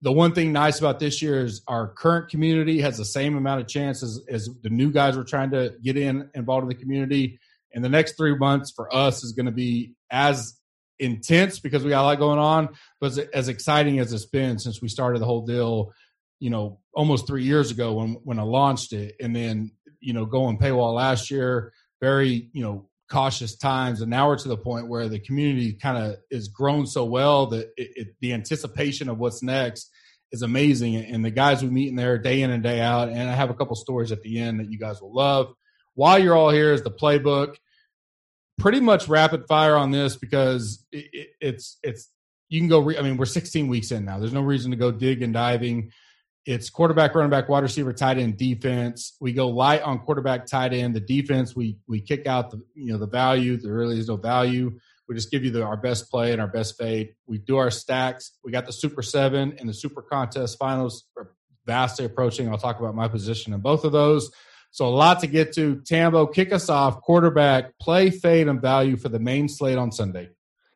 the 0.00 0.10
one 0.10 0.32
thing 0.32 0.52
nice 0.52 0.78
about 0.78 1.00
this 1.00 1.20
year 1.20 1.44
is 1.44 1.60
our 1.68 1.88
current 1.88 2.30
community 2.30 2.80
has 2.80 2.96
the 2.96 3.04
same 3.04 3.36
amount 3.36 3.60
of 3.60 3.68
chances 3.68 4.24
as 4.28 4.48
the 4.62 4.70
new 4.70 4.90
guys 4.90 5.18
we're 5.18 5.24
trying 5.24 5.50
to 5.50 5.74
get 5.82 5.98
in 5.98 6.30
involved 6.34 6.64
in 6.64 6.68
the 6.68 6.74
community. 6.74 7.38
And 7.74 7.84
the 7.84 7.88
next 7.88 8.16
three 8.16 8.36
months 8.36 8.72
for 8.74 8.94
us 8.94 9.24
is 9.24 9.32
going 9.32 9.46
to 9.46 9.52
be 9.52 9.94
as 10.10 10.58
intense 10.98 11.58
because 11.58 11.82
we 11.82 11.90
got 11.90 12.02
a 12.02 12.06
lot 12.06 12.18
going 12.18 12.38
on, 12.38 12.68
but 13.00 13.18
as 13.34 13.48
exciting 13.48 13.98
as 13.98 14.12
it's 14.12 14.26
been 14.26 14.58
since 14.58 14.80
we 14.80 14.88
started 14.88 15.20
the 15.20 15.26
whole 15.26 15.44
deal, 15.44 15.92
you 16.38 16.50
know, 16.50 16.78
almost 16.94 17.26
three 17.26 17.44
years 17.44 17.70
ago 17.70 17.94
when 17.94 18.14
when 18.24 18.38
I 18.38 18.42
launched 18.42 18.92
it, 18.92 19.16
and 19.20 19.34
then 19.34 19.72
you 20.00 20.12
know 20.12 20.24
going 20.24 20.58
paywall 20.58 20.94
last 20.94 21.30
year, 21.30 21.72
very 22.00 22.48
you 22.52 22.62
know 22.62 22.88
cautious 23.10 23.56
times, 23.56 24.00
and 24.00 24.10
now 24.10 24.28
we're 24.28 24.36
to 24.36 24.48
the 24.48 24.56
point 24.56 24.88
where 24.88 25.08
the 25.08 25.18
community 25.18 25.72
kind 25.74 25.98
of 25.98 26.16
is 26.30 26.48
grown 26.48 26.86
so 26.86 27.04
well 27.04 27.46
that 27.46 27.66
it, 27.76 27.90
it, 27.96 28.08
the 28.20 28.32
anticipation 28.32 29.08
of 29.08 29.18
what's 29.18 29.42
next 29.42 29.90
is 30.32 30.42
amazing, 30.42 30.96
and 30.96 31.24
the 31.24 31.30
guys 31.30 31.62
we 31.62 31.70
meet 31.70 31.88
in 31.88 31.96
there 31.96 32.18
day 32.18 32.42
in 32.42 32.50
and 32.50 32.62
day 32.62 32.80
out, 32.80 33.08
and 33.08 33.28
I 33.28 33.34
have 33.34 33.50
a 33.50 33.54
couple 33.54 33.74
stories 33.76 34.12
at 34.12 34.22
the 34.22 34.38
end 34.38 34.60
that 34.60 34.70
you 34.70 34.78
guys 34.78 35.00
will 35.00 35.14
love. 35.14 35.52
While 35.94 36.18
you're 36.18 36.36
all 36.36 36.50
here 36.50 36.72
is 36.72 36.82
the 36.82 36.90
playbook 36.90 37.54
pretty 38.58 38.80
much 38.80 39.08
rapid 39.08 39.46
fire 39.46 39.76
on 39.76 39.90
this 39.90 40.16
because 40.16 40.86
it, 40.92 41.06
it, 41.12 41.28
it's 41.40 41.78
it's 41.82 42.10
you 42.48 42.60
can 42.60 42.68
go. 42.68 42.80
Re- 42.80 42.98
I 42.98 43.02
mean, 43.02 43.16
we're 43.16 43.26
16 43.26 43.68
weeks 43.68 43.90
in 43.90 44.04
now. 44.04 44.18
There's 44.18 44.32
no 44.32 44.42
reason 44.42 44.70
to 44.70 44.76
go 44.76 44.90
dig 44.90 45.22
and 45.22 45.32
diving. 45.32 45.90
It's 46.46 46.68
quarterback, 46.68 47.14
running 47.14 47.30
back, 47.30 47.48
wide 47.48 47.62
receiver, 47.62 47.92
tight 47.92 48.18
end, 48.18 48.36
defense. 48.36 49.16
We 49.18 49.32
go 49.32 49.48
light 49.48 49.80
on 49.80 50.00
quarterback, 50.00 50.46
tight 50.46 50.74
end. 50.74 50.94
The 50.94 51.00
defense, 51.00 51.56
we 51.56 51.78
we 51.88 52.00
kick 52.00 52.26
out 52.26 52.50
the 52.50 52.62
you 52.74 52.92
know 52.92 52.98
the 52.98 53.06
value. 53.06 53.56
There 53.56 53.72
really 53.72 53.98
is 53.98 54.08
no 54.08 54.16
value. 54.16 54.78
We 55.08 55.14
just 55.14 55.30
give 55.30 55.44
you 55.44 55.50
the, 55.50 55.62
our 55.62 55.76
best 55.76 56.10
play 56.10 56.32
and 56.32 56.40
our 56.40 56.48
best 56.48 56.78
fade. 56.78 57.14
We 57.26 57.38
do 57.38 57.58
our 57.58 57.70
stacks. 57.70 58.32
We 58.42 58.52
got 58.52 58.66
the 58.66 58.72
Super 58.72 59.02
Seven 59.02 59.54
and 59.58 59.68
the 59.68 59.74
Super 59.74 60.00
Contest 60.00 60.58
finals 60.58 61.04
are 61.16 61.32
vastly 61.66 62.06
approaching. 62.06 62.48
I'll 62.48 62.58
talk 62.58 62.80
about 62.80 62.94
my 62.94 63.08
position 63.08 63.52
in 63.52 63.60
both 63.60 63.84
of 63.84 63.92
those. 63.92 64.30
So 64.74 64.88
a 64.88 64.90
lot 64.90 65.20
to 65.20 65.28
get 65.28 65.52
to. 65.52 65.76
Tambo, 65.82 66.26
kick 66.26 66.52
us 66.52 66.68
off. 66.68 67.00
Quarterback, 67.00 67.78
play, 67.78 68.10
fade, 68.10 68.48
and 68.48 68.60
value 68.60 68.96
for 68.96 69.08
the 69.08 69.20
main 69.20 69.48
slate 69.48 69.78
on 69.78 69.92
Sunday. 69.92 70.30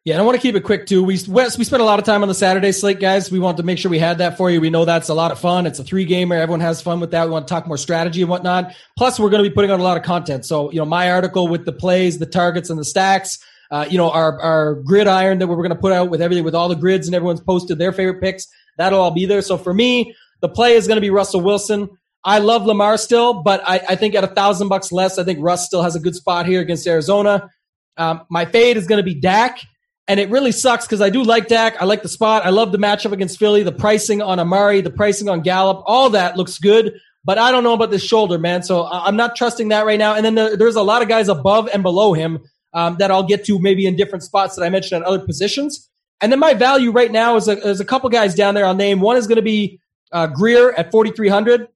Yeah, 0.05 0.15
and 0.15 0.23
I 0.23 0.25
want 0.25 0.37
to 0.37 0.41
keep 0.41 0.55
it 0.55 0.61
quick 0.61 0.87
too. 0.87 1.03
We 1.03 1.15
we 1.27 1.49
spent 1.49 1.83
a 1.83 1.85
lot 1.85 1.99
of 1.99 2.05
time 2.05 2.23
on 2.23 2.29
the 2.29 2.35
Saturday 2.35 2.71
slate, 2.71 3.01
guys. 3.01 3.33
We 3.33 3.41
want 3.41 3.57
to 3.57 3.65
make 3.65 3.77
sure 3.77 3.91
we 3.91 3.99
had 3.99 4.19
that 4.19 4.37
for 4.37 4.53
you. 4.53 4.61
We 4.61 4.71
know 4.71 4.85
that's 4.85 5.09
a 5.09 5.15
lot 5.15 5.33
of 5.33 5.41
fun. 5.41 5.67
It's 5.67 5.81
a 5.81 5.85
three 5.85 6.05
gamer. 6.05 6.37
Everyone 6.37 6.61
has 6.61 6.81
fun 6.81 7.01
with 7.01 7.11
that. 7.11 7.25
We 7.25 7.33
want 7.33 7.49
to 7.49 7.53
talk 7.53 7.67
more 7.67 7.77
strategy 7.77 8.21
and 8.21 8.31
whatnot. 8.31 8.73
Plus, 8.97 9.19
we're 9.19 9.31
going 9.31 9.43
to 9.43 9.51
be 9.51 9.53
putting 9.53 9.73
out 9.73 9.81
a 9.81 9.83
lot 9.83 9.97
of 9.97 10.05
content. 10.05 10.47
So, 10.47 10.71
you 10.71 10.79
know, 10.79 10.85
my 10.85 11.11
article 11.11 11.49
with 11.49 11.65
the 11.65 11.73
plays, 11.73 12.21
the 12.21 12.27
targets, 12.27 12.71
and 12.71 12.79
the 12.79 12.85
stacks. 12.85 13.41
Uh, 13.73 13.85
you 13.91 13.99
know, 13.99 14.13
our 14.13 14.41
our 14.41 14.75
gridiron 14.77 15.41
that 15.41 15.49
we're 15.49 15.57
going 15.57 15.71
to 15.71 15.75
put 15.75 15.93
out 15.93 16.09
with 16.09 16.23
everything, 16.23 16.45
with 16.45 16.55
all 16.55 16.69
the 16.69 16.77
grids 16.77 17.09
and 17.09 17.17
everyone's 17.17 17.41
posted 17.41 17.79
their 17.79 17.93
favorite 17.93 18.23
picks. 18.23 18.47
That'll 18.77 19.01
all 19.01 19.11
be 19.11 19.27
there. 19.27 19.43
So 19.43 19.59
for 19.59 19.75
me, 19.75 20.15
the 20.41 20.49
play 20.49 20.75
is 20.75 20.87
going 20.87 20.99
to 20.99 21.03
be 21.03 21.11
Russell 21.11 21.41
Wilson. 21.41 21.91
I 22.29 22.41
love 22.41 22.67
Lamar 22.67 22.99
still, 22.99 23.43
but 23.43 23.63
I, 23.67 23.81
I 23.89 23.97
think 23.97 24.15
at 24.15 24.23
a 24.23 24.27
thousand 24.27 24.69
bucks 24.69 24.93
less, 24.93 25.19
I 25.19 25.25
think 25.25 25.39
Russ 25.41 25.65
still 25.65 25.83
has 25.83 25.97
a 25.97 25.99
good 25.99 26.15
spot 26.15 26.45
here 26.45 26.61
against 26.61 26.87
Arizona. 26.87 27.49
Um, 27.97 28.21
my 28.29 28.45
fade 28.45 28.77
is 28.77 28.87
going 28.87 28.99
to 28.99 29.03
be 29.03 29.15
Dak, 29.15 29.61
and 30.07 30.21
it 30.21 30.29
really 30.29 30.53
sucks 30.53 30.85
because 30.85 31.01
I 31.01 31.09
do 31.09 31.23
like 31.23 31.49
Dak. 31.49 31.81
I 31.81 31.87
like 31.87 32.03
the 32.03 32.09
spot. 32.11 32.45
I 32.45 32.51
love 32.51 32.71
the 32.71 32.77
matchup 32.77 33.13
against 33.13 33.39
Philly. 33.39 33.63
The 33.63 33.73
pricing 33.73 34.21
on 34.21 34.39
Amari, 34.39 34.83
the 34.83 34.91
pricing 34.91 35.31
on 35.31 35.41
Gallup, 35.41 35.83
all 35.87 36.11
that 36.11 36.37
looks 36.37 36.59
good. 36.59 37.01
But 37.25 37.39
I 37.39 37.51
don't 37.51 37.65
know 37.65 37.73
about 37.73 37.91
this 37.91 38.05
shoulder, 38.05 38.37
man. 38.37 38.63
So 38.63 38.85
I'm 38.87 39.17
not 39.17 39.35
trusting 39.35 39.69
that 39.69 39.87
right 39.87 39.99
now. 39.99 40.15
And 40.15 40.23
then 40.23 40.35
the, 40.35 40.55
there's 40.59 40.77
a 40.77 40.83
lot 40.83 41.01
of 41.01 41.09
guys 41.09 41.29
above 41.29 41.71
and 41.73 41.83
below 41.83 42.13
him 42.13 42.41
um, 42.75 42.97
that 42.99 43.11
I'll 43.11 43.27
get 43.27 43.47
to 43.47 43.59
maybe 43.59 43.87
in 43.87 43.97
different 43.97 44.23
spots 44.23 44.55
that 44.57 44.65
I 44.65 44.69
mentioned 44.69 45.03
at 45.03 45.09
other 45.09 45.25
positions. 45.25 45.89
And 46.21 46.31
then 46.31 46.41
my 46.41 46.53
value 46.53 46.91
right 46.91 47.11
now 47.11 47.37
is 47.37 47.49
a, 47.49 47.57
is 47.67 47.81
a 47.81 47.87
couple 47.87 48.11
guys 48.11 48.35
down 48.35 48.55
there. 48.55 48.67
I'll 48.67 48.75
name 48.75 49.01
one 49.01 49.17
is 49.17 49.27
going 49.27 49.37
to 49.37 49.43
be 49.43 49.81
uh, 50.13 50.27
Grier 50.27 50.73
at 50.75 50.91
4,300. 50.91 51.69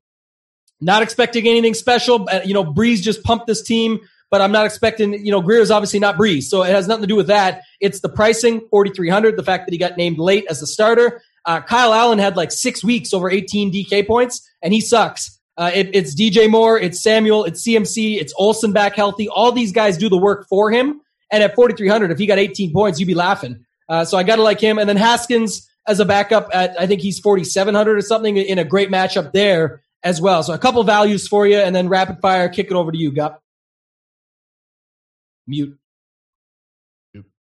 Not 0.83 1.03
expecting 1.03 1.47
anything 1.47 1.74
special. 1.74 2.28
Uh, 2.28 2.41
you 2.45 2.55
know, 2.55 2.64
Brees 2.64 3.01
just 3.01 3.22
pumped 3.22 3.47
this 3.47 3.62
team, 3.62 4.01
but 4.33 4.41
I'm 4.41 4.51
not 4.51 4.66
expecting, 4.66 5.24
you 5.24 5.30
know, 5.30 5.41
Grier 5.41 5.61
is 5.61 5.70
obviously 5.70 6.01
not 6.01 6.16
Brees. 6.16 6.45
So 6.45 6.64
it 6.64 6.70
has 6.70 6.89
nothing 6.89 7.03
to 7.03 7.07
do 7.07 7.14
with 7.14 7.28
that. 7.28 7.62
It's 7.80 8.01
the 8.01 8.09
pricing, 8.09 8.66
4,300, 8.68 9.37
the 9.37 9.45
fact 9.45 9.66
that 9.66 9.72
he 9.72 9.78
got 9.78 9.97
named 9.97 10.18
late 10.18 10.45
as 10.51 10.59
the 10.59 10.66
starter. 10.66 11.22
Uh, 11.45 11.61
Kyle 11.61 11.95
Allen 11.95 12.18
had 12.18 12.37
like 12.37 12.51
six 12.51 12.83
weeks 12.83 13.14
over 13.14 13.30
18 13.30 13.72
DK 13.72 14.07
points, 14.07 14.49
and 14.61 14.72
he 14.72 14.80
sucks. 14.80 15.39
Uh, 15.57 15.70
it, 15.72 15.95
it's 15.95 16.14
DJ 16.14 16.51
Moore, 16.51 16.80
it's 16.80 17.01
Samuel, 17.01 17.45
it's 17.45 17.62
CMC, 17.62 18.20
it's 18.20 18.33
Olsen 18.37 18.72
back 18.72 18.97
healthy. 18.97 19.28
All 19.28 19.53
these 19.53 19.70
guys 19.70 19.99
do 19.99 20.09
the 20.09 20.18
work 20.18 20.49
for 20.49 20.70
him. 20.70 21.01
And 21.30 21.45
at 21.45 21.55
4,300, 21.55 22.11
if 22.11 22.18
he 22.18 22.26
got 22.26 22.39
18 22.39 22.72
points, 22.72 22.99
you'd 22.99 23.07
be 23.07 23.14
laughing. 23.14 23.64
Uh, 23.89 24.05
so 24.05 24.18
I 24.18 24.24
got 24.24 24.37
to 24.37 24.43
like 24.43 24.61
him. 24.61 24.78
And 24.78 24.89
then 24.89 24.97
Haskins 24.97 25.68
as 25.87 26.01
a 26.01 26.05
backup 26.05 26.49
at, 26.53 26.80
I 26.80 26.87
think 26.87 27.03
he's 27.03 27.20
4,700 27.20 27.97
or 27.97 28.01
something 28.01 28.37
in 28.37 28.59
a 28.59 28.64
great 28.64 28.91
matchup 28.91 29.33
there 29.33 29.83
as 30.03 30.20
well. 30.20 30.42
So 30.42 30.53
a 30.53 30.59
couple 30.59 30.82
values 30.84 31.28
for 31.28 31.46
you, 31.46 31.59
and 31.59 31.74
then 31.74 31.88
rapid 31.88 32.20
fire, 32.20 32.48
kick 32.48 32.66
it 32.66 32.72
over 32.74 32.92
to 32.92 32.98
you, 32.98 33.12
Gup. 33.12 33.42
Mute. 35.46 35.78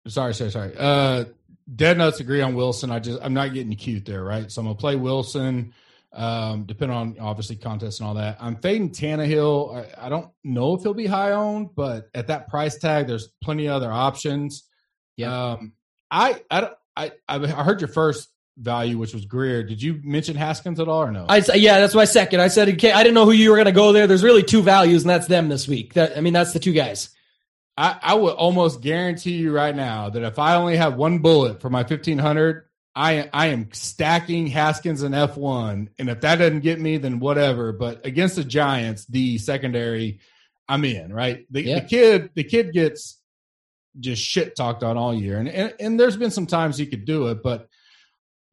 Sorry, 0.08 0.34
sorry, 0.34 0.52
sorry. 0.52 0.74
Uh, 0.78 1.26
dead 1.74 1.98
nuts 1.98 2.20
agree 2.20 2.42
on 2.42 2.56
Wilson. 2.56 2.92
I 2.92 3.00
just 3.00 3.20
I'm 3.22 3.34
not 3.34 3.54
getting 3.54 3.76
cute 3.76 4.06
there, 4.06 4.24
right? 4.24 4.50
So 4.52 4.62
I'm 4.62 4.68
gonna 4.68 4.78
play 4.78 4.96
Wilson. 4.96 5.74
Um, 6.14 6.64
depending 6.64 6.98
on 6.98 7.18
obviously 7.20 7.58
contests 7.58 8.00
and 8.00 8.08
all 8.08 8.16
that. 8.16 8.38
I'm 8.40 8.56
fading 8.56 8.92
Tannehill. 8.92 9.76
I, 10.00 10.06
I 10.06 10.10
don't 10.10 10.30
know 10.44 10.74
if 10.74 10.82
he'll 10.82 10.94
be 10.94 11.06
high 11.06 11.32
owned, 11.32 11.76
but 11.76 12.10
at 12.16 12.28
that 12.28 12.48
price 12.48 12.78
tag, 12.78 13.08
there's 13.08 13.28
plenty 13.44 13.68
of 13.68 13.74
other 13.74 13.92
options. 13.92 14.64
Yeah. 15.18 15.52
Um, 15.52 15.74
I 16.10 16.42
I 16.50 16.70
I 16.96 17.12
I 17.28 17.64
heard 17.64 17.82
your 17.82 17.90
first 17.90 18.30
value, 18.58 18.98
which 18.98 19.14
was 19.14 19.26
Grier. 19.26 19.64
Did 19.64 19.82
you 19.82 20.02
mention 20.04 20.36
Haskins 20.36 20.80
at 20.80 20.88
all 20.88 21.04
or 21.04 21.12
no? 21.12 21.26
I 21.30 21.42
yeah, 21.56 21.80
that's 21.80 21.96
my 21.96 22.06
second. 22.06 22.42
I 22.42 22.48
said 22.48 22.70
okay, 22.70 22.92
I 22.92 23.04
didn't 23.04 23.16
know 23.16 23.26
who 23.26 23.32
you 23.32 23.52
were 23.52 23.56
going 23.56 23.66
to 23.66 23.72
go 23.72 23.94
there. 23.94 24.08
There's 24.08 24.24
really 24.24 24.44
two 24.44 24.62
values, 24.62 25.04
and 25.04 25.10
that's 25.10 25.28
them 25.28 25.50
this 25.50 25.68
week. 25.68 25.94
That 25.94 26.18
I 26.18 26.22
mean, 26.22 26.34
that's 26.34 26.54
the 26.54 26.60
two 26.60 26.74
guys. 26.74 27.10
I, 27.78 27.98
I 28.02 28.16
would 28.16 28.34
almost 28.34 28.82
guarantee 28.82 29.34
you 29.34 29.54
right 29.54 29.76
now 29.76 30.10
that 30.10 30.24
if 30.24 30.40
I 30.40 30.56
only 30.56 30.78
have 30.78 30.96
one 30.96 31.20
bullet 31.20 31.62
for 31.62 31.70
my 31.70 31.84
fifteen 31.84 32.18
hundred, 32.18 32.66
I 32.96 33.30
I 33.32 33.48
am 33.48 33.70
stacking 33.74 34.48
Haskins 34.48 35.04
and 35.04 35.14
F 35.14 35.38
one, 35.38 35.90
and 36.00 36.10
if 36.10 36.22
that 36.22 36.38
doesn't 36.38 36.62
get 36.62 36.80
me, 36.80 36.98
then 36.98 37.20
whatever. 37.20 37.72
But 37.72 38.06
against 38.06 38.36
the 38.36 38.44
Giants, 38.44 39.06
the 39.06 39.38
secondary, 39.38 40.20
I'm 40.68 40.84
in. 40.84 41.14
Right, 41.14 41.46
the, 41.52 41.64
yeah. 41.64 41.80
the 41.80 41.86
kid 41.86 42.30
the 42.34 42.44
kid 42.44 42.74
gets 42.74 43.20
just 44.00 44.24
shit 44.24 44.56
talked 44.56 44.84
on 44.84 44.98
all 44.98 45.14
year, 45.14 45.38
and, 45.38 45.48
and 45.48 45.74
and 45.80 46.00
there's 46.00 46.18
been 46.18 46.32
some 46.32 46.48
times 46.48 46.78
he 46.78 46.88
could 46.88 47.06
do 47.06 47.28
it, 47.28 47.44
but 47.44 47.70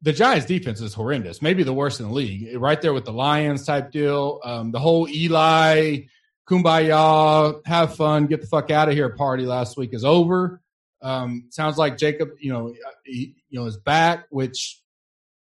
the 0.05 0.13
Giants 0.13 0.45
defense 0.45 0.81
is 0.81 0.93
horrendous, 0.93 1.41
maybe 1.41 1.63
the 1.63 1.73
worst 1.73 1.99
in 1.99 2.05
the 2.05 2.13
league, 2.13 2.55
right 2.57 2.79
there 2.79 2.93
with 2.93 3.05
the 3.05 3.11
Lions 3.11 3.65
type 3.65 3.91
deal. 3.91 4.39
Um, 4.43 4.71
the 4.71 4.77
whole 4.77 5.09
Eli 5.09 6.01
kumbaya, 6.47 7.59
have 7.65 7.95
fun, 7.95 8.27
get 8.27 8.41
the 8.41 8.45
fuck 8.45 8.69
out 8.69 8.87
of 8.87 8.93
here 8.93 9.09
party 9.09 9.47
last 9.47 9.77
week 9.77 9.95
is 9.95 10.05
over. 10.05 10.61
Um, 11.01 11.47
sounds 11.49 11.79
like 11.79 11.97
Jacob, 11.97 12.29
you 12.39 12.53
know, 12.53 12.75
he, 13.03 13.33
you 13.49 13.59
know, 13.59 13.65
is 13.65 13.77
back, 13.77 14.27
which, 14.29 14.79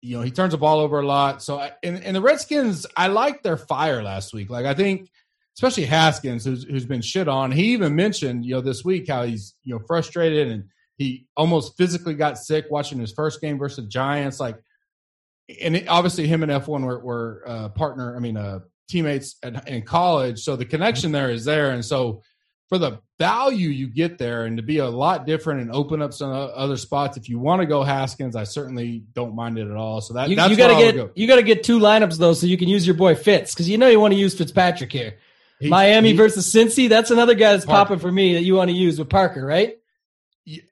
you 0.02 0.16
know, 0.16 0.24
he 0.24 0.32
turns 0.32 0.54
the 0.54 0.58
ball 0.58 0.80
over 0.80 1.02
a 1.02 1.06
lot. 1.06 1.44
So, 1.44 1.60
and, 1.84 2.02
and 2.02 2.16
the 2.16 2.22
Redskins, 2.22 2.86
I 2.96 3.08
liked 3.08 3.44
their 3.44 3.58
fire 3.58 4.02
last 4.02 4.34
week. 4.34 4.50
Like, 4.50 4.66
I 4.66 4.74
think, 4.74 5.10
especially 5.58 5.84
Haskins, 5.86 6.46
who's, 6.46 6.64
who's 6.64 6.86
been 6.86 7.02
shit 7.02 7.28
on, 7.28 7.52
he 7.52 7.74
even 7.74 7.98
mentioned, 7.98 8.46
you 8.46 8.56
know, 8.56 8.62
this 8.62 8.86
week 8.86 9.10
how 9.10 9.24
he's, 9.24 9.56
you 9.66 9.76
know, 9.76 9.84
frustrated 9.86 10.48
and, 10.48 10.70
he 10.98 11.28
almost 11.36 11.78
physically 11.78 12.16
got 12.16 12.38
sick 12.38 12.66
watching 12.70 13.00
his 13.00 13.12
first 13.12 13.40
game 13.40 13.58
versus 13.58 13.84
the 13.84 13.90
Giants. 13.90 14.40
Like, 14.40 14.58
and 15.62 15.76
it, 15.78 15.88
obviously 15.88 16.28
him 16.28 16.44
and 16.44 16.52
F1 16.52 16.84
were, 16.84 17.00
were 17.00 17.44
uh, 17.46 17.70
partner, 17.70 18.16
I 18.16 18.20
mean, 18.20 18.36
uh, 18.36 18.60
teammates 18.90 19.36
at, 19.44 19.68
in 19.68 19.84
college. 19.84 20.40
So 20.40 20.56
the 20.56 20.66
connection 20.66 21.12
there 21.12 21.30
is 21.30 21.46
there. 21.46 21.72
And 21.72 21.86
so 21.86 22.24
for 22.70 22.78
the 22.78 23.00
value 23.20 23.70
you 23.70 23.88
get 23.88 24.18
there 24.18 24.46
and 24.46 24.58
to 24.58 24.64
be 24.64 24.80
a 24.80 24.90
lot 24.90 25.26
different 25.26 25.62
and 25.62 25.72
open 25.72 26.02
up 26.02 26.14
some 26.14 26.32
other 26.32 26.78
spots, 26.78 27.16
if 27.16 27.30
you 27.30 27.40
want 27.40 27.62
to 27.62 27.66
go 27.66 27.84
Haskins, 27.84 28.36
I 28.36 28.44
certainly 28.44 29.04
don't 29.14 29.36
mind 29.36 29.58
it 29.58 29.70
at 29.70 29.76
all. 29.76 30.02
So 30.02 30.16
that, 30.16 30.30
you, 30.30 30.36
that's 30.36 30.50
you 30.50 30.58
gotta 30.58 30.76
get, 30.76 30.96
go. 30.96 31.10
you 31.16 31.28
gotta 31.28 31.44
get 31.44 31.64
two 31.64 31.80
lineups 31.80 32.18
though, 32.18 32.34
so 32.34 32.46
you 32.48 32.58
can 32.58 32.68
use 32.68 32.86
your 32.86 32.96
boy 32.96 33.16
Fitz. 33.16 33.56
Cause 33.56 33.70
you 33.70 33.78
know 33.78 33.88
you 33.88 34.00
want 34.00 34.14
to 34.14 34.20
use 34.20 34.38
Fitzpatrick 34.38 34.92
here. 34.92 35.18
He- 35.60 35.70
Miami 35.70 36.12
he- 36.12 36.18
versus 36.18 36.52
Cincy. 36.52 36.90
That's 36.90 37.12
another 37.12 37.36
guy 37.36 37.54
that's 37.54 37.66
Parker. 37.66 37.78
popping 37.78 38.00
for 38.00 38.12
me 38.12 38.34
that 38.34 38.44
you 38.44 38.56
want 38.56 38.70
to 38.70 38.76
use 38.76 39.00
with 39.00 39.10
Parker, 39.10 39.46
right? 39.46 39.78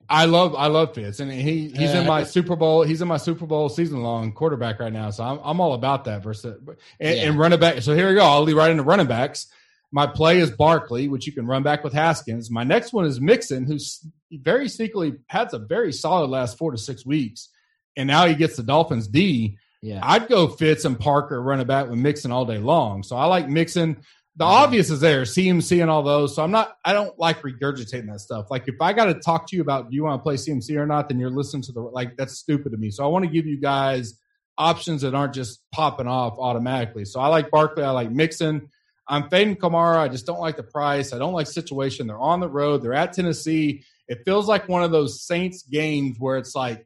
I 0.10 0.26
love 0.26 0.56
I 0.56 0.68
love 0.68 0.94
Fitz, 0.96 1.20
and 1.20 1.32
he 1.32 1.68
he's 1.70 1.94
in 1.94 2.08
my 2.08 2.24
Super 2.24 2.56
Bowl. 2.56 2.84
He's 2.84 3.02
in 3.02 3.08
my 3.08 3.18
Super 3.18 3.46
Bowl 3.46 3.68
season 3.68 4.02
long 4.02 4.32
quarterback 4.32 4.80
right 4.80 4.94
now, 4.94 5.10
so 5.10 5.24
I'm 5.24 5.40
I'm 5.44 5.60
all 5.60 5.74
about 5.74 6.06
that. 6.06 6.24
Versus 6.24 6.58
and, 7.00 7.18
Yeah. 7.18 7.24
and 7.30 7.38
running 7.38 7.60
back. 7.60 7.82
So 7.82 7.94
here 7.94 8.08
we 8.08 8.16
go. 8.16 8.24
I'll 8.24 8.44
lead 8.44 8.54
right 8.56 8.72
into 8.72 8.84
running 8.84 9.08
backs. 9.08 9.48
My 9.92 10.08
play 10.08 10.40
is 10.40 10.50
Barkley, 10.52 11.08
which 11.08 11.28
you 11.28 11.34
can 11.34 11.46
run 11.46 11.64
back 11.64 11.84
with 11.84 11.94
Haskins. 11.94 12.50
My 12.50 12.64
next 12.64 12.94
one 12.94 13.06
is 13.06 13.20
Mixon, 13.20 13.66
who's 13.66 14.06
very 14.32 14.66
sneakily 14.68 15.20
had 15.28 15.54
a 15.54 15.60
very 15.60 15.92
solid 15.92 16.30
last 16.30 16.58
four 16.58 16.72
to 16.72 16.78
six 16.78 17.06
weeks, 17.06 17.50
and 17.98 18.08
now 18.08 18.26
he 18.28 18.36
gets 18.36 18.56
the 18.56 18.64
Dolphins 18.64 19.08
D. 19.08 19.58
Yeah. 19.82 20.00
I'd 20.02 20.28
go 20.30 20.48
Fitz 20.48 20.84
and 20.86 21.00
Parker 21.00 21.42
running 21.42 21.68
back 21.68 21.88
with 21.90 22.00
Mixon 22.00 22.32
all 22.32 22.46
day 22.46 22.58
long. 22.58 23.04
So 23.04 23.16
I 23.18 23.26
like 23.26 23.48
Mixon. 23.48 23.98
The 24.38 24.44
obvious 24.44 24.90
is 24.90 25.00
there, 25.00 25.22
CMC 25.22 25.82
and 25.82 25.90
all 25.90 26.04
those. 26.04 26.36
So 26.36 26.44
I'm 26.44 26.52
not, 26.52 26.76
I 26.84 26.92
don't 26.92 27.18
like 27.18 27.42
regurgitating 27.42 28.08
that 28.12 28.20
stuff. 28.20 28.48
Like 28.52 28.68
if 28.68 28.76
I 28.82 28.92
got 28.92 29.06
to 29.06 29.14
talk 29.14 29.48
to 29.48 29.56
you 29.56 29.62
about 29.62 29.90
do 29.90 29.96
you 29.96 30.04
want 30.04 30.20
to 30.20 30.24
play 30.24 30.36
CMC 30.36 30.76
or 30.76 30.86
not, 30.86 31.08
then 31.08 31.20
you're 31.20 31.30
listening 31.30 31.64
to 31.64 31.72
the, 31.72 31.80
like 31.80 32.18
that's 32.18 32.34
stupid 32.34 32.74
to 32.74 32.78
me. 32.78 32.92
So 32.92 33.06
I 33.06 33.08
want 33.08 33.24
to 33.24 33.32
give 33.32 33.46
you 33.46 33.60
guys 33.60 34.20
options 34.58 35.02
that 35.02 35.16
aren't 35.16 35.34
just 35.34 35.62
popping 35.72 36.08
off 36.08 36.38
automatically. 36.38 37.06
So 37.06 37.22
I 37.22 37.28
like 37.28 37.50
Barkley. 37.50 37.84
I 37.84 37.92
like 37.92 38.12
Mixon. 38.12 38.70
I'm 39.08 39.30
fading 39.30 39.56
Kamara. 39.56 39.98
I 39.98 40.08
just 40.08 40.26
don't 40.26 40.40
like 40.40 40.58
the 40.58 40.64
price. 40.64 41.14
I 41.14 41.18
don't 41.18 41.34
like 41.34 41.48
situation. 41.48 42.08
They're 42.08 42.20
on 42.20 42.40
the 42.40 42.50
road. 42.50 42.82
They're 42.82 42.94
at 42.94 43.14
Tennessee. 43.14 43.84
It 44.08 44.20
feels 44.26 44.48
like 44.48 44.68
one 44.68 44.84
of 44.84 44.92
those 44.92 45.26
Saints 45.26 45.64
games 45.64 46.18
where 46.20 46.38
it's 46.38 46.56
like 46.56 46.86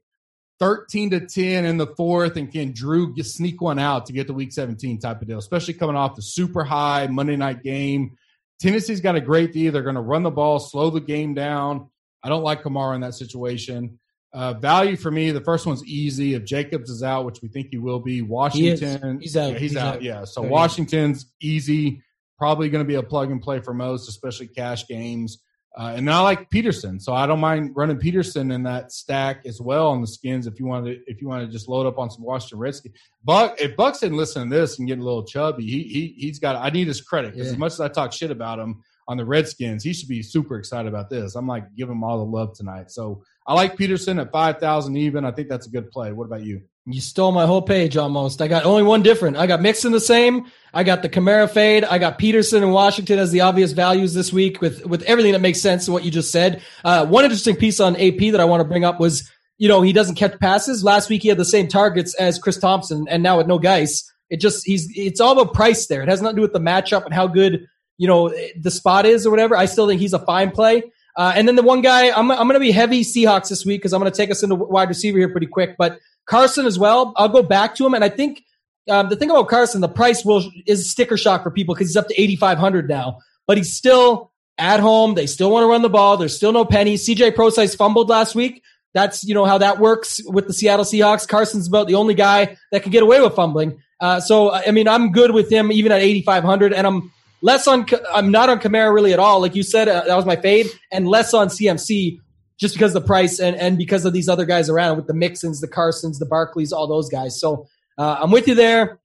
13 0.60 1.12
to 1.12 1.20
10 1.22 1.66
in 1.66 1.78
the 1.78 1.88
fourth, 1.88 2.36
and 2.36 2.52
can 2.52 2.74
Drew 2.74 3.16
sneak 3.24 3.62
one 3.62 3.80
out 3.80 4.06
to 4.08 4.14
get 4.14 4.28
the 4.28 4.34
week 4.34 4.52
17 4.52 5.00
type 5.00 5.22
of 5.22 5.28
deal, 5.28 5.40
especially 5.40 5.74
coming 5.74 5.96
off 5.96 6.16
the 6.16 6.22
super 6.22 6.64
high 6.64 7.08
Monday 7.08 7.36
night 7.36 7.64
game. 7.64 8.18
Tennessee's 8.62 9.00
got 9.00 9.16
a 9.16 9.22
great 9.22 9.54
D. 9.54 9.70
They're 9.70 9.84
going 9.84 9.96
to 9.96 10.02
run 10.02 10.24
the 10.24 10.32
ball, 10.32 10.60
slow 10.60 10.90
the 10.90 11.00
game 11.00 11.34
down. 11.34 11.90
I 12.22 12.30
don't 12.30 12.44
like 12.44 12.64
Kamara 12.64 12.96
in 12.96 13.02
that 13.02 13.14
situation. 13.14 14.00
Uh, 14.32 14.54
value 14.54 14.96
for 14.96 15.10
me, 15.10 15.32
the 15.32 15.42
first 15.42 15.66
one's 15.66 15.84
easy. 15.86 16.36
If 16.36 16.44
Jacobs 16.44 16.90
is 16.90 17.02
out, 17.02 17.26
which 17.26 17.42
we 17.42 17.48
think 17.48 17.70
he 17.72 17.78
will 17.78 18.00
be, 18.00 18.22
Washington, 18.22 19.20
He's 19.22 19.36
out. 19.38 19.54
Yeah, 19.54 19.58
he's, 19.58 19.72
He's 19.72 19.78
out. 19.78 19.96
out. 19.96 20.02
Yeah, 20.04 20.26
so. 20.26 20.42
Washington's 20.42 21.26
easy. 21.42 22.04
Probably 22.38 22.70
going 22.70 22.84
to 22.84 22.88
be 22.88 22.96
a 22.96 23.04
plug 23.04 23.32
and 23.32 23.42
play 23.42 23.60
for 23.60 23.74
most, 23.74 24.08
especially 24.08 24.48
cash 24.48 24.88
games. 24.88 25.42
Uh, 25.78 25.94
and 25.96 26.10
I 26.10 26.22
like 26.22 26.50
Peterson, 26.50 27.00
so 27.00 27.14
I 27.14 27.28
don't 27.28 27.40
mind 27.40 27.72
running 27.76 27.98
Peterson 27.98 28.52
in 28.52 28.64
that 28.64 28.92
stack 28.92 29.42
as 29.46 29.62
well 29.62 29.90
on 29.90 30.02
the 30.02 30.08
skins. 30.08 30.48
If 30.48 30.60
you 30.60 30.66
want 30.66 30.86
to, 30.88 30.98
if 31.06 31.22
you 31.22 31.28
want 31.28 31.46
to 31.46 31.52
just 31.52 31.70
load 31.70 31.86
up 31.86 32.00
on 32.00 32.10
some 32.10 32.24
Washington 32.24 32.58
Redskins, 32.60 32.96
Buck. 33.24 33.56
If 33.62 33.76
Buck's 33.78 34.00
didn't 34.00 34.18
listen 34.18 34.50
to 34.50 34.56
this 34.56 34.80
and 34.80 34.88
get 34.88 34.98
a 35.00 35.04
little 35.04 35.24
chubby, 35.24 35.64
he 35.66 35.84
he 35.84 36.16
he's 36.18 36.40
got. 36.40 36.56
I 36.56 36.70
need 36.70 36.88
his 36.88 37.02
credit 37.02 37.34
because 37.34 37.48
Yeah. 37.48 37.54
as 37.54 37.58
much 37.60 37.74
as 37.74 37.80
I 37.82 37.88
talk 37.88 38.12
shit 38.14 38.32
about 38.32 38.58
him 38.60 38.82
on 39.08 39.18
the 39.18 39.26
Redskins, 39.26 39.84
he 39.84 39.94
should 39.94 40.10
be 40.10 40.24
super 40.24 40.58
excited 40.58 40.88
about 40.90 41.10
this. 41.10 41.36
I'm 41.36 41.48
like 41.48 41.64
give 41.76 41.90
him 41.90 42.04
all 42.04 42.18
the 42.18 42.26
love 42.26 42.56
tonight. 42.56 42.90
So 42.92 43.22
I 43.48 43.54
like 43.54 43.78
Peterson 43.78 44.18
at 44.20 44.32
five 44.32 44.58
thousand 44.60 44.98
even. 44.98 45.24
I 45.24 45.32
think 45.32 45.50
that's 45.50 45.68
a 45.68 45.72
good 45.72 45.92
play. 45.92 46.12
What 46.14 46.26
about 46.26 46.44
you? 46.44 46.62
You 46.86 47.02
stole 47.02 47.32
my 47.32 47.46
whole 47.46 47.62
page 47.62 47.98
almost. 47.98 48.42
I 48.42 48.48
got 48.48 48.66
only 48.66 48.84
one 48.84 49.04
different. 49.04 49.38
I 49.38 49.46
got 49.48 49.62
Mixon 49.62 49.92
the 49.92 50.00
same. 50.00 50.46
I 50.74 50.84
got 50.84 51.02
the 51.02 51.10
Kamara 51.10 51.50
fade. 51.50 51.84
I 51.84 51.98
got 52.00 52.18
Peterson 52.18 52.64
and 52.64 52.72
Washington 52.72 53.20
as 53.20 53.32
the 53.32 53.42
obvious 53.42 53.74
values 53.74 54.14
this 54.14 54.34
week 54.34 54.62
with, 54.62 54.86
with 54.86 55.04
everything 55.04 55.34
that 55.34 55.42
makes 55.42 55.62
sense 55.62 55.86
to 55.86 55.92
what 55.92 56.04
you 56.04 56.10
just 56.10 56.32
said. 56.32 56.64
Uh, 56.84 57.06
one 57.06 57.26
interesting 57.26 57.56
piece 57.56 57.80
on 57.80 57.96
AP 57.96 58.32
that 58.32 58.40
I 58.40 58.46
want 58.46 58.62
to 58.62 58.66
bring 58.66 58.86
up 58.86 59.00
was, 59.00 59.30
you 59.58 59.68
know, 59.68 59.82
he 59.82 59.94
doesn't 59.94 60.16
catch 60.16 60.40
passes. 60.40 60.84
Last 60.84 61.10
week 61.10 61.22
he 61.22 61.28
had 61.28 61.38
the 61.38 61.46
same 61.46 61.68
targets 61.68 62.16
as 62.16 62.40
Chris 62.40 62.58
Thompson 62.58 63.06
and 63.10 63.22
now 63.22 63.38
with 63.38 63.48
no 63.48 63.60
guys. 63.60 64.12
It 64.30 64.40
just, 64.40 64.66
he's, 64.66 64.90
it's 64.96 65.20
all 65.20 65.40
about 65.40 65.54
price 65.54 65.88
there. 65.88 66.02
It 66.02 66.10
has 66.10 66.22
nothing 66.22 66.38
to 66.38 66.40
do 66.40 66.44
with 66.44 66.54
the 66.54 66.60
matchup 66.60 67.06
and 67.06 67.14
how 67.14 67.28
good, 67.28 67.68
you 67.98 68.08
know, 68.08 68.34
the 68.60 68.72
spot 68.72 69.06
is 69.06 69.28
or 69.28 69.32
whatever. 69.32 69.56
I 69.56 69.66
still 69.66 69.88
think 69.88 70.00
he's 70.00 70.14
a 70.14 70.20
fine 70.20 70.52
play. 70.52 70.84
Uh, 71.16 71.34
and 71.36 71.48
then 71.48 71.56
the 71.56 71.64
one 71.64 71.82
guy, 71.82 72.10
I'm, 72.12 72.32
I'm 72.32 72.48
going 72.48 72.54
to 72.54 72.60
be 72.60 72.72
heavy 72.72 73.02
Seahawks 73.02 73.50
this 73.50 73.66
week 73.66 73.82
because 73.82 73.92
I'm 73.92 74.00
going 74.00 74.12
to 74.12 74.16
take 74.16 74.32
us 74.32 74.42
into 74.42 74.56
wide 74.56 74.88
receiver 74.88 75.18
here 75.18 75.30
pretty 75.30 75.48
quick. 75.48 75.76
But 75.78 76.00
Carson 76.30 76.66
as 76.66 76.78
well. 76.78 77.14
I'll 77.18 77.30
go 77.30 77.44
back 77.44 77.76
to 77.76 77.86
him, 77.86 77.94
and 77.94 78.04
I 78.04 78.10
think 78.10 78.44
um, 78.90 79.10
the 79.10 79.16
thing 79.16 79.30
about 79.30 79.50
Carson, 79.50 79.82
the 79.82 79.90
price 79.90 80.24
will 80.24 80.50
is 80.66 80.90
sticker 80.90 81.18
shock 81.18 81.44
for 81.44 81.52
people 81.52 81.76
because 81.76 81.90
he's 81.90 81.98
up 81.98 82.08
to 82.08 82.22
eighty 82.22 82.36
five 82.36 82.58
hundred 82.58 82.88
now, 82.88 83.20
but 83.48 83.58
he's 83.58 83.74
still 83.74 84.32
at 84.58 84.80
home. 84.80 85.16
They 85.16 85.26
still 85.26 85.52
want 85.52 85.64
to 85.64 85.68
run 85.68 85.82
the 85.82 85.90
ball. 85.90 86.18
There's 86.18 86.36
still 86.36 86.52
no 86.52 86.66
pennies. 86.66 87.08
CJ 87.08 87.36
Procise 87.36 87.76
fumbled 87.76 88.10
last 88.10 88.36
week. 88.36 88.62
That's 88.94 89.24
you 89.24 89.34
know 89.34 89.46
how 89.46 89.58
that 89.58 89.80
works 89.80 90.22
with 90.26 90.48
the 90.48 90.54
Seattle 90.54 90.86
Seahawks. 90.86 91.28
Carson's 91.28 91.68
about 91.68 91.88
the 91.88 91.96
only 91.96 92.14
guy 92.14 92.58
that 92.72 92.84
can 92.84 92.92
get 92.92 93.04
away 93.04 93.20
with 93.22 93.36
fumbling. 93.36 93.82
Uh, 94.00 94.20
so 94.20 94.52
I 94.54 94.72
mean, 94.72 94.88
I'm 94.88 95.12
good 95.12 95.32
with 95.32 95.52
him 95.52 95.72
even 95.72 95.92
at 95.92 96.02
eighty 96.02 96.22
five 96.22 96.44
hundred, 96.44 96.74
and 96.74 96.86
I'm 96.86 97.12
less 97.42 97.68
on. 97.68 97.88
I'm 98.14 98.32
not 98.32 98.50
on 98.50 98.60
Kamara 98.60 98.94
really 98.94 99.14
at 99.14 99.20
all. 99.20 99.42
Like 99.42 99.56
you 99.56 99.64
said, 99.64 99.88
uh, 99.88 100.04
that 100.06 100.16
was 100.16 100.26
my 100.26 100.36
fade, 100.36 100.68
and 100.92 101.08
less 101.08 101.34
on 101.34 101.48
CMC 101.48 102.20
just 102.60 102.76
because 102.76 102.94
of 102.94 103.02
the 103.02 103.08
price 103.08 103.40
and, 103.40 103.56
and 103.56 103.78
because 103.78 104.06
of 104.06 104.14
these 104.14 104.28
other 104.28 104.46
guys 104.46 104.70
around 104.70 104.98
with 104.98 105.08
the 105.08 105.14
Mixons, 105.14 105.62
the 105.62 105.68
Carsons, 105.68 106.20
the 106.20 106.26
Barkleys, 106.26 106.74
all 106.74 106.88
those 106.88 107.10
guys. 107.10 107.40
So 107.40 107.68
uh, 107.98 108.18
I'm 108.22 108.32
with 108.32 108.48
you 108.48 108.56
there. 108.56 109.00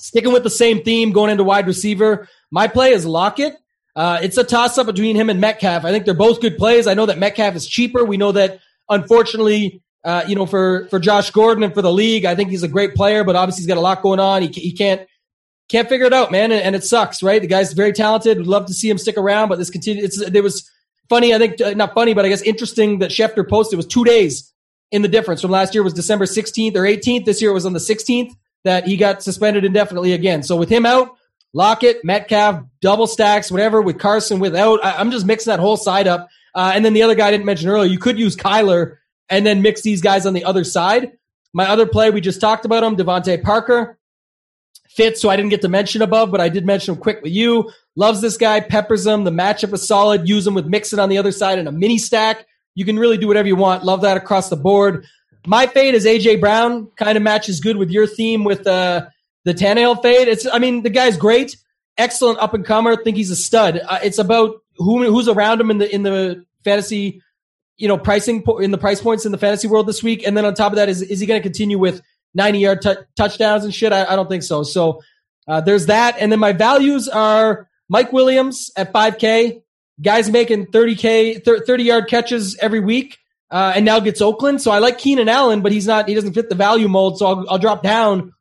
Sticking 0.00 0.32
with 0.32 0.42
the 0.42 0.50
same 0.50 0.82
theme, 0.82 1.12
going 1.12 1.30
into 1.30 1.44
wide 1.44 1.66
receiver. 1.66 2.28
My 2.50 2.66
play 2.66 2.90
is 2.90 3.06
Lockett. 3.06 3.54
Uh, 3.94 4.18
it's 4.22 4.38
a 4.38 4.42
toss 4.42 4.78
up 4.78 4.86
between 4.86 5.14
him 5.14 5.30
and 5.30 5.40
Metcalf. 5.40 5.84
I 5.84 5.92
think 5.92 6.06
they're 6.06 6.14
both 6.14 6.40
good 6.40 6.56
plays. 6.56 6.86
I 6.86 6.94
know 6.94 7.06
that 7.06 7.18
Metcalf 7.18 7.54
is 7.54 7.66
cheaper. 7.66 8.04
We 8.04 8.16
know 8.16 8.32
that, 8.32 8.60
unfortunately, 8.88 9.82
uh, 10.02 10.24
you 10.26 10.34
know, 10.34 10.46
for 10.46 10.88
for 10.88 10.98
Josh 10.98 11.30
Gordon 11.30 11.62
and 11.62 11.74
for 11.74 11.82
the 11.82 11.92
league, 11.92 12.24
I 12.24 12.34
think 12.34 12.50
he's 12.50 12.62
a 12.62 12.68
great 12.68 12.94
player, 12.94 13.22
but 13.22 13.36
obviously 13.36 13.60
he's 13.60 13.68
got 13.68 13.76
a 13.76 13.80
lot 13.80 14.02
going 14.02 14.18
on. 14.18 14.42
He, 14.42 14.48
he 14.48 14.72
can't 14.72 15.06
can't 15.68 15.88
figure 15.88 16.06
it 16.06 16.12
out, 16.12 16.32
man, 16.32 16.50
and, 16.52 16.74
it 16.74 16.84
sucks, 16.84 17.22
right? 17.22 17.40
The 17.40 17.46
guy's 17.46 17.72
very 17.72 17.92
talented. 17.92 18.38
Would 18.38 18.46
love 18.46 18.66
to 18.66 18.74
see 18.74 18.90
him 18.90 18.98
stick 18.98 19.16
around, 19.16 19.48
but 19.48 19.58
this 19.58 19.70
continue. 19.70 20.02
It's 20.02 20.28
there 20.30 20.42
was 20.42 20.68
funny. 21.08 21.34
I 21.34 21.38
think 21.38 21.60
uh, 21.60 21.70
not 21.70 21.94
funny, 21.94 22.14
but 22.14 22.24
I 22.24 22.28
guess 22.28 22.42
interesting 22.42 23.00
that 23.00 23.10
Schefter 23.10 23.48
posted 23.48 23.76
was 23.76 23.86
two 23.86 24.04
days 24.04 24.52
in 24.90 25.02
the 25.02 25.08
difference 25.08 25.40
from 25.40 25.50
last 25.50 25.74
year 25.74 25.82
was 25.82 25.92
December 25.92 26.26
16th 26.26 26.76
or 26.76 26.82
18th. 26.82 27.24
This 27.24 27.40
year 27.40 27.50
it 27.50 27.54
was 27.54 27.66
on 27.66 27.72
the 27.72 27.78
16th 27.78 28.32
that 28.64 28.86
he 28.86 28.96
got 28.96 29.22
suspended 29.22 29.64
indefinitely 29.64 30.12
again. 30.12 30.42
So 30.42 30.56
with 30.56 30.68
him 30.68 30.86
out, 30.86 31.16
Lockett, 31.54 32.04
Metcalf, 32.04 32.64
double 32.80 33.06
stacks, 33.06 33.50
whatever. 33.50 33.82
With 33.82 33.98
Carson 33.98 34.38
without, 34.40 34.84
I, 34.84 34.92
I'm 34.92 35.10
just 35.10 35.26
mixing 35.26 35.50
that 35.50 35.60
whole 35.60 35.76
side 35.76 36.06
up. 36.06 36.28
Uh, 36.54 36.72
and 36.74 36.84
then 36.84 36.92
the 36.92 37.02
other 37.02 37.14
guy 37.14 37.28
I 37.28 37.30
didn't 37.30 37.46
mention 37.46 37.68
earlier, 37.68 37.90
you 37.90 37.98
could 37.98 38.18
use 38.18 38.36
Kyler 38.36 38.96
and 39.28 39.46
then 39.46 39.62
mix 39.62 39.82
these 39.82 40.02
guys 40.02 40.26
on 40.26 40.34
the 40.34 40.44
other 40.44 40.64
side. 40.64 41.12
My 41.52 41.68
other 41.68 41.86
play, 41.86 42.10
we 42.10 42.20
just 42.20 42.40
talked 42.40 42.64
about 42.64 42.84
him, 42.84 42.96
DeVante 42.96 43.42
Parker. 43.42 43.98
Fitz, 44.88 45.22
so 45.22 45.30
I 45.30 45.36
didn't 45.36 45.50
get 45.50 45.62
to 45.62 45.68
mention 45.68 46.02
above, 46.02 46.30
but 46.30 46.40
I 46.40 46.50
did 46.50 46.66
mention 46.66 46.94
him 46.94 47.00
quick 47.00 47.22
with 47.22 47.32
you. 47.32 47.70
Loves 47.94 48.20
this 48.20 48.36
guy, 48.36 48.60
peppers 48.60 49.06
him. 49.06 49.24
The 49.24 49.30
matchup 49.30 49.72
is 49.74 49.86
solid. 49.86 50.26
Use 50.26 50.46
him 50.46 50.54
with 50.54 50.66
Mixon 50.66 50.98
on 50.98 51.08
the 51.08 51.18
other 51.18 51.32
side 51.32 51.58
in 51.58 51.66
a 51.66 51.72
mini 51.72 51.98
stack. 51.98 52.46
You 52.74 52.84
can 52.84 52.98
really 52.98 53.18
do 53.18 53.28
whatever 53.28 53.48
you 53.48 53.56
want. 53.56 53.84
Love 53.84 54.00
that 54.02 54.16
across 54.16 54.48
the 54.48 54.56
board. 54.56 55.04
My 55.46 55.66
fade 55.66 55.94
is 55.94 56.06
AJ 56.06 56.40
Brown. 56.40 56.86
Kind 56.96 57.16
of 57.16 57.22
matches 57.22 57.60
good 57.60 57.76
with 57.76 57.90
your 57.90 58.06
theme 58.06 58.44
with 58.44 58.66
uh, 58.66 59.06
the 59.44 59.52
Tannehill 59.52 60.00
fade. 60.00 60.28
It's, 60.28 60.46
I 60.46 60.58
mean, 60.58 60.82
the 60.82 60.90
guy's 60.90 61.16
great, 61.16 61.56
excellent 61.98 62.38
up 62.38 62.54
and 62.54 62.64
comer. 62.64 62.96
Think 62.96 63.16
he's 63.16 63.30
a 63.30 63.36
stud. 63.36 63.80
Uh, 63.86 63.98
it's 64.02 64.18
about 64.18 64.62
who 64.76 65.04
who's 65.10 65.28
around 65.28 65.60
him 65.60 65.70
in 65.70 65.78
the 65.78 65.94
in 65.94 66.02
the 66.02 66.46
fantasy, 66.64 67.20
you 67.76 67.88
know, 67.88 67.98
pricing 67.98 68.42
in 68.60 68.70
the 68.70 68.78
price 68.78 69.02
points 69.02 69.26
in 69.26 69.32
the 69.32 69.38
fantasy 69.38 69.68
world 69.68 69.86
this 69.86 70.02
week. 70.02 70.26
And 70.26 70.36
then 70.36 70.46
on 70.46 70.54
top 70.54 70.72
of 70.72 70.76
that, 70.76 70.88
is 70.88 71.02
is 71.02 71.20
he 71.20 71.26
going 71.26 71.40
to 71.40 71.42
continue 71.42 71.78
with 71.78 72.00
ninety 72.32 72.60
yard 72.60 72.80
t- 72.80 72.94
touchdowns 73.16 73.64
and 73.64 73.74
shit? 73.74 73.92
I, 73.92 74.04
I 74.04 74.16
don't 74.16 74.28
think 74.28 74.44
so. 74.44 74.62
So 74.62 75.02
uh, 75.46 75.60
there's 75.60 75.86
that. 75.86 76.16
And 76.18 76.32
then 76.32 76.38
my 76.38 76.52
values 76.52 77.08
are 77.08 77.68
Mike 77.88 78.12
Williams 78.12 78.70
at 78.76 78.92
five 78.92 79.18
k. 79.18 79.62
Guys 80.00 80.30
making 80.30 80.66
30K, 80.66 81.44
30 81.44 81.84
yard 81.84 82.08
catches 82.08 82.56
every 82.58 82.80
week, 82.80 83.18
uh, 83.50 83.74
and 83.76 83.84
now 83.84 84.00
gets 84.00 84.20
Oakland. 84.20 84.60
So 84.60 84.70
I 84.70 84.78
like 84.78 84.98
Keenan 84.98 85.28
Allen, 85.28 85.60
but 85.60 85.70
he's 85.70 85.86
not, 85.86 86.08
he 86.08 86.14
doesn't 86.14 86.32
fit 86.32 86.48
the 86.48 86.54
value 86.54 86.88
mold. 86.88 87.18
So 87.18 87.26
I'll, 87.26 87.50
I'll 87.50 87.58
drop 87.58 87.82
down 87.82 88.32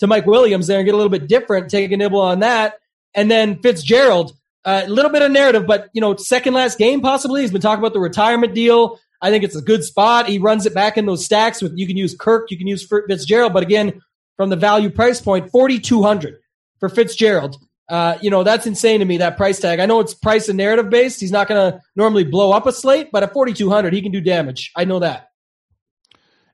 to 0.00 0.06
Mike 0.06 0.26
Williams 0.26 0.66
there 0.66 0.78
and 0.78 0.86
get 0.86 0.94
a 0.94 0.96
little 0.96 1.10
bit 1.10 1.26
different, 1.26 1.70
take 1.70 1.90
a 1.90 1.96
nibble 1.96 2.20
on 2.20 2.40
that. 2.40 2.78
And 3.14 3.30
then 3.30 3.60
Fitzgerald, 3.60 4.36
a 4.64 4.86
little 4.86 5.10
bit 5.10 5.22
of 5.22 5.32
narrative, 5.32 5.66
but 5.66 5.88
you 5.92 6.00
know, 6.00 6.14
second 6.16 6.54
last 6.54 6.78
game 6.78 7.00
possibly. 7.00 7.40
He's 7.40 7.50
been 7.50 7.62
talking 7.62 7.80
about 7.80 7.94
the 7.94 8.00
retirement 8.00 8.54
deal. 8.54 9.00
I 9.20 9.30
think 9.30 9.42
it's 9.42 9.56
a 9.56 9.62
good 9.62 9.82
spot. 9.82 10.28
He 10.28 10.38
runs 10.38 10.66
it 10.66 10.74
back 10.74 10.96
in 10.96 11.06
those 11.06 11.24
stacks 11.24 11.60
with, 11.60 11.72
you 11.76 11.86
can 11.86 11.96
use 11.96 12.14
Kirk, 12.14 12.50
you 12.50 12.58
can 12.58 12.68
use 12.68 12.86
Fitzgerald, 12.86 13.52
but 13.52 13.62
again, 13.62 14.02
from 14.36 14.50
the 14.50 14.56
value 14.56 14.90
price 14.90 15.20
point, 15.20 15.50
4,200 15.50 16.38
for 16.78 16.88
Fitzgerald. 16.88 17.56
Uh, 17.88 18.18
you 18.20 18.30
know, 18.30 18.42
that's 18.42 18.66
insane 18.66 19.00
to 19.00 19.06
me, 19.06 19.18
that 19.18 19.36
price 19.36 19.58
tag. 19.60 19.80
I 19.80 19.86
know 19.86 20.00
it's 20.00 20.12
price 20.12 20.48
and 20.48 20.58
narrative 20.58 20.90
based. 20.90 21.20
He's 21.20 21.32
not 21.32 21.48
going 21.48 21.72
to 21.72 21.80
normally 21.96 22.24
blow 22.24 22.52
up 22.52 22.66
a 22.66 22.72
slate, 22.72 23.08
but 23.10 23.22
at 23.22 23.32
4,200, 23.32 23.94
he 23.94 24.02
can 24.02 24.12
do 24.12 24.20
damage. 24.20 24.72
I 24.76 24.84
know 24.84 24.98
that. 24.98 25.30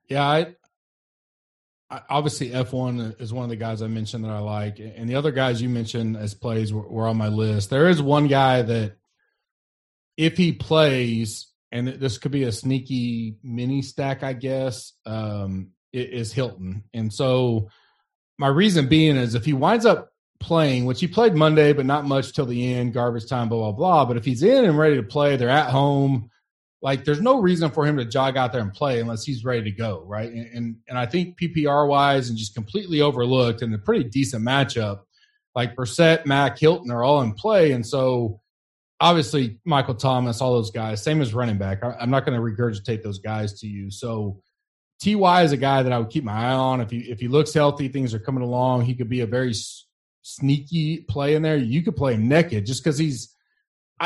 Yeah, 0.08 0.22
I, 0.22 0.54
I 1.90 2.02
obviously 2.08 2.50
F1 2.50 3.20
is 3.20 3.32
one 3.32 3.42
of 3.42 3.50
the 3.50 3.56
guys 3.56 3.82
I 3.82 3.88
mentioned 3.88 4.24
that 4.24 4.30
I 4.30 4.38
like, 4.38 4.78
and 4.78 5.08
the 5.08 5.16
other 5.16 5.32
guys 5.32 5.60
you 5.60 5.68
mentioned 5.68 6.16
as 6.16 6.34
plays 6.34 6.72
were, 6.72 6.86
were 6.86 7.08
on 7.08 7.16
my 7.16 7.28
list. 7.28 7.70
There 7.70 7.88
is 7.88 8.00
one 8.00 8.28
guy 8.28 8.62
that, 8.62 8.96
if 10.16 10.36
he 10.36 10.52
plays, 10.52 11.48
and 11.72 11.88
this 11.88 12.18
could 12.18 12.30
be 12.30 12.44
a 12.44 12.52
sneaky 12.52 13.38
mini 13.42 13.82
stack, 13.82 14.22
I 14.22 14.34
guess, 14.34 14.92
um, 15.04 15.70
is 15.92 16.32
Hilton. 16.32 16.84
And 16.94 17.12
so, 17.12 17.70
my 18.38 18.46
reason 18.46 18.88
being 18.88 19.16
is 19.16 19.34
if 19.34 19.44
he 19.44 19.52
winds 19.52 19.84
up 19.84 20.13
playing, 20.44 20.84
which 20.84 21.00
he 21.00 21.08
played 21.08 21.34
Monday, 21.34 21.72
but 21.72 21.86
not 21.86 22.04
much 22.04 22.34
till 22.34 22.44
the 22.44 22.74
end, 22.74 22.92
garbage 22.92 23.26
time, 23.26 23.48
blah 23.48 23.58
blah 23.58 23.72
blah. 23.72 24.04
But 24.04 24.16
if 24.16 24.24
he's 24.24 24.42
in 24.42 24.64
and 24.64 24.78
ready 24.78 24.96
to 24.96 25.02
play, 25.02 25.36
they're 25.36 25.48
at 25.48 25.70
home. 25.70 26.30
Like, 26.82 27.06
there's 27.06 27.22
no 27.22 27.40
reason 27.40 27.70
for 27.70 27.86
him 27.86 27.96
to 27.96 28.04
jog 28.04 28.36
out 28.36 28.52
there 28.52 28.60
and 28.60 28.72
play 28.72 29.00
unless 29.00 29.24
he's 29.24 29.42
ready 29.42 29.64
to 29.64 29.70
go, 29.70 30.04
right? 30.06 30.30
And 30.30 30.46
and, 30.54 30.76
and 30.88 30.98
I 30.98 31.06
think 31.06 31.40
PPR 31.40 31.88
wise 31.88 32.28
and 32.28 32.38
just 32.38 32.54
completely 32.54 33.00
overlooked 33.00 33.62
in 33.62 33.72
a 33.72 33.78
pretty 33.78 34.04
decent 34.04 34.44
matchup. 34.44 35.00
Like 35.54 35.74
Brissett, 35.74 36.26
Mack, 36.26 36.58
Hilton 36.58 36.90
are 36.90 37.02
all 37.02 37.22
in 37.22 37.32
play, 37.32 37.72
and 37.72 37.86
so 37.86 38.40
obviously 39.00 39.60
Michael 39.64 39.94
Thomas, 39.94 40.40
all 40.40 40.52
those 40.52 40.70
guys, 40.70 41.02
same 41.02 41.20
as 41.20 41.32
running 41.34 41.58
back. 41.58 41.82
I, 41.82 42.02
am 42.02 42.10
not 42.10 42.26
going 42.26 42.38
to 42.38 42.42
regurgitate 42.42 43.02
those 43.02 43.18
guys 43.18 43.60
to 43.60 43.66
you. 43.66 43.90
So 43.90 44.40
Ty 45.02 45.42
is 45.42 45.52
a 45.52 45.56
guy 45.56 45.82
that 45.82 45.92
I 45.92 45.98
would 45.98 46.10
keep 46.10 46.24
my 46.24 46.32
eye 46.32 46.52
on. 46.52 46.80
If 46.80 46.90
he 46.90 46.98
if 46.98 47.20
he 47.20 47.28
looks 47.28 47.52
healthy, 47.52 47.88
things 47.88 48.14
are 48.14 48.18
coming 48.18 48.42
along. 48.42 48.82
He 48.82 48.94
could 48.94 49.08
be 49.08 49.20
a 49.20 49.26
very 49.26 49.54
sneaky 50.24 51.02
play 51.02 51.34
in 51.34 51.42
there. 51.42 51.56
You 51.56 51.82
could 51.82 51.96
play 51.96 52.14
him 52.14 52.26
naked 52.26 52.66
just 52.66 52.82
because 52.82 52.98
he's, 52.98 53.36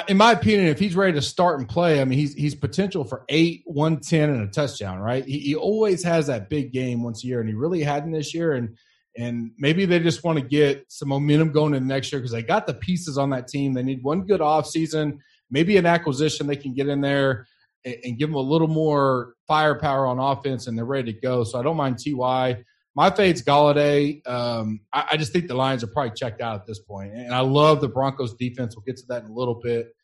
in 0.08 0.16
my 0.16 0.32
opinion, 0.32 0.66
if 0.66 0.78
he's 0.78 0.96
ready 0.96 1.12
to 1.14 1.22
start 1.22 1.58
and 1.58 1.68
play, 1.68 2.00
I 2.00 2.04
mean, 2.04 2.18
he's 2.18 2.34
he's 2.34 2.54
potential 2.54 3.04
for 3.04 3.24
eight, 3.30 3.62
one 3.64 4.00
ten, 4.00 4.28
and 4.28 4.42
a 4.42 4.48
touchdown. 4.48 4.98
Right? 4.98 5.24
He, 5.24 5.38
he 5.38 5.54
always 5.54 6.04
has 6.04 6.26
that 6.26 6.50
big 6.50 6.72
game 6.72 7.02
once 7.02 7.24
a 7.24 7.26
year, 7.26 7.40
and 7.40 7.48
he 7.48 7.54
really 7.54 7.82
hadn't 7.82 8.12
this 8.12 8.34
year. 8.34 8.52
And 8.52 8.76
and 9.16 9.52
maybe 9.58 9.86
they 9.86 9.98
just 10.00 10.24
want 10.24 10.38
to 10.38 10.44
get 10.44 10.84
some 10.88 11.08
momentum 11.08 11.52
going 11.52 11.74
in 11.74 11.86
next 11.86 12.12
year 12.12 12.20
because 12.20 12.32
they 12.32 12.42
got 12.42 12.66
the 12.66 12.74
pieces 12.74 13.16
on 13.16 13.30
that 13.30 13.48
team. 13.48 13.72
They 13.72 13.82
need 13.82 14.02
one 14.02 14.22
good 14.22 14.40
off 14.40 14.66
season, 14.66 15.20
maybe 15.50 15.76
an 15.76 15.86
acquisition 15.86 16.46
they 16.46 16.56
can 16.56 16.74
get 16.74 16.88
in 16.88 17.00
there 17.00 17.46
and, 17.84 17.96
and 18.04 18.18
give 18.18 18.28
them 18.28 18.36
a 18.36 18.40
little 18.40 18.68
more 18.68 19.34
firepower 19.46 20.06
on 20.06 20.18
offense, 20.18 20.66
and 20.66 20.76
they're 20.76 20.84
ready 20.84 21.12
to 21.12 21.20
go. 21.20 21.44
So 21.44 21.58
I 21.58 21.62
don't 21.62 21.76
mind 21.76 21.98
Ty. 22.04 22.64
My 22.98 23.10
fade's 23.10 23.42
Golladay. 23.42 24.26
Um, 24.26 24.80
I, 24.92 25.10
I, 25.12 25.16
just 25.16 25.32
think 25.32 25.46
the 25.46 25.54
Lions 25.54 25.84
are 25.84 25.86
probably 25.86 26.10
checked 26.16 26.40
out 26.40 26.56
at 26.56 26.66
this 26.66 26.80
point, 26.80 27.12
and 27.14 27.32
I 27.32 27.38
love 27.38 27.80
the 27.80 27.86
Broncos 27.86 28.34
defense. 28.34 28.74
We'll 28.74 28.82
get 28.82 28.96
to 28.96 29.06
that 29.10 29.22
in 29.22 29.30
a 29.30 29.32
little 29.32 29.54
bit. 29.54 29.94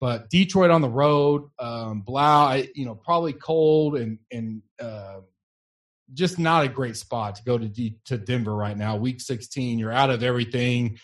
But 0.00 0.30
Detroit 0.30 0.70
on 0.70 0.80
the 0.80 0.88
road, 0.88 1.50
um, 1.58 2.02
Blough, 2.02 2.20
I, 2.46 2.68
you 2.76 2.86
know, 2.86 2.94
probably 2.94 3.32
cold 3.32 3.96
and 3.96 4.20
and 4.30 4.62
uh, 4.80 5.22
just 6.12 6.38
not 6.38 6.64
a 6.64 6.68
great 6.68 6.96
spot 6.96 7.34
to 7.34 7.42
go 7.42 7.58
to 7.58 7.66
D, 7.66 7.98
to 8.04 8.16
Denver 8.16 8.54
right 8.54 8.76
now. 8.76 8.94
Week 8.98 9.20
16, 9.20 9.80
you're 9.80 9.90
out 9.90 10.10
of 10.10 10.22
everything. 10.22 11.00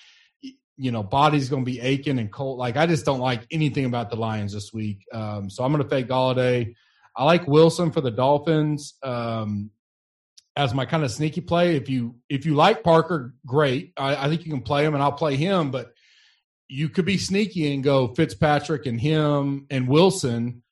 You 0.76 0.92
know, 0.92 1.02
body's 1.02 1.48
going 1.48 1.64
to 1.64 1.70
be 1.70 1.80
aching 1.80 2.20
and 2.20 2.30
cold. 2.30 2.60
Like 2.60 2.76
I 2.76 2.86
just 2.86 3.04
don't 3.04 3.18
like 3.18 3.44
anything 3.50 3.86
about 3.86 4.08
the 4.08 4.16
Lions 4.16 4.52
this 4.52 4.72
week. 4.72 5.04
Um, 5.12 5.50
so 5.50 5.64
I'm 5.64 5.72
going 5.72 5.82
to 5.82 5.90
fake 5.90 6.06
Golladay. 6.06 6.76
I 7.16 7.24
like 7.24 7.48
Wilson 7.48 7.90
for 7.90 8.02
the 8.02 8.12
Dolphins 8.12 8.94
um, 9.02 9.72
as 10.60 10.74
my 10.74 10.84
kind 10.84 11.02
of 11.02 11.10
sneaky 11.10 11.40
play. 11.40 11.76
If 11.76 11.88
you 11.88 12.16
if 12.28 12.44
you 12.44 12.54
like 12.54 12.84
Parker, 12.84 13.34
great. 13.46 13.94
I, 13.96 14.26
I 14.26 14.28
think 14.28 14.44
you 14.44 14.52
can 14.52 14.60
play 14.60 14.84
him, 14.84 14.92
and 14.92 15.02
I'll 15.02 15.12
play 15.12 15.36
him. 15.36 15.70
But 15.70 15.92
you 16.68 16.90
could 16.90 17.06
be 17.06 17.16
sneaky 17.16 17.72
and 17.72 17.82
go 17.82 18.14
Fitzpatrick 18.14 18.84
and 18.84 19.00
him 19.00 19.66
and 19.70 19.88
Wilson 19.88 20.62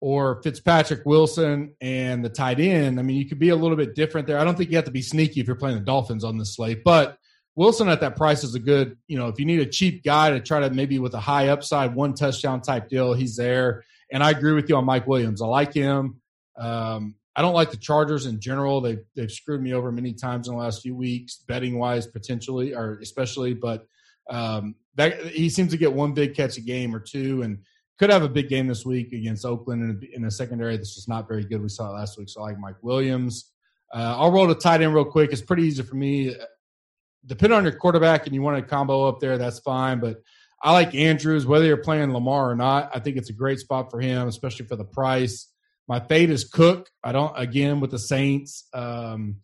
or 0.00 0.42
Fitzpatrick 0.42 1.04
Wilson 1.04 1.74
and 1.80 2.24
the 2.24 2.30
tight 2.30 2.58
end. 2.58 2.98
I 2.98 3.02
mean, 3.02 3.16
you 3.16 3.26
could 3.26 3.38
be 3.38 3.50
a 3.50 3.56
little 3.56 3.76
bit 3.76 3.94
different 3.94 4.26
there. 4.26 4.38
I 4.38 4.44
don't 4.44 4.56
think 4.56 4.70
you 4.70 4.76
have 4.76 4.86
to 4.86 4.90
be 4.90 5.02
sneaky 5.02 5.40
if 5.40 5.46
you're 5.46 5.56
playing 5.56 5.78
the 5.78 5.84
Dolphins 5.84 6.24
on 6.24 6.38
this 6.38 6.56
slate, 6.56 6.82
but 6.82 7.18
Wilson 7.54 7.88
at 7.88 8.00
that 8.00 8.16
price 8.16 8.42
is 8.42 8.54
a 8.54 8.58
good, 8.58 8.96
you 9.06 9.16
know, 9.16 9.28
if 9.28 9.38
you 9.38 9.44
need 9.44 9.60
a 9.60 9.66
cheap 9.66 10.02
guy 10.02 10.30
to 10.30 10.40
try 10.40 10.60
to 10.60 10.70
maybe 10.70 10.98
with 10.98 11.14
a 11.14 11.20
high 11.20 11.48
upside, 11.48 11.94
one 11.94 12.14
touchdown 12.14 12.60
type 12.60 12.88
deal, 12.88 13.12
he's 13.12 13.36
there. 13.36 13.84
And 14.10 14.24
I 14.24 14.30
agree 14.30 14.52
with 14.52 14.68
you 14.68 14.76
on 14.76 14.84
Mike 14.84 15.06
Williams. 15.06 15.40
I 15.40 15.46
like 15.46 15.72
him. 15.72 16.20
Um, 16.56 17.14
I 17.36 17.42
don't 17.42 17.54
like 17.54 17.70
the 17.70 17.76
Chargers 17.76 18.26
in 18.26 18.40
general. 18.40 18.80
They've 18.80 19.02
they've 19.16 19.30
screwed 19.30 19.62
me 19.62 19.74
over 19.74 19.90
many 19.90 20.12
times 20.12 20.48
in 20.48 20.54
the 20.54 20.60
last 20.60 20.82
few 20.82 20.94
weeks, 20.94 21.38
betting 21.48 21.78
wise, 21.78 22.06
potentially 22.06 22.74
or 22.74 22.98
especially. 23.00 23.54
But 23.54 23.86
um, 24.30 24.76
that 24.96 25.20
he 25.26 25.48
seems 25.48 25.72
to 25.72 25.76
get 25.76 25.92
one 25.92 26.12
big 26.12 26.34
catch 26.34 26.56
a 26.56 26.60
game 26.60 26.94
or 26.94 27.00
two, 27.00 27.42
and 27.42 27.58
could 27.98 28.10
have 28.10 28.22
a 28.22 28.28
big 28.28 28.48
game 28.48 28.66
this 28.66 28.84
week 28.84 29.12
against 29.12 29.44
Oakland 29.44 29.82
in 29.82 29.90
a, 29.90 30.16
in 30.16 30.24
a 30.24 30.30
secondary 30.30 30.76
that's 30.76 30.94
just 30.94 31.08
not 31.08 31.28
very 31.28 31.44
good. 31.44 31.62
We 31.62 31.68
saw 31.68 31.90
it 31.90 31.94
last 31.94 32.18
week. 32.18 32.28
So 32.28 32.40
I 32.40 32.50
like 32.50 32.58
Mike 32.58 32.82
Williams. 32.82 33.50
Uh, 33.92 34.16
I'll 34.18 34.32
roll 34.32 34.46
the 34.46 34.54
tight 34.54 34.82
end 34.82 34.94
real 34.94 35.04
quick. 35.04 35.32
It's 35.32 35.42
pretty 35.42 35.64
easy 35.64 35.82
for 35.82 35.94
me. 35.94 36.34
Depending 37.26 37.56
on 37.56 37.64
your 37.64 37.72
quarterback 37.72 38.26
and 38.26 38.34
you 38.34 38.42
want 38.42 38.58
a 38.58 38.62
combo 38.62 39.06
up 39.06 39.20
there, 39.20 39.38
that's 39.38 39.60
fine. 39.60 40.00
But 40.00 40.22
I 40.62 40.72
like 40.72 40.94
Andrews, 40.94 41.46
whether 41.46 41.64
you're 41.64 41.76
playing 41.76 42.12
Lamar 42.12 42.50
or 42.50 42.56
not. 42.56 42.90
I 42.94 42.98
think 42.98 43.16
it's 43.16 43.30
a 43.30 43.34
great 43.34 43.60
spot 43.60 43.90
for 43.90 44.00
him, 44.00 44.26
especially 44.28 44.66
for 44.66 44.76
the 44.76 44.84
price. 44.84 45.48
My 45.88 46.00
fade 46.00 46.30
is 46.30 46.44
Cook. 46.44 46.88
I 47.02 47.12
don't 47.12 47.32
again 47.36 47.80
with 47.80 47.90
the 47.90 47.98
Saints. 47.98 48.68
Um, 48.72 49.36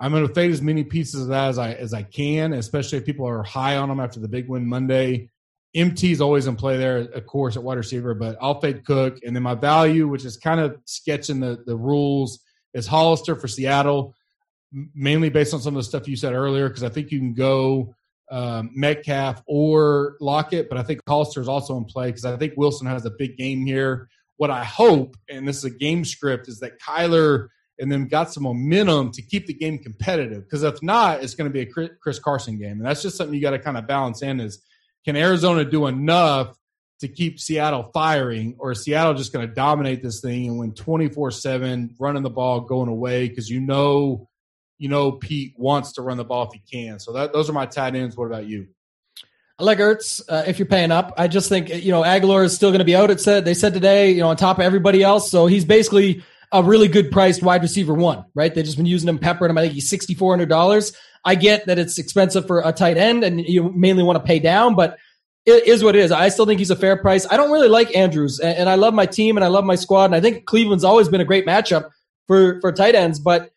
I'm 0.00 0.10
going 0.10 0.26
to 0.26 0.34
fade 0.34 0.50
as 0.50 0.60
many 0.60 0.82
pieces 0.82 1.22
of 1.22 1.28
that 1.28 1.48
as 1.50 1.58
I 1.58 1.72
as 1.72 1.94
I 1.94 2.02
can, 2.02 2.52
especially 2.52 2.98
if 2.98 3.04
people 3.04 3.26
are 3.28 3.42
high 3.42 3.76
on 3.76 3.88
them 3.88 4.00
after 4.00 4.20
the 4.20 4.28
big 4.28 4.48
win 4.48 4.66
Monday. 4.66 5.30
MT 5.74 6.12
is 6.12 6.20
always 6.20 6.46
in 6.46 6.54
play 6.54 6.76
there, 6.76 6.98
of 6.98 7.26
course, 7.26 7.56
at 7.56 7.62
wide 7.62 7.78
receiver, 7.78 8.14
but 8.14 8.36
I'll 8.40 8.60
fade 8.60 8.84
Cook. 8.84 9.18
And 9.24 9.34
then 9.34 9.42
my 9.42 9.54
value, 9.54 10.06
which 10.06 10.24
is 10.24 10.36
kind 10.36 10.60
of 10.60 10.76
sketching 10.84 11.40
the, 11.40 11.64
the 11.66 11.76
rules, 11.76 12.40
is 12.74 12.86
Hollister 12.86 13.34
for 13.34 13.48
Seattle, 13.48 14.14
mainly 14.94 15.30
based 15.30 15.52
on 15.52 15.60
some 15.60 15.74
of 15.74 15.80
the 15.80 15.88
stuff 15.88 16.06
you 16.06 16.16
said 16.16 16.32
earlier, 16.32 16.68
because 16.68 16.84
I 16.84 16.90
think 16.90 17.10
you 17.10 17.18
can 17.18 17.34
go 17.34 17.92
um, 18.30 18.70
Metcalf 18.74 19.42
or 19.46 20.16
Lockett, 20.20 20.68
but 20.68 20.78
I 20.78 20.82
think 20.82 21.00
Hollister 21.08 21.40
is 21.40 21.48
also 21.48 21.76
in 21.76 21.84
play 21.84 22.08
because 22.08 22.24
I 22.24 22.36
think 22.36 22.54
Wilson 22.56 22.86
has 22.86 23.04
a 23.04 23.10
big 23.10 23.36
game 23.36 23.66
here. 23.66 24.08
What 24.36 24.50
I 24.50 24.64
hope, 24.64 25.16
and 25.28 25.46
this 25.46 25.58
is 25.58 25.64
a 25.64 25.70
game 25.70 26.04
script, 26.04 26.48
is 26.48 26.60
that 26.60 26.80
Kyler 26.80 27.48
and 27.78 27.90
then 27.90 28.06
got 28.06 28.32
some 28.32 28.44
momentum 28.44 29.10
to 29.12 29.22
keep 29.22 29.46
the 29.46 29.54
game 29.54 29.78
competitive. 29.78 30.44
Because 30.44 30.62
if 30.62 30.82
not, 30.82 31.22
it's 31.22 31.34
going 31.34 31.50
to 31.50 31.52
be 31.52 31.60
a 31.60 31.88
Chris 32.00 32.18
Carson 32.18 32.58
game, 32.58 32.72
and 32.72 32.86
that's 32.86 33.02
just 33.02 33.16
something 33.16 33.34
you 33.34 33.40
got 33.40 33.50
to 33.50 33.58
kind 33.58 33.76
of 33.76 33.86
balance 33.86 34.22
in. 34.22 34.40
Is 34.40 34.62
can 35.04 35.16
Arizona 35.16 35.64
do 35.64 35.86
enough 35.86 36.56
to 37.00 37.08
keep 37.08 37.40
Seattle 37.40 37.90
firing, 37.92 38.56
or 38.58 38.72
is 38.72 38.82
Seattle 38.82 39.14
just 39.14 39.32
going 39.32 39.46
to 39.46 39.52
dominate 39.54 40.02
this 40.02 40.20
thing 40.20 40.48
and 40.48 40.58
win 40.58 40.72
twenty 40.74 41.08
four 41.08 41.30
seven, 41.30 41.94
running 41.98 42.22
the 42.22 42.30
ball, 42.30 42.60
going 42.60 42.88
away? 42.88 43.28
Because 43.28 43.48
you 43.48 43.60
know, 43.60 44.28
you 44.78 44.88
know, 44.88 45.12
Pete 45.12 45.54
wants 45.56 45.92
to 45.94 46.02
run 46.02 46.16
the 46.16 46.24
ball 46.24 46.46
if 46.46 46.52
he 46.52 46.62
can. 46.70 46.98
So 46.98 47.12
that 47.12 47.32
those 47.32 47.50
are 47.50 47.54
my 47.54 47.66
tight 47.66 47.94
ends. 47.94 48.16
What 48.16 48.26
about 48.26 48.46
you? 48.46 48.68
I 49.58 49.64
like 49.64 49.78
Ertz 49.78 50.20
uh, 50.28 50.44
if 50.46 50.58
you're 50.58 50.66
paying 50.66 50.90
up. 50.90 51.14
I 51.16 51.28
just 51.28 51.48
think 51.48 51.68
you 51.68 51.92
know 51.92 52.02
Agholor 52.02 52.44
is 52.44 52.54
still 52.54 52.70
going 52.70 52.80
to 52.80 52.84
be 52.84 52.96
out. 52.96 53.10
It 53.10 53.20
said 53.20 53.44
they 53.44 53.54
said 53.54 53.72
today, 53.72 54.10
you 54.10 54.20
know, 54.20 54.28
on 54.28 54.36
top 54.36 54.58
of 54.58 54.64
everybody 54.64 55.02
else. 55.02 55.30
So 55.30 55.46
he's 55.46 55.64
basically 55.64 56.24
a 56.52 56.62
really 56.62 56.88
good 56.88 57.10
priced 57.10 57.42
wide 57.42 57.62
receiver 57.62 57.94
one, 57.94 58.24
right? 58.34 58.54
They've 58.54 58.64
just 58.64 58.76
been 58.76 58.86
using 58.86 59.08
him, 59.08 59.18
peppering 59.18 59.50
him. 59.50 59.58
I 59.58 59.62
think 59.62 59.74
he's 59.74 59.88
sixty 59.88 60.14
four 60.14 60.32
hundred 60.32 60.48
dollars. 60.48 60.92
I 61.24 61.36
get 61.36 61.66
that 61.66 61.78
it's 61.78 61.98
expensive 61.98 62.46
for 62.46 62.60
a 62.60 62.72
tight 62.72 62.96
end 62.96 63.24
and 63.24 63.40
you 63.40 63.72
mainly 63.72 64.02
want 64.02 64.18
to 64.18 64.24
pay 64.24 64.38
down, 64.38 64.74
but 64.74 64.98
it 65.46 65.66
is 65.66 65.82
what 65.82 65.96
it 65.96 66.00
is. 66.00 66.10
I 66.10 66.28
still 66.28 66.46
think 66.46 66.58
he's 66.58 66.70
a 66.70 66.76
fair 66.76 66.96
price. 66.96 67.26
I 67.30 67.36
don't 67.36 67.50
really 67.50 67.68
like 67.68 67.96
Andrews 67.96 68.40
and, 68.40 68.56
and 68.58 68.68
I 68.68 68.74
love 68.74 68.92
my 68.92 69.06
team 69.06 69.36
and 69.36 69.44
I 69.44 69.48
love 69.48 69.64
my 69.64 69.74
squad. 69.74 70.06
And 70.06 70.14
I 70.14 70.20
think 70.20 70.44
Cleveland's 70.46 70.84
always 70.84 71.08
been 71.08 71.20
a 71.20 71.24
great 71.24 71.46
matchup 71.46 71.90
for, 72.26 72.60
for 72.60 72.72
tight 72.72 72.94
ends, 72.94 73.18
but 73.18 73.50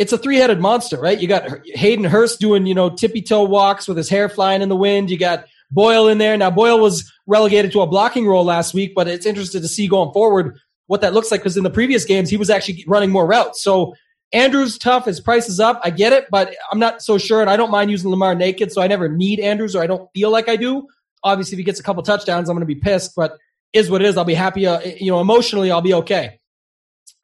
it's 0.00 0.14
a 0.14 0.18
three 0.18 0.36
headed 0.36 0.60
monster, 0.60 0.98
right? 0.98 1.20
You 1.20 1.28
got 1.28 1.66
Hayden 1.66 2.06
Hurst 2.06 2.40
doing, 2.40 2.64
you 2.64 2.74
know, 2.74 2.88
tippy 2.88 3.20
toe 3.20 3.44
walks 3.44 3.86
with 3.86 3.98
his 3.98 4.08
hair 4.08 4.30
flying 4.30 4.62
in 4.62 4.70
the 4.70 4.76
wind. 4.76 5.10
You 5.10 5.18
got 5.18 5.44
Boyle 5.70 6.08
in 6.08 6.16
there. 6.16 6.38
Now 6.38 6.50
Boyle 6.50 6.80
was 6.80 7.12
relegated 7.26 7.70
to 7.72 7.82
a 7.82 7.86
blocking 7.86 8.26
role 8.26 8.42
last 8.42 8.72
week, 8.72 8.94
but 8.96 9.08
it's 9.08 9.26
interesting 9.26 9.60
to 9.60 9.68
see 9.68 9.86
going 9.86 10.10
forward 10.14 10.58
what 10.86 11.02
that 11.02 11.12
looks 11.12 11.30
like 11.30 11.40
because 11.40 11.58
in 11.58 11.64
the 11.64 11.70
previous 11.70 12.06
games 12.06 12.30
he 12.30 12.38
was 12.38 12.48
actually 12.48 12.82
running 12.88 13.10
more 13.10 13.26
routes. 13.26 13.62
So 13.62 13.94
Andrews 14.32 14.78
tough. 14.78 15.04
His 15.04 15.20
price 15.20 15.50
is 15.50 15.60
up. 15.60 15.78
I 15.84 15.90
get 15.90 16.14
it, 16.14 16.28
but 16.30 16.56
I'm 16.72 16.78
not 16.78 17.02
so 17.02 17.18
sure. 17.18 17.42
And 17.42 17.50
I 17.50 17.56
don't 17.56 17.70
mind 17.70 17.90
using 17.90 18.10
Lamar 18.10 18.34
naked, 18.34 18.72
so 18.72 18.80
I 18.80 18.86
never 18.86 19.06
need 19.06 19.38
Andrews, 19.38 19.76
or 19.76 19.82
I 19.82 19.86
don't 19.86 20.08
feel 20.14 20.30
like 20.30 20.48
I 20.48 20.56
do. 20.56 20.88
Obviously, 21.22 21.56
if 21.56 21.58
he 21.58 21.64
gets 21.64 21.78
a 21.78 21.82
couple 21.82 22.02
touchdowns, 22.02 22.48
I'm 22.48 22.56
going 22.56 22.66
to 22.66 22.74
be 22.74 22.80
pissed. 22.80 23.14
But 23.14 23.36
is 23.74 23.90
what 23.90 24.00
it 24.00 24.08
is. 24.08 24.16
I'll 24.16 24.24
be 24.24 24.34
happy. 24.34 24.66
Uh, 24.66 24.80
you 24.80 25.10
know, 25.10 25.20
emotionally, 25.20 25.70
I'll 25.70 25.82
be 25.82 25.94
okay. 25.94 26.39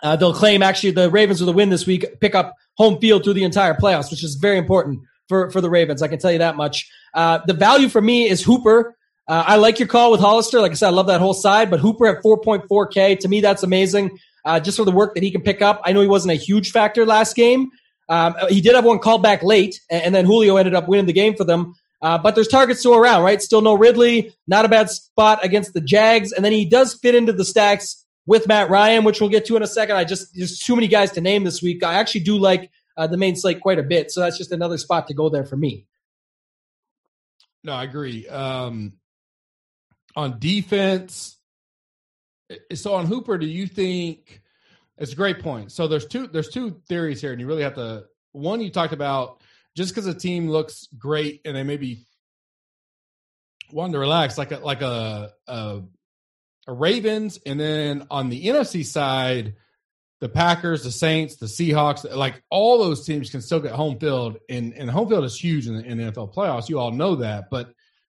Uh, 0.06 0.14
they'll 0.14 0.32
claim 0.32 0.62
actually 0.62 0.92
the 0.92 1.10
Ravens 1.10 1.40
will 1.40 1.46
the 1.46 1.52
win 1.52 1.68
this 1.68 1.84
week, 1.84 2.20
pick 2.20 2.36
up 2.36 2.54
home 2.74 3.00
field 3.00 3.24
through 3.24 3.32
the 3.32 3.42
entire 3.42 3.74
playoffs, 3.74 4.08
which 4.08 4.22
is 4.22 4.36
very 4.36 4.56
important 4.56 5.00
for 5.28 5.50
for 5.50 5.60
the 5.60 5.68
Ravens. 5.68 6.00
I 6.00 6.06
can 6.06 6.20
tell 6.20 6.30
you 6.30 6.38
that 6.38 6.54
much. 6.54 6.88
Uh, 7.12 7.40
the 7.44 7.54
value 7.54 7.88
for 7.88 8.00
me 8.00 8.28
is 8.28 8.40
Hooper. 8.40 8.96
Uh, 9.26 9.42
I 9.44 9.56
like 9.56 9.80
your 9.80 9.88
call 9.88 10.12
with 10.12 10.20
Hollister. 10.20 10.60
Like 10.60 10.70
I 10.70 10.74
said, 10.74 10.86
I 10.86 10.90
love 10.90 11.08
that 11.08 11.20
whole 11.20 11.34
side, 11.34 11.72
but 11.72 11.80
Hooper 11.80 12.06
at 12.06 12.22
4.4K, 12.22 13.18
to 13.18 13.26
me, 13.26 13.40
that's 13.40 13.64
amazing 13.64 14.16
uh, 14.44 14.60
just 14.60 14.76
for 14.76 14.84
the 14.84 14.92
work 14.92 15.14
that 15.14 15.24
he 15.24 15.32
can 15.32 15.42
pick 15.42 15.60
up. 15.60 15.80
I 15.84 15.92
know 15.92 16.00
he 16.00 16.06
wasn't 16.06 16.30
a 16.30 16.36
huge 16.36 16.70
factor 16.70 17.04
last 17.04 17.34
game. 17.34 17.70
Um, 18.08 18.36
he 18.48 18.60
did 18.60 18.76
have 18.76 18.84
one 18.84 19.00
called 19.00 19.24
back 19.24 19.42
late, 19.42 19.80
and 19.90 20.14
then 20.14 20.24
Julio 20.24 20.56
ended 20.56 20.76
up 20.76 20.86
winning 20.86 21.06
the 21.06 21.12
game 21.12 21.34
for 21.34 21.42
them. 21.42 21.74
Uh, 22.00 22.16
but 22.16 22.36
there's 22.36 22.46
targets 22.46 22.78
still 22.78 22.94
around, 22.94 23.24
right? 23.24 23.42
Still 23.42 23.62
no 23.62 23.74
Ridley, 23.74 24.32
not 24.46 24.64
a 24.64 24.68
bad 24.68 24.88
spot 24.88 25.44
against 25.44 25.74
the 25.74 25.80
Jags, 25.80 26.30
and 26.30 26.44
then 26.44 26.52
he 26.52 26.64
does 26.64 26.94
fit 26.94 27.16
into 27.16 27.32
the 27.32 27.44
stacks 27.44 28.05
with 28.26 28.46
Matt 28.48 28.68
Ryan, 28.70 29.04
which 29.04 29.20
we'll 29.20 29.30
get 29.30 29.44
to 29.46 29.56
in 29.56 29.62
a 29.62 29.66
second. 29.66 29.96
I 29.96 30.04
just 30.04 30.34
there's 30.34 30.58
too 30.58 30.74
many 30.74 30.88
guys 30.88 31.12
to 31.12 31.20
name 31.20 31.44
this 31.44 31.62
week. 31.62 31.82
I 31.84 31.94
actually 31.94 32.22
do 32.22 32.38
like 32.38 32.70
uh, 32.96 33.06
the 33.06 33.16
main 33.16 33.36
slate 33.36 33.60
quite 33.60 33.78
a 33.78 33.82
bit, 33.82 34.10
so 34.10 34.20
that's 34.20 34.36
just 34.36 34.52
another 34.52 34.78
spot 34.78 35.06
to 35.08 35.14
go 35.14 35.28
there 35.28 35.44
for 35.44 35.56
me. 35.56 35.86
No, 37.62 37.72
I 37.72 37.84
agree. 37.84 38.28
Um, 38.28 38.94
on 40.14 40.38
defense, 40.38 41.36
so 42.74 42.94
on 42.94 43.06
Hooper, 43.06 43.38
do 43.38 43.46
you 43.46 43.66
think 43.66 44.40
it's 44.98 45.12
a 45.12 45.16
great 45.16 45.40
point? 45.40 45.72
So 45.72 45.88
there's 45.88 46.06
two 46.06 46.26
there's 46.26 46.48
two 46.48 46.80
theories 46.88 47.20
here, 47.20 47.32
and 47.32 47.40
you 47.40 47.46
really 47.46 47.62
have 47.62 47.74
to. 47.74 48.04
One, 48.32 48.60
you 48.60 48.70
talked 48.70 48.92
about 48.92 49.40
just 49.76 49.94
because 49.94 50.06
a 50.06 50.14
team 50.14 50.48
looks 50.48 50.88
great 50.98 51.40
and 51.44 51.56
they 51.56 51.62
maybe 51.62 52.04
wanting 53.72 53.94
to 53.94 53.98
relax, 53.98 54.38
like 54.38 54.52
a 54.52 54.58
like 54.58 54.82
a, 54.82 55.32
a 55.46 55.52
a 55.52 55.82
Ravens, 56.74 57.38
and 57.46 57.58
then 57.60 58.06
on 58.10 58.28
the 58.28 58.46
NFC 58.46 58.84
side, 58.84 59.54
the 60.20 60.28
Packers, 60.28 60.82
the 60.82 60.90
Saints, 60.90 61.36
the 61.36 61.46
Seahawks, 61.46 62.10
like 62.14 62.42
all 62.50 62.78
those 62.78 63.04
teams 63.04 63.30
can 63.30 63.42
still 63.42 63.60
get 63.60 63.72
home 63.72 63.98
field, 63.98 64.38
and 64.48 64.72
and 64.74 64.90
home 64.90 65.08
field 65.08 65.24
is 65.24 65.38
huge 65.38 65.66
in 65.66 65.76
the, 65.76 65.84
in 65.84 65.98
the 65.98 66.04
NFL 66.12 66.34
playoffs. 66.34 66.68
You 66.68 66.78
all 66.78 66.90
know 66.90 67.16
that, 67.16 67.50
but 67.50 67.72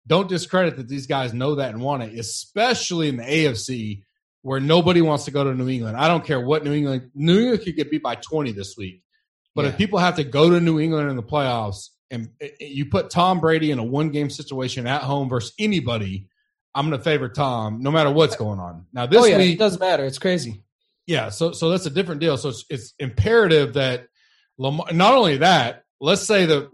don't 0.08 0.30
discredit 0.30 0.78
that 0.78 0.88
these 0.88 1.08
guys 1.08 1.34
know 1.34 1.56
that 1.56 1.72
and 1.74 1.82
want 1.82 2.04
it, 2.04 2.18
especially 2.18 3.10
in 3.10 3.18
the 3.18 3.24
AFC 3.24 4.04
where 4.42 4.62
nobody 4.62 5.02
wants 5.02 5.26
to 5.26 5.32
go 5.32 5.44
to 5.44 5.54
New 5.54 5.68
England. 5.68 5.98
I 5.98 6.08
don't 6.08 6.24
care 6.24 6.40
what 6.40 6.64
New 6.64 6.74
England 6.74 7.12
New 7.14 7.38
England 7.38 7.64
could 7.64 7.76
get 7.76 7.92
beat 7.92 8.02
by 8.02 8.16
20 8.16 8.54
this 8.54 8.76
week. 8.78 9.04
But 9.54 9.64
Yeah. 9.66 9.72
if 9.72 9.78
people 9.78 10.00
have 10.00 10.16
to 10.16 10.24
go 10.24 10.50
to 10.50 10.62
New 10.62 10.80
England 10.80 11.10
in 11.10 11.18
the 11.18 11.24
playoffs 11.24 11.90
and 12.10 12.30
you 12.60 12.86
put 12.86 13.10
Tom 13.10 13.42
Brady 13.42 13.72
in 13.72 13.80
a 13.80 13.84
one 13.84 14.10
game 14.10 14.30
situation 14.30 14.88
at 14.88 15.02
home 15.02 15.28
versus 15.28 15.52
anybody, 15.60 16.28
I'm 16.76 16.88
going 16.88 16.98
to 16.98 17.04
favor 17.04 17.30
Tom 17.30 17.82
no 17.82 17.92
matter 17.92 18.12
what's 18.12 18.36
going 18.36 18.60
on. 18.60 18.86
Now 18.94 19.06
this 19.06 19.22
oh 19.22 19.26
yeah, 19.26 19.38
week 19.38 19.56
it 19.56 19.60
doesn't 19.60 19.80
matter. 19.80 20.06
It's 20.06 20.20
crazy. 20.20 20.64
yeah, 21.08 21.30
so 21.30 21.52
so 21.52 21.70
that's 21.70 21.86
a 21.86 21.90
different 21.90 22.22
deal. 22.22 22.38
So 22.38 22.50
it's, 22.50 22.66
it's 22.70 22.94
imperative 23.00 23.74
that 23.74 24.08
Lamar. 24.58 24.92
Not 24.94 25.16
only 25.16 25.38
that, 25.38 25.84
let's 26.00 26.24
say 26.24 26.46
that 26.46 26.70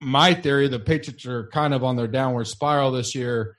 my 0.00 0.34
theory, 0.34 0.68
the 0.68 0.78
Patriots 0.78 1.26
are 1.26 1.48
kind 1.48 1.74
of 1.74 1.82
on 1.82 1.96
their 1.96 2.06
downward 2.06 2.44
spiral 2.46 2.92
this 2.92 3.14
year. 3.14 3.56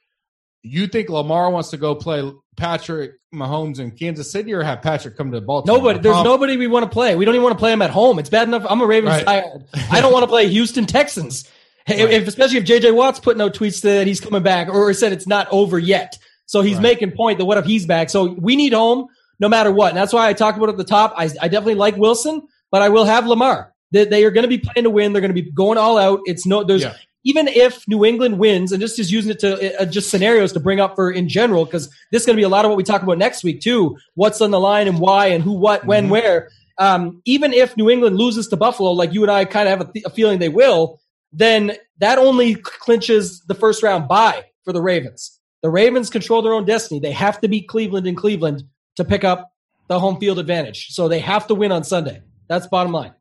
You 0.61 0.87
think 0.87 1.09
Lamar 1.09 1.49
wants 1.51 1.69
to 1.71 1.77
go 1.77 1.93
play 1.93 2.31
Patrick 2.57 3.11
Mahomes 3.33 3.79
in 3.79 3.91
Kansas 3.91 4.31
City, 4.31 4.53
or 4.53 4.63
have 4.63 4.81
Patrick 4.81 5.15
come 5.15 5.31
to 5.31 5.41
Baltimore? 5.41 5.77
Nobody, 5.77 5.99
there's 5.99 6.23
nobody 6.23 6.57
we 6.57 6.67
want 6.67 6.83
to 6.85 6.89
play. 6.89 7.15
We 7.15 7.25
don't 7.25 7.35
even 7.35 7.43
want 7.43 7.53
to 7.53 7.59
play 7.59 7.69
them 7.69 7.83
at 7.83 7.91
home. 7.91 8.17
It's 8.17 8.29
bad 8.29 8.47
enough. 8.47 8.65
I'm 8.67 8.81
a 8.81 8.85
Ravens 8.87 9.23
Right. 9.23 9.45
I 9.91 10.01
don't 10.01 10.11
want 10.11 10.23
to 10.23 10.27
play 10.27 10.47
Houston 10.47 10.85
Texans. 10.85 11.47
Hey, 11.85 12.03
Right. 12.03 12.13
If, 12.15 12.27
especially 12.27 12.57
if 12.57 12.63
JJ 12.65 12.95
Watt's 12.95 13.19
putting 13.19 13.41
out 13.41 13.53
tweets 13.53 13.81
that 13.81 14.07
he's 14.07 14.19
coming 14.19 14.41
back 14.43 14.69
or 14.69 14.91
said 14.93 15.11
it's 15.13 15.27
not 15.27 15.47
over 15.51 15.77
yet. 15.77 16.17
So 16.47 16.61
he's 16.61 16.75
Right. 16.75 16.83
making 16.83 17.11
point 17.11 17.37
that 17.39 17.45
what 17.45 17.57
if 17.57 17.65
he's 17.65 17.85
back? 17.85 18.09
So 18.09 18.35
we 18.39 18.55
need 18.55 18.73
home 18.73 19.07
no 19.39 19.49
matter 19.49 19.71
what. 19.71 19.89
And 19.89 19.97
that's 19.97 20.13
why 20.13 20.27
I 20.27 20.33
talked 20.33 20.57
about 20.57 20.69
at 20.69 20.77
the 20.77 20.83
top. 20.83 21.13
I, 21.17 21.25
I 21.41 21.47
definitely 21.47 21.75
like 21.75 21.95
Wilson, 21.97 22.41
but 22.71 22.81
I 22.81 22.89
will 22.89 23.05
have 23.05 23.27
Lamar. 23.27 23.73
They, 23.91 24.05
they 24.05 24.23
are 24.25 24.31
going 24.31 24.43
to 24.43 24.47
be 24.47 24.57
playing 24.57 24.83
to 24.85 24.89
win. 24.89 25.13
They're 25.13 25.21
going 25.21 25.33
to 25.33 25.41
be 25.41 25.51
going 25.51 25.77
all 25.77 25.97
out. 25.97 26.21
It's 26.25 26.45
no, 26.45 26.63
there's, 26.63 26.81
Yeah. 26.83 26.93
even 27.23 27.47
if 27.47 27.87
New 27.87 28.03
England 28.03 28.39
wins, 28.39 28.71
and 28.71 28.81
just 28.81 28.95
just 28.95 29.11
using 29.11 29.31
it 29.31 29.39
to 29.39 29.81
uh, 29.81 29.85
just 29.85 30.09
scenarios 30.09 30.53
to 30.53 30.59
bring 30.59 30.79
up 30.79 30.95
for 30.95 31.11
in 31.11 31.29
general, 31.29 31.65
because 31.65 31.87
this 32.11 32.23
is 32.23 32.25
going 32.25 32.35
to 32.35 32.39
be 32.39 32.43
a 32.45 32.49
lot 32.49 32.65
of 32.65 32.69
what 32.69 32.77
we 32.77 32.83
talk 32.83 33.03
about 33.03 33.17
next 33.19 33.43
week 33.43 33.61
too. 33.61 33.95
What's 34.15 34.41
on 34.41 34.49
the 34.51 34.59
line 34.59 34.87
and 34.87 34.99
why 34.99 35.27
and 35.27 35.43
who, 35.43 35.53
what, 35.53 35.85
when, 35.85 36.07
Mhm. 36.07 36.09
where. 36.09 36.49
Um, 36.77 37.21
even 37.25 37.53
if 37.53 37.77
New 37.77 37.89
England 37.89 38.17
loses 38.17 38.47
to 38.49 38.57
Buffalo, 38.57 38.91
like 38.91 39.13
you 39.13 39.21
and 39.21 39.31
I 39.31 39.45
kind 39.45 39.69
of 39.69 39.77
have 39.79 39.87
a, 39.89 39.91
th- 39.93 40.05
a 40.05 40.09
feeling 40.09 40.39
they 40.39 40.49
will, 40.49 40.99
then 41.35 41.73
that 41.99 42.17
only 42.17 42.55
clinches 42.55 43.41
the 43.41 43.55
first 43.55 43.83
round 43.83 44.07
bye 44.07 44.45
for 44.63 44.73
the 44.73 44.81
Ravens. 44.81 45.39
The 45.61 45.69
Ravens 45.69 46.09
control 46.09 46.41
their 46.41 46.53
own 46.53 46.65
destiny. 46.65 46.99
They 46.99 47.11
have 47.11 47.41
to 47.41 47.47
beat 47.47 47.67
Cleveland 47.67 48.07
in 48.07 48.15
Cleveland 48.15 48.63
to 48.95 49.03
pick 49.03 49.23
up 49.23 49.51
the 49.87 49.99
home 49.99 50.19
field 50.19 50.39
advantage. 50.39 50.87
So 50.89 51.07
they 51.07 51.19
have 51.19 51.47
to 51.47 51.55
win 51.55 51.71
on 51.71 51.83
Sunday. 51.83 52.21
That's 52.47 52.67
bottom 52.67 52.91
line. 52.91 53.13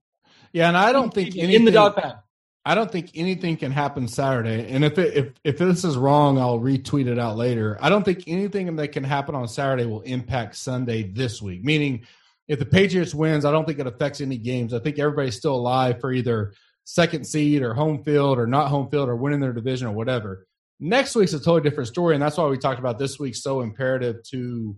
Yeah, 0.53 0.69
and 0.69 0.77
I 0.77 0.93
don't 0.93 1.13
think 1.13 1.37
anything, 1.37 1.55
in 1.55 1.65
the 1.65 1.73
dog 1.73 1.97
pound. 1.97 2.19
I 2.65 2.75
don't 2.75 2.91
think 2.91 3.11
anything 3.15 3.57
can 3.57 3.73
happen 3.73 4.07
Saturday. 4.09 4.71
And 4.71 4.85
if 4.85 4.99
it, 4.99 5.17
if 5.17 5.33
if 5.43 5.59
this 5.59 5.85
is 5.85 5.97
wrong, 5.97 6.39
I'll 6.39 6.61
retweet 6.61 7.09
it 7.09 7.19
out 7.19 7.37
later. 7.37 7.77
I 7.81 7.89
don't 7.89 8.05
think 8.05 8.25
anything 8.27 8.75
that 8.77 8.89
can 8.89 9.05
happen 9.05 9.35
on 9.35 9.49
Saturday 9.49 9.85
will 9.85 10.03
impact 10.03 10.57
Sunday 10.57 11.03
this 11.03 11.43
week. 11.43 11.65
Meaning, 11.65 12.07
if 12.47 12.59
the 12.59 12.67
Patriots 12.67 13.15
wins, 13.15 13.45
I 13.45 13.51
don't 13.51 13.67
think 13.67 13.81
it 13.81 13.87
affects 13.87 14.21
any 14.21 14.39
games. 14.39 14.73
I 14.73 14.79
think 14.79 14.99
everybody's 14.99 15.37
still 15.37 15.57
alive 15.57 16.01
for 16.01 16.13
either 16.13 16.53
second 16.85 17.27
seed 17.27 17.63
or 17.63 17.75
home 17.75 18.05
field 18.05 18.39
or 18.39 18.47
not 18.47 18.69
home 18.69 18.89
field 18.91 19.09
or 19.09 19.17
winning 19.17 19.41
their 19.41 19.53
division 19.53 19.87
or 19.89 19.93
whatever. 19.93 20.47
Next 20.81 21.15
week's 21.15 21.33
a 21.33 21.39
totally 21.39 21.63
different 21.63 21.89
story, 21.89 22.15
and 22.15 22.23
that's 22.23 22.37
why 22.37 22.47
we 22.47 22.59
talked 22.59 22.79
about 22.81 22.99
this 22.99 23.19
week 23.19 23.35
so 23.37 23.61
imperative 23.61 24.23
to 24.31 24.77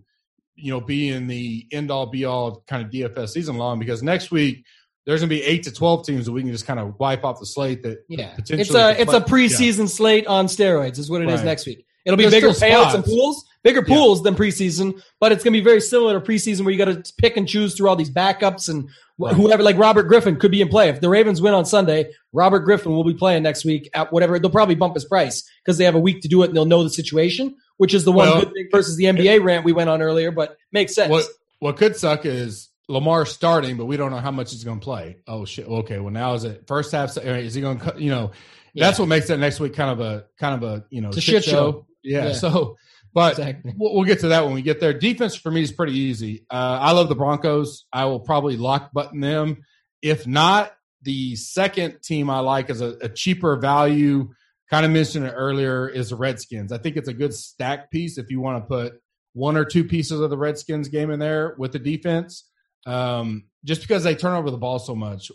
you 0.58 0.70
know 0.72 0.80
be 0.80 1.08
in 1.08 1.26
the 1.26 1.66
end 1.72 1.90
all 1.90 2.06
be 2.06 2.24
all 2.24 2.62
kind 2.66 2.84
of 2.84 2.90
DFS 2.90 3.30
season 3.30 3.56
long 3.58 3.78
because 3.78 4.02
next 4.02 4.30
week 4.30 4.64
there's 5.04 5.20
going 5.20 5.28
to 5.30 5.34
be 5.34 5.42
eight 5.42 5.62
to 5.64 5.72
twelve 5.72 6.04
teams 6.06 6.26
that 6.26 6.32
we 6.32 6.42
can 6.42 6.50
just 6.52 6.66
kind 6.66 6.78
of 6.80 6.98
wipe 6.98 7.24
off 7.24 7.38
the 7.40 7.46
slate 7.46 7.82
that 7.82 7.98
Yeah, 8.08 8.34
potentially 8.34 8.60
it's 8.60 8.74
a 8.74 9.00
it's 9.00 9.12
a 9.12 9.20
play- 9.20 9.46
preseason 9.48 9.88
slate 9.88 10.26
on 10.26 10.46
steroids, 10.46 10.98
is 10.98 11.08
what 11.10 11.22
it 11.22 11.28
is 11.30 11.36
Right. 11.40 11.44
next 11.46 11.66
week. 11.66 11.85
It'll 12.06 12.16
be 12.16 12.22
There's 12.22 12.34
bigger 12.34 12.48
payouts 12.48 12.94
and 12.94 13.04
pools, 13.04 13.44
bigger 13.62 13.84
Yeah. 13.86 13.94
pools 13.96 14.22
than 14.22 14.34
preseason, 14.36 15.02
but 15.20 15.32
it's 15.32 15.44
going 15.44 15.52
to 15.52 15.58
be 15.60 15.64
very 15.64 15.80
similar 15.82 16.18
to 16.18 16.24
preseason 16.24 16.64
where 16.64 16.72
you 16.72 16.78
got 16.78 17.04
to 17.04 17.12
pick 17.18 17.36
and 17.36 17.46
choose 17.46 17.74
through 17.74 17.88
all 17.88 17.96
these 17.96 18.10
backups 18.10 18.68
and 18.70 18.88
Right. 19.18 19.34
whoever, 19.34 19.62
like 19.62 19.76
Robert 19.76 20.04
Griffin, 20.04 20.36
could 20.36 20.50
be 20.50 20.60
in 20.60 20.68
play. 20.68 20.88
If 20.88 21.00
the 21.00 21.08
Ravens 21.08 21.42
win 21.42 21.52
on 21.52 21.64
Sunday, 21.64 22.10
Robert 22.32 22.60
Griffin 22.60 22.92
will 22.92 23.02
be 23.04 23.14
playing 23.14 23.42
next 23.42 23.64
week 23.64 23.90
at 23.94 24.12
whatever. 24.12 24.38
They'll 24.38 24.50
probably 24.50 24.74
bump 24.76 24.94
his 24.94 25.04
price 25.04 25.42
because 25.64 25.78
they 25.78 25.84
have 25.84 25.94
a 25.96 26.00
week 26.00 26.20
to 26.22 26.28
do 26.28 26.42
it 26.42 26.48
and 26.48 26.56
they'll 26.56 26.64
know 26.66 26.84
the 26.84 26.90
situation, 26.90 27.56
which 27.78 27.92
is 27.92 28.04
the 28.04 28.12
one 28.12 28.28
Well, 28.28 28.40
good 28.40 28.52
thing 28.52 28.68
versus 28.70 28.96
the 28.96 29.04
NBA 29.06 29.42
rant 29.42 29.64
we 29.64 29.72
went 29.72 29.90
on 29.90 30.00
earlier, 30.02 30.30
but 30.30 30.56
makes 30.70 30.94
sense. 30.94 31.10
What 31.10 31.24
what 31.58 31.76
could 31.78 31.96
suck 31.96 32.24
is 32.26 32.68
Lamar 32.88 33.24
starting, 33.26 33.78
but 33.78 33.86
we 33.86 33.96
don't 33.96 34.10
know 34.12 34.18
how 34.18 34.30
much 34.30 34.52
he's 34.52 34.62
going 34.62 34.78
to 34.78 34.84
play. 34.84 35.16
Oh 35.26 35.44
shit! 35.46 35.66
Okay, 35.66 35.98
well 35.98 36.12
now 36.12 36.34
is 36.34 36.44
it 36.44 36.64
first 36.68 36.92
half? 36.92 37.16
Is 37.16 37.54
he 37.54 37.62
going? 37.62 37.80
to 37.80 37.94
You 37.96 38.10
know, 38.10 38.30
that's 38.74 38.98
what 38.98 39.08
makes 39.08 39.28
that 39.28 39.38
next 39.38 39.58
week 39.60 39.72
kind 39.74 39.90
of 39.90 40.00
a 40.00 40.26
kind 40.38 40.62
of 40.62 40.70
a 40.70 40.84
you 40.90 41.00
know 41.00 41.08
a 41.08 41.20
shit 41.20 41.42
show. 41.42 41.86
Yeah, 42.06 42.26
Yeah. 42.26 42.32
So, 42.32 42.76
but 43.12 43.38
Exactly. 43.38 43.74
we'll, 43.76 43.94
we'll 43.94 44.04
get 44.04 44.20
to 44.20 44.28
that 44.28 44.44
when 44.44 44.54
we 44.54 44.62
get 44.62 44.78
there. 44.80 44.92
Defense 44.92 45.34
for 45.34 45.50
me 45.50 45.62
is 45.62 45.72
pretty 45.72 45.94
easy. 45.98 46.44
Uh, 46.50 46.78
I 46.80 46.92
love 46.92 47.08
the 47.08 47.14
Broncos. 47.14 47.86
I 47.92 48.04
will 48.06 48.20
probably 48.20 48.56
lock 48.56 48.92
button 48.92 49.20
them. 49.20 49.64
If 50.02 50.26
not, 50.26 50.72
the 51.02 51.36
second 51.36 52.02
team 52.02 52.28
I 52.30 52.40
like 52.40 52.68
is 52.70 52.80
a, 52.80 52.96
a 53.00 53.08
cheaper 53.08 53.56
value. 53.56 54.30
Kind 54.70 54.84
of 54.84 54.92
mentioned 54.92 55.26
it 55.26 55.32
earlier 55.36 55.88
is 55.88 56.10
the 56.10 56.16
Redskins. 56.16 56.72
I 56.72 56.78
think 56.78 56.96
it's 56.96 57.08
a 57.08 57.14
good 57.14 57.32
stack 57.32 57.90
piece 57.90 58.18
if 58.18 58.30
you 58.30 58.40
want 58.40 58.62
to 58.62 58.68
put 58.68 59.00
one 59.32 59.56
or 59.56 59.64
two 59.64 59.84
pieces 59.84 60.20
of 60.20 60.30
the 60.30 60.36
Redskins 60.38 60.88
game 60.88 61.10
in 61.10 61.18
there 61.18 61.54
with 61.58 61.72
the 61.72 61.78
defense. 61.78 62.44
Um, 62.86 63.44
just 63.64 63.80
because 63.80 64.04
they 64.04 64.14
turn 64.14 64.34
over 64.34 64.50
the 64.50 64.56
ball 64.58 64.78
so 64.78 64.94
much, 64.94 65.30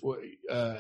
uh, 0.50 0.76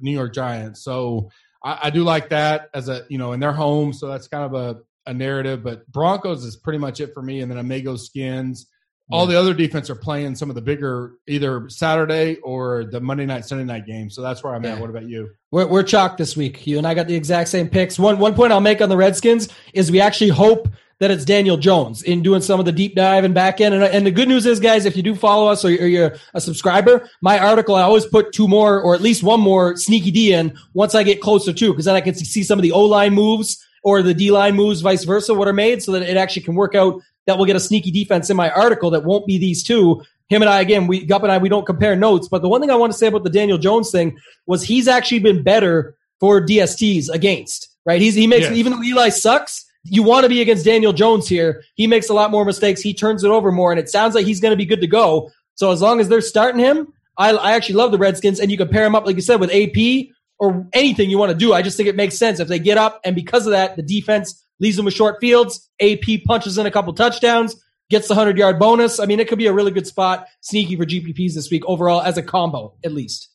New 0.00 0.12
York 0.12 0.32
Giants. 0.34 0.82
So 0.82 1.30
I, 1.64 1.78
I 1.84 1.90
do 1.90 2.04
like 2.04 2.30
that 2.30 2.70
as 2.74 2.88
a 2.88 3.04
you 3.08 3.18
know, 3.18 3.32
in 3.32 3.40
their 3.40 3.52
home. 3.52 3.92
So 3.92 4.08
that's 4.08 4.28
kind 4.28 4.44
of 4.44 4.54
a, 4.54 4.80
a 5.08 5.14
narrative. 5.14 5.64
But 5.64 5.86
Broncos 5.90 6.44
is 6.44 6.56
pretty 6.56 6.78
much 6.78 7.00
it 7.00 7.12
for 7.12 7.22
me. 7.22 7.40
And 7.40 7.50
then 7.50 7.58
Amigo 7.58 7.96
Skins. 7.96 8.66
All 9.10 9.26
the 9.26 9.38
other 9.38 9.54
defense 9.54 9.88
are 9.88 9.94
playing 9.94 10.34
some 10.34 10.50
of 10.50 10.54
the 10.54 10.60
bigger 10.60 11.14
either 11.26 11.66
Saturday 11.70 12.36
or 12.42 12.84
the 12.84 13.00
Monday 13.00 13.24
night, 13.24 13.46
Sunday 13.46 13.64
night 13.64 13.86
game. 13.86 14.10
So 14.10 14.20
that's 14.20 14.44
where 14.44 14.54
I'm 14.54 14.66
at. 14.66 14.78
What 14.78 14.90
about 14.90 15.08
you? 15.08 15.30
We're, 15.50 15.66
we're 15.66 15.82
chalked 15.82 16.18
this 16.18 16.36
week. 16.36 16.66
You 16.66 16.76
and 16.76 16.86
I 16.86 16.92
got 16.92 17.06
the 17.06 17.14
exact 17.14 17.48
same 17.48 17.70
picks. 17.70 17.98
One 17.98 18.18
one 18.18 18.34
point 18.34 18.52
I'll 18.52 18.60
make 18.60 18.82
on 18.82 18.90
the 18.90 18.98
Redskins 18.98 19.48
is 19.72 19.90
we 19.90 20.02
actually 20.02 20.28
hope 20.28 20.68
that 20.98 21.10
it's 21.10 21.24
Daniel 21.24 21.56
Jones 21.56 22.02
in 22.02 22.22
doing 22.22 22.42
some 22.42 22.60
of 22.60 22.66
the 22.66 22.72
deep 22.72 22.96
dive 22.96 23.24
and 23.24 23.32
back 23.32 23.60
end. 23.60 23.74
And, 23.74 23.84
and 23.84 24.04
the 24.04 24.10
good 24.10 24.28
news 24.28 24.44
is, 24.44 24.60
guys, 24.60 24.84
if 24.84 24.96
you 24.96 25.02
do 25.02 25.14
follow 25.14 25.50
us 25.50 25.64
or 25.64 25.70
you're, 25.70 25.84
or 25.84 25.86
you're 25.86 26.16
a 26.34 26.40
subscriber, 26.40 27.08
my 27.22 27.38
article 27.38 27.76
I 27.76 27.82
always 27.82 28.04
put 28.04 28.32
two 28.32 28.48
more 28.48 28.80
or 28.80 28.94
at 28.94 29.00
least 29.00 29.22
one 29.22 29.40
more 29.40 29.76
sneaky 29.76 30.10
D 30.10 30.34
in 30.34 30.58
once 30.74 30.94
I 30.94 31.02
get 31.02 31.22
closer 31.22 31.52
to 31.52 31.70
because 31.70 31.86
then 31.86 31.94
I 31.94 32.00
can 32.00 32.14
see 32.14 32.42
some 32.42 32.58
of 32.58 32.62
the 32.62 32.72
O 32.72 32.82
line 32.82 33.14
moves 33.14 33.64
or 33.88 34.02
the 34.02 34.14
D 34.14 34.30
line 34.30 34.54
moves, 34.54 34.80
vice 34.82 35.04
versa, 35.04 35.32
what 35.32 35.48
are 35.48 35.52
made, 35.52 35.82
so 35.82 35.92
that 35.92 36.02
it 36.02 36.16
actually 36.16 36.42
can 36.42 36.54
work 36.54 36.74
out. 36.74 37.00
That 37.26 37.36
we'll 37.36 37.46
get 37.46 37.56
a 37.56 37.60
sneaky 37.60 37.90
defense 37.90 38.30
in 38.30 38.36
my 38.36 38.50
article 38.50 38.90
that 38.90 39.04
won't 39.04 39.26
be 39.26 39.38
these 39.38 39.62
two 39.62 40.02
him 40.28 40.42
and 40.42 40.48
I 40.50 40.60
again, 40.60 40.86
we 40.86 41.04
Gup 41.04 41.22
and 41.22 41.32
I, 41.32 41.38
we 41.38 41.48
don't 41.48 41.66
compare 41.66 41.96
notes. 41.96 42.28
But 42.28 42.42
the 42.42 42.48
one 42.48 42.60
thing 42.60 42.70
I 42.70 42.74
want 42.74 42.92
to 42.92 42.98
say 42.98 43.06
about 43.06 43.24
the 43.24 43.30
Daniel 43.30 43.58
Jones 43.58 43.90
thing 43.90 44.18
was 44.46 44.62
he's 44.62 44.86
actually 44.86 45.20
been 45.20 45.42
better 45.42 45.96
for 46.20 46.44
DSTs 46.44 47.08
against. 47.08 47.68
Right? 47.86 48.00
He's 48.00 48.14
he 48.14 48.26
makes 48.26 48.44
Yes. 48.44 48.52
even 48.52 48.72
though 48.72 48.82
Eli 48.82 49.08
sucks. 49.08 49.64
You 49.84 50.02
want 50.02 50.24
to 50.24 50.28
be 50.28 50.42
against 50.42 50.66
Daniel 50.66 50.92
Jones 50.92 51.28
here. 51.28 51.62
He 51.74 51.86
makes 51.86 52.10
a 52.10 52.14
lot 52.14 52.30
more 52.30 52.44
mistakes. 52.44 52.82
He 52.82 52.92
turns 52.92 53.24
it 53.24 53.30
over 53.30 53.50
more, 53.50 53.70
and 53.70 53.80
it 53.80 53.88
sounds 53.88 54.14
like 54.14 54.26
he's 54.26 54.40
going 54.40 54.52
to 54.52 54.56
be 54.56 54.66
good 54.66 54.82
to 54.82 54.86
go. 54.86 55.30
So 55.54 55.70
as 55.72 55.80
long 55.80 55.98
as 56.00 56.08
they're 56.08 56.20
starting 56.20 56.60
him, 56.60 56.92
I, 57.16 57.30
I 57.30 57.52
actually 57.52 57.76
love 57.76 57.92
the 57.92 57.98
Redskins, 57.98 58.38
and 58.38 58.50
you 58.50 58.58
can 58.58 58.68
pair 58.68 58.84
him 58.84 58.94
up 58.94 59.06
like 59.06 59.16
you 59.16 59.22
said 59.22 59.40
with 59.40 59.50
AP 59.50 60.08
or 60.38 60.66
anything 60.72 61.10
you 61.10 61.18
want 61.18 61.32
to 61.32 61.36
do. 61.36 61.52
I 61.52 61.62
just 61.62 61.76
think 61.76 61.88
it 61.88 61.96
makes 61.96 62.16
sense 62.16 62.40
if 62.40 62.48
they 62.48 62.58
get 62.58 62.78
up, 62.78 63.00
and 63.04 63.14
because 63.14 63.46
of 63.46 63.52
that, 63.52 63.76
the 63.76 63.82
defense 63.82 64.42
leaves 64.60 64.76
them 64.76 64.84
with 64.84 64.94
short 64.94 65.16
fields. 65.20 65.68
AP 65.80 66.24
punches 66.24 66.58
in 66.58 66.66
a 66.66 66.70
couple 66.70 66.92
touchdowns 66.92 67.56
gets 67.90 68.08
the 68.08 68.14
100 68.14 68.36
yard 68.36 68.58
bonus. 68.58 69.00
I 69.00 69.06
mean, 69.06 69.20
it 69.20 69.28
could 69.28 69.38
be 69.38 69.46
a 69.46 69.52
really 69.52 69.70
good 69.70 69.86
spot, 69.86 70.26
sneaky 70.40 70.76
for 70.76 70.84
GPPs 70.84 71.34
this 71.34 71.50
week 71.50 71.62
overall 71.66 72.02
as 72.02 72.18
a 72.18 72.22
combo, 72.22 72.74
at 72.84 72.92
least. 72.92 73.28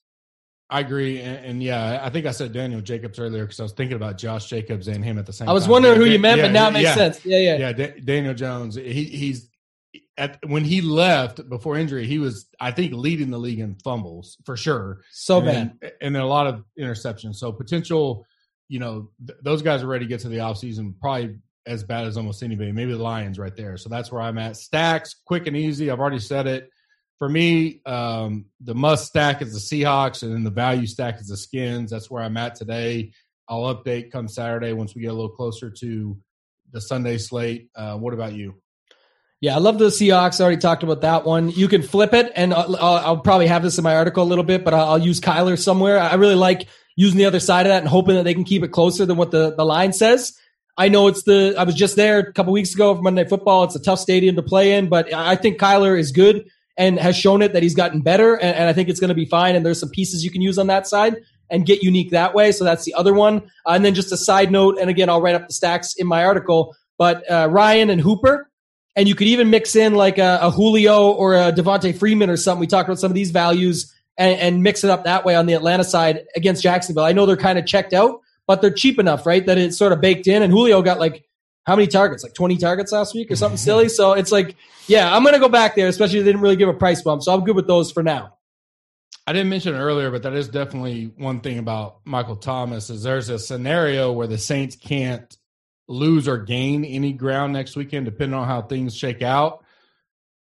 I 0.69 0.79
agree, 0.79 1.19
and, 1.21 1.45
and 1.45 1.63
yeah, 1.63 1.99
I 2.01 2.09
think 2.09 2.25
I 2.25 2.31
said 2.31 2.51
Daniel 2.51 2.81
Jacobs 2.81 3.19
earlier 3.19 3.43
because 3.43 3.59
I 3.59 3.63
was 3.63 3.73
thinking 3.73 3.95
about 3.95 4.17
Josh 4.17 4.47
Jacobs 4.49 4.87
and 4.87 5.03
him 5.03 5.19
at 5.19 5.25
the 5.25 5.33
same. 5.33 5.47
I 5.47 5.53
was 5.53 5.63
time. 5.63 5.71
wondering 5.71 5.97
who 5.97 6.05
you 6.05 6.17
meant, 6.17 6.39
yeah, 6.39 6.45
but 6.45 6.51
now 6.51 6.69
it 6.69 6.71
makes 6.71 6.83
yeah. 6.85 6.95
sense. 6.95 7.25
Yeah, 7.25 7.37
yeah. 7.37 7.57
yeah, 7.57 7.73
Da- 7.73 7.99
Daniel 7.99 8.33
Jones. 8.33 8.75
He, 8.75 9.03
he's 9.03 9.49
at 10.17 10.39
when 10.47 10.63
he 10.63 10.81
left 10.81 11.47
before 11.49 11.77
injury, 11.77 12.05
he 12.05 12.19
was 12.19 12.47
I 12.59 12.71
think 12.71 12.93
leading 12.93 13.31
the 13.31 13.37
league 13.37 13.59
in 13.59 13.75
fumbles 13.75 14.37
for 14.45 14.55
sure. 14.55 15.01
So 15.11 15.41
and, 15.41 15.79
bad. 15.79 15.93
and 16.01 16.15
then 16.15 16.21
a 16.21 16.27
lot 16.27 16.47
of 16.47 16.63
interceptions. 16.79 17.35
So 17.35 17.51
potential, 17.51 18.25
you 18.69 18.79
know, 18.79 19.09
th- 19.25 19.39
those 19.43 19.61
guys 19.61 19.83
are 19.83 19.87
ready 19.87 20.05
to 20.05 20.09
get 20.09 20.21
to 20.21 20.29
the 20.29 20.37
offseason 20.37 20.99
probably 20.99 21.37
as 21.65 21.83
bad 21.83 22.05
as 22.05 22.17
almost 22.17 22.43
anybody. 22.43 22.71
Maybe 22.71 22.91
the 22.91 23.01
Lions 23.01 23.39
right 23.39 23.55
there. 23.55 23.77
So 23.77 23.89
that's 23.89 24.11
where 24.11 24.21
I'm 24.21 24.37
at. 24.37 24.57
Stacks, 24.57 25.15
quick 25.25 25.47
and 25.47 25.55
easy. 25.55 25.89
I've 25.89 25.99
already 25.99 26.19
said 26.19 26.47
it. 26.47 26.69
For 27.19 27.29
me, 27.29 27.81
um, 27.85 28.45
the 28.59 28.75
must 28.75 29.05
stack 29.07 29.41
is 29.41 29.53
the 29.53 29.59
Seahawks, 29.59 30.23
and 30.23 30.33
then 30.33 30.43
the 30.43 30.49
value 30.49 30.87
stack 30.87 31.21
is 31.21 31.27
the 31.27 31.37
Skins. 31.37 31.89
That's 31.89 32.11
where 32.11 32.21
I'm 32.21 32.35
at 32.35 32.55
today. 32.55 33.13
I'll 33.47 33.73
update 33.73 34.11
come 34.11 34.27
Saturday 34.27 34.73
once 34.73 34.93
we 34.93 35.01
get 35.01 35.11
a 35.11 35.13
little 35.13 35.29
closer 35.29 35.69
to 35.69 36.17
the 36.71 36.81
Sunday 36.81 37.17
slate. 37.17 37.69
Uh, 37.75 37.97
what 37.97 38.13
about 38.13 38.33
you? 38.33 38.55
Yeah, 39.43 39.57
I 39.57 39.59
love 39.59 39.77
the 39.77 39.87
Seahawks. 39.87 40.39
I 40.39 40.45
already 40.45 40.61
talked 40.61 40.83
about 40.83 41.01
that 41.01 41.25
one. 41.25 41.49
You 41.49 41.67
can 41.67 41.81
flip 41.81 42.13
it, 42.13 42.31
and 42.33 42.53
I'll, 42.53 42.77
I'll, 42.77 43.17
probably 43.17 43.47
have 43.47 43.61
this 43.61 43.77
in 43.77 43.83
my 43.83 43.93
article 43.93 44.23
a 44.23 44.29
little 44.31 44.45
bit, 44.45 44.63
but 44.63 44.73
I'll, 44.73 44.97
use 44.97 45.19
Kyler 45.19 45.59
somewhere. 45.61 45.99
I 45.99 46.13
really 46.13 46.35
like 46.35 46.69
using 46.95 47.17
the 47.17 47.25
other 47.25 47.41
side 47.41 47.65
of 47.65 47.71
that 47.71 47.79
and 47.79 47.89
hoping 47.89 48.15
that 48.15 48.23
they 48.23 48.33
can 48.33 48.45
keep 48.45 48.63
it 48.63 48.69
closer 48.69 49.05
than 49.05 49.17
what 49.17 49.31
the, 49.31 49.53
the 49.53 49.65
line 49.65 49.91
says. 49.91 50.31
I 50.77 50.87
know 50.87 51.09
it's 51.09 51.23
the, 51.23 51.55
I 51.57 51.65
was 51.65 51.75
just 51.75 51.97
there 51.97 52.19
a 52.19 52.31
couple 52.31 52.53
weeks 52.53 52.73
ago 52.73 52.95
for 52.95 53.01
Monday 53.01 53.27
Football. 53.27 53.65
It's 53.65 53.75
a 53.75 53.81
tough 53.81 53.99
stadium 53.99 54.37
to 54.37 54.43
play 54.43 54.75
in, 54.75 54.87
but 54.87 55.13
I 55.13 55.35
think 55.35 55.59
Kyler 55.59 55.99
is 55.99 56.13
good 56.13 56.49
and 56.77 56.97
has 56.97 57.17
shown 57.17 57.41
it 57.41 57.51
that 57.51 57.63
he's 57.63 57.75
gotten 57.75 57.99
better. 57.99 58.35
And, 58.35 58.55
and 58.55 58.69
I 58.69 58.71
think 58.71 58.87
it's 58.87 59.01
going 59.01 59.09
to 59.09 59.13
be 59.13 59.25
fine. 59.25 59.57
And 59.57 59.65
there's 59.65 59.77
some 59.77 59.89
pieces 59.89 60.23
you 60.23 60.31
can 60.31 60.41
use 60.41 60.57
on 60.57 60.67
that 60.67 60.87
side 60.87 61.17
and 61.49 61.65
get 61.65 61.83
unique 61.83 62.11
that 62.11 62.33
way. 62.33 62.53
So 62.53 62.63
that's 62.63 62.85
the 62.85 62.93
other 62.93 63.13
one. 63.13 63.39
Uh, 63.65 63.71
and 63.71 63.83
then 63.83 63.93
just 63.93 64.09
a 64.13 64.17
side 64.17 64.53
note, 64.53 64.77
and 64.79 64.89
again, 64.89 65.09
I'll 65.09 65.21
write 65.21 65.35
up 65.35 65.47
the 65.47 65.53
stacks 65.53 65.95
in 65.95 66.07
my 66.07 66.23
article, 66.23 66.77
but 66.97 67.29
uh, 67.29 67.49
Ryan 67.51 67.89
and 67.89 67.99
Hooper, 67.99 68.49
and 68.95 69.07
you 69.07 69.15
could 69.15 69.27
even 69.27 69.49
mix 69.49 69.75
in 69.75 69.95
like 69.95 70.17
a, 70.17 70.39
a 70.41 70.51
Julio 70.51 71.11
or 71.11 71.35
a 71.35 71.51
Devonta 71.51 71.95
Freeman 71.95 72.29
or 72.29 72.37
something. 72.37 72.59
We 72.59 72.67
talked 72.67 72.87
about 72.87 72.99
some 72.99 73.11
of 73.11 73.15
these 73.15 73.31
values 73.31 73.93
and, 74.17 74.39
and 74.39 74.63
mix 74.63 74.83
it 74.83 74.89
up 74.89 75.05
that 75.05 75.25
way 75.25 75.35
on 75.35 75.45
the 75.45 75.53
Atlanta 75.53 75.83
side 75.83 76.25
against 76.35 76.61
Jacksonville. 76.61 77.03
I 77.03 77.11
know 77.11 77.25
they're 77.25 77.37
kind 77.37 77.57
of 77.57 77.65
checked 77.65 77.93
out, 77.93 78.21
but 78.45 78.61
they're 78.61 78.71
cheap 78.71 78.99
enough, 78.99 79.25
right? 79.25 79.45
That 79.45 79.57
it's 79.57 79.77
sort 79.77 79.93
of 79.93 80.01
baked 80.01 80.27
in. 80.27 80.43
And 80.43 80.51
Julio 80.53 80.81
got 80.81 80.99
like 80.99 81.25
how 81.65 81.75
many 81.75 81.87
targets? 81.87 82.23
Like 82.23 82.33
20 82.33 82.57
targets 82.57 82.91
last 82.91 83.15
week 83.15 83.31
or 83.31 83.35
something 83.35 83.57
silly. 83.57 83.89
So 83.89 84.13
it's 84.13 84.31
like, 84.31 84.55
yeah, 84.87 85.15
I'm 85.15 85.23
going 85.23 85.33
to 85.33 85.39
go 85.39 85.49
back 85.49 85.75
there, 85.75 85.87
especially 85.87 86.19
they 86.19 86.25
didn't 86.25 86.41
really 86.41 86.57
give 86.57 86.69
a 86.69 86.73
price 86.73 87.01
bump. 87.01 87.23
So 87.23 87.33
I'm 87.33 87.43
good 87.43 87.55
with 87.55 87.67
those 87.67 87.91
for 87.91 88.03
now. 88.03 88.37
I 89.25 89.31
didn't 89.31 89.49
mention 89.49 89.73
earlier, 89.73 90.11
but 90.11 90.23
that 90.23 90.33
is 90.33 90.49
definitely 90.49 91.13
one 91.15 91.39
thing 91.39 91.57
about 91.57 92.01
Michael 92.03 92.35
Thomas 92.35 92.89
is 92.89 93.03
there's 93.03 93.29
a 93.29 93.39
scenario 93.39 94.11
where 94.11 94.27
the 94.27 94.37
Saints 94.37 94.75
can't 94.75 95.37
lose 95.87 96.27
or 96.27 96.37
gain 96.37 96.85
any 96.85 97.13
ground 97.13 97.53
next 97.53 97.75
weekend, 97.75 98.05
depending 98.05 98.37
on 98.37 98.47
how 98.47 98.61
things 98.61 98.95
shake 98.95 99.21
out. 99.21 99.63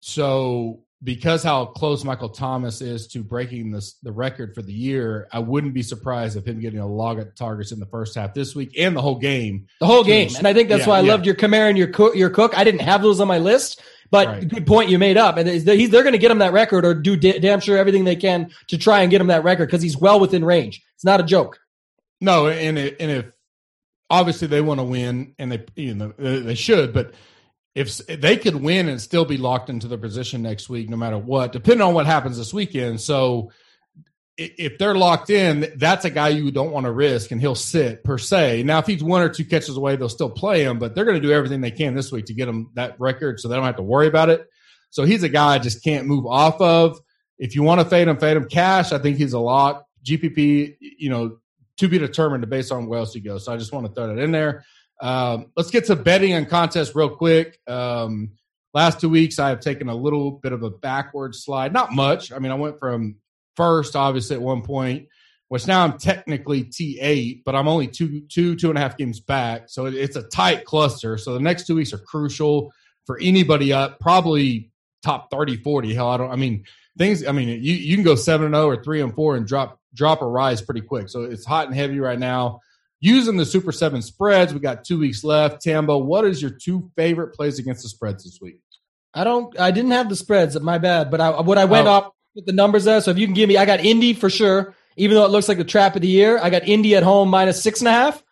So 0.01 0.81
because 1.03 1.43
how 1.43 1.65
close 1.65 2.03
Michael 2.05 2.29
Thomas 2.29 2.81
is 2.81 3.07
to 3.07 3.23
breaking 3.23 3.71
this 3.71 3.93
the 4.03 4.11
record 4.11 4.55
for 4.55 4.61
the 4.61 4.71
year, 4.71 5.27
I 5.33 5.39
wouldn't 5.39 5.73
be 5.73 5.81
surprised 5.83 6.37
if 6.37 6.45
him 6.47 6.59
getting 6.61 6.79
a 6.79 6.87
log 6.87 7.19
of 7.19 7.35
targets 7.35 7.71
in 7.73 7.79
the 7.79 7.85
first 7.87 8.15
half 8.15 8.33
this 8.33 8.55
week 8.55 8.73
and 8.77 8.95
the 8.95 9.01
whole 9.01 9.17
game. 9.19 9.67
The 9.81 9.85
whole 9.87 10.03
game, 10.03 10.29
and 10.37 10.47
I 10.47 10.53
think 10.53 10.69
that's 10.69 10.83
Yeah, 10.83 10.89
why 10.89 10.97
I 10.99 11.01
yeah. 11.01 11.11
loved 11.11 11.25
your 11.25 11.35
Kamara 11.35 11.67
and 11.69 11.77
your 11.77 11.87
cook, 11.87 12.15
your 12.15 12.29
cook. 12.29 12.57
I 12.57 12.63
didn't 12.63 12.81
have 12.81 13.01
those 13.01 13.19
on 13.19 13.27
my 13.27 13.37
list, 13.39 13.81
but 14.11 14.27
Right. 14.27 14.47
good 14.47 14.65
point 14.65 14.89
you 14.89 14.97
made 14.97 15.17
up. 15.17 15.35
And 15.37 15.47
he's- 15.49 15.63
they're, 15.63 16.03
going 16.03 16.13
to 16.13 16.17
get 16.19 16.31
him 16.31 16.37
that 16.39 16.53
record 16.53 16.85
or 16.85 16.93
do 16.93 17.17
da- 17.17 17.39
damn 17.39 17.59
sure 17.59 17.77
everything 17.77 18.05
they 18.05 18.15
can 18.15 18.49
to 18.69 18.77
try 18.77 19.01
and 19.01 19.11
get 19.11 19.19
him 19.19 19.27
that 19.27 19.43
record 19.43 19.65
because 19.67 19.81
he's 19.81 19.97
well 19.97 20.19
within 20.21 20.45
range. 20.45 20.81
It's 20.95 21.03
not 21.05 21.19
a 21.19 21.23
joke. 21.23 21.59
No, 22.21 22.47
and 22.47 22.77
if 22.79 23.25
obviously 24.09 24.47
they 24.47 24.61
want 24.61 24.79
to 24.79 24.83
win, 24.83 25.35
and 25.39 25.51
they 25.51 25.65
you 25.75 25.95
know 25.95 26.13
they 26.17 26.55
should, 26.55 26.93
but 26.93 27.13
if 27.75 27.97
they 28.07 28.37
could 28.37 28.55
win 28.55 28.87
and 28.87 29.01
still 29.01 29.25
be 29.25 29.37
locked 29.37 29.69
into 29.69 29.87
their 29.87 29.97
position 29.97 30.43
next 30.43 30.69
week, 30.69 30.89
no 30.89 30.97
matter 30.97 31.17
what, 31.17 31.51
depending 31.51 31.81
on 31.81 31.93
what 31.93 32.05
happens 32.05 32.37
this 32.37 32.53
weekend. 32.53 33.01
So 33.01 33.51
if 34.37 34.77
they're 34.77 34.95
locked 34.95 35.29
in, 35.29 35.73
that's 35.77 36.05
a 36.05 36.09
guy 36.09 36.29
you 36.29 36.51
don't 36.51 36.71
want 36.71 36.85
to 36.85 36.91
risk, 36.91 37.31
and 37.31 37.39
he'll 37.39 37.55
sit 37.55 38.03
per 38.03 38.17
se. 38.17 38.63
Now, 38.63 38.79
if 38.79 38.87
he's 38.87 39.03
one 39.03 39.21
or 39.21 39.29
two 39.29 39.45
catches 39.45 39.77
away, 39.77 39.95
they'll 39.95 40.09
still 40.09 40.29
play 40.29 40.63
him, 40.63 40.79
but 40.79 40.95
they're 40.95 41.05
going 41.05 41.21
to 41.21 41.27
do 41.27 41.33
everything 41.33 41.61
they 41.61 41.71
can 41.71 41.95
this 41.95 42.11
week 42.11 42.25
to 42.25 42.33
get 42.33 42.47
him 42.47 42.69
that 42.73 42.99
record, 42.99 43.39
so 43.39 43.47
they 43.47 43.55
don't 43.55 43.65
have 43.65 43.77
to 43.77 43.83
worry 43.83 44.07
about 44.07 44.29
it. 44.29 44.47
So 44.89 45.03
he's 45.03 45.23
a 45.23 45.29
guy 45.29 45.55
I 45.55 45.59
just 45.59 45.83
can't 45.83 46.07
move 46.07 46.25
off 46.25 46.61
of. 46.61 46.99
If 47.37 47.55
you 47.55 47.63
want 47.63 47.81
to 47.81 47.85
fade 47.85 48.07
him, 48.07 48.17
fade 48.17 48.37
him. 48.37 48.47
Cash, 48.47 48.91
I 48.91 48.99
think 48.99 49.17
he's 49.17 49.33
a 49.33 49.39
lock. 49.39 49.85
GPP, 50.05 50.77
you 50.79 51.09
know, 51.09 51.37
to 51.77 51.87
be 51.87 51.97
determined 51.97 52.47
based 52.49 52.71
on 52.71 52.87
where 52.87 52.99
else 52.99 53.13
he 53.13 53.19
goes. 53.19 53.45
So 53.45 53.53
I 53.53 53.57
just 53.57 53.71
want 53.71 53.85
to 53.87 53.93
throw 53.93 54.07
that 54.07 54.21
in 54.21 54.31
there. 54.31 54.65
Um, 55.01 55.47
let's 55.57 55.71
get 55.71 55.85
to 55.85 55.95
betting 55.95 56.33
and 56.33 56.47
contests 56.47 56.95
real 56.95 57.09
quick. 57.09 57.59
Um, 57.67 58.31
last 58.73 59.01
two 59.01 59.09
weeks, 59.09 59.39
I 59.39 59.49
have 59.49 59.59
taken 59.59 59.89
a 59.89 59.95
little 59.95 60.31
bit 60.31 60.53
of 60.53 60.63
a 60.63 60.69
backward 60.69 61.35
slide. 61.35 61.73
Not 61.73 61.91
much. 61.91 62.31
I 62.31 62.39
mean, 62.39 62.51
I 62.51 62.55
went 62.55 62.79
from 62.79 63.15
first, 63.55 63.95
obviously, 63.95 64.35
at 64.35 64.41
one 64.41 64.61
point, 64.61 65.07
which 65.49 65.67
now 65.67 65.83
I'm 65.83 65.97
technically 65.97 66.63
T8, 66.63 67.41
but 67.43 67.55
I'm 67.55 67.67
only 67.67 67.87
two, 67.87 68.21
two, 68.29 68.55
two 68.55 68.69
and 68.69 68.77
a 68.77 68.81
half 68.81 68.97
games 68.97 69.19
back. 69.19 69.63
So 69.67 69.85
it- 69.87 69.95
it's 69.95 70.15
a 70.15 70.23
tight 70.23 70.65
cluster. 70.65 71.17
So 71.17 71.33
the 71.33 71.39
next 71.39 71.67
two 71.67 71.75
weeks 71.75 71.93
are 71.93 71.97
crucial 71.99 72.71
for 73.05 73.19
anybody 73.19 73.73
up, 73.73 73.99
probably 73.99 74.71
top 75.03 75.29
30, 75.29 75.57
40. 75.57 75.93
Hell, 75.93 76.07
I 76.07 76.17
don't, 76.17 76.31
I 76.31 76.35
mean, 76.37 76.63
things, 76.97 77.25
I 77.27 77.31
mean, 77.33 77.49
you, 77.49 77.73
you 77.73 77.95
can 77.95 78.03
go 78.05 78.15
7 78.15 78.45
and 78.45 78.55
0 78.55 78.67
or 78.69 78.81
3 78.81 79.01
and 79.01 79.13
4 79.13 79.35
and 79.35 79.45
drop, 79.45 79.79
drop 79.93 80.21
or 80.21 80.29
rise 80.29 80.61
pretty 80.61 80.81
quick. 80.81 81.09
So 81.09 81.23
it's 81.23 81.45
hot 81.45 81.67
and 81.67 81.75
heavy 81.75 81.99
right 81.99 82.19
now. 82.19 82.61
Using 82.99 83.35
the 83.35 83.45
Super 83.45 83.71
7 83.73 84.01
spreads, 84.01 84.53
we 84.53 84.59
got 84.61 84.85
two 84.85 84.97
weeks 84.99 85.23
left. 85.23 85.61
Tambo, 85.61 85.97
what 85.97 86.23
is 86.25 86.41
your 86.41 86.51
two 86.51 86.89
favorite 86.95 87.33
plays 87.33 87.59
against 87.59 87.83
the 87.83 87.89
spreads 87.89 88.23
this 88.23 88.39
week? 88.41 88.59
I 89.13 89.23
don't. 89.25 89.59
I 89.59 89.71
didn't 89.71 89.91
have 89.91 90.07
the 90.09 90.15
spreads. 90.15 90.59
My 90.59 90.77
bad. 90.77 91.11
But 91.11 91.19
I, 91.21 91.41
what 91.41 91.57
I 91.57 91.65
went 91.65 91.87
Oh. 91.87 91.93
up 91.93 92.15
with 92.33 92.45
the 92.45 92.53
numbers 92.53 92.85
there. 92.85 93.01
So 93.01 93.11
if 93.11 93.17
you 93.17 93.27
can 93.27 93.33
give 93.35 93.47
me, 93.49 93.57
I 93.57 93.65
got 93.65 93.81
Indy 93.83 94.13
for 94.13 94.29
sure. 94.29 94.73
Even 94.95 95.15
though 95.15 95.25
it 95.25 95.31
looks 95.31 95.47
like 95.49 95.57
the 95.57 95.63
trap 95.65 95.95
of 95.95 96.01
the 96.01 96.07
year, 96.07 96.39
I 96.41 96.49
got 96.49 96.67
Indy 96.67 96.95
at 96.95 97.03
home 97.03 97.29
minus 97.29 97.61
six 97.61 97.81
and 97.81 97.87
a 97.89 97.91
half. 97.91 98.23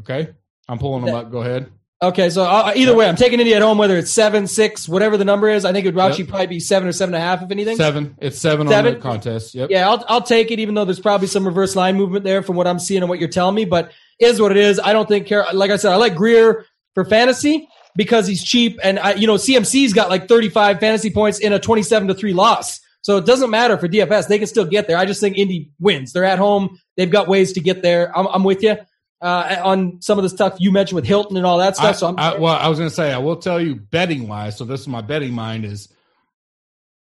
Okay. 0.00 0.30
I'm 0.68 0.78
pulling 0.78 1.04
them 1.04 1.14
up. 1.14 1.30
Go 1.30 1.40
ahead. 1.42 1.70
Okay, 2.00 2.30
so 2.30 2.44
uh, 2.44 2.72
either 2.76 2.94
way, 2.94 3.08
I'm 3.08 3.16
taking 3.16 3.40
Indy 3.40 3.54
at 3.54 3.62
home, 3.62 3.76
whether 3.76 3.96
it's 3.96 4.12
seven, 4.12 4.46
six, 4.46 4.88
whatever 4.88 5.16
the 5.16 5.24
number 5.24 5.48
is. 5.48 5.64
I 5.64 5.72
think 5.72 5.84
it 5.84 5.92
would 5.92 6.00
actually 6.00 6.26
probably 6.26 6.46
be 6.46 6.60
seven 6.60 6.88
or 6.88 6.92
seven 6.92 7.12
and 7.12 7.20
a 7.20 7.26
half, 7.26 7.42
if 7.42 7.50
anything. 7.50 7.76
Seven. 7.76 8.16
It's 8.20 8.38
seven, 8.38 8.68
Seven? 8.68 8.94
on 8.94 9.00
the 9.00 9.02
contest. 9.02 9.52
Yep. 9.56 9.70
Yeah, 9.70 9.88
I'll 9.88 10.04
I'll 10.06 10.22
take 10.22 10.52
it, 10.52 10.60
even 10.60 10.76
though 10.76 10.84
there's 10.84 11.00
probably 11.00 11.26
some 11.26 11.44
reverse 11.44 11.74
line 11.74 11.96
movement 11.96 12.24
there 12.24 12.44
from 12.44 12.54
what 12.54 12.68
I'm 12.68 12.78
seeing 12.78 13.02
and 13.02 13.08
what 13.08 13.18
you're 13.18 13.28
telling 13.28 13.56
me. 13.56 13.64
But 13.64 13.90
is 14.20 14.40
what 14.40 14.52
it 14.52 14.58
is. 14.58 14.78
I 14.78 14.92
don't 14.92 15.08
think 15.08 15.26
care. 15.26 15.44
Like 15.52 15.72
I 15.72 15.76
said, 15.76 15.90
I 15.92 15.96
like 15.96 16.14
Grier 16.14 16.64
for 16.94 17.04
fantasy 17.04 17.68
because 17.96 18.28
he's 18.28 18.44
cheap, 18.44 18.78
and 18.84 19.00
I, 19.00 19.14
you 19.14 19.26
know 19.26 19.34
CMC's 19.34 19.92
got 19.92 20.08
like 20.08 20.28
35 20.28 20.78
fantasy 20.78 21.10
points 21.10 21.40
in 21.40 21.52
a 21.52 21.58
27 21.58 22.06
to 22.08 22.14
three 22.14 22.32
loss. 22.32 22.78
So 23.02 23.16
it 23.16 23.26
doesn't 23.26 23.50
matter 23.50 23.76
for 23.76 23.88
DFS; 23.88 24.28
they 24.28 24.38
can 24.38 24.46
still 24.46 24.66
get 24.66 24.86
there. 24.86 24.98
I 24.98 25.04
just 25.04 25.20
think 25.20 25.36
Indy 25.36 25.72
wins. 25.80 26.12
They're 26.12 26.24
at 26.24 26.38
home; 26.38 26.78
they've 26.96 27.10
got 27.10 27.26
ways 27.26 27.54
to 27.54 27.60
get 27.60 27.82
there. 27.82 28.16
I'm, 28.16 28.28
I'm 28.28 28.44
with 28.44 28.62
you 28.62 28.76
uh, 29.20 29.56
on 29.64 30.00
some 30.00 30.18
of 30.18 30.22
the 30.22 30.28
stuff 30.28 30.56
you 30.58 30.70
mentioned 30.72 30.96
with 30.96 31.04
Hilton 31.06 31.36
and 31.36 31.44
all 31.46 31.58
that 31.58 31.76
stuff. 31.76 31.96
I, 31.96 31.98
so 31.98 32.06
I'm 32.08 32.18
I, 32.18 32.38
well, 32.38 32.54
I 32.54 32.68
was 32.68 32.78
going 32.78 32.90
to 32.90 32.94
say, 32.94 33.12
I 33.12 33.18
will 33.18 33.36
tell 33.36 33.60
you 33.60 33.74
betting 33.76 34.28
wise. 34.28 34.56
So 34.56 34.64
this 34.64 34.80
is 34.80 34.88
my 34.88 35.00
betting 35.00 35.32
mind 35.32 35.64
is 35.64 35.88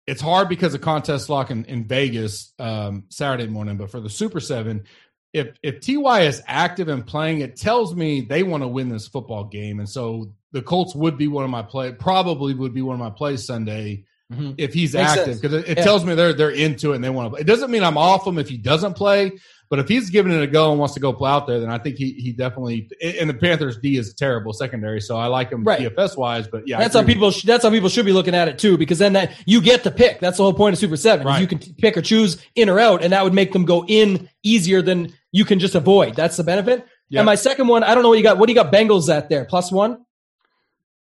it's 0.07 0.21
hard 0.21 0.49
because 0.49 0.75
of 0.75 0.81
contest 0.81 1.29
lock 1.29 1.51
in, 1.51 1.65
in 1.65 1.85
Vegas 1.87 2.53
um, 2.59 3.05
Saturday 3.09 3.47
morning, 3.47 3.77
but 3.77 3.91
for 3.91 4.01
the 4.01 4.11
Super 4.11 4.41
Seven, 4.41 4.85
if 5.33 5.57
if 5.63 5.81
Ty 5.81 6.23
is 6.23 6.43
active 6.47 6.89
and 6.89 7.05
playing, 7.07 7.41
it 7.41 7.57
tells 7.57 7.95
me 7.95 8.21
they 8.21 8.43
want 8.43 8.63
to 8.63 8.69
win 8.69 8.89
this 8.89 9.09
football 9.09 9.45
game, 9.45 9.81
and 9.81 9.89
so 9.89 10.33
the 10.53 10.63
Colts 10.63 10.95
would 10.95 11.19
be 11.19 11.27
one 11.27 11.43
of 11.45 11.51
my 11.51 11.63
play. 11.63 11.91
Probably 11.93 12.55
would 12.55 12.75
be 12.75 12.83
one 12.83 12.95
of 12.95 13.01
my 13.01 13.11
plays 13.11 13.45
Sunday 13.47 14.05
Mhm. 14.33 14.55
if 14.57 14.73
he's 14.73 14.95
Makes 14.95 15.11
active 15.19 15.41
because 15.41 15.53
it, 15.53 15.69
it 15.69 15.79
Yeah. 15.79 15.85
tells 15.85 16.05
me 16.05 16.15
they're 16.15 16.33
they're 16.33 16.51
into 16.51 16.93
it 16.93 16.97
and 16.97 17.05
they 17.05 17.11
want 17.11 17.27
to. 17.27 17.31
play. 17.31 17.41
It 17.41 17.47
doesn't 17.47 17.71
mean 17.71 17.83
I'm 17.83 17.99
off 17.99 18.27
him 18.27 18.39
if 18.39 18.49
he 18.49 18.57
doesn't 18.57 18.95
play. 18.95 19.33
But 19.75 19.81
if 19.81 19.89
he's 19.89 20.09
giving 20.09 20.31
it 20.31 20.41
a 20.41 20.47
go 20.47 20.71
and 20.71 20.79
wants 20.79 20.95
to 20.95 21.01
go 21.01 21.13
play 21.13 21.29
out 21.29 21.49
there, 21.49 21.59
then 21.59 21.69
I 21.69 21.79
think 21.79 21.97
he 21.97 22.13
he 22.13 22.31
definitely. 22.31 22.89
And 23.03 23.29
the 23.29 23.35
Panthers 23.35 23.77
D 23.77 23.97
is 23.97 24.15
terrible 24.15 24.53
secondary, 24.53 25.01
so 25.01 25.17
I 25.17 25.27
like 25.27 25.51
him 25.51 25.65
Right. 25.65 25.81
DFS 25.81 26.17
wise. 26.17 26.47
But 26.47 26.69
yeah, 26.69 26.79
That's 26.79 26.95
how 26.95 27.03
people. 27.03 27.33
sh- 27.33 27.43
That's 27.43 27.65
how 27.65 27.71
people 27.71 27.89
should 27.89 28.07
be 28.07 28.13
looking 28.13 28.37
at 28.37 28.47
it 28.47 28.57
too, 28.61 28.79
because 28.79 29.01
then 29.01 29.15
that 29.15 29.33
you 29.47 29.61
get 29.61 29.83
to 29.83 29.91
pick. 29.91 30.21
That's 30.21 30.37
the 30.37 30.45
whole 30.45 30.55
point 30.55 30.75
of 30.75 30.79
Super 30.79 30.97
Seven. 30.97 31.27
Right. 31.27 31.41
You 31.41 31.49
can 31.49 31.59
pick 31.59 31.97
or 31.97 32.03
choose 32.03 32.41
in 32.55 32.69
or 32.69 32.79
out, 32.79 33.03
and 33.03 33.13
that 33.13 33.25
would 33.25 33.35
make 33.35 33.53
them 33.53 33.65
go 33.65 33.85
in 33.89 34.29
easier 34.45 34.81
than 34.81 35.13
you 35.33 35.45
can 35.45 35.59
just 35.59 35.75
avoid. 35.75 36.15
That's 36.15 36.37
the 36.37 36.45
benefit. 36.45 36.87
Yeah. 37.09 37.19
And 37.23 37.27
my 37.27 37.35
second 37.35 37.67
one, 37.67 37.83
I 37.83 37.95
don't 37.95 38.05
know 38.05 38.11
what 38.11 38.19
you 38.19 38.23
got. 38.23 38.39
What 38.39 38.47
do 38.47 38.53
you 38.53 38.63
got? 38.63 38.73
Bengals 38.73 39.13
at 39.13 39.29
there 39.29 39.45
plus 39.45 39.73
one. 39.73 40.05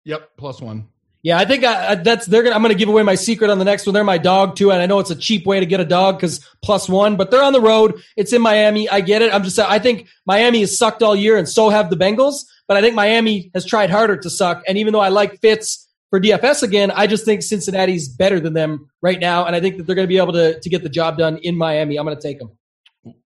Yep, 0.05 0.31
plus 0.37 0.61
one. 0.61 0.89
Yeah, 1.23 1.39
I 1.39 1.45
think 1.45 1.65
I, 1.65 1.91
I, 1.91 1.95
that's 1.97 2.25
they're 2.27 2.43
gonna. 2.43 2.57
I'm 2.57 2.63
gonna 2.63 2.75
give 2.75 2.89
away 2.89 3.03
my 3.03 3.15
secret 3.15 3.51
on 3.51 3.59
the 3.59 3.65
next 3.65 3.87
one. 3.87 3.93
They're 3.93 4.05
my 4.05 4.17
dog 4.17 4.57
too, 4.57 4.73
and 4.73 4.81
I 4.81 4.87
know 4.87 5.01
it's 5.01 5.11
a 5.11 5.17
cheap 5.17 5.45
way 5.45 5.61
to 5.61 5.67
get 5.67 5.79
a 5.79 5.85
dog 5.85 6.17
because 6.17 6.41
plus 6.63 6.89
one. 6.89 7.17
But 7.17 7.31
they're 7.31 7.43
on 7.43 7.53
the 7.53 7.61
road. 7.61 8.01
It's 8.17 8.33
in 8.33 8.41
Miami. 8.41 8.89
I 8.89 9.03
get 9.03 9.21
it. 9.21 9.33
I'm 9.35 9.43
just. 9.43 9.59
I 9.59 9.79
think 9.79 10.09
Miami 10.25 10.61
has 10.61 10.79
sucked 10.79 11.03
all 11.03 11.15
year, 11.15 11.37
and 11.37 11.47
so 11.47 11.69
have 11.69 11.91
the 11.91 11.97
Bengals. 11.97 12.47
But 12.67 12.79
I 12.79 12.81
think 12.81 12.95
Miami 12.95 13.51
has 13.55 13.67
tried 13.67 13.91
harder 13.91 14.17
to 14.17 14.31
suck. 14.31 14.63
And 14.67 14.79
even 14.79 14.95
though 14.95 15.01
I 15.01 15.09
like 15.09 15.41
Fitz 15.41 15.87
for 16.09 16.21
DFS 16.21 16.63
again, 16.63 16.91
I 16.91 17.07
just 17.07 17.27
think 17.27 17.43
Cincinnati's 17.43 18.09
better 18.09 18.41
than 18.41 18.55
them 18.55 18.89
right 19.03 19.21
now, 19.21 19.45
and 19.45 19.55
I 19.55 19.61
think 19.61 19.77
that 19.77 19.87
they're 19.87 19.97
gonna 19.97 20.09
be 20.09 20.19
able 20.19 20.33
to 20.33 20.59
to 20.59 20.71
get 20.71 20.83
the 20.83 20.89
job 20.89 21.19
done 21.19 21.37
in 21.37 21.55
Miami. 21.59 21.99
I'm 21.99 22.07
gonna 22.07 22.19
take 22.19 22.39
them. 22.39 22.53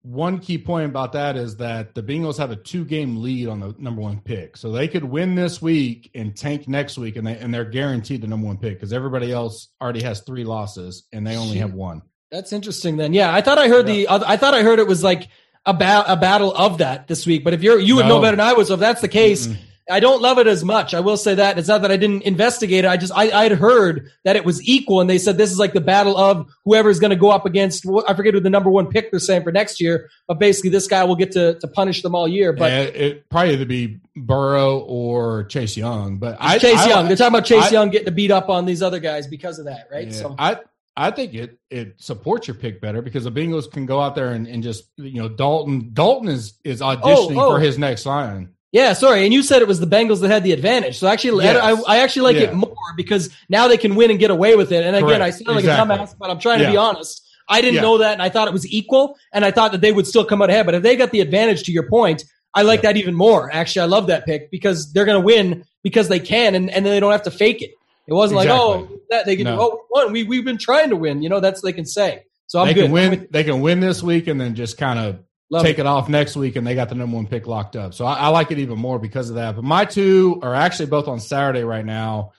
One 0.03 0.37
key 0.37 0.59
point 0.59 0.85
about 0.85 1.13
that 1.13 1.35
is 1.35 1.57
that 1.57 1.95
the 1.95 2.03
Bengals 2.03 2.37
have 2.37 2.51
a 2.51 2.55
two 2.55 2.85
game 2.85 3.23
lead 3.23 3.47
on 3.47 3.59
the 3.59 3.75
number 3.79 4.01
one 4.01 4.21
pick, 4.21 4.55
so 4.55 4.71
they 4.71 4.87
could 4.87 5.03
win 5.03 5.33
this 5.33 5.61
week 5.61 6.11
and 6.13 6.35
tank 6.35 6.67
next 6.67 6.97
week, 6.97 7.15
and 7.15 7.25
they 7.25 7.37
and 7.37 7.51
they're 7.51 7.65
guaranteed 7.65 8.21
the 8.21 8.27
number 8.27 8.45
one 8.45 8.57
pick 8.57 8.75
because 8.75 8.93
everybody 8.93 9.31
else 9.31 9.69
already 9.81 10.03
has 10.03 10.21
three 10.21 10.43
losses 10.43 11.07
and 11.11 11.25
they 11.25 11.35
only 11.35 11.53
Shit. 11.53 11.61
have 11.61 11.73
one. 11.73 12.03
That's 12.29 12.53
interesting. 12.53 12.97
Then, 12.97 13.13
yeah, 13.13 13.33
I 13.33 13.41
thought 13.41 13.57
I 13.57 13.67
heard 13.67 13.87
the. 13.87 14.07
other 14.07 14.25
I 14.27 14.37
thought 14.37 14.53
I 14.53 14.61
heard 14.61 14.77
it 14.77 14.87
was 14.87 15.03
like 15.03 15.27
a 15.65 15.73
ba- 15.73 16.05
a 16.07 16.17
battle 16.17 16.53
of 16.53 16.77
that 16.79 17.07
this 17.07 17.25
week. 17.25 17.43
But 17.43 17.53
if 17.53 17.63
you're 17.63 17.79
you 17.79 17.95
would 17.95 18.05
know 18.05 18.21
better 18.21 18.37
than 18.37 18.45
I 18.45 18.53
would. 18.53 18.67
So 18.67 18.75
if 18.75 18.79
that's 18.79 19.01
the 19.01 19.07
case, 19.07 19.47
I 19.89 19.99
don't 19.99 20.21
love 20.21 20.39
it 20.39 20.47
as 20.47 20.63
much. 20.63 20.93
I 20.93 21.01
will 21.01 21.17
say 21.17 21.35
that. 21.35 21.57
It's 21.57 21.67
not 21.67 21.81
that 21.81 21.91
I 21.91 21.97
didn't 21.97 22.23
investigate 22.23 22.85
it. 22.85 22.87
I 22.87 22.95
just, 22.95 23.11
I, 23.13 23.31
I'd 23.31 23.51
heard 23.51 24.09
that 24.23 24.35
it 24.35 24.45
was 24.45 24.65
equal 24.67 25.01
and 25.01 25.09
they 25.09 25.17
said 25.17 25.37
this 25.37 25.51
is 25.51 25.59
like 25.59 25.73
the 25.73 25.81
battle 25.81 26.17
of 26.17 26.49
whoever's 26.63 26.99
going 26.99 27.09
to 27.09 27.17
go 27.17 27.29
up 27.29 27.45
against, 27.45 27.85
I 28.07 28.13
forget 28.13 28.33
who 28.33 28.39
the 28.39 28.49
number 28.49 28.69
one 28.69 28.87
pick 28.87 29.11
they're 29.11 29.19
saying 29.19 29.43
for 29.43 29.51
next 29.51 29.81
year, 29.81 30.09
but 30.27 30.39
basically 30.39 30.69
this 30.69 30.87
guy 30.87 31.03
will 31.03 31.17
get 31.17 31.33
to, 31.33 31.59
to 31.59 31.67
punish 31.67 32.01
them 32.01 32.15
all 32.15 32.27
year. 32.27 32.53
But 32.53 32.71
it, 32.71 32.95
it 32.95 33.29
probably 33.29 33.57
to 33.57 33.65
be 33.65 33.99
Burrow 34.15 34.79
or 34.79 35.43
Chase 35.45 35.75
Young, 35.75 36.17
but 36.17 36.37
I, 36.39 36.59
Chase 36.59 36.79
I- 36.79 36.89
Young. 36.89 37.07
They're 37.07 37.17
talking 37.17 37.35
about 37.35 37.45
Chase 37.45 37.65
I- 37.65 37.71
Young 37.71 37.89
getting 37.89 38.05
to 38.05 38.11
beat 38.11 38.31
up 38.31 38.49
on 38.49 38.65
these 38.65 38.81
other 38.81 38.99
guys 38.99 39.27
because 39.27 39.59
of 39.59 39.65
that, 39.65 39.87
right? 39.91 40.07
Yeah. 40.07 40.13
So 40.13 40.35
I 40.37 40.59
I 40.95 41.11
think 41.11 41.33
it 41.33 41.59
it 41.69 41.95
supports 42.01 42.47
your 42.47 42.55
pick 42.55 42.79
better 42.79 43.01
because 43.01 43.23
the 43.23 43.31
Bengals 43.31 43.69
can 43.71 43.85
go 43.85 43.99
out 43.99 44.15
there 44.15 44.29
and, 44.29 44.47
and 44.47 44.61
just 44.61 44.85
you 44.97 45.21
know 45.21 45.27
Dalton 45.27 45.89
Dalton 45.93 46.29
is 46.29 46.53
is 46.63 46.81
auditioning 46.81 47.37
oh. 47.37 47.47
oh. 47.47 47.55
for 47.55 47.59
his 47.59 47.77
next 47.77 48.05
line. 48.05 48.53
Yeah, 48.73 48.93
sorry. 48.93 49.23
And 49.23 49.31
you 49.33 49.43
said 49.43 49.61
it 49.61 49.67
was 49.67 49.79
the 49.79 49.85
Bengals 49.87 50.19
that 50.21 50.29
had 50.31 50.43
the 50.43 50.51
advantage. 50.51 50.97
So 50.97 51.07
actually, 51.07 51.45
Yes. 51.45 51.55
I, 51.63 51.93
I 51.95 51.97
actually 51.99 52.23
like 52.23 52.35
Yeah. 52.35 52.49
it 52.49 52.53
more 52.55 52.75
because 52.97 53.29
now 53.47 53.67
they 53.69 53.77
can 53.77 53.95
win 53.95 54.09
and 54.09 54.19
get 54.19 54.31
away 54.31 54.55
with 54.55 54.71
it. 54.73 54.83
And 54.83 54.95
again, 54.95 55.07
Correct. 55.07 55.21
I 55.21 55.29
sound 55.29 55.47
like 55.47 55.59
Exactly. 55.59 55.95
a 55.95 55.97
dumbass, 55.99 56.15
but 56.19 56.29
I'm 56.31 56.39
trying 56.39 56.59
to 56.59 56.69
be 56.71 56.75
honest. 56.75 57.21
I 57.47 57.61
didn't 57.61 57.75
Yeah. 57.75 57.81
know 57.81 57.97
that, 57.99 58.13
and 58.13 58.21
I 58.21 58.29
thought 58.29 58.47
it 58.47 58.53
was 58.53 58.65
equal, 58.67 59.15
and 59.31 59.45
I 59.45 59.51
thought 59.51 59.73
that 59.73 59.81
they 59.81 59.91
would 59.91 60.07
still 60.07 60.25
come 60.25 60.41
out 60.41 60.49
ahead. 60.49 60.65
But 60.65 60.75
if 60.75 60.81
they 60.83 60.95
got 60.95 61.11
the 61.11 61.19
advantage, 61.21 61.63
to 61.63 61.71
your 61.71 61.87
point, 61.87 62.23
I 62.55 62.61
like 62.63 62.81
that 62.81 62.97
even 62.97 63.13
more. 63.15 63.49
Actually, 63.53 63.83
I 63.83 63.85
love 63.85 64.07
that 64.07 64.25
pick 64.25 64.49
because 64.49 64.91
they're 64.93 65.05
going 65.05 65.19
to 65.21 65.25
win 65.25 65.65
because 65.83 66.07
they 66.07 66.19
can, 66.19 66.55
and, 66.55 66.69
and 66.71 66.85
then 66.85 66.93
they 66.93 66.99
don't 66.99 67.11
have 67.11 67.23
to 67.23 67.31
fake 67.31 67.61
it. 67.61 67.71
It 68.07 68.13
wasn't 68.13 68.37
like, 68.37 68.49
oh, 68.49 68.87
that 69.11 69.25
they 69.25 69.35
can 69.35 69.45
No. 69.45 69.57
Oh, 69.59 69.69
we 69.93 70.03
won. 70.03 70.13
We 70.13 70.23
we've 70.23 70.45
been 70.45 70.57
trying 70.57 70.89
to 70.89 70.95
win. 70.95 71.21
You 71.21 71.29
know, 71.29 71.39
that's 71.39 71.61
they 71.61 71.73
can 71.73 71.85
say. 71.85 72.23
So 72.47 72.59
I'm 72.59 72.67
they 72.67 72.73
good. 72.73 72.83
can 72.85 72.91
win. 72.91 73.09
with- 73.11 73.31
They 73.31 73.43
can 73.43 73.61
win 73.61 73.79
this 73.81 74.01
week 74.01 74.27
and 74.27 74.39
then 74.41 74.55
just 74.55 74.77
kind 74.77 74.97
of 74.99 75.19
love 75.49 75.63
take 75.63 75.77
it. 75.77 75.81
it 75.81 75.85
off 75.87 76.09
next 76.09 76.35
week, 76.35 76.55
and 76.55 76.65
they 76.65 76.75
got 76.75 76.89
the 76.89 76.95
number 76.95 77.15
one 77.15 77.27
pick 77.27 77.47
locked 77.47 77.75
up. 77.75 77.93
So 77.93 78.05
I, 78.05 78.15
I 78.15 78.27
like 78.29 78.51
it 78.51 78.59
even 78.59 78.77
more 78.79 78.99
because 78.99 79.29
of 79.29 79.35
that. 79.35 79.55
But 79.55 79.63
my 79.63 79.85
two 79.85 80.39
are 80.41 80.55
actually 80.55 80.87
both 80.87 81.07
on 81.07 81.19
Saturday 81.19 81.63
right 81.63 81.85
now. 81.85 82.31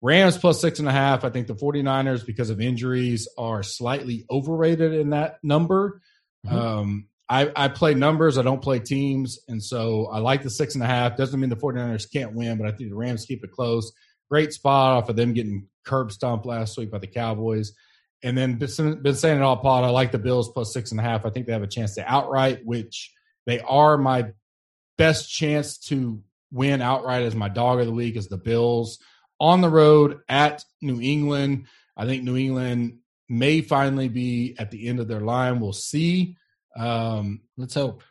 Rams 0.00 0.36
plus 0.36 0.60
six 0.60 0.80
and 0.80 0.88
a 0.88 0.92
half. 0.92 1.24
I 1.24 1.30
think 1.30 1.46
the 1.46 1.54
49ers, 1.54 2.26
because 2.26 2.50
of 2.50 2.60
injuries, 2.60 3.28
are 3.38 3.62
slightly 3.62 4.24
overrated 4.30 4.92
in 4.92 5.10
that 5.10 5.38
number. 5.42 6.00
Mhm. 6.46 6.52
Um, 6.52 7.06
I, 7.28 7.50
I 7.54 7.68
play 7.68 7.94
numbers, 7.94 8.36
I 8.36 8.42
don't 8.42 8.60
play 8.60 8.78
teams. 8.78 9.38
And 9.48 9.62
so 9.62 10.06
I 10.06 10.18
like 10.18 10.42
the 10.42 10.50
six 10.50 10.74
and 10.74 10.84
a 10.84 10.86
half. 10.86 11.16
Doesn't 11.16 11.38
mean 11.40 11.48
the 11.50 11.56
49ers 11.56 12.12
can't 12.12 12.34
win, 12.34 12.58
but 12.58 12.66
I 12.66 12.72
think 12.72 12.90
the 12.90 12.96
Rams 12.96 13.24
keep 13.24 13.42
it 13.42 13.52
close. 13.52 13.92
Great 14.28 14.52
spot 14.52 14.98
off 14.98 15.08
of 15.08 15.16
them 15.16 15.32
getting 15.32 15.66
curb 15.84 16.12
stomped 16.12 16.44
last 16.46 16.76
week 16.76 16.90
by 16.90 16.98
the 16.98 17.06
Cowboys. 17.06 17.72
And 18.22 18.38
then 18.38 18.56
been 18.56 18.68
saying 18.68 19.36
it 19.36 19.42
all 19.42 19.56
pod. 19.56 19.84
I 19.84 19.90
like 19.90 20.12
the 20.12 20.18
Bills 20.18 20.48
plus 20.50 20.72
six 20.72 20.92
and 20.92 21.00
a 21.00 21.02
half. 21.02 21.26
I 21.26 21.30
think 21.30 21.46
they 21.46 21.52
have 21.52 21.62
a 21.62 21.66
chance 21.66 21.96
to 21.96 22.12
outright, 22.12 22.64
which 22.64 23.12
they 23.46 23.58
are 23.60 23.98
my 23.98 24.32
best 24.96 25.32
chance 25.32 25.78
to 25.78 26.22
win 26.52 26.80
outright 26.80 27.22
as 27.22 27.34
my 27.34 27.48
dog 27.48 27.80
of 27.80 27.86
the 27.86 27.92
week 27.92 28.16
is 28.16 28.28
the 28.28 28.36
Bills 28.36 28.98
on 29.40 29.60
the 29.60 29.68
road 29.68 30.20
at 30.28 30.64
New 30.80 31.00
England. 31.00 31.66
I 31.96 32.06
think 32.06 32.22
New 32.22 32.36
England 32.36 32.98
may 33.28 33.60
finally 33.60 34.08
be 34.08 34.54
at 34.58 34.70
the 34.70 34.86
end 34.86 35.00
of 35.00 35.08
their 35.08 35.20
line. 35.20 35.58
We'll 35.58 35.72
see. 35.72 36.36
Um, 36.76 37.40
Let's 37.56 37.74
hope. 37.74 38.02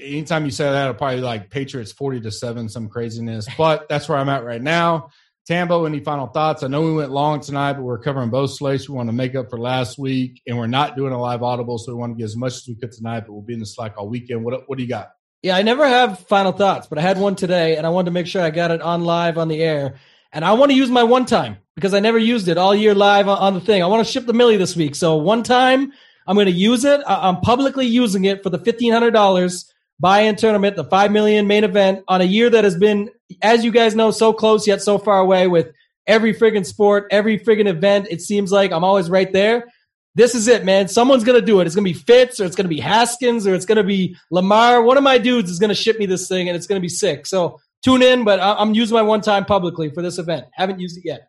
anytime 0.00 0.44
you 0.44 0.50
say 0.50 0.64
that, 0.64 0.82
it'll 0.82 0.94
probably 0.94 1.20
like 1.20 1.50
Patriots 1.50 1.92
40 1.92 2.22
to 2.22 2.30
7, 2.30 2.68
some 2.68 2.88
craziness. 2.88 3.46
But 3.58 3.88
that's 3.88 4.08
where 4.08 4.18
I'm 4.18 4.28
at 4.28 4.44
right 4.44 4.62
now. 4.62 5.10
Tambo, 5.48 5.86
any 5.86 6.00
final 6.00 6.26
thoughts? 6.26 6.62
I 6.62 6.66
know 6.66 6.82
we 6.82 6.92
went 6.92 7.10
long 7.10 7.40
tonight, 7.40 7.72
but 7.72 7.82
we're 7.82 7.98
covering 7.98 8.28
both 8.28 8.50
slates. 8.50 8.86
We 8.86 8.94
want 8.94 9.08
to 9.08 9.14
make 9.14 9.34
up 9.34 9.48
for 9.48 9.58
last 9.58 9.98
week, 9.98 10.42
and 10.46 10.58
we're 10.58 10.66
not 10.66 10.94
doing 10.94 11.14
a 11.14 11.18
live 11.18 11.42
audible, 11.42 11.78
so 11.78 11.90
we 11.90 11.98
want 11.98 12.12
to 12.12 12.18
get 12.18 12.26
as 12.26 12.36
much 12.36 12.52
as 12.52 12.68
we 12.68 12.74
could 12.74 12.92
tonight, 12.92 13.20
but 13.20 13.32
we'll 13.32 13.40
be 13.40 13.54
in 13.54 13.60
the 13.60 13.64
Slack 13.64 13.94
all 13.96 14.10
weekend. 14.10 14.44
What, 14.44 14.68
what 14.68 14.76
do 14.76 14.84
you 14.84 14.90
got? 14.90 15.08
Yeah, 15.42 15.56
I 15.56 15.62
never 15.62 15.88
have 15.88 16.18
final 16.18 16.52
thoughts, 16.52 16.86
but 16.86 16.98
I 16.98 17.00
had 17.00 17.18
one 17.18 17.34
today, 17.34 17.76
and 17.76 17.86
I 17.86 17.88
wanted 17.88 18.06
to 18.06 18.10
make 18.10 18.26
sure 18.26 18.42
I 18.42 18.50
got 18.50 18.72
it 18.72 18.82
on 18.82 19.04
live 19.04 19.38
on 19.38 19.48
the 19.48 19.62
air. 19.62 19.94
And 20.34 20.44
I 20.44 20.52
want 20.52 20.70
to 20.70 20.76
use 20.76 20.90
my 20.90 21.04
one 21.04 21.24
time 21.24 21.56
because 21.76 21.94
I 21.94 22.00
never 22.00 22.18
used 22.18 22.48
it 22.48 22.58
all 22.58 22.74
year 22.74 22.94
live 22.94 23.26
on, 23.26 23.54
the 23.54 23.60
thing. 23.60 23.82
I 23.82 23.86
want 23.86 24.06
to 24.06 24.12
ship 24.12 24.26
the 24.26 24.34
millie 24.34 24.58
this 24.58 24.76
week, 24.76 24.94
so 24.94 25.16
one 25.16 25.42
time 25.42 25.94
I'm 26.26 26.36
going 26.36 26.44
to 26.44 26.52
use 26.52 26.84
it. 26.84 27.00
I'm 27.06 27.40
publicly 27.40 27.86
using 27.86 28.26
it 28.26 28.42
for 28.42 28.50
the 28.50 28.58
fifteen 28.58 28.92
hundred 28.92 29.12
dollars 29.12 29.72
buy-in 29.98 30.36
tournament, 30.36 30.76
the 30.76 30.84
five 30.84 31.10
million 31.10 31.46
main 31.46 31.64
event 31.64 32.04
on 32.06 32.20
a 32.20 32.24
year 32.24 32.50
that 32.50 32.64
has 32.64 32.76
been, 32.76 33.08
as 33.42 33.64
you 33.64 33.70
guys 33.70 33.94
know, 33.94 34.10
so 34.10 34.32
close 34.32 34.66
yet 34.66 34.82
so 34.82 34.98
far 34.98 35.18
away 35.20 35.46
with 35.46 35.72
every 36.06 36.34
friggin' 36.34 36.64
sport, 36.66 37.06
every 37.10 37.38
friggin' 37.38 37.66
event. 37.66 38.08
It 38.10 38.20
seems 38.22 38.50
like 38.50 38.72
I'm 38.72 38.84
always 38.84 39.10
right 39.10 39.32
there. 39.32 39.66
This 40.14 40.34
is 40.34 40.48
it, 40.48 40.64
man. 40.64 40.88
Someone's 40.88 41.22
gonna 41.22 41.40
do 41.40 41.60
it. 41.60 41.66
It's 41.66 41.76
gonna 41.76 41.84
be 41.84 41.92
Fitz, 41.92 42.40
or 42.40 42.44
it's 42.44 42.56
gonna 42.56 42.68
be 42.68 42.80
Haskins, 42.80 43.46
or 43.46 43.54
it's 43.54 43.66
gonna 43.66 43.84
be 43.84 44.16
Lamar. 44.30 44.82
One 44.82 44.96
of 44.96 45.04
my 45.04 45.18
dudes 45.18 45.50
is 45.50 45.58
gonna 45.58 45.74
ship 45.74 45.98
me 45.98 46.06
this 46.06 46.26
thing, 46.26 46.48
and 46.48 46.56
it's 46.56 46.66
gonna 46.66 46.80
be 46.80 46.88
sick. 46.88 47.26
So 47.26 47.60
tune 47.84 48.02
in. 48.02 48.24
But 48.24 48.40
I- 48.40 48.54
I'm 48.54 48.74
using 48.74 48.94
my 48.94 49.02
one 49.02 49.20
time 49.20 49.44
publicly 49.44 49.90
for 49.90 50.02
this 50.02 50.18
event. 50.18 50.46
Haven't 50.52 50.80
used 50.80 50.98
it 50.98 51.04
yet. 51.04 51.28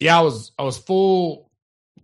Yeah, 0.00 0.18
I 0.18 0.22
was 0.22 0.52
I 0.58 0.62
was 0.62 0.78
full 0.78 1.50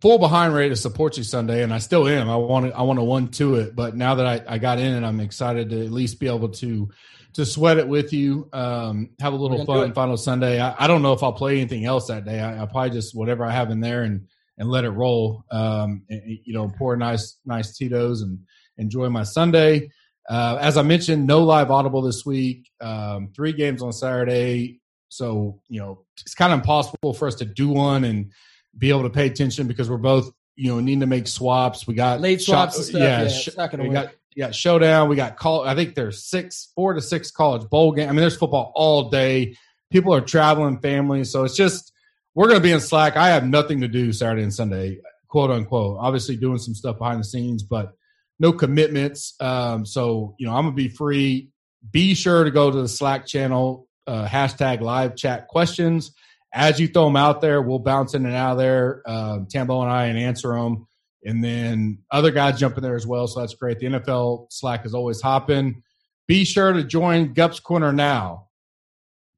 full 0.00 0.18
behind 0.18 0.52
ready 0.52 0.68
to 0.70 0.76
support 0.76 1.16
you 1.16 1.22
Sunday, 1.22 1.62
and 1.62 1.72
I 1.72 1.78
still 1.78 2.08
am. 2.08 2.28
I 2.28 2.36
want 2.36 2.72
I 2.74 2.82
want 2.82 2.98
to 2.98 3.04
one 3.04 3.28
to 3.32 3.56
it, 3.56 3.76
but 3.76 3.94
now 3.94 4.16
that 4.16 4.26
I, 4.26 4.54
I 4.54 4.58
got 4.58 4.78
in 4.80 4.92
it, 4.94 5.06
I'm 5.06 5.20
excited 5.20 5.70
to 5.70 5.84
at 5.84 5.92
least 5.92 6.18
be 6.18 6.26
able 6.26 6.48
to 6.48 6.88
to 7.34 7.44
sweat 7.44 7.78
it 7.78 7.86
with 7.86 8.12
you. 8.12 8.48
Um, 8.52 9.10
have 9.20 9.32
a 9.32 9.36
little 9.36 9.58
We're 9.58 9.64
gonna 9.64 9.80
do 9.80 9.86
fun 9.86 9.94
final 9.94 10.16
Sunday. 10.16 10.60
I, 10.60 10.74
I 10.84 10.86
don't 10.86 11.02
know 11.02 11.12
if 11.12 11.22
I'll 11.22 11.32
play 11.32 11.58
anything 11.58 11.84
else 11.84 12.06
that 12.08 12.24
day. 12.24 12.40
I, 12.40 12.58
I'll 12.58 12.66
probably 12.66 12.90
just 12.90 13.14
whatever 13.14 13.44
I 13.44 13.50
have 13.50 13.70
in 13.70 13.80
there 13.80 14.02
and 14.02 14.26
and 14.58 14.68
let 14.68 14.84
it 14.84 14.90
roll. 14.90 15.44
Um, 15.50 16.04
and, 16.08 16.22
you 16.44 16.54
know, 16.54 16.70
pour 16.78 16.96
nice 16.96 17.38
nice 17.44 17.76
Tito's 17.76 18.22
and 18.22 18.38
enjoy 18.78 19.08
my 19.08 19.24
Sunday. 19.24 19.90
Uh, 20.28 20.56
as 20.60 20.76
I 20.76 20.82
mentioned, 20.82 21.26
no 21.26 21.42
live 21.42 21.70
audible 21.70 22.00
this 22.00 22.24
week. 22.24 22.70
Um, 22.80 23.30
three 23.34 23.52
games 23.52 23.82
on 23.82 23.92
Saturday, 23.92 24.80
so 25.08 25.60
you 25.68 25.80
know 25.80 26.04
it's 26.20 26.34
kind 26.34 26.52
of 26.52 26.60
impossible 26.60 27.12
for 27.12 27.28
us 27.28 27.34
to 27.36 27.44
do 27.44 27.68
one 27.68 28.04
and 28.04 28.32
be 28.78 28.88
able 28.88 29.02
to 29.02 29.10
pay 29.10 29.26
attention 29.26 29.66
because 29.66 29.90
we're 29.90 29.98
both 29.98 30.30
you 30.56 30.70
know 30.70 30.80
needing 30.80 31.00
to 31.00 31.06
make 31.06 31.26
swaps. 31.26 31.86
We 31.86 31.94
got 31.94 32.20
Late 32.20 32.40
swaps 32.40 32.76
and 32.76 32.84
stuff. 32.86 33.00
Yeah, 33.00 33.28
sh- 33.28 33.50
gonna 33.54 33.82
we 33.82 33.88
work. 33.90 33.92
got 33.92 34.14
got 34.42 34.54
showdown. 34.54 35.08
We 35.08 35.16
got 35.16 35.36
call. 35.36 35.62
I 35.62 35.74
think 35.74 35.94
there's 35.94 36.24
six, 36.24 36.72
four 36.74 36.94
to 36.94 37.00
six 37.00 37.30
college 37.30 37.68
bowl 37.68 37.92
game. 37.92 38.08
I 38.08 38.12
mean, 38.12 38.20
there's 38.20 38.36
football 38.36 38.72
all 38.74 39.10
day. 39.10 39.56
People 39.90 40.14
are 40.14 40.20
traveling, 40.20 40.80
families, 40.80 41.30
so 41.30 41.44
it's 41.44 41.56
just 41.56 41.92
we're 42.34 42.48
going 42.48 42.58
to 42.58 42.62
be 42.62 42.72
in 42.72 42.80
slack. 42.80 43.16
I 43.16 43.28
have 43.28 43.46
nothing 43.46 43.80
to 43.82 43.88
do 43.88 44.12
Saturday 44.12 44.42
and 44.42 44.52
Sunday, 44.52 44.98
quote 45.28 45.50
unquote. 45.50 45.98
Obviously, 46.00 46.36
doing 46.36 46.58
some 46.58 46.74
stuff 46.74 46.98
behind 46.98 47.20
the 47.20 47.24
scenes, 47.24 47.62
but 47.62 47.92
no 48.38 48.52
commitments. 48.52 49.34
Um, 49.40 49.86
so 49.86 50.34
you 50.38 50.46
know, 50.46 50.54
I'm 50.54 50.64
gonna 50.64 50.74
be 50.74 50.88
free. 50.88 51.50
Be 51.90 52.14
sure 52.14 52.44
to 52.44 52.50
go 52.50 52.70
to 52.70 52.82
the 52.82 52.88
Slack 52.88 53.26
channel, 53.26 53.88
uh, 54.06 54.26
hashtag 54.26 54.80
live 54.80 55.16
chat 55.16 55.48
questions. 55.48 56.12
As 56.52 56.78
you 56.78 56.88
throw 56.88 57.06
them 57.06 57.16
out 57.16 57.40
there, 57.40 57.60
we'll 57.60 57.80
bounce 57.80 58.14
in 58.14 58.24
and 58.26 58.34
out 58.34 58.52
of 58.52 58.58
there. 58.58 59.02
Um, 59.06 59.46
Tambo 59.50 59.82
and 59.82 59.90
I 59.90 60.06
and 60.06 60.18
answer 60.18 60.54
them, 60.54 60.86
and 61.24 61.42
then 61.42 61.98
other 62.10 62.30
guys 62.30 62.58
jump 62.58 62.76
in 62.76 62.82
there 62.82 62.96
as 62.96 63.06
well. 63.06 63.26
So 63.26 63.40
that's 63.40 63.54
great. 63.54 63.78
The 63.78 63.86
NFL 63.86 64.52
Slack 64.52 64.84
is 64.84 64.94
always 64.94 65.20
hopping. 65.20 65.82
Be 66.26 66.44
sure 66.44 66.72
to 66.72 66.84
join 66.84 67.34
Gups 67.34 67.62
Corner 67.62 67.92
now. 67.92 68.48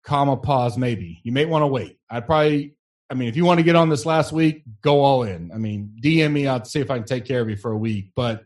Comma 0.04 0.36
pause 0.36 0.78
maybe. 0.78 1.20
You 1.24 1.32
may 1.32 1.46
want 1.46 1.62
to 1.62 1.66
wait. 1.66 1.98
I'd 2.10 2.26
probably 2.26 2.76
I 3.08 3.14
mean, 3.14 3.28
if 3.28 3.36
you 3.36 3.44
want 3.44 3.58
to 3.58 3.64
get 3.64 3.76
on 3.76 3.88
this 3.88 4.04
last 4.04 4.32
week, 4.32 4.64
go 4.82 5.00
all 5.00 5.22
in. 5.22 5.52
I 5.52 5.58
mean, 5.58 5.92
DM 6.02 6.32
me 6.32 6.44
to 6.44 6.62
see 6.64 6.80
if 6.80 6.90
I 6.90 6.98
can 6.98 7.06
take 7.06 7.24
care 7.24 7.40
of 7.40 7.48
you 7.48 7.56
for 7.56 7.70
a 7.70 7.76
week. 7.76 8.10
But 8.16 8.44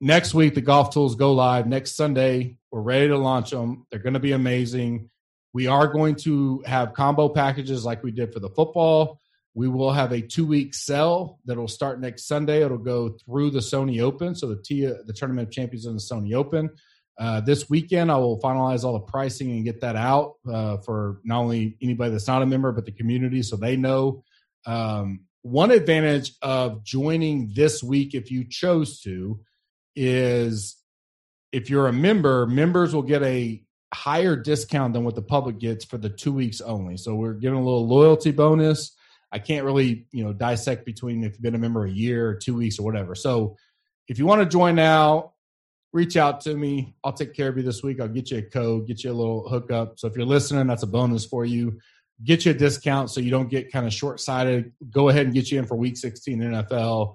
next 0.00 0.34
week, 0.34 0.54
the 0.54 0.60
golf 0.60 0.90
tools 0.90 1.14
go 1.14 1.32
live. 1.32 1.66
Next 1.66 1.96
Sunday, 1.96 2.58
we're 2.70 2.82
ready 2.82 3.08
to 3.08 3.16
launch 3.16 3.50
them. 3.50 3.86
They're 3.90 4.00
going 4.00 4.12
to 4.14 4.20
be 4.20 4.32
amazing. 4.32 5.08
We 5.54 5.68
are 5.68 5.86
going 5.86 6.16
to 6.16 6.62
have 6.66 6.92
combo 6.92 7.30
packages 7.30 7.84
like 7.84 8.02
we 8.02 8.10
did 8.10 8.32
for 8.32 8.40
the 8.40 8.50
football. 8.50 9.20
We 9.54 9.68
will 9.68 9.92
have 9.92 10.12
a 10.12 10.22
two 10.22 10.46
week 10.46 10.74
sell 10.74 11.38
that'll 11.44 11.68
start 11.68 12.00
next 12.00 12.26
Sunday. 12.26 12.62
It'll 12.62 12.78
go 12.78 13.10
through 13.24 13.50
the 13.50 13.60
Sony 13.60 14.00
Open. 14.00 14.34
So 14.34 14.48
the 14.48 14.62
TIA, 14.62 15.02
the 15.04 15.12
Tournament 15.12 15.48
of 15.48 15.54
Champions 15.54 15.86
in 15.86 15.94
the 15.94 16.00
Sony 16.00 16.34
Open. 16.34 16.70
Uh, 17.18 17.40
this 17.40 17.68
weekend, 17.68 18.10
I 18.10 18.16
will 18.16 18.40
finalize 18.40 18.84
all 18.84 18.94
the 18.94 19.00
pricing 19.00 19.50
and 19.50 19.64
get 19.64 19.82
that 19.82 19.96
out 19.96 20.34
uh, 20.50 20.78
for 20.78 21.20
not 21.24 21.40
only 21.40 21.76
anybody 21.82 22.10
that's 22.10 22.26
not 22.26 22.42
a 22.42 22.46
member, 22.46 22.72
but 22.72 22.86
the 22.86 22.92
community 22.92 23.42
so 23.42 23.56
they 23.56 23.76
know. 23.76 24.24
Um, 24.64 25.20
one 25.42 25.70
advantage 25.70 26.32
of 26.40 26.84
joining 26.84 27.52
this 27.54 27.82
week, 27.82 28.14
if 28.14 28.30
you 28.30 28.48
chose 28.48 29.00
to, 29.00 29.40
is 29.94 30.76
if 31.52 31.68
you're 31.68 31.88
a 31.88 31.92
member, 31.92 32.46
members 32.46 32.94
will 32.94 33.02
get 33.02 33.22
a 33.22 33.62
higher 33.92 34.36
discount 34.36 34.94
than 34.94 35.04
what 35.04 35.14
the 35.14 35.22
public 35.22 35.58
gets 35.58 35.84
for 35.84 35.98
the 35.98 36.08
two 36.08 36.32
weeks 36.32 36.60
only. 36.60 36.96
So 36.96 37.14
we're 37.14 37.34
giving 37.34 37.58
a 37.58 37.62
little 37.62 37.86
loyalty 37.86 38.30
bonus. 38.30 38.96
I 39.32 39.38
can't 39.38 39.64
really, 39.64 40.06
you 40.12 40.22
know, 40.22 40.32
dissect 40.32 40.84
between 40.84 41.24
if 41.24 41.32
you've 41.32 41.42
been 41.42 41.54
a 41.54 41.58
member 41.58 41.86
a 41.86 41.90
year 41.90 42.28
or 42.28 42.34
two 42.34 42.54
weeks 42.54 42.78
or 42.78 42.82
whatever. 42.82 43.14
So 43.14 43.56
if 44.06 44.18
you 44.18 44.26
want 44.26 44.42
to 44.42 44.46
join 44.46 44.74
now, 44.74 45.32
reach 45.92 46.16
out 46.16 46.42
to 46.42 46.54
me. 46.54 46.94
I'll 47.02 47.12
take 47.12 47.34
care 47.34 47.48
of 47.48 47.56
you 47.56 47.62
this 47.62 47.82
week. 47.82 48.00
I'll 48.00 48.08
get 48.08 48.30
you 48.30 48.38
a 48.38 48.42
code, 48.42 48.86
get 48.86 49.04
you 49.04 49.10
a 49.10 49.14
little 49.14 49.48
hookup. 49.48 49.98
So 49.98 50.06
if 50.06 50.16
you're 50.16 50.26
listening, 50.26 50.66
that's 50.66 50.82
a 50.82 50.86
bonus 50.86 51.24
for 51.24 51.44
you. 51.44 51.78
Get 52.24 52.44
you 52.44 52.52
a 52.52 52.54
discount 52.54 53.10
so 53.10 53.20
you 53.20 53.30
don't 53.30 53.48
get 53.48 53.72
kind 53.72 53.86
of 53.86 53.92
short 53.92 54.20
sighted. 54.20 54.72
Go 54.90 55.08
ahead 55.08 55.26
and 55.26 55.34
get 55.34 55.50
you 55.50 55.58
in 55.58 55.66
for 55.66 55.76
week 55.76 55.96
16 55.96 56.38
NFL. 56.40 57.14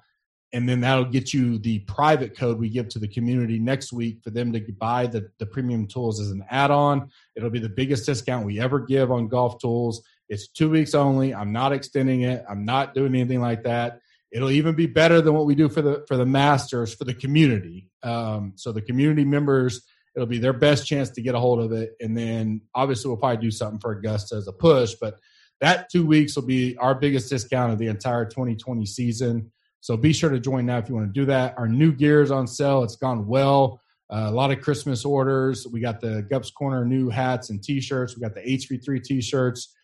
and 0.53 0.67
then 0.67 0.81
that'll 0.81 1.05
get 1.05 1.33
you 1.33 1.59
the 1.59 1.79
private 1.79 2.35
code 2.37 2.57
we 2.57 2.69
give 2.69 2.87
to 2.89 2.99
the 2.99 3.07
community 3.07 3.59
next 3.59 3.93
week 3.93 4.19
for 4.23 4.31
them 4.31 4.51
to 4.53 4.61
buy 4.79 5.05
the, 5.05 5.29
the 5.39 5.45
premium 5.45 5.85
tools 5.85 6.21
as 6.21 6.31
an 6.31 6.43
add-on 6.49 7.09
it'll 7.35 7.49
be 7.49 7.59
the 7.59 7.67
biggest 7.67 8.05
discount 8.05 8.45
we 8.45 8.57
ever 8.59 8.79
give 8.79 9.11
on 9.11 9.27
golf 9.27 9.59
tools 9.59 10.01
it's 10.29 10.47
two 10.49 10.69
weeks 10.69 10.93
only 10.93 11.33
i'm 11.33 11.51
not 11.51 11.71
extending 11.71 12.21
it 12.21 12.43
i'm 12.49 12.65
not 12.65 12.93
doing 12.93 13.13
anything 13.15 13.41
like 13.41 13.63
that 13.63 13.99
it'll 14.31 14.51
even 14.51 14.75
be 14.75 14.85
better 14.85 15.21
than 15.21 15.33
what 15.33 15.45
we 15.45 15.55
do 15.55 15.69
for 15.69 15.81
the 15.81 16.03
for 16.07 16.17
the 16.17 16.25
masters 16.25 16.93
for 16.93 17.05
the 17.05 17.13
community 17.13 17.89
um, 18.03 18.53
so 18.55 18.71
the 18.71 18.81
community 18.81 19.25
members 19.25 19.81
it'll 20.15 20.27
be 20.27 20.39
their 20.39 20.53
best 20.53 20.87
chance 20.87 21.09
to 21.09 21.21
get 21.21 21.35
a 21.35 21.39
hold 21.39 21.59
of 21.59 21.71
it 21.71 21.91
and 21.99 22.15
then 22.17 22.61
obviously 22.75 23.09
we'll 23.09 23.17
probably 23.17 23.37
do 23.37 23.51
something 23.51 23.79
for 23.79 23.91
augusta 23.91 24.35
as 24.35 24.47
a 24.47 24.53
push 24.53 24.95
but 24.99 25.19
that 25.59 25.89
two 25.89 26.05
weeks 26.05 26.35
will 26.35 26.45
be 26.45 26.77
our 26.77 26.93
biggest 26.93 27.29
discount 27.29 27.71
of 27.71 27.79
the 27.79 27.87
entire 27.87 28.25
2020 28.25 28.85
season 28.85 29.51
so 29.87 29.95
be 29.95 30.11
sure 30.11 30.29
to 30.29 30.39
join 30.39 30.65
now 30.65 30.79
if 30.79 30.89
you 30.89 30.95
want 30.95 31.13
to 31.13 31.19
do 31.19 31.25
that. 31.27 31.57
Our 31.57 31.67
new 31.67 31.93
gear 31.93 32.21
is 32.21 32.29
on 32.29 32.45
sale. 32.45 32.83
It's 32.83 32.95
gone 32.95 33.25
well. 33.25 33.79
Uh, 34.09 34.25
a 34.27 34.31
lot 34.31 34.51
of 34.51 34.61
Christmas 34.61 35.05
orders. 35.05 35.65
We 35.65 35.79
got 35.79 36.01
the 36.01 36.27
Gups 36.29 36.53
Corner 36.53 36.85
new 36.85 37.09
hats 37.09 37.49
and 37.49 37.63
T-shirts. 37.63 38.15
We 38.15 38.21
got 38.21 38.33
the 38.33 38.41
HV3 38.41 39.03
T-shirts. 39.03 39.75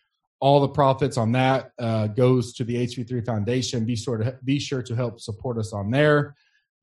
All 0.44 0.60
the 0.60 0.68
profits 0.68 1.16
on 1.16 1.32
that 1.32 1.70
uh, 1.78 2.08
goes 2.08 2.52
to 2.56 2.64
the 2.64 2.74
HV3 2.86 3.24
Foundation. 3.24 3.86
Be 3.86 3.96
sure 3.96 4.18
to 4.18 4.38
be 4.44 4.58
sure 4.58 4.82
to 4.82 4.94
help 4.94 5.18
support 5.18 5.56
us 5.56 5.72
on 5.72 5.90
there. 5.90 6.36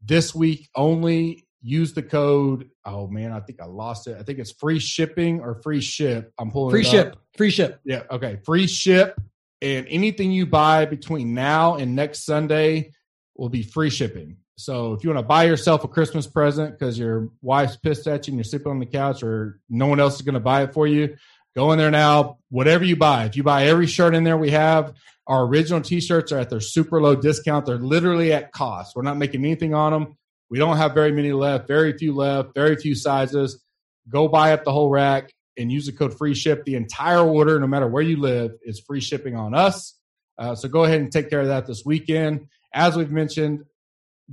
This 0.03 0.33
week 0.33 0.67
only. 0.75 1.45
Use 1.61 1.93
the 1.93 2.01
code. 2.01 2.71
Oh 2.85 3.05
man, 3.05 3.31
I 3.31 3.39
think 3.39 3.61
I 3.61 3.65
lost 3.65 4.07
it. 4.07 4.17
I 4.19 4.23
think 4.23 4.39
it's 4.39 4.51
free 4.51 4.79
shipping 4.79 5.41
or 5.41 5.61
free 5.61 5.79
ship. 5.79 6.33
I'm 6.39 6.49
pulling 6.49 6.71
free 6.71 6.83
ship. 6.83 7.17
Free 7.37 7.51
ship. 7.51 7.79
Yeah. 7.85 8.01
Okay. 8.09 8.39
Free 8.43 8.65
ship. 8.65 9.21
And 9.61 9.85
anything 9.87 10.31
you 10.31 10.47
buy 10.47 10.85
between 10.85 11.35
now 11.35 11.75
and 11.75 11.95
next 11.95 12.25
Sunday 12.25 12.93
will 13.37 13.49
be 13.49 13.61
free 13.61 13.91
shipping. 13.91 14.37
So 14.55 14.93
if 14.93 15.03
you 15.03 15.11
want 15.11 15.23
to 15.23 15.27
buy 15.27 15.43
yourself 15.43 15.83
a 15.83 15.87
Christmas 15.87 16.25
present 16.25 16.77
because 16.77 16.97
your 16.97 17.29
wife's 17.43 17.77
pissed 17.77 18.07
at 18.07 18.25
you 18.25 18.31
and 18.31 18.37
you're 18.39 18.43
sleeping 18.43 18.71
on 18.71 18.79
the 18.79 18.87
couch 18.87 19.21
or 19.21 19.59
no 19.69 19.85
one 19.85 19.99
else 19.99 20.15
is 20.15 20.23
going 20.23 20.33
to 20.33 20.39
buy 20.39 20.63
it 20.63 20.73
for 20.73 20.87
you, 20.87 21.15
go 21.55 21.71
in 21.71 21.77
there 21.77 21.91
now. 21.91 22.37
Whatever 22.49 22.83
you 22.83 22.95
buy, 22.95 23.25
if 23.25 23.35
you 23.35 23.43
buy 23.43 23.65
every 23.65 23.87
shirt 23.87 24.15
in 24.15 24.23
there 24.23 24.37
we 24.37 24.51
have, 24.51 24.93
our 25.27 25.45
original 25.45 25.81
t-shirts 25.81 26.31
are 26.31 26.39
at 26.39 26.49
their 26.49 26.59
super 26.59 27.01
low 27.01 27.15
discount. 27.15 27.65
They're 27.65 27.77
literally 27.77 28.33
at 28.33 28.51
cost. 28.51 28.95
We're 28.95 29.03
not 29.03 29.17
making 29.17 29.45
anything 29.45 29.73
on 29.73 29.93
them. 29.93 30.17
We 30.49 30.59
don't 30.59 30.77
have 30.77 30.93
very 30.93 31.13
many 31.13 31.31
left, 31.31 31.67
very 31.67 31.97
few 31.97 32.13
left, 32.13 32.53
very 32.53 32.75
few 32.75 32.95
sizes. 32.95 33.63
Go 34.09 34.27
buy 34.27 34.51
up 34.51 34.65
the 34.65 34.73
whole 34.73 34.89
rack 34.89 35.31
and 35.57 35.71
use 35.71 35.85
the 35.85 35.93
code 35.93 36.17
free 36.17 36.33
ship. 36.33 36.65
The 36.65 36.75
entire 36.75 37.21
order, 37.21 37.59
no 37.59 37.67
matter 37.67 37.87
where 37.87 38.03
you 38.03 38.17
live, 38.17 38.51
is 38.63 38.81
free 38.81 38.99
shipping 38.99 39.35
on 39.35 39.53
us. 39.53 39.97
Uh, 40.37 40.55
so 40.55 40.67
go 40.67 40.83
ahead 40.83 40.99
and 40.99 41.11
take 41.11 41.29
care 41.29 41.41
of 41.41 41.47
that 41.47 41.67
this 41.67 41.83
weekend. 41.85 42.47
As 42.73 42.97
we've 42.97 43.11
mentioned, 43.11 43.63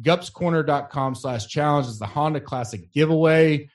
gupscorner.com 0.01 1.15
slash 1.15 1.47
challenge 1.47 1.87
is 1.87 1.99
the 1.99 2.07
Honda 2.07 2.41
Classic 2.41 2.93
giveaway. 2.93 3.69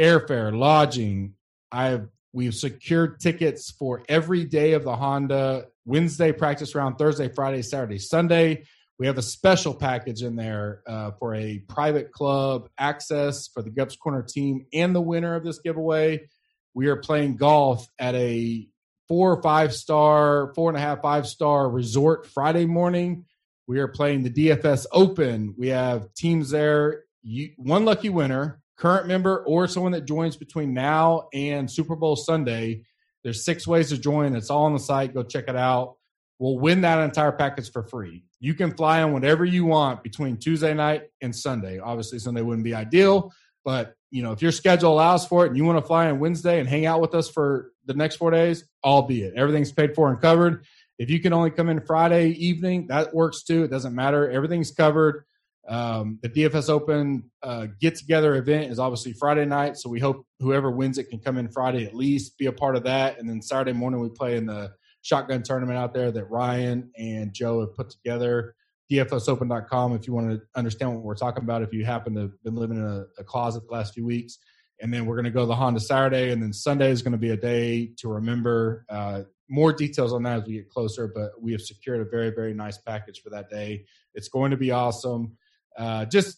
Airfare, 0.00 0.56
lodging. 0.56 1.34
I've 1.72 2.08
we've 2.32 2.54
secured 2.54 3.20
tickets 3.20 3.70
for 3.70 4.02
every 4.08 4.44
day 4.44 4.72
of 4.72 4.84
the 4.84 4.96
Honda 4.96 5.66
Wednesday 5.84 6.32
practice 6.32 6.74
round, 6.74 6.98
Thursday, 6.98 7.28
Friday, 7.28 7.62
Saturday, 7.62 7.98
Sunday. 7.98 8.64
We 8.98 9.06
have 9.06 9.18
a 9.18 9.22
special 9.22 9.74
package 9.74 10.22
in 10.22 10.34
there 10.34 10.82
uh, 10.86 11.12
for 11.18 11.34
a 11.34 11.58
private 11.68 12.12
club 12.12 12.68
access 12.76 13.46
for 13.48 13.62
the 13.62 13.70
Gups 13.70 13.98
Corner 13.98 14.22
team 14.22 14.66
and 14.72 14.94
the 14.94 15.00
winner 15.00 15.36
of 15.36 15.44
this 15.44 15.60
giveaway. 15.60 16.28
We 16.74 16.88
are 16.88 16.96
playing 16.96 17.36
golf 17.36 17.86
at 17.98 18.14
a 18.14 18.68
four 19.06 19.32
or 19.32 19.42
five 19.42 19.72
star, 19.72 20.52
four 20.54 20.68
and 20.70 20.76
a 20.76 20.80
half, 20.80 21.00
five 21.00 21.26
star 21.26 21.70
resort 21.70 22.26
Friday 22.26 22.66
morning. 22.66 23.24
We 23.66 23.78
are 23.80 23.88
playing 23.88 24.22
the 24.22 24.30
DFS 24.30 24.86
Open. 24.92 25.54
We 25.56 25.68
have 25.68 26.12
teams 26.14 26.50
there. 26.50 27.04
You, 27.22 27.50
one 27.56 27.84
lucky 27.84 28.08
winner, 28.08 28.60
current 28.78 29.06
member, 29.06 29.44
or 29.44 29.66
someone 29.66 29.92
that 29.92 30.04
joins 30.06 30.36
between 30.36 30.72
now 30.72 31.28
and 31.34 31.70
Super 31.70 31.96
Bowl 31.96 32.16
Sunday. 32.16 32.82
There's 33.24 33.44
six 33.44 33.66
ways 33.66 33.88
to 33.90 33.98
join. 33.98 34.34
It's 34.36 34.50
all 34.50 34.64
on 34.64 34.72
the 34.72 34.78
site. 34.78 35.12
Go 35.12 35.22
check 35.22 35.48
it 35.48 35.56
out. 35.56 35.96
We'll 36.38 36.58
win 36.58 36.82
that 36.82 37.00
entire 37.00 37.32
package 37.32 37.70
for 37.72 37.82
free. 37.82 38.24
You 38.38 38.54
can 38.54 38.72
fly 38.72 39.02
on 39.02 39.12
whatever 39.12 39.44
you 39.44 39.64
want 39.64 40.04
between 40.04 40.36
Tuesday 40.36 40.72
night 40.72 41.02
and 41.20 41.34
Sunday. 41.34 41.80
Obviously, 41.80 42.20
Sunday 42.20 42.42
wouldn't 42.42 42.64
be 42.64 42.74
ideal, 42.74 43.32
but 43.64 43.94
you 44.10 44.22
know 44.22 44.32
if 44.32 44.40
your 44.40 44.52
schedule 44.52 44.92
allows 44.92 45.26
for 45.26 45.44
it 45.44 45.48
and 45.48 45.56
you 45.56 45.64
want 45.64 45.78
to 45.78 45.86
fly 45.86 46.08
on 46.08 46.20
Wednesday 46.20 46.60
and 46.60 46.68
hang 46.68 46.86
out 46.86 47.00
with 47.00 47.14
us 47.14 47.28
for 47.28 47.72
the 47.86 47.94
next 47.94 48.16
four 48.16 48.30
days, 48.30 48.64
albeit 48.84 49.34
everything's 49.34 49.72
paid 49.72 49.94
for 49.94 50.10
and 50.10 50.20
covered. 50.20 50.64
If 50.98 51.10
you 51.10 51.20
can 51.20 51.32
only 51.32 51.50
come 51.50 51.68
in 51.68 51.80
Friday 51.80 52.30
evening, 52.30 52.86
that 52.88 53.12
works 53.12 53.42
too. 53.42 53.64
It 53.64 53.70
doesn't 53.70 53.94
matter. 53.94 54.30
Everything's 54.30 54.70
covered. 54.70 55.24
Um, 55.68 56.18
the 56.22 56.30
DFS 56.30 56.70
Open 56.70 57.30
uh, 57.42 57.66
get 57.78 57.94
together 57.94 58.36
event 58.36 58.70
is 58.70 58.78
obviously 58.78 59.12
Friday 59.12 59.44
night, 59.44 59.76
so 59.76 59.90
we 59.90 60.00
hope 60.00 60.26
whoever 60.40 60.70
wins 60.70 60.96
it 60.96 61.10
can 61.10 61.18
come 61.18 61.36
in 61.36 61.48
Friday 61.48 61.84
at 61.84 61.94
least, 61.94 62.38
be 62.38 62.46
a 62.46 62.52
part 62.52 62.74
of 62.74 62.84
that, 62.84 63.18
and 63.18 63.28
then 63.28 63.42
Saturday 63.42 63.72
morning 63.72 64.00
we 64.00 64.08
play 64.08 64.36
in 64.36 64.46
the 64.46 64.72
shotgun 65.02 65.42
tournament 65.42 65.78
out 65.78 65.92
there 65.92 66.10
that 66.10 66.24
Ryan 66.30 66.90
and 66.96 67.32
Joe 67.32 67.60
have 67.60 67.74
put 67.74 67.90
together. 67.90 68.54
DFSOpen.com 68.90 69.94
if 69.94 70.06
you 70.06 70.14
want 70.14 70.30
to 70.30 70.40
understand 70.56 70.94
what 70.94 71.02
we're 71.02 71.14
talking 71.14 71.44
about. 71.44 71.60
If 71.60 71.74
you 71.74 71.84
happen 71.84 72.14
to 72.14 72.22
have 72.22 72.42
been 72.42 72.54
living 72.54 72.78
in 72.78 72.84
a, 72.84 73.04
a 73.18 73.24
closet 73.24 73.64
the 73.68 73.74
last 73.74 73.92
few 73.92 74.06
weeks, 74.06 74.38
and 74.80 74.92
then 74.92 75.04
we're 75.04 75.16
going 75.16 75.24
to 75.24 75.30
go 75.30 75.44
the 75.44 75.54
Honda 75.54 75.80
Saturday, 75.80 76.30
and 76.30 76.42
then 76.42 76.52
Sunday 76.52 76.90
is 76.90 77.02
going 77.02 77.12
to 77.12 77.18
be 77.18 77.30
a 77.30 77.36
day 77.36 77.90
to 77.98 78.08
remember. 78.08 78.86
Uh, 78.88 79.22
more 79.50 79.72
details 79.72 80.12
on 80.12 80.22
that 80.22 80.42
as 80.42 80.46
we 80.46 80.54
get 80.54 80.70
closer, 80.70 81.10
but 81.14 81.32
we 81.40 81.52
have 81.52 81.60
secured 81.60 82.00
a 82.00 82.08
very, 82.08 82.30
very 82.30 82.54
nice 82.54 82.78
package 82.78 83.22
for 83.22 83.30
that 83.30 83.50
day. 83.50 83.84
It's 84.14 84.28
going 84.28 84.50
to 84.50 84.56
be 84.56 84.70
awesome. 84.70 85.36
Uh, 85.78 86.04
just 86.04 86.36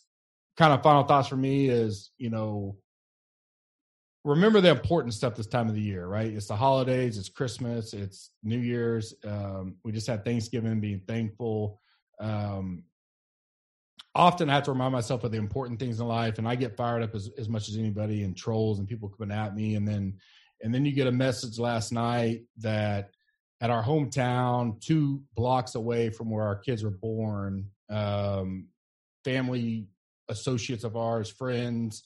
kind 0.57 0.73
of 0.73 0.83
final 0.83 1.03
thoughts 1.03 1.29
for 1.29 1.37
me 1.37 1.69
is, 1.69 2.11
you 2.19 2.31
know, 2.31 2.77
remember 4.25 4.61
the 4.61 4.71
important 4.71 5.15
stuff 5.15 5.35
this 5.35 5.47
time 5.47 5.69
of 5.69 5.75
the 5.75 5.81
year, 5.81 6.07
right? 6.07 6.33
It's 6.33 6.49
the 6.49 6.57
holidays, 6.57 7.17
it's 7.17 7.31
Christmas, 7.31 7.95
it's 7.95 8.31
New 8.43 8.59
Year's. 8.59 9.15
Um, 9.25 9.77
we 9.83 9.93
just 9.93 10.07
had 10.07 10.25
Thanksgiving, 10.25 10.81
being 10.81 11.01
thankful. 11.09 11.81
Um, 12.21 12.85
often 14.15 14.51
I 14.51 14.55
have 14.55 14.65
to 14.65 14.73
remind 14.73 14.93
myself 14.93 15.25
of 15.25 15.33
the 15.33 15.39
important 15.39 15.81
things 15.81 16.01
in 16.01 16.07
life, 16.07 16.37
and 16.37 16.47
I 16.47 16.55
get 16.55 16.77
fired 16.77 17.03
up 17.03 17.15
as, 17.15 17.31
as 17.39 17.49
much 17.49 17.69
as 17.69 17.77
anybody, 17.77 18.23
and 18.23 18.37
trolls 18.37 18.79
and 18.79 18.87
people 18.87 19.09
coming 19.09 19.35
at 19.35 19.55
me, 19.55 19.75
and 19.75 19.89
then 19.89 20.19
and 20.63 20.75
then 20.75 20.85
you 20.85 20.93
get 20.93 21.07
a 21.07 21.13
message 21.13 21.59
last 21.59 21.91
night 21.91 22.43
that 22.59 23.13
at 23.63 23.71
our 23.71 23.83
hometown, 23.83 24.79
two 24.81 25.23
blocks 25.35 25.75
away 25.75 26.11
from 26.11 26.31
where 26.31 26.45
our 26.45 26.57
kids 26.57 26.83
were 26.83 26.91
born, 26.91 27.71
um, 27.89 28.69
family 29.25 29.89
associates 30.29 30.85
of 30.85 30.97
ours, 30.97 31.31
friends, 31.31 32.05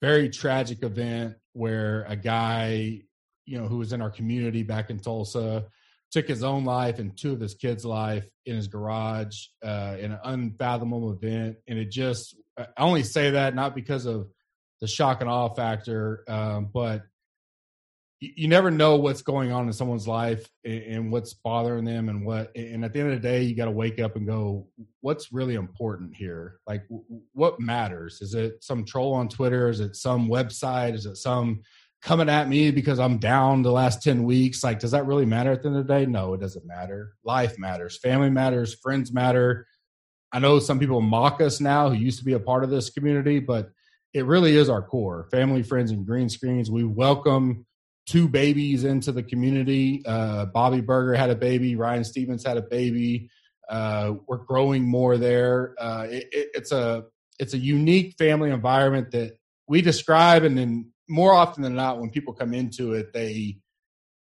very 0.00 0.28
tragic 0.28 0.82
event 0.82 1.36
where 1.52 2.04
a 2.08 2.16
guy, 2.16 3.00
you 3.46 3.58
know, 3.58 3.68
who 3.68 3.78
was 3.78 3.92
in 3.92 4.02
our 4.02 4.10
community 4.10 4.62
back 4.62 4.90
in 4.90 4.98
Tulsa, 4.98 5.66
took 6.10 6.28
his 6.28 6.44
own 6.44 6.64
life 6.64 6.98
and 6.98 7.16
two 7.16 7.32
of 7.32 7.40
his 7.40 7.54
kids' 7.54 7.84
life 7.84 8.26
in 8.44 8.56
his 8.56 8.68
garage 8.68 9.46
uh, 9.64 9.96
in 9.98 10.12
an 10.12 10.18
unfathomable 10.24 11.12
event. 11.12 11.56
And 11.66 11.78
it 11.78 11.90
just, 11.90 12.36
I 12.58 12.66
only 12.76 13.02
say 13.02 13.30
that 13.30 13.54
not 13.54 13.74
because 13.74 14.04
of 14.04 14.28
the 14.80 14.86
shock 14.86 15.20
and 15.20 15.30
awe 15.30 15.54
factor, 15.54 16.24
um, 16.28 16.68
but 16.72 17.02
you 18.22 18.46
never 18.46 18.70
know 18.70 18.94
what's 18.94 19.20
going 19.20 19.50
on 19.50 19.66
in 19.66 19.72
someone's 19.72 20.06
life 20.06 20.48
and 20.64 21.10
what's 21.10 21.34
bothering 21.34 21.84
them 21.84 22.08
and 22.08 22.24
what 22.24 22.54
and 22.54 22.84
at 22.84 22.92
the 22.92 23.00
end 23.00 23.12
of 23.12 23.20
the 23.20 23.28
day 23.28 23.42
you 23.42 23.56
got 23.56 23.64
to 23.64 23.72
wake 23.72 23.98
up 23.98 24.14
and 24.14 24.28
go 24.28 24.68
what's 25.00 25.32
really 25.32 25.56
important 25.56 26.14
here? 26.14 26.60
Like 26.64 26.84
what 27.32 27.58
matters? 27.58 28.22
Is 28.22 28.34
it 28.34 28.62
some 28.62 28.84
troll 28.84 29.12
on 29.12 29.28
twitter? 29.28 29.68
Is 29.68 29.80
it 29.80 29.96
some 29.96 30.28
website? 30.28 30.94
Is 30.94 31.04
it 31.04 31.16
some 31.16 31.62
coming 32.00 32.28
at 32.28 32.48
me 32.48 32.70
because 32.70 32.98
i'm 32.98 33.18
down 33.18 33.62
the 33.62 33.72
last 33.72 34.04
10 34.04 34.22
weeks? 34.22 34.62
Like 34.62 34.78
does 34.78 34.92
that 34.92 35.06
really 35.06 35.26
matter 35.26 35.50
at 35.50 35.62
the 35.62 35.68
end 35.68 35.78
of 35.78 35.86
the 35.88 35.92
day? 35.92 36.06
No 36.06 36.34
it 36.34 36.40
doesn't 36.40 36.64
matter. 36.64 37.14
Life 37.24 37.58
matters. 37.58 37.98
Family 37.98 38.30
matters. 38.30 38.76
Friends 38.76 39.12
matter. 39.12 39.66
I 40.32 40.38
know 40.38 40.60
some 40.60 40.78
people 40.78 41.00
mock 41.00 41.40
us 41.40 41.60
now 41.60 41.88
who 41.88 41.96
used 41.96 42.20
to 42.20 42.24
be 42.24 42.34
a 42.34 42.40
part 42.40 42.62
of 42.62 42.70
this 42.70 42.88
community 42.88 43.40
but 43.40 43.70
it 44.14 44.26
really 44.26 44.56
is 44.56 44.68
our 44.68 44.82
core. 44.82 45.26
Family 45.32 45.64
friends 45.64 45.90
and 45.90 46.06
green 46.06 46.28
screens. 46.28 46.70
We 46.70 46.84
welcome 46.84 47.66
two 48.06 48.28
babies 48.28 48.84
into 48.84 49.12
the 49.12 49.22
community. 49.22 50.02
Uh, 50.04 50.46
Bobby 50.46 50.80
Berger 50.80 51.14
had 51.14 51.30
a 51.30 51.36
baby. 51.36 51.76
Ryan 51.76 52.04
Stevens 52.04 52.44
had 52.44 52.56
a 52.56 52.62
baby. 52.62 53.30
Uh, 53.68 54.14
we're 54.26 54.38
growing 54.38 54.84
more 54.84 55.16
there. 55.16 55.74
Uh, 55.78 56.06
it, 56.10 56.28
it, 56.32 56.48
it's 56.54 56.72
a 56.72 57.04
it's 57.38 57.54
a 57.54 57.58
unique 57.58 58.14
family 58.18 58.50
environment 58.50 59.10
that 59.12 59.38
we 59.66 59.82
describe, 59.82 60.44
and 60.44 60.56
then 60.58 60.90
more 61.08 61.32
often 61.32 61.62
than 61.62 61.74
not, 61.74 62.00
when 62.00 62.10
people 62.10 62.34
come 62.34 62.54
into 62.54 62.92
it, 62.94 63.12
they 63.12 63.58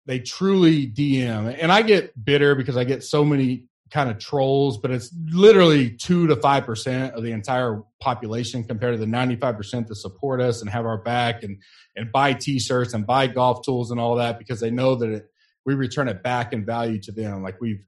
they 0.06 0.20
truly 0.20 0.88
DM. 0.88 1.56
And 1.60 1.72
I 1.72 1.82
get 1.82 2.24
bitter 2.24 2.56
because 2.56 2.78
I 2.78 2.86
get 2.86 3.04
so 3.04 3.26
many 3.26 3.66
kind 3.92 4.10
of 4.10 4.20
trolls, 4.20 4.78
but 4.78 4.92
it's 4.92 5.14
literally 5.30 5.92
two 5.92 6.28
to 6.28 6.36
five 6.36 6.66
percent 6.66 7.14
of 7.14 7.24
the 7.24 7.32
entire 7.32 7.82
population 8.00 8.64
compared 8.64 8.94
to 8.94 9.00
the 9.00 9.08
ninety 9.08 9.36
five 9.36 9.58
percent 9.58 9.88
that 9.88 9.96
support 9.96 10.42
us 10.42 10.62
and 10.62 10.70
have 10.70 10.86
our 10.86 10.98
back 10.98 11.44
and 11.44 11.62
and 11.96 12.12
buy 12.12 12.34
t-shirts 12.34 12.94
and 12.94 13.06
buy 13.06 13.28
golf 13.28 13.66
tools 13.66 13.92
and 13.92 14.00
all 14.00 14.16
that 14.16 14.38
because 14.38 14.60
they 14.60 14.72
know 14.72 14.96
that 14.96 15.10
it, 15.10 15.26
we 15.66 15.74
return 15.74 16.08
it 16.08 16.24
back 16.24 16.54
in 16.54 16.66
value 16.66 17.00
to 17.02 17.12
them. 17.12 17.44
Like 17.44 17.60
we've 17.60 17.84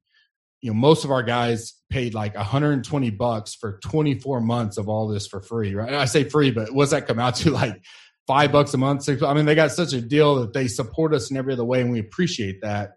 you 0.61 0.71
know, 0.71 0.75
most 0.75 1.05
of 1.05 1.11
our 1.11 1.23
guys 1.23 1.75
paid 1.89 2.13
like 2.13 2.35
120 2.35 3.09
bucks 3.11 3.55
for 3.55 3.79
24 3.83 4.41
months 4.41 4.77
of 4.77 4.89
all 4.89 5.07
this 5.07 5.25
for 5.25 5.41
free, 5.41 5.73
right? 5.73 5.93
I 5.93 6.05
say 6.05 6.25
free, 6.25 6.51
but 6.51 6.73
what's 6.73 6.91
that 6.91 7.07
come 7.07 7.19
out 7.19 7.35
to? 7.35 7.51
Like 7.59 7.81
five 8.27 8.51
bucks 8.51 8.75
a 8.75 8.77
month, 8.77 9.03
six. 9.03 9.23
I 9.23 9.33
mean, 9.33 9.45
they 9.45 9.55
got 9.55 9.71
such 9.71 9.91
a 9.93 10.01
deal 10.01 10.35
that 10.41 10.53
they 10.53 10.67
support 10.67 11.15
us 11.15 11.31
in 11.31 11.37
every 11.37 11.53
other 11.53 11.65
way, 11.65 11.81
and 11.81 11.91
we 11.91 11.99
appreciate 11.99 12.61
that. 12.61 12.91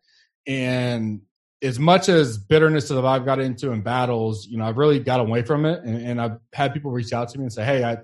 And 0.47 1.23
as 1.63 1.79
much 1.79 2.09
as 2.09 2.39
bitterness 2.39 2.89
that 2.89 3.05
I've 3.05 3.25
got 3.25 3.39
into 3.39 3.71
in 3.71 3.83
battles, 3.83 4.47
you 4.49 4.59
know, 4.59 4.65
I've 4.65 4.77
really 4.77 4.99
got 4.99 5.21
away 5.21 5.43
from 5.43 5.65
it, 5.65 5.83
and, 5.85 5.97
and 6.05 6.21
I've 6.21 6.39
had 6.53 6.75
people 6.75 6.91
reach 6.91 7.13
out 7.13 7.29
to 7.31 7.39
me 7.39 7.45
and 7.45 7.53
say, 7.53 7.65
"Hey, 7.65 7.85
I 7.85 7.95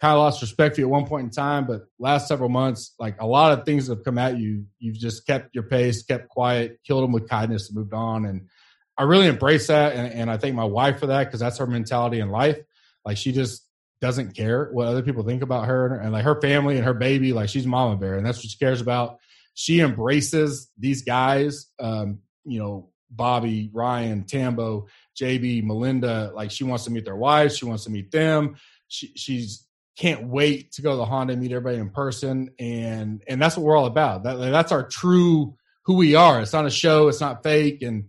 kind 0.00 0.14
of 0.14 0.18
lost 0.18 0.40
respect 0.40 0.74
for 0.74 0.80
you 0.80 0.86
at 0.86 0.90
one 0.90 1.06
point 1.06 1.24
in 1.24 1.30
time, 1.30 1.66
but 1.66 1.82
last 1.98 2.26
several 2.26 2.48
months, 2.48 2.94
like 2.98 3.20
a 3.20 3.26
lot 3.26 3.56
of 3.56 3.66
things 3.66 3.88
have 3.88 4.02
come 4.02 4.18
at 4.18 4.38
you. 4.38 4.64
You've 4.78 4.96
just 4.96 5.26
kept 5.26 5.54
your 5.54 5.64
pace, 5.64 6.02
kept 6.02 6.28
quiet, 6.28 6.80
killed 6.86 7.04
them 7.04 7.12
with 7.12 7.28
kindness, 7.28 7.68
and 7.68 7.76
moved 7.76 7.92
on." 7.92 8.24
And 8.24 8.48
I 8.96 9.02
really 9.02 9.26
embrace 9.26 9.66
that, 9.66 9.94
and, 9.94 10.12
and 10.12 10.30
I 10.30 10.38
thank 10.38 10.54
my 10.54 10.64
wife 10.64 10.98
for 10.98 11.06
that 11.08 11.24
because 11.24 11.40
that's 11.40 11.58
her 11.58 11.66
mentality 11.66 12.20
in 12.20 12.30
life. 12.30 12.58
Like 13.04 13.18
she 13.18 13.32
just 13.32 13.66
doesn't 14.00 14.34
care 14.34 14.70
what 14.72 14.88
other 14.88 15.02
people 15.02 15.22
think 15.22 15.42
about 15.42 15.66
her 15.66 15.86
and, 15.86 16.02
and 16.02 16.12
like 16.12 16.24
her 16.24 16.40
family 16.40 16.76
and 16.76 16.84
her 16.84 16.94
baby. 16.94 17.34
Like 17.34 17.50
she's 17.50 17.66
mama 17.66 17.96
bear, 17.96 18.16
and 18.16 18.24
that's 18.24 18.38
what 18.38 18.46
she 18.46 18.56
cares 18.56 18.80
about. 18.80 19.18
She 19.52 19.80
embraces 19.80 20.70
these 20.78 21.02
guys. 21.02 21.66
Um, 21.78 22.20
you 22.44 22.58
know, 22.58 22.91
Bobby, 23.14 23.70
Ryan, 23.72 24.24
Tambo, 24.24 24.86
JB, 25.20 25.64
Melinda. 25.64 26.32
Like 26.34 26.50
she 26.50 26.64
wants 26.64 26.84
to 26.84 26.90
meet 26.90 27.04
their 27.04 27.16
wives. 27.16 27.56
She 27.56 27.64
wants 27.64 27.84
to 27.84 27.90
meet 27.90 28.10
them. 28.10 28.56
She, 28.88 29.12
she's 29.14 29.66
can't 29.96 30.26
wait 30.26 30.72
to 30.72 30.82
go 30.82 30.92
to 30.92 30.96
the 30.96 31.04
Honda 31.04 31.34
and 31.34 31.42
meet 31.42 31.52
everybody 31.52 31.76
in 31.76 31.90
person. 31.90 32.50
And 32.58 33.22
and 33.28 33.40
that's 33.40 33.56
what 33.56 33.64
we're 33.64 33.76
all 33.76 33.86
about. 33.86 34.24
That 34.24 34.36
that's 34.36 34.72
our 34.72 34.86
true 34.86 35.56
who 35.84 35.94
we 35.94 36.14
are. 36.14 36.40
It's 36.40 36.52
not 36.52 36.66
a 36.66 36.70
show. 36.70 37.08
It's 37.08 37.20
not 37.20 37.42
fake. 37.42 37.82
And 37.82 38.08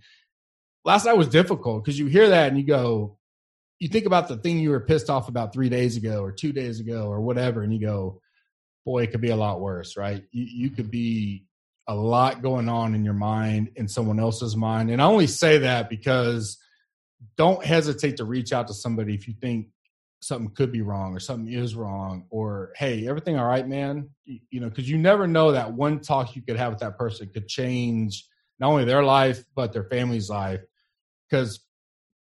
last 0.85 1.05
night 1.05 1.17
was 1.17 1.27
difficult 1.27 1.83
because 1.83 1.97
you 1.97 2.05
hear 2.05 2.29
that 2.29 2.49
and 2.49 2.57
you 2.57 2.65
go, 2.65 3.17
you 3.79 3.89
think 3.89 4.05
about 4.05 4.27
the 4.27 4.37
thing 4.37 4.59
you 4.59 4.69
were 4.69 4.79
pissed 4.79 5.09
off 5.09 5.27
about 5.27 5.53
three 5.53 5.69
days 5.69 5.97
ago 5.97 6.21
or 6.21 6.31
two 6.31 6.53
days 6.53 6.79
ago 6.79 7.07
or 7.07 7.21
whatever, 7.21 7.63
and 7.63 7.73
you 7.73 7.79
go, 7.79 8.21
boy, 8.85 9.03
it 9.03 9.11
could 9.11 9.21
be 9.21 9.31
a 9.31 9.35
lot 9.35 9.59
worse, 9.59 9.97
right? 9.97 10.23
You, 10.31 10.45
you 10.45 10.69
could 10.69 10.91
be 10.91 11.45
a 11.87 11.95
lot 11.95 12.41
going 12.41 12.69
on 12.69 12.95
in 12.95 13.03
your 13.03 13.13
mind 13.13 13.71
in 13.75 13.87
someone 13.87 14.19
else's 14.19 14.55
mind. 14.55 14.89
And 14.89 15.01
I 15.01 15.05
only 15.05 15.27
say 15.27 15.59
that 15.59 15.89
because 15.89 16.57
don't 17.37 17.63
hesitate 17.63 18.17
to 18.17 18.25
reach 18.25 18.53
out 18.53 18.67
to 18.67 18.73
somebody 18.73 19.13
if 19.13 19.27
you 19.27 19.33
think 19.41 19.67
something 20.21 20.51
could 20.51 20.71
be 20.71 20.81
wrong 20.81 21.13
or 21.13 21.19
something 21.19 21.51
is 21.51 21.75
wrong 21.75 22.25
or 22.29 22.71
hey 22.77 23.07
everything 23.07 23.37
all 23.37 23.45
right 23.45 23.67
man? 23.67 24.09
You, 24.25 24.61
know 24.61 24.69
because 24.69 24.89
you 24.89 24.97
never 24.97 25.27
know 25.27 25.51
that 25.51 25.73
one 25.73 25.99
talk 25.99 26.35
you 26.35 26.41
could 26.41 26.57
have 26.57 26.71
with 26.71 26.79
that 26.79 26.97
person 26.97 27.29
could 27.33 27.47
change 27.47 28.25
not 28.59 28.69
only 28.69 28.85
their 28.85 29.03
life 29.03 29.43
but 29.55 29.73
their 29.73 29.83
family's 29.83 30.29
life. 30.29 30.61
Because 31.29 31.59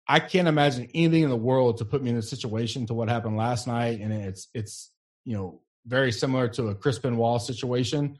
i 0.06 0.20
can't 0.20 0.48
imagine 0.48 0.88
anything 0.94 1.22
in 1.24 1.30
the 1.30 1.36
world 1.36 1.78
to 1.78 1.84
put 1.84 2.02
me 2.02 2.10
in 2.10 2.16
a 2.16 2.22
situation 2.22 2.86
to 2.86 2.94
what 2.94 3.08
happened 3.08 3.36
last 3.36 3.66
night 3.66 4.00
and 4.00 4.12
it's 4.12 4.48
it's 4.54 4.90
you 5.24 5.36
know 5.36 5.60
very 5.86 6.12
similar 6.12 6.48
to 6.48 6.68
a 6.68 6.74
Chris 6.74 6.98
Benoit 6.98 7.40
situation 7.40 8.18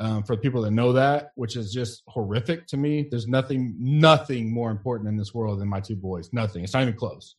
um, 0.00 0.24
for 0.24 0.36
people 0.36 0.62
that 0.62 0.72
know 0.72 0.94
that, 0.94 1.30
which 1.36 1.54
is 1.54 1.72
just 1.72 2.02
horrific 2.08 2.66
to 2.68 2.76
me. 2.76 3.06
There's 3.10 3.28
nothing, 3.28 3.76
nothing 3.78 4.52
more 4.52 4.70
important 4.70 5.08
in 5.08 5.16
this 5.16 5.32
world 5.32 5.60
than 5.60 5.68
my 5.68 5.80
two 5.80 5.96
boys. 5.96 6.30
Nothing. 6.32 6.64
It's 6.64 6.74
not 6.74 6.82
even 6.82 6.94
close. 6.94 7.36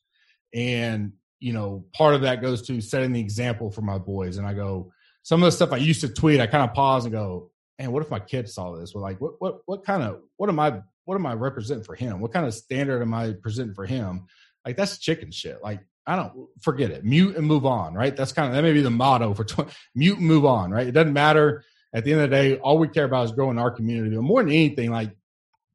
And 0.53 1.13
you 1.41 1.53
know, 1.53 1.83
part 1.93 2.13
of 2.13 2.21
that 2.21 2.41
goes 2.41 2.61
to 2.67 2.79
setting 2.79 3.11
the 3.11 3.19
example 3.19 3.71
for 3.71 3.81
my 3.81 3.97
boys. 3.97 4.37
And 4.37 4.47
I 4.47 4.53
go, 4.53 4.93
some 5.23 5.41
of 5.41 5.47
the 5.47 5.51
stuff 5.51 5.73
I 5.73 5.77
used 5.77 6.01
to 6.01 6.07
tweet, 6.07 6.39
I 6.39 6.45
kind 6.45 6.63
of 6.63 6.75
pause 6.75 7.03
and 7.03 7.11
go, 7.11 7.49
man, 7.79 7.91
what 7.91 8.03
if 8.03 8.11
my 8.11 8.19
kid 8.19 8.47
saw 8.47 8.75
this? 8.75 8.93
Well, 8.93 9.01
like, 9.01 9.19
what, 9.19 9.33
what, 9.39 9.61
what 9.65 9.83
kind 9.83 10.03
of, 10.03 10.21
what 10.37 10.49
am 10.49 10.59
I, 10.59 10.81
what 11.05 11.15
am 11.15 11.25
I 11.25 11.33
representing 11.33 11.83
for 11.83 11.95
him? 11.95 12.19
What 12.19 12.31
kind 12.31 12.45
of 12.45 12.53
standard 12.53 13.01
am 13.01 13.13
I 13.13 13.33
presenting 13.41 13.73
for 13.73 13.87
him? 13.87 14.27
Like, 14.63 14.77
that's 14.77 14.99
chicken 14.99 15.31
shit. 15.31 15.63
Like, 15.63 15.79
I 16.05 16.15
don't 16.15 16.47
forget 16.61 16.91
it. 16.91 17.03
Mute 17.03 17.35
and 17.35 17.47
move 17.47 17.65
on, 17.65 17.95
right? 17.95 18.15
That's 18.15 18.33
kind 18.33 18.49
of 18.49 18.55
that 18.55 18.61
may 18.61 18.73
be 18.73 18.81
the 18.81 18.91
motto 18.91 19.33
for 19.33 19.43
tw- 19.43 19.71
mute 19.95 20.19
and 20.19 20.27
move 20.27 20.45
on, 20.45 20.69
right? 20.69 20.87
It 20.87 20.91
doesn't 20.91 21.13
matter. 21.13 21.63
At 21.93 22.05
the 22.05 22.13
end 22.13 22.21
of 22.21 22.29
the 22.29 22.35
day, 22.35 22.57
all 22.57 22.77
we 22.77 22.87
care 22.87 23.05
about 23.05 23.25
is 23.25 23.31
growing 23.31 23.57
our 23.57 23.71
community. 23.71 24.15
But 24.15 24.21
more 24.21 24.41
than 24.41 24.51
anything, 24.51 24.91
like 24.91 25.15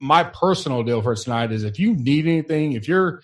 my 0.00 0.24
personal 0.24 0.82
deal 0.82 1.02
for 1.02 1.14
tonight 1.14 1.52
is 1.52 1.64
if 1.64 1.78
you 1.78 1.94
need 1.94 2.26
anything, 2.26 2.72
if 2.72 2.88
you're, 2.88 3.22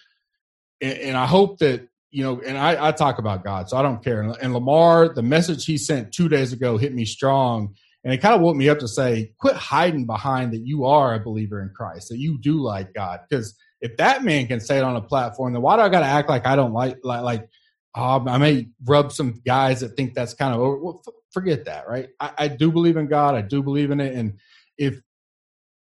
and, 0.81 0.99
and 0.99 1.17
I 1.17 1.27
hope 1.27 1.59
that 1.59 1.89
you 2.13 2.23
know, 2.23 2.41
and 2.47 2.59
I, 2.59 2.89
I, 2.89 2.93
talk 2.93 3.19
about 3.19 3.43
God, 3.43 3.71
so 3.71 3.79
I 3.79 3.83
don't 3.83 4.05
care. 4.05 4.21
And 4.21 4.53
Lamar, 4.53 5.09
the 5.09 5.23
message 5.23 5.65
he 5.65 5.79
sent 5.79 6.13
two 6.13 6.29
days 6.29 6.53
ago 6.53 6.77
hit 6.77 6.95
me 6.95 7.07
strong, 7.07 7.75
and 8.05 8.13
it 8.13 8.19
kind 8.19 8.35
of 8.35 8.43
woke 8.43 8.55
me 8.55 8.69
up 8.69 8.81
to 8.81 8.89
say, 8.89 9.33
quit 9.39 9.57
hiding 9.57 10.05
behind 10.05 10.53
that 10.53 10.67
you 10.67 10.85
are 10.85 11.15
a 11.15 11.21
believer 11.21 11.63
in 11.63 11.71
Christ, 11.71 12.11
that 12.11 12.19
you 12.19 12.39
do 12.39 12.61
like 12.61 12.93
God. 12.93 13.21
Because 13.29 13.57
if 13.81 13.97
that 13.97 14.23
man 14.23 14.47
can 14.47 14.61
say 14.61 14.77
it 14.77 14.85
on 14.85 14.95
a 14.95 15.01
platform, 15.01 15.55
then 15.55 15.63
why 15.63 15.77
do 15.77 15.83
I 15.83 15.89
got 15.89 16.01
to 16.01 16.07
act 16.07 16.29
like 16.29 16.47
I 16.47 16.55
don't 16.55 16.75
like 16.75 16.99
like 17.03 17.23
like 17.23 17.49
um, 17.95 18.29
I 18.29 18.39
may 18.39 18.69
rub 18.85 19.13
some 19.13 19.43
guys 19.45 19.81
that 19.81 19.97
think 19.97 20.15
that's 20.15 20.35
kind 20.35 20.55
of 20.55 20.61
over. 20.61 20.77
Well, 20.79 21.03
f- 21.07 21.15
forget 21.31 21.67
that, 21.67 21.89
right? 21.89 22.09
I, 22.19 22.31
I 22.39 22.49
do 22.49 22.73
believe 22.73 22.97
in 22.97 23.07
God. 23.07 23.35
I 23.35 23.43
do 23.43 23.63
believe 23.63 23.91
in 23.91 24.01
it, 24.01 24.15
and 24.15 24.39
if 24.79 25.01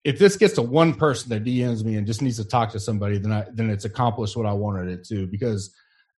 if 0.04 0.18
this 0.18 0.36
gets 0.36 0.56
to 0.56 0.62
one 0.62 0.96
person 0.96 1.30
that 1.30 1.44
DMs 1.44 1.84
me 1.84 1.96
and 1.96 2.08
just 2.08 2.22
needs 2.22 2.38
to 2.38 2.46
talk 2.46 2.72
to 2.72 2.80
somebody, 2.80 3.18
then 3.18 3.32
I 3.32 3.46
then 3.54 3.70
it's 3.70 3.86
accomplished 3.86 4.36
what 4.36 4.46
I 4.46 4.54
wanted 4.54 4.90
it 4.90 5.06
to 5.06 5.28
because 5.28 5.74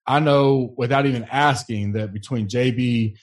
I 0.08 0.20
know 0.20 0.74
without 0.78 1.06
even 1.06 1.26
asking 1.26 1.94
that 1.94 2.14
between 2.14 2.48
JB, 2.48 3.18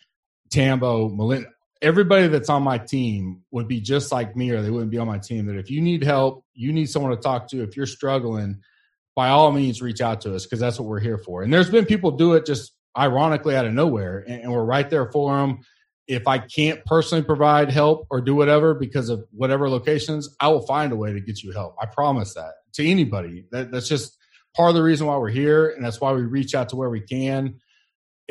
Tambo, 0.51 1.09
Melinda, 1.09 1.49
everybody 1.83 2.29
that's 2.29 2.49
on 2.49 2.63
my 2.63 2.79
team 2.79 3.43
would 3.51 3.69
be 3.69 3.81
just 3.81 4.13
like 4.13 4.37
me 4.37 4.51
or 4.51 4.63
they 4.63 4.71
wouldn't 4.71 4.91
be 4.91 4.99
on 4.99 5.07
my 5.07 5.19
team. 5.19 5.47
That 5.47 5.57
if 5.57 5.71
you 5.71 5.81
need 5.81 6.05
help, 6.05 6.45
you 6.55 6.73
need 6.73 6.87
someone 6.87 7.13
to 7.13 7.21
talk 7.21 7.49
to, 7.49 7.63
if 7.63 7.77
you're 7.77 7.87
struggling, 7.87 8.61
by 9.21 9.29
all 9.29 9.53
means 9.53 9.83
reach 9.83 10.01
out 10.01 10.23
to 10.23 10.35
us 10.35 10.47
because 10.47 10.61
that's 10.61 10.81
what 10.81 10.89
we're 10.89 10.99
here 10.99 11.19
for. 11.19 11.43
And 11.43 11.53
there's 11.53 11.69
been 11.69 11.85
people 11.85 12.13
do 12.13 12.33
it 12.33 12.47
just 12.47 12.73
ironically 12.97 13.55
out 13.55 13.67
of 13.67 13.75
nowhere 13.75 14.25
and, 14.27 14.45
and 14.45 14.51
we're 14.51 14.65
right 14.65 14.89
there 14.89 15.13
for 15.13 15.37
them. 15.37 15.59
If 16.09 16.27
I 16.27 16.39
can't 16.39 16.83
personally 16.87 17.23
provide 17.23 17.71
help 17.71 18.07
or 18.11 18.23
do 18.23 18.35
whatever 18.35 18.73
because 18.73 19.11
of 19.11 19.23
whatever 19.31 19.69
locations, 19.69 20.35
I 20.41 20.49
will 20.49 20.67
find 20.67 20.91
a 20.91 20.97
way 20.97 21.13
to 21.13 21.21
get 21.21 21.43
you 21.43 21.53
help. 21.53 21.77
I 21.79 21.85
promise 21.85 22.33
that 22.33 22.53
to 22.77 22.89
anybody. 22.89 23.45
That, 23.51 23.71
that's 23.71 23.89
just 23.89 24.17
part 24.57 24.71
of 24.71 24.75
the 24.75 24.83
reason 24.83 25.07
why 25.07 25.19
we're 25.19 25.29
here, 25.29 25.69
and 25.69 25.85
that's 25.85 26.01
why 26.01 26.13
we 26.13 26.23
reach 26.23 26.55
out 26.55 26.71
to 26.71 26.77
where 26.77 26.89
we 26.89 27.03
can. 27.03 27.57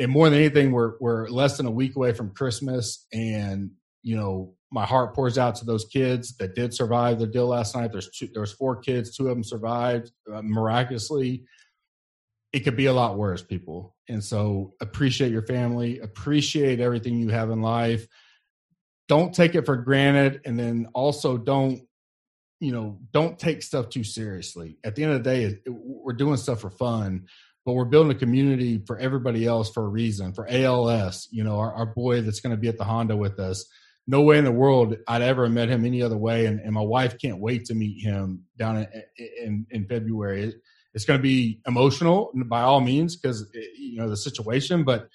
And 0.00 0.10
more 0.10 0.28
than 0.28 0.40
anything, 0.40 0.72
we're 0.72 0.94
we're 0.98 1.28
less 1.28 1.56
than 1.56 1.66
a 1.66 1.70
week 1.70 1.94
away 1.94 2.14
from 2.14 2.34
Christmas, 2.34 3.06
and 3.12 3.70
you 4.02 4.16
know 4.16 4.54
my 4.70 4.86
heart 4.86 5.14
pours 5.14 5.38
out 5.38 5.56
to 5.56 5.64
those 5.64 5.84
kids 5.84 6.36
that 6.36 6.54
did 6.54 6.72
survive 6.72 7.18
the 7.18 7.26
deal 7.26 7.46
last 7.46 7.74
night. 7.74 7.92
There's 7.92 8.10
two, 8.10 8.28
was 8.36 8.52
four 8.52 8.76
kids, 8.76 9.16
two 9.16 9.28
of 9.28 9.34
them 9.34 9.44
survived 9.44 10.12
uh, 10.32 10.42
miraculously. 10.42 11.44
It 12.52 12.60
could 12.60 12.76
be 12.76 12.86
a 12.86 12.92
lot 12.92 13.18
worse, 13.18 13.42
people. 13.42 13.96
And 14.08 14.22
so 14.22 14.74
appreciate 14.80 15.32
your 15.32 15.46
family, 15.46 15.98
appreciate 15.98 16.80
everything 16.80 17.18
you 17.18 17.28
have 17.28 17.50
in 17.50 17.62
life. 17.62 18.06
Don't 19.08 19.34
take 19.34 19.54
it 19.56 19.66
for 19.66 19.76
granted, 19.76 20.40
and 20.44 20.58
then 20.58 20.86
also 20.94 21.36
don't 21.36 21.82
you 22.60 22.72
know, 22.72 22.98
don't 23.12 23.38
take 23.38 23.62
stuff 23.62 23.88
too 23.88 24.04
seriously. 24.04 24.78
At 24.84 24.94
the 24.94 25.02
end 25.02 25.12
of 25.12 25.24
the 25.24 25.30
day, 25.30 25.44
it, 25.44 25.62
we're 25.66 26.12
doing 26.12 26.36
stuff 26.36 26.60
for 26.60 26.70
fun, 26.70 27.26
but 27.64 27.72
we're 27.72 27.86
building 27.86 28.14
a 28.14 28.18
community 28.18 28.82
for 28.86 28.98
everybody 28.98 29.46
else 29.46 29.70
for 29.70 29.84
a 29.84 29.88
reason. 29.88 30.34
For 30.34 30.46
ALS, 30.48 31.26
you 31.30 31.42
know, 31.42 31.58
our, 31.58 31.72
our 31.72 31.86
boy 31.86 32.20
that's 32.20 32.40
going 32.40 32.54
to 32.54 32.60
be 32.60 32.68
at 32.68 32.76
the 32.76 32.84
Honda 32.84 33.16
with 33.16 33.40
us. 33.40 33.64
No 34.06 34.22
way 34.22 34.38
in 34.38 34.44
the 34.44 34.52
world 34.52 34.96
I'd 35.06 35.22
ever 35.22 35.48
met 35.48 35.68
him 35.68 35.84
any 35.84 36.02
other 36.02 36.16
way, 36.16 36.46
and, 36.46 36.60
and 36.60 36.72
my 36.72 36.80
wife 36.80 37.18
can't 37.18 37.38
wait 37.38 37.66
to 37.66 37.74
meet 37.74 38.02
him 38.02 38.44
down 38.58 38.78
in 38.78 38.86
in, 39.42 39.66
in 39.70 39.86
February. 39.86 40.44
It, 40.44 40.54
it's 40.94 41.04
going 41.04 41.18
to 41.18 41.22
be 41.22 41.60
emotional 41.66 42.32
by 42.46 42.62
all 42.62 42.80
means 42.80 43.16
because 43.16 43.48
eh, 43.54 43.60
you 43.76 43.98
know 43.98 44.08
the 44.08 44.16
situation, 44.16 44.82
but 44.82 45.08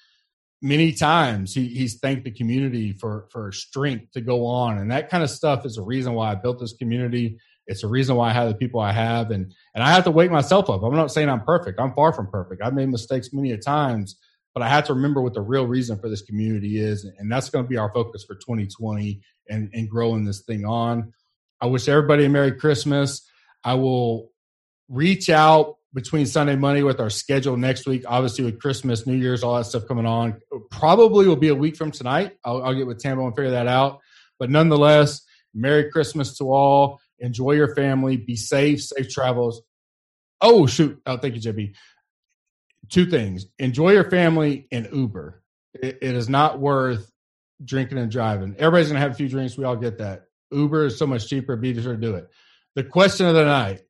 many 0.61 0.91
times 0.91 1.53
he, 1.53 1.67
he's 1.67 1.99
thanked 1.99 2.23
the 2.23 2.31
community 2.31 2.93
for 2.93 3.27
for 3.31 3.51
strength 3.51 4.11
to 4.13 4.21
go 4.21 4.45
on 4.45 4.77
and 4.77 4.89
that 4.89 5.09
kind 5.09 5.23
of 5.23 5.29
stuff 5.29 5.65
is 5.65 5.77
a 5.77 5.81
reason 5.81 6.13
why 6.13 6.31
i 6.31 6.35
built 6.35 6.59
this 6.59 6.73
community. 6.73 7.37
It's 7.67 7.83
a 7.83 7.87
reason 7.87 8.15
why 8.15 8.29
i 8.29 8.33
have 8.33 8.47
the 8.47 8.55
people 8.55 8.79
i 8.79 8.91
have 8.91 9.31
and 9.31 9.53
and 9.73 9.83
i 9.83 9.91
have 9.91 10.03
to 10.05 10.11
wake 10.11 10.31
myself 10.31 10.69
up. 10.69 10.81
I'm 10.83 10.95
not 10.95 11.11
saying 11.11 11.29
i'm 11.29 11.41
perfect. 11.41 11.79
I'm 11.79 11.93
far 11.93 12.13
from 12.13 12.27
perfect. 12.31 12.61
I've 12.63 12.73
made 12.73 12.89
mistakes 12.89 13.33
many 13.33 13.51
a 13.51 13.57
times 13.57 14.17
but 14.55 14.63
i 14.63 14.69
had 14.69 14.85
to 14.85 14.93
remember 14.95 15.21
what 15.21 15.35
the 15.35 15.41
real 15.41 15.67
reason 15.67 15.99
for 15.99 16.09
this 16.09 16.23
community 16.23 16.79
is 16.79 17.05
and 17.19 17.31
that's 17.31 17.51
going 17.51 17.63
to 17.63 17.69
be 17.69 17.77
our 17.77 17.91
focus 17.93 18.23
for 18.25 18.33
2020 18.35 19.21
and 19.49 19.69
and 19.73 19.87
growing 19.89 20.25
this 20.25 20.41
thing 20.41 20.65
on 20.65 21.13
i 21.61 21.67
wish 21.67 21.87
everybody 21.87 22.25
a 22.25 22.29
merry 22.29 22.51
christmas 22.51 23.29
i 23.63 23.75
will 23.75 24.31
reach 24.89 25.29
out 25.29 25.75
between 25.95 26.25
Sunday 26.25 26.57
Monday 26.57 26.83
with 26.83 26.99
our 26.99 27.09
schedule 27.09 27.55
next 27.55 27.87
week. 27.87 28.03
Obviously, 28.05 28.43
with 28.43 28.59
Christmas, 28.59 29.07
New 29.07 29.15
Year's, 29.15 29.43
all 29.43 29.55
that 29.55 29.63
stuff 29.63 29.87
coming 29.87 30.05
on. 30.05 30.41
Probably 30.69 31.25
will 31.25 31.37
be 31.37 31.47
a 31.47 31.55
week 31.55 31.77
from 31.77 31.89
tonight. 31.89 32.33
I'll, 32.43 32.61
I'll 32.61 32.73
get 32.75 32.85
with 32.85 32.99
Tambo 32.99 33.25
and 33.25 33.33
figure 33.33 33.51
that 33.51 33.67
out. 33.67 34.01
But 34.37 34.49
nonetheless, 34.49 35.21
Merry 35.53 35.89
Christmas 35.89 36.37
to 36.37 36.51
all. 36.51 36.99
Enjoy 37.19 37.53
your 37.53 37.73
family. 37.73 38.17
Be 38.17 38.35
safe. 38.35 38.83
Safe 38.83 39.09
travels. 39.09 39.61
Oh, 40.41 40.67
shoot. 40.67 41.01
Oh, 41.05 41.17
thank 41.17 41.35
you, 41.35 41.41
JB. 41.41 41.73
Two 42.89 43.05
things 43.05 43.45
enjoy 43.59 43.91
your 43.91 44.09
family 44.09 44.67
and 44.71 44.87
Uber. 44.91 45.41
it, 45.73 45.99
it 46.01 46.15
is 46.15 46.29
not 46.29 46.59
worth 46.59 47.11
drinking 47.63 47.97
and 47.97 48.11
driving. 48.11 48.55
Everybody's 48.57 48.87
going 48.87 48.95
to 48.95 49.01
have 49.01 49.11
a 49.11 49.15
few 49.15 49.29
drinks. 49.29 49.57
We 49.57 49.63
all 49.63 49.77
get 49.77 49.99
that. 49.99 50.25
Uber 50.51 50.87
is 50.87 50.97
so 50.97 51.07
much 51.07 51.27
cheaper. 51.27 51.55
Be 51.55 51.79
sure 51.81 51.95
to 51.95 52.01
do 52.01 52.15
it. 52.15 52.29
The 52.75 52.83
question 52.83 53.25
of 53.25 53.35
the 53.35 53.45
night 53.45 53.81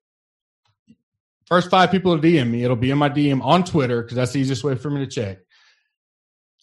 First 1.45 1.69
five 1.69 1.91
people 1.91 2.19
to 2.19 2.27
DM 2.27 2.49
me, 2.49 2.63
it'll 2.63 2.75
be 2.75 2.89
in 2.89 2.97
my 2.97 3.09
DM 3.09 3.43
on 3.43 3.63
Twitter 3.63 4.01
because 4.01 4.15
that's 4.15 4.31
the 4.31 4.39
easiest 4.39 4.63
way 4.63 4.75
for 4.75 4.89
me 4.89 5.05
to 5.05 5.07
check. 5.07 5.39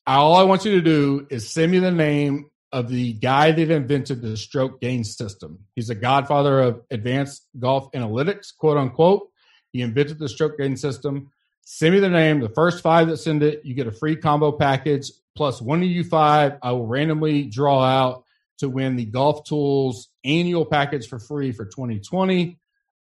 All 0.06 0.34
I 0.34 0.42
want 0.42 0.64
you 0.64 0.72
to 0.72 0.80
do 0.80 1.26
is 1.30 1.48
send 1.48 1.70
me 1.70 1.78
the 1.78 1.92
name 1.92 2.50
of 2.72 2.88
the 2.88 3.12
guy 3.12 3.52
that 3.52 3.70
invented 3.70 4.20
the 4.20 4.36
stroke 4.36 4.80
gain 4.80 5.04
system. 5.04 5.60
He's 5.76 5.90
a 5.90 5.94
godfather 5.94 6.60
of 6.60 6.82
advanced 6.90 7.46
golf 7.56 7.92
analytics, 7.92 8.56
quote 8.56 8.76
unquote. 8.76 9.28
He 9.72 9.82
invented 9.82 10.18
the 10.18 10.28
stroke 10.28 10.58
gain 10.58 10.76
system. 10.76 11.30
Send 11.62 11.94
me 11.94 12.00
the 12.00 12.10
name. 12.10 12.40
The 12.40 12.48
first 12.48 12.82
five 12.82 13.08
that 13.08 13.18
send 13.18 13.42
it, 13.42 13.64
you 13.64 13.74
get 13.74 13.86
a 13.86 13.92
free 13.92 14.16
combo 14.16 14.52
package 14.52 15.10
plus 15.36 15.60
one 15.62 15.82
of 15.82 15.88
you 15.88 16.04
five. 16.04 16.58
I 16.62 16.72
will 16.72 16.86
randomly 16.86 17.44
draw 17.44 17.82
out 17.82 18.24
to 18.58 18.68
win 18.68 18.96
the 18.96 19.04
Golf 19.04 19.44
Tools 19.44 20.08
annual 20.24 20.64
package 20.64 21.08
for 21.08 21.18
free 21.18 21.52
for 21.52 21.64
2020. 21.64 22.58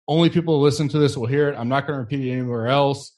Only 0.07 0.29
people 0.29 0.57
who 0.57 0.63
listen 0.63 0.89
to 0.89 0.99
this 0.99 1.15
will 1.15 1.27
hear 1.27 1.49
it. 1.49 1.55
I'm 1.57 1.69
not 1.69 1.87
going 1.87 1.97
to 1.97 2.01
repeat 2.01 2.25
it 2.25 2.31
anywhere 2.31 2.67
else. 2.67 3.13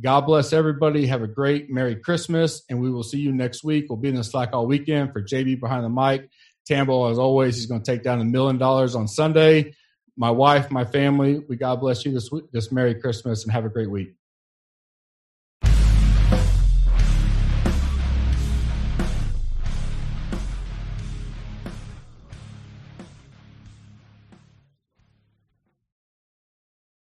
God 0.00 0.22
bless 0.22 0.52
everybody. 0.52 1.06
Have 1.06 1.22
a 1.22 1.28
great 1.28 1.70
Merry 1.70 1.96
Christmas, 1.96 2.62
and 2.68 2.80
we 2.80 2.90
will 2.90 3.02
see 3.02 3.18
you 3.18 3.32
next 3.32 3.64
week. 3.64 3.86
We'll 3.88 3.98
be 3.98 4.08
in 4.08 4.14
the 4.14 4.22
Slack 4.22 4.50
all 4.52 4.66
weekend 4.66 5.12
for 5.12 5.22
JB 5.22 5.58
behind 5.58 5.84
the 5.84 5.88
mic. 5.88 6.30
Tambo, 6.66 7.10
as 7.10 7.18
always, 7.18 7.56
he's 7.56 7.66
going 7.66 7.82
to 7.82 7.90
take 7.92 8.04
down 8.04 8.20
a 8.20 8.24
million 8.24 8.58
dollars 8.58 8.94
on 8.94 9.08
Sunday. 9.08 9.74
My 10.16 10.30
wife, 10.30 10.70
my 10.70 10.84
family, 10.84 11.40
we 11.48 11.56
God 11.56 11.80
bless 11.80 12.04
you 12.04 12.12
this 12.12 12.30
week, 12.30 12.44
this 12.52 12.70
Merry 12.70 12.94
Christmas 12.94 13.44
and 13.44 13.52
have 13.52 13.64
a 13.64 13.68
great 13.68 13.90
week. 13.90 14.17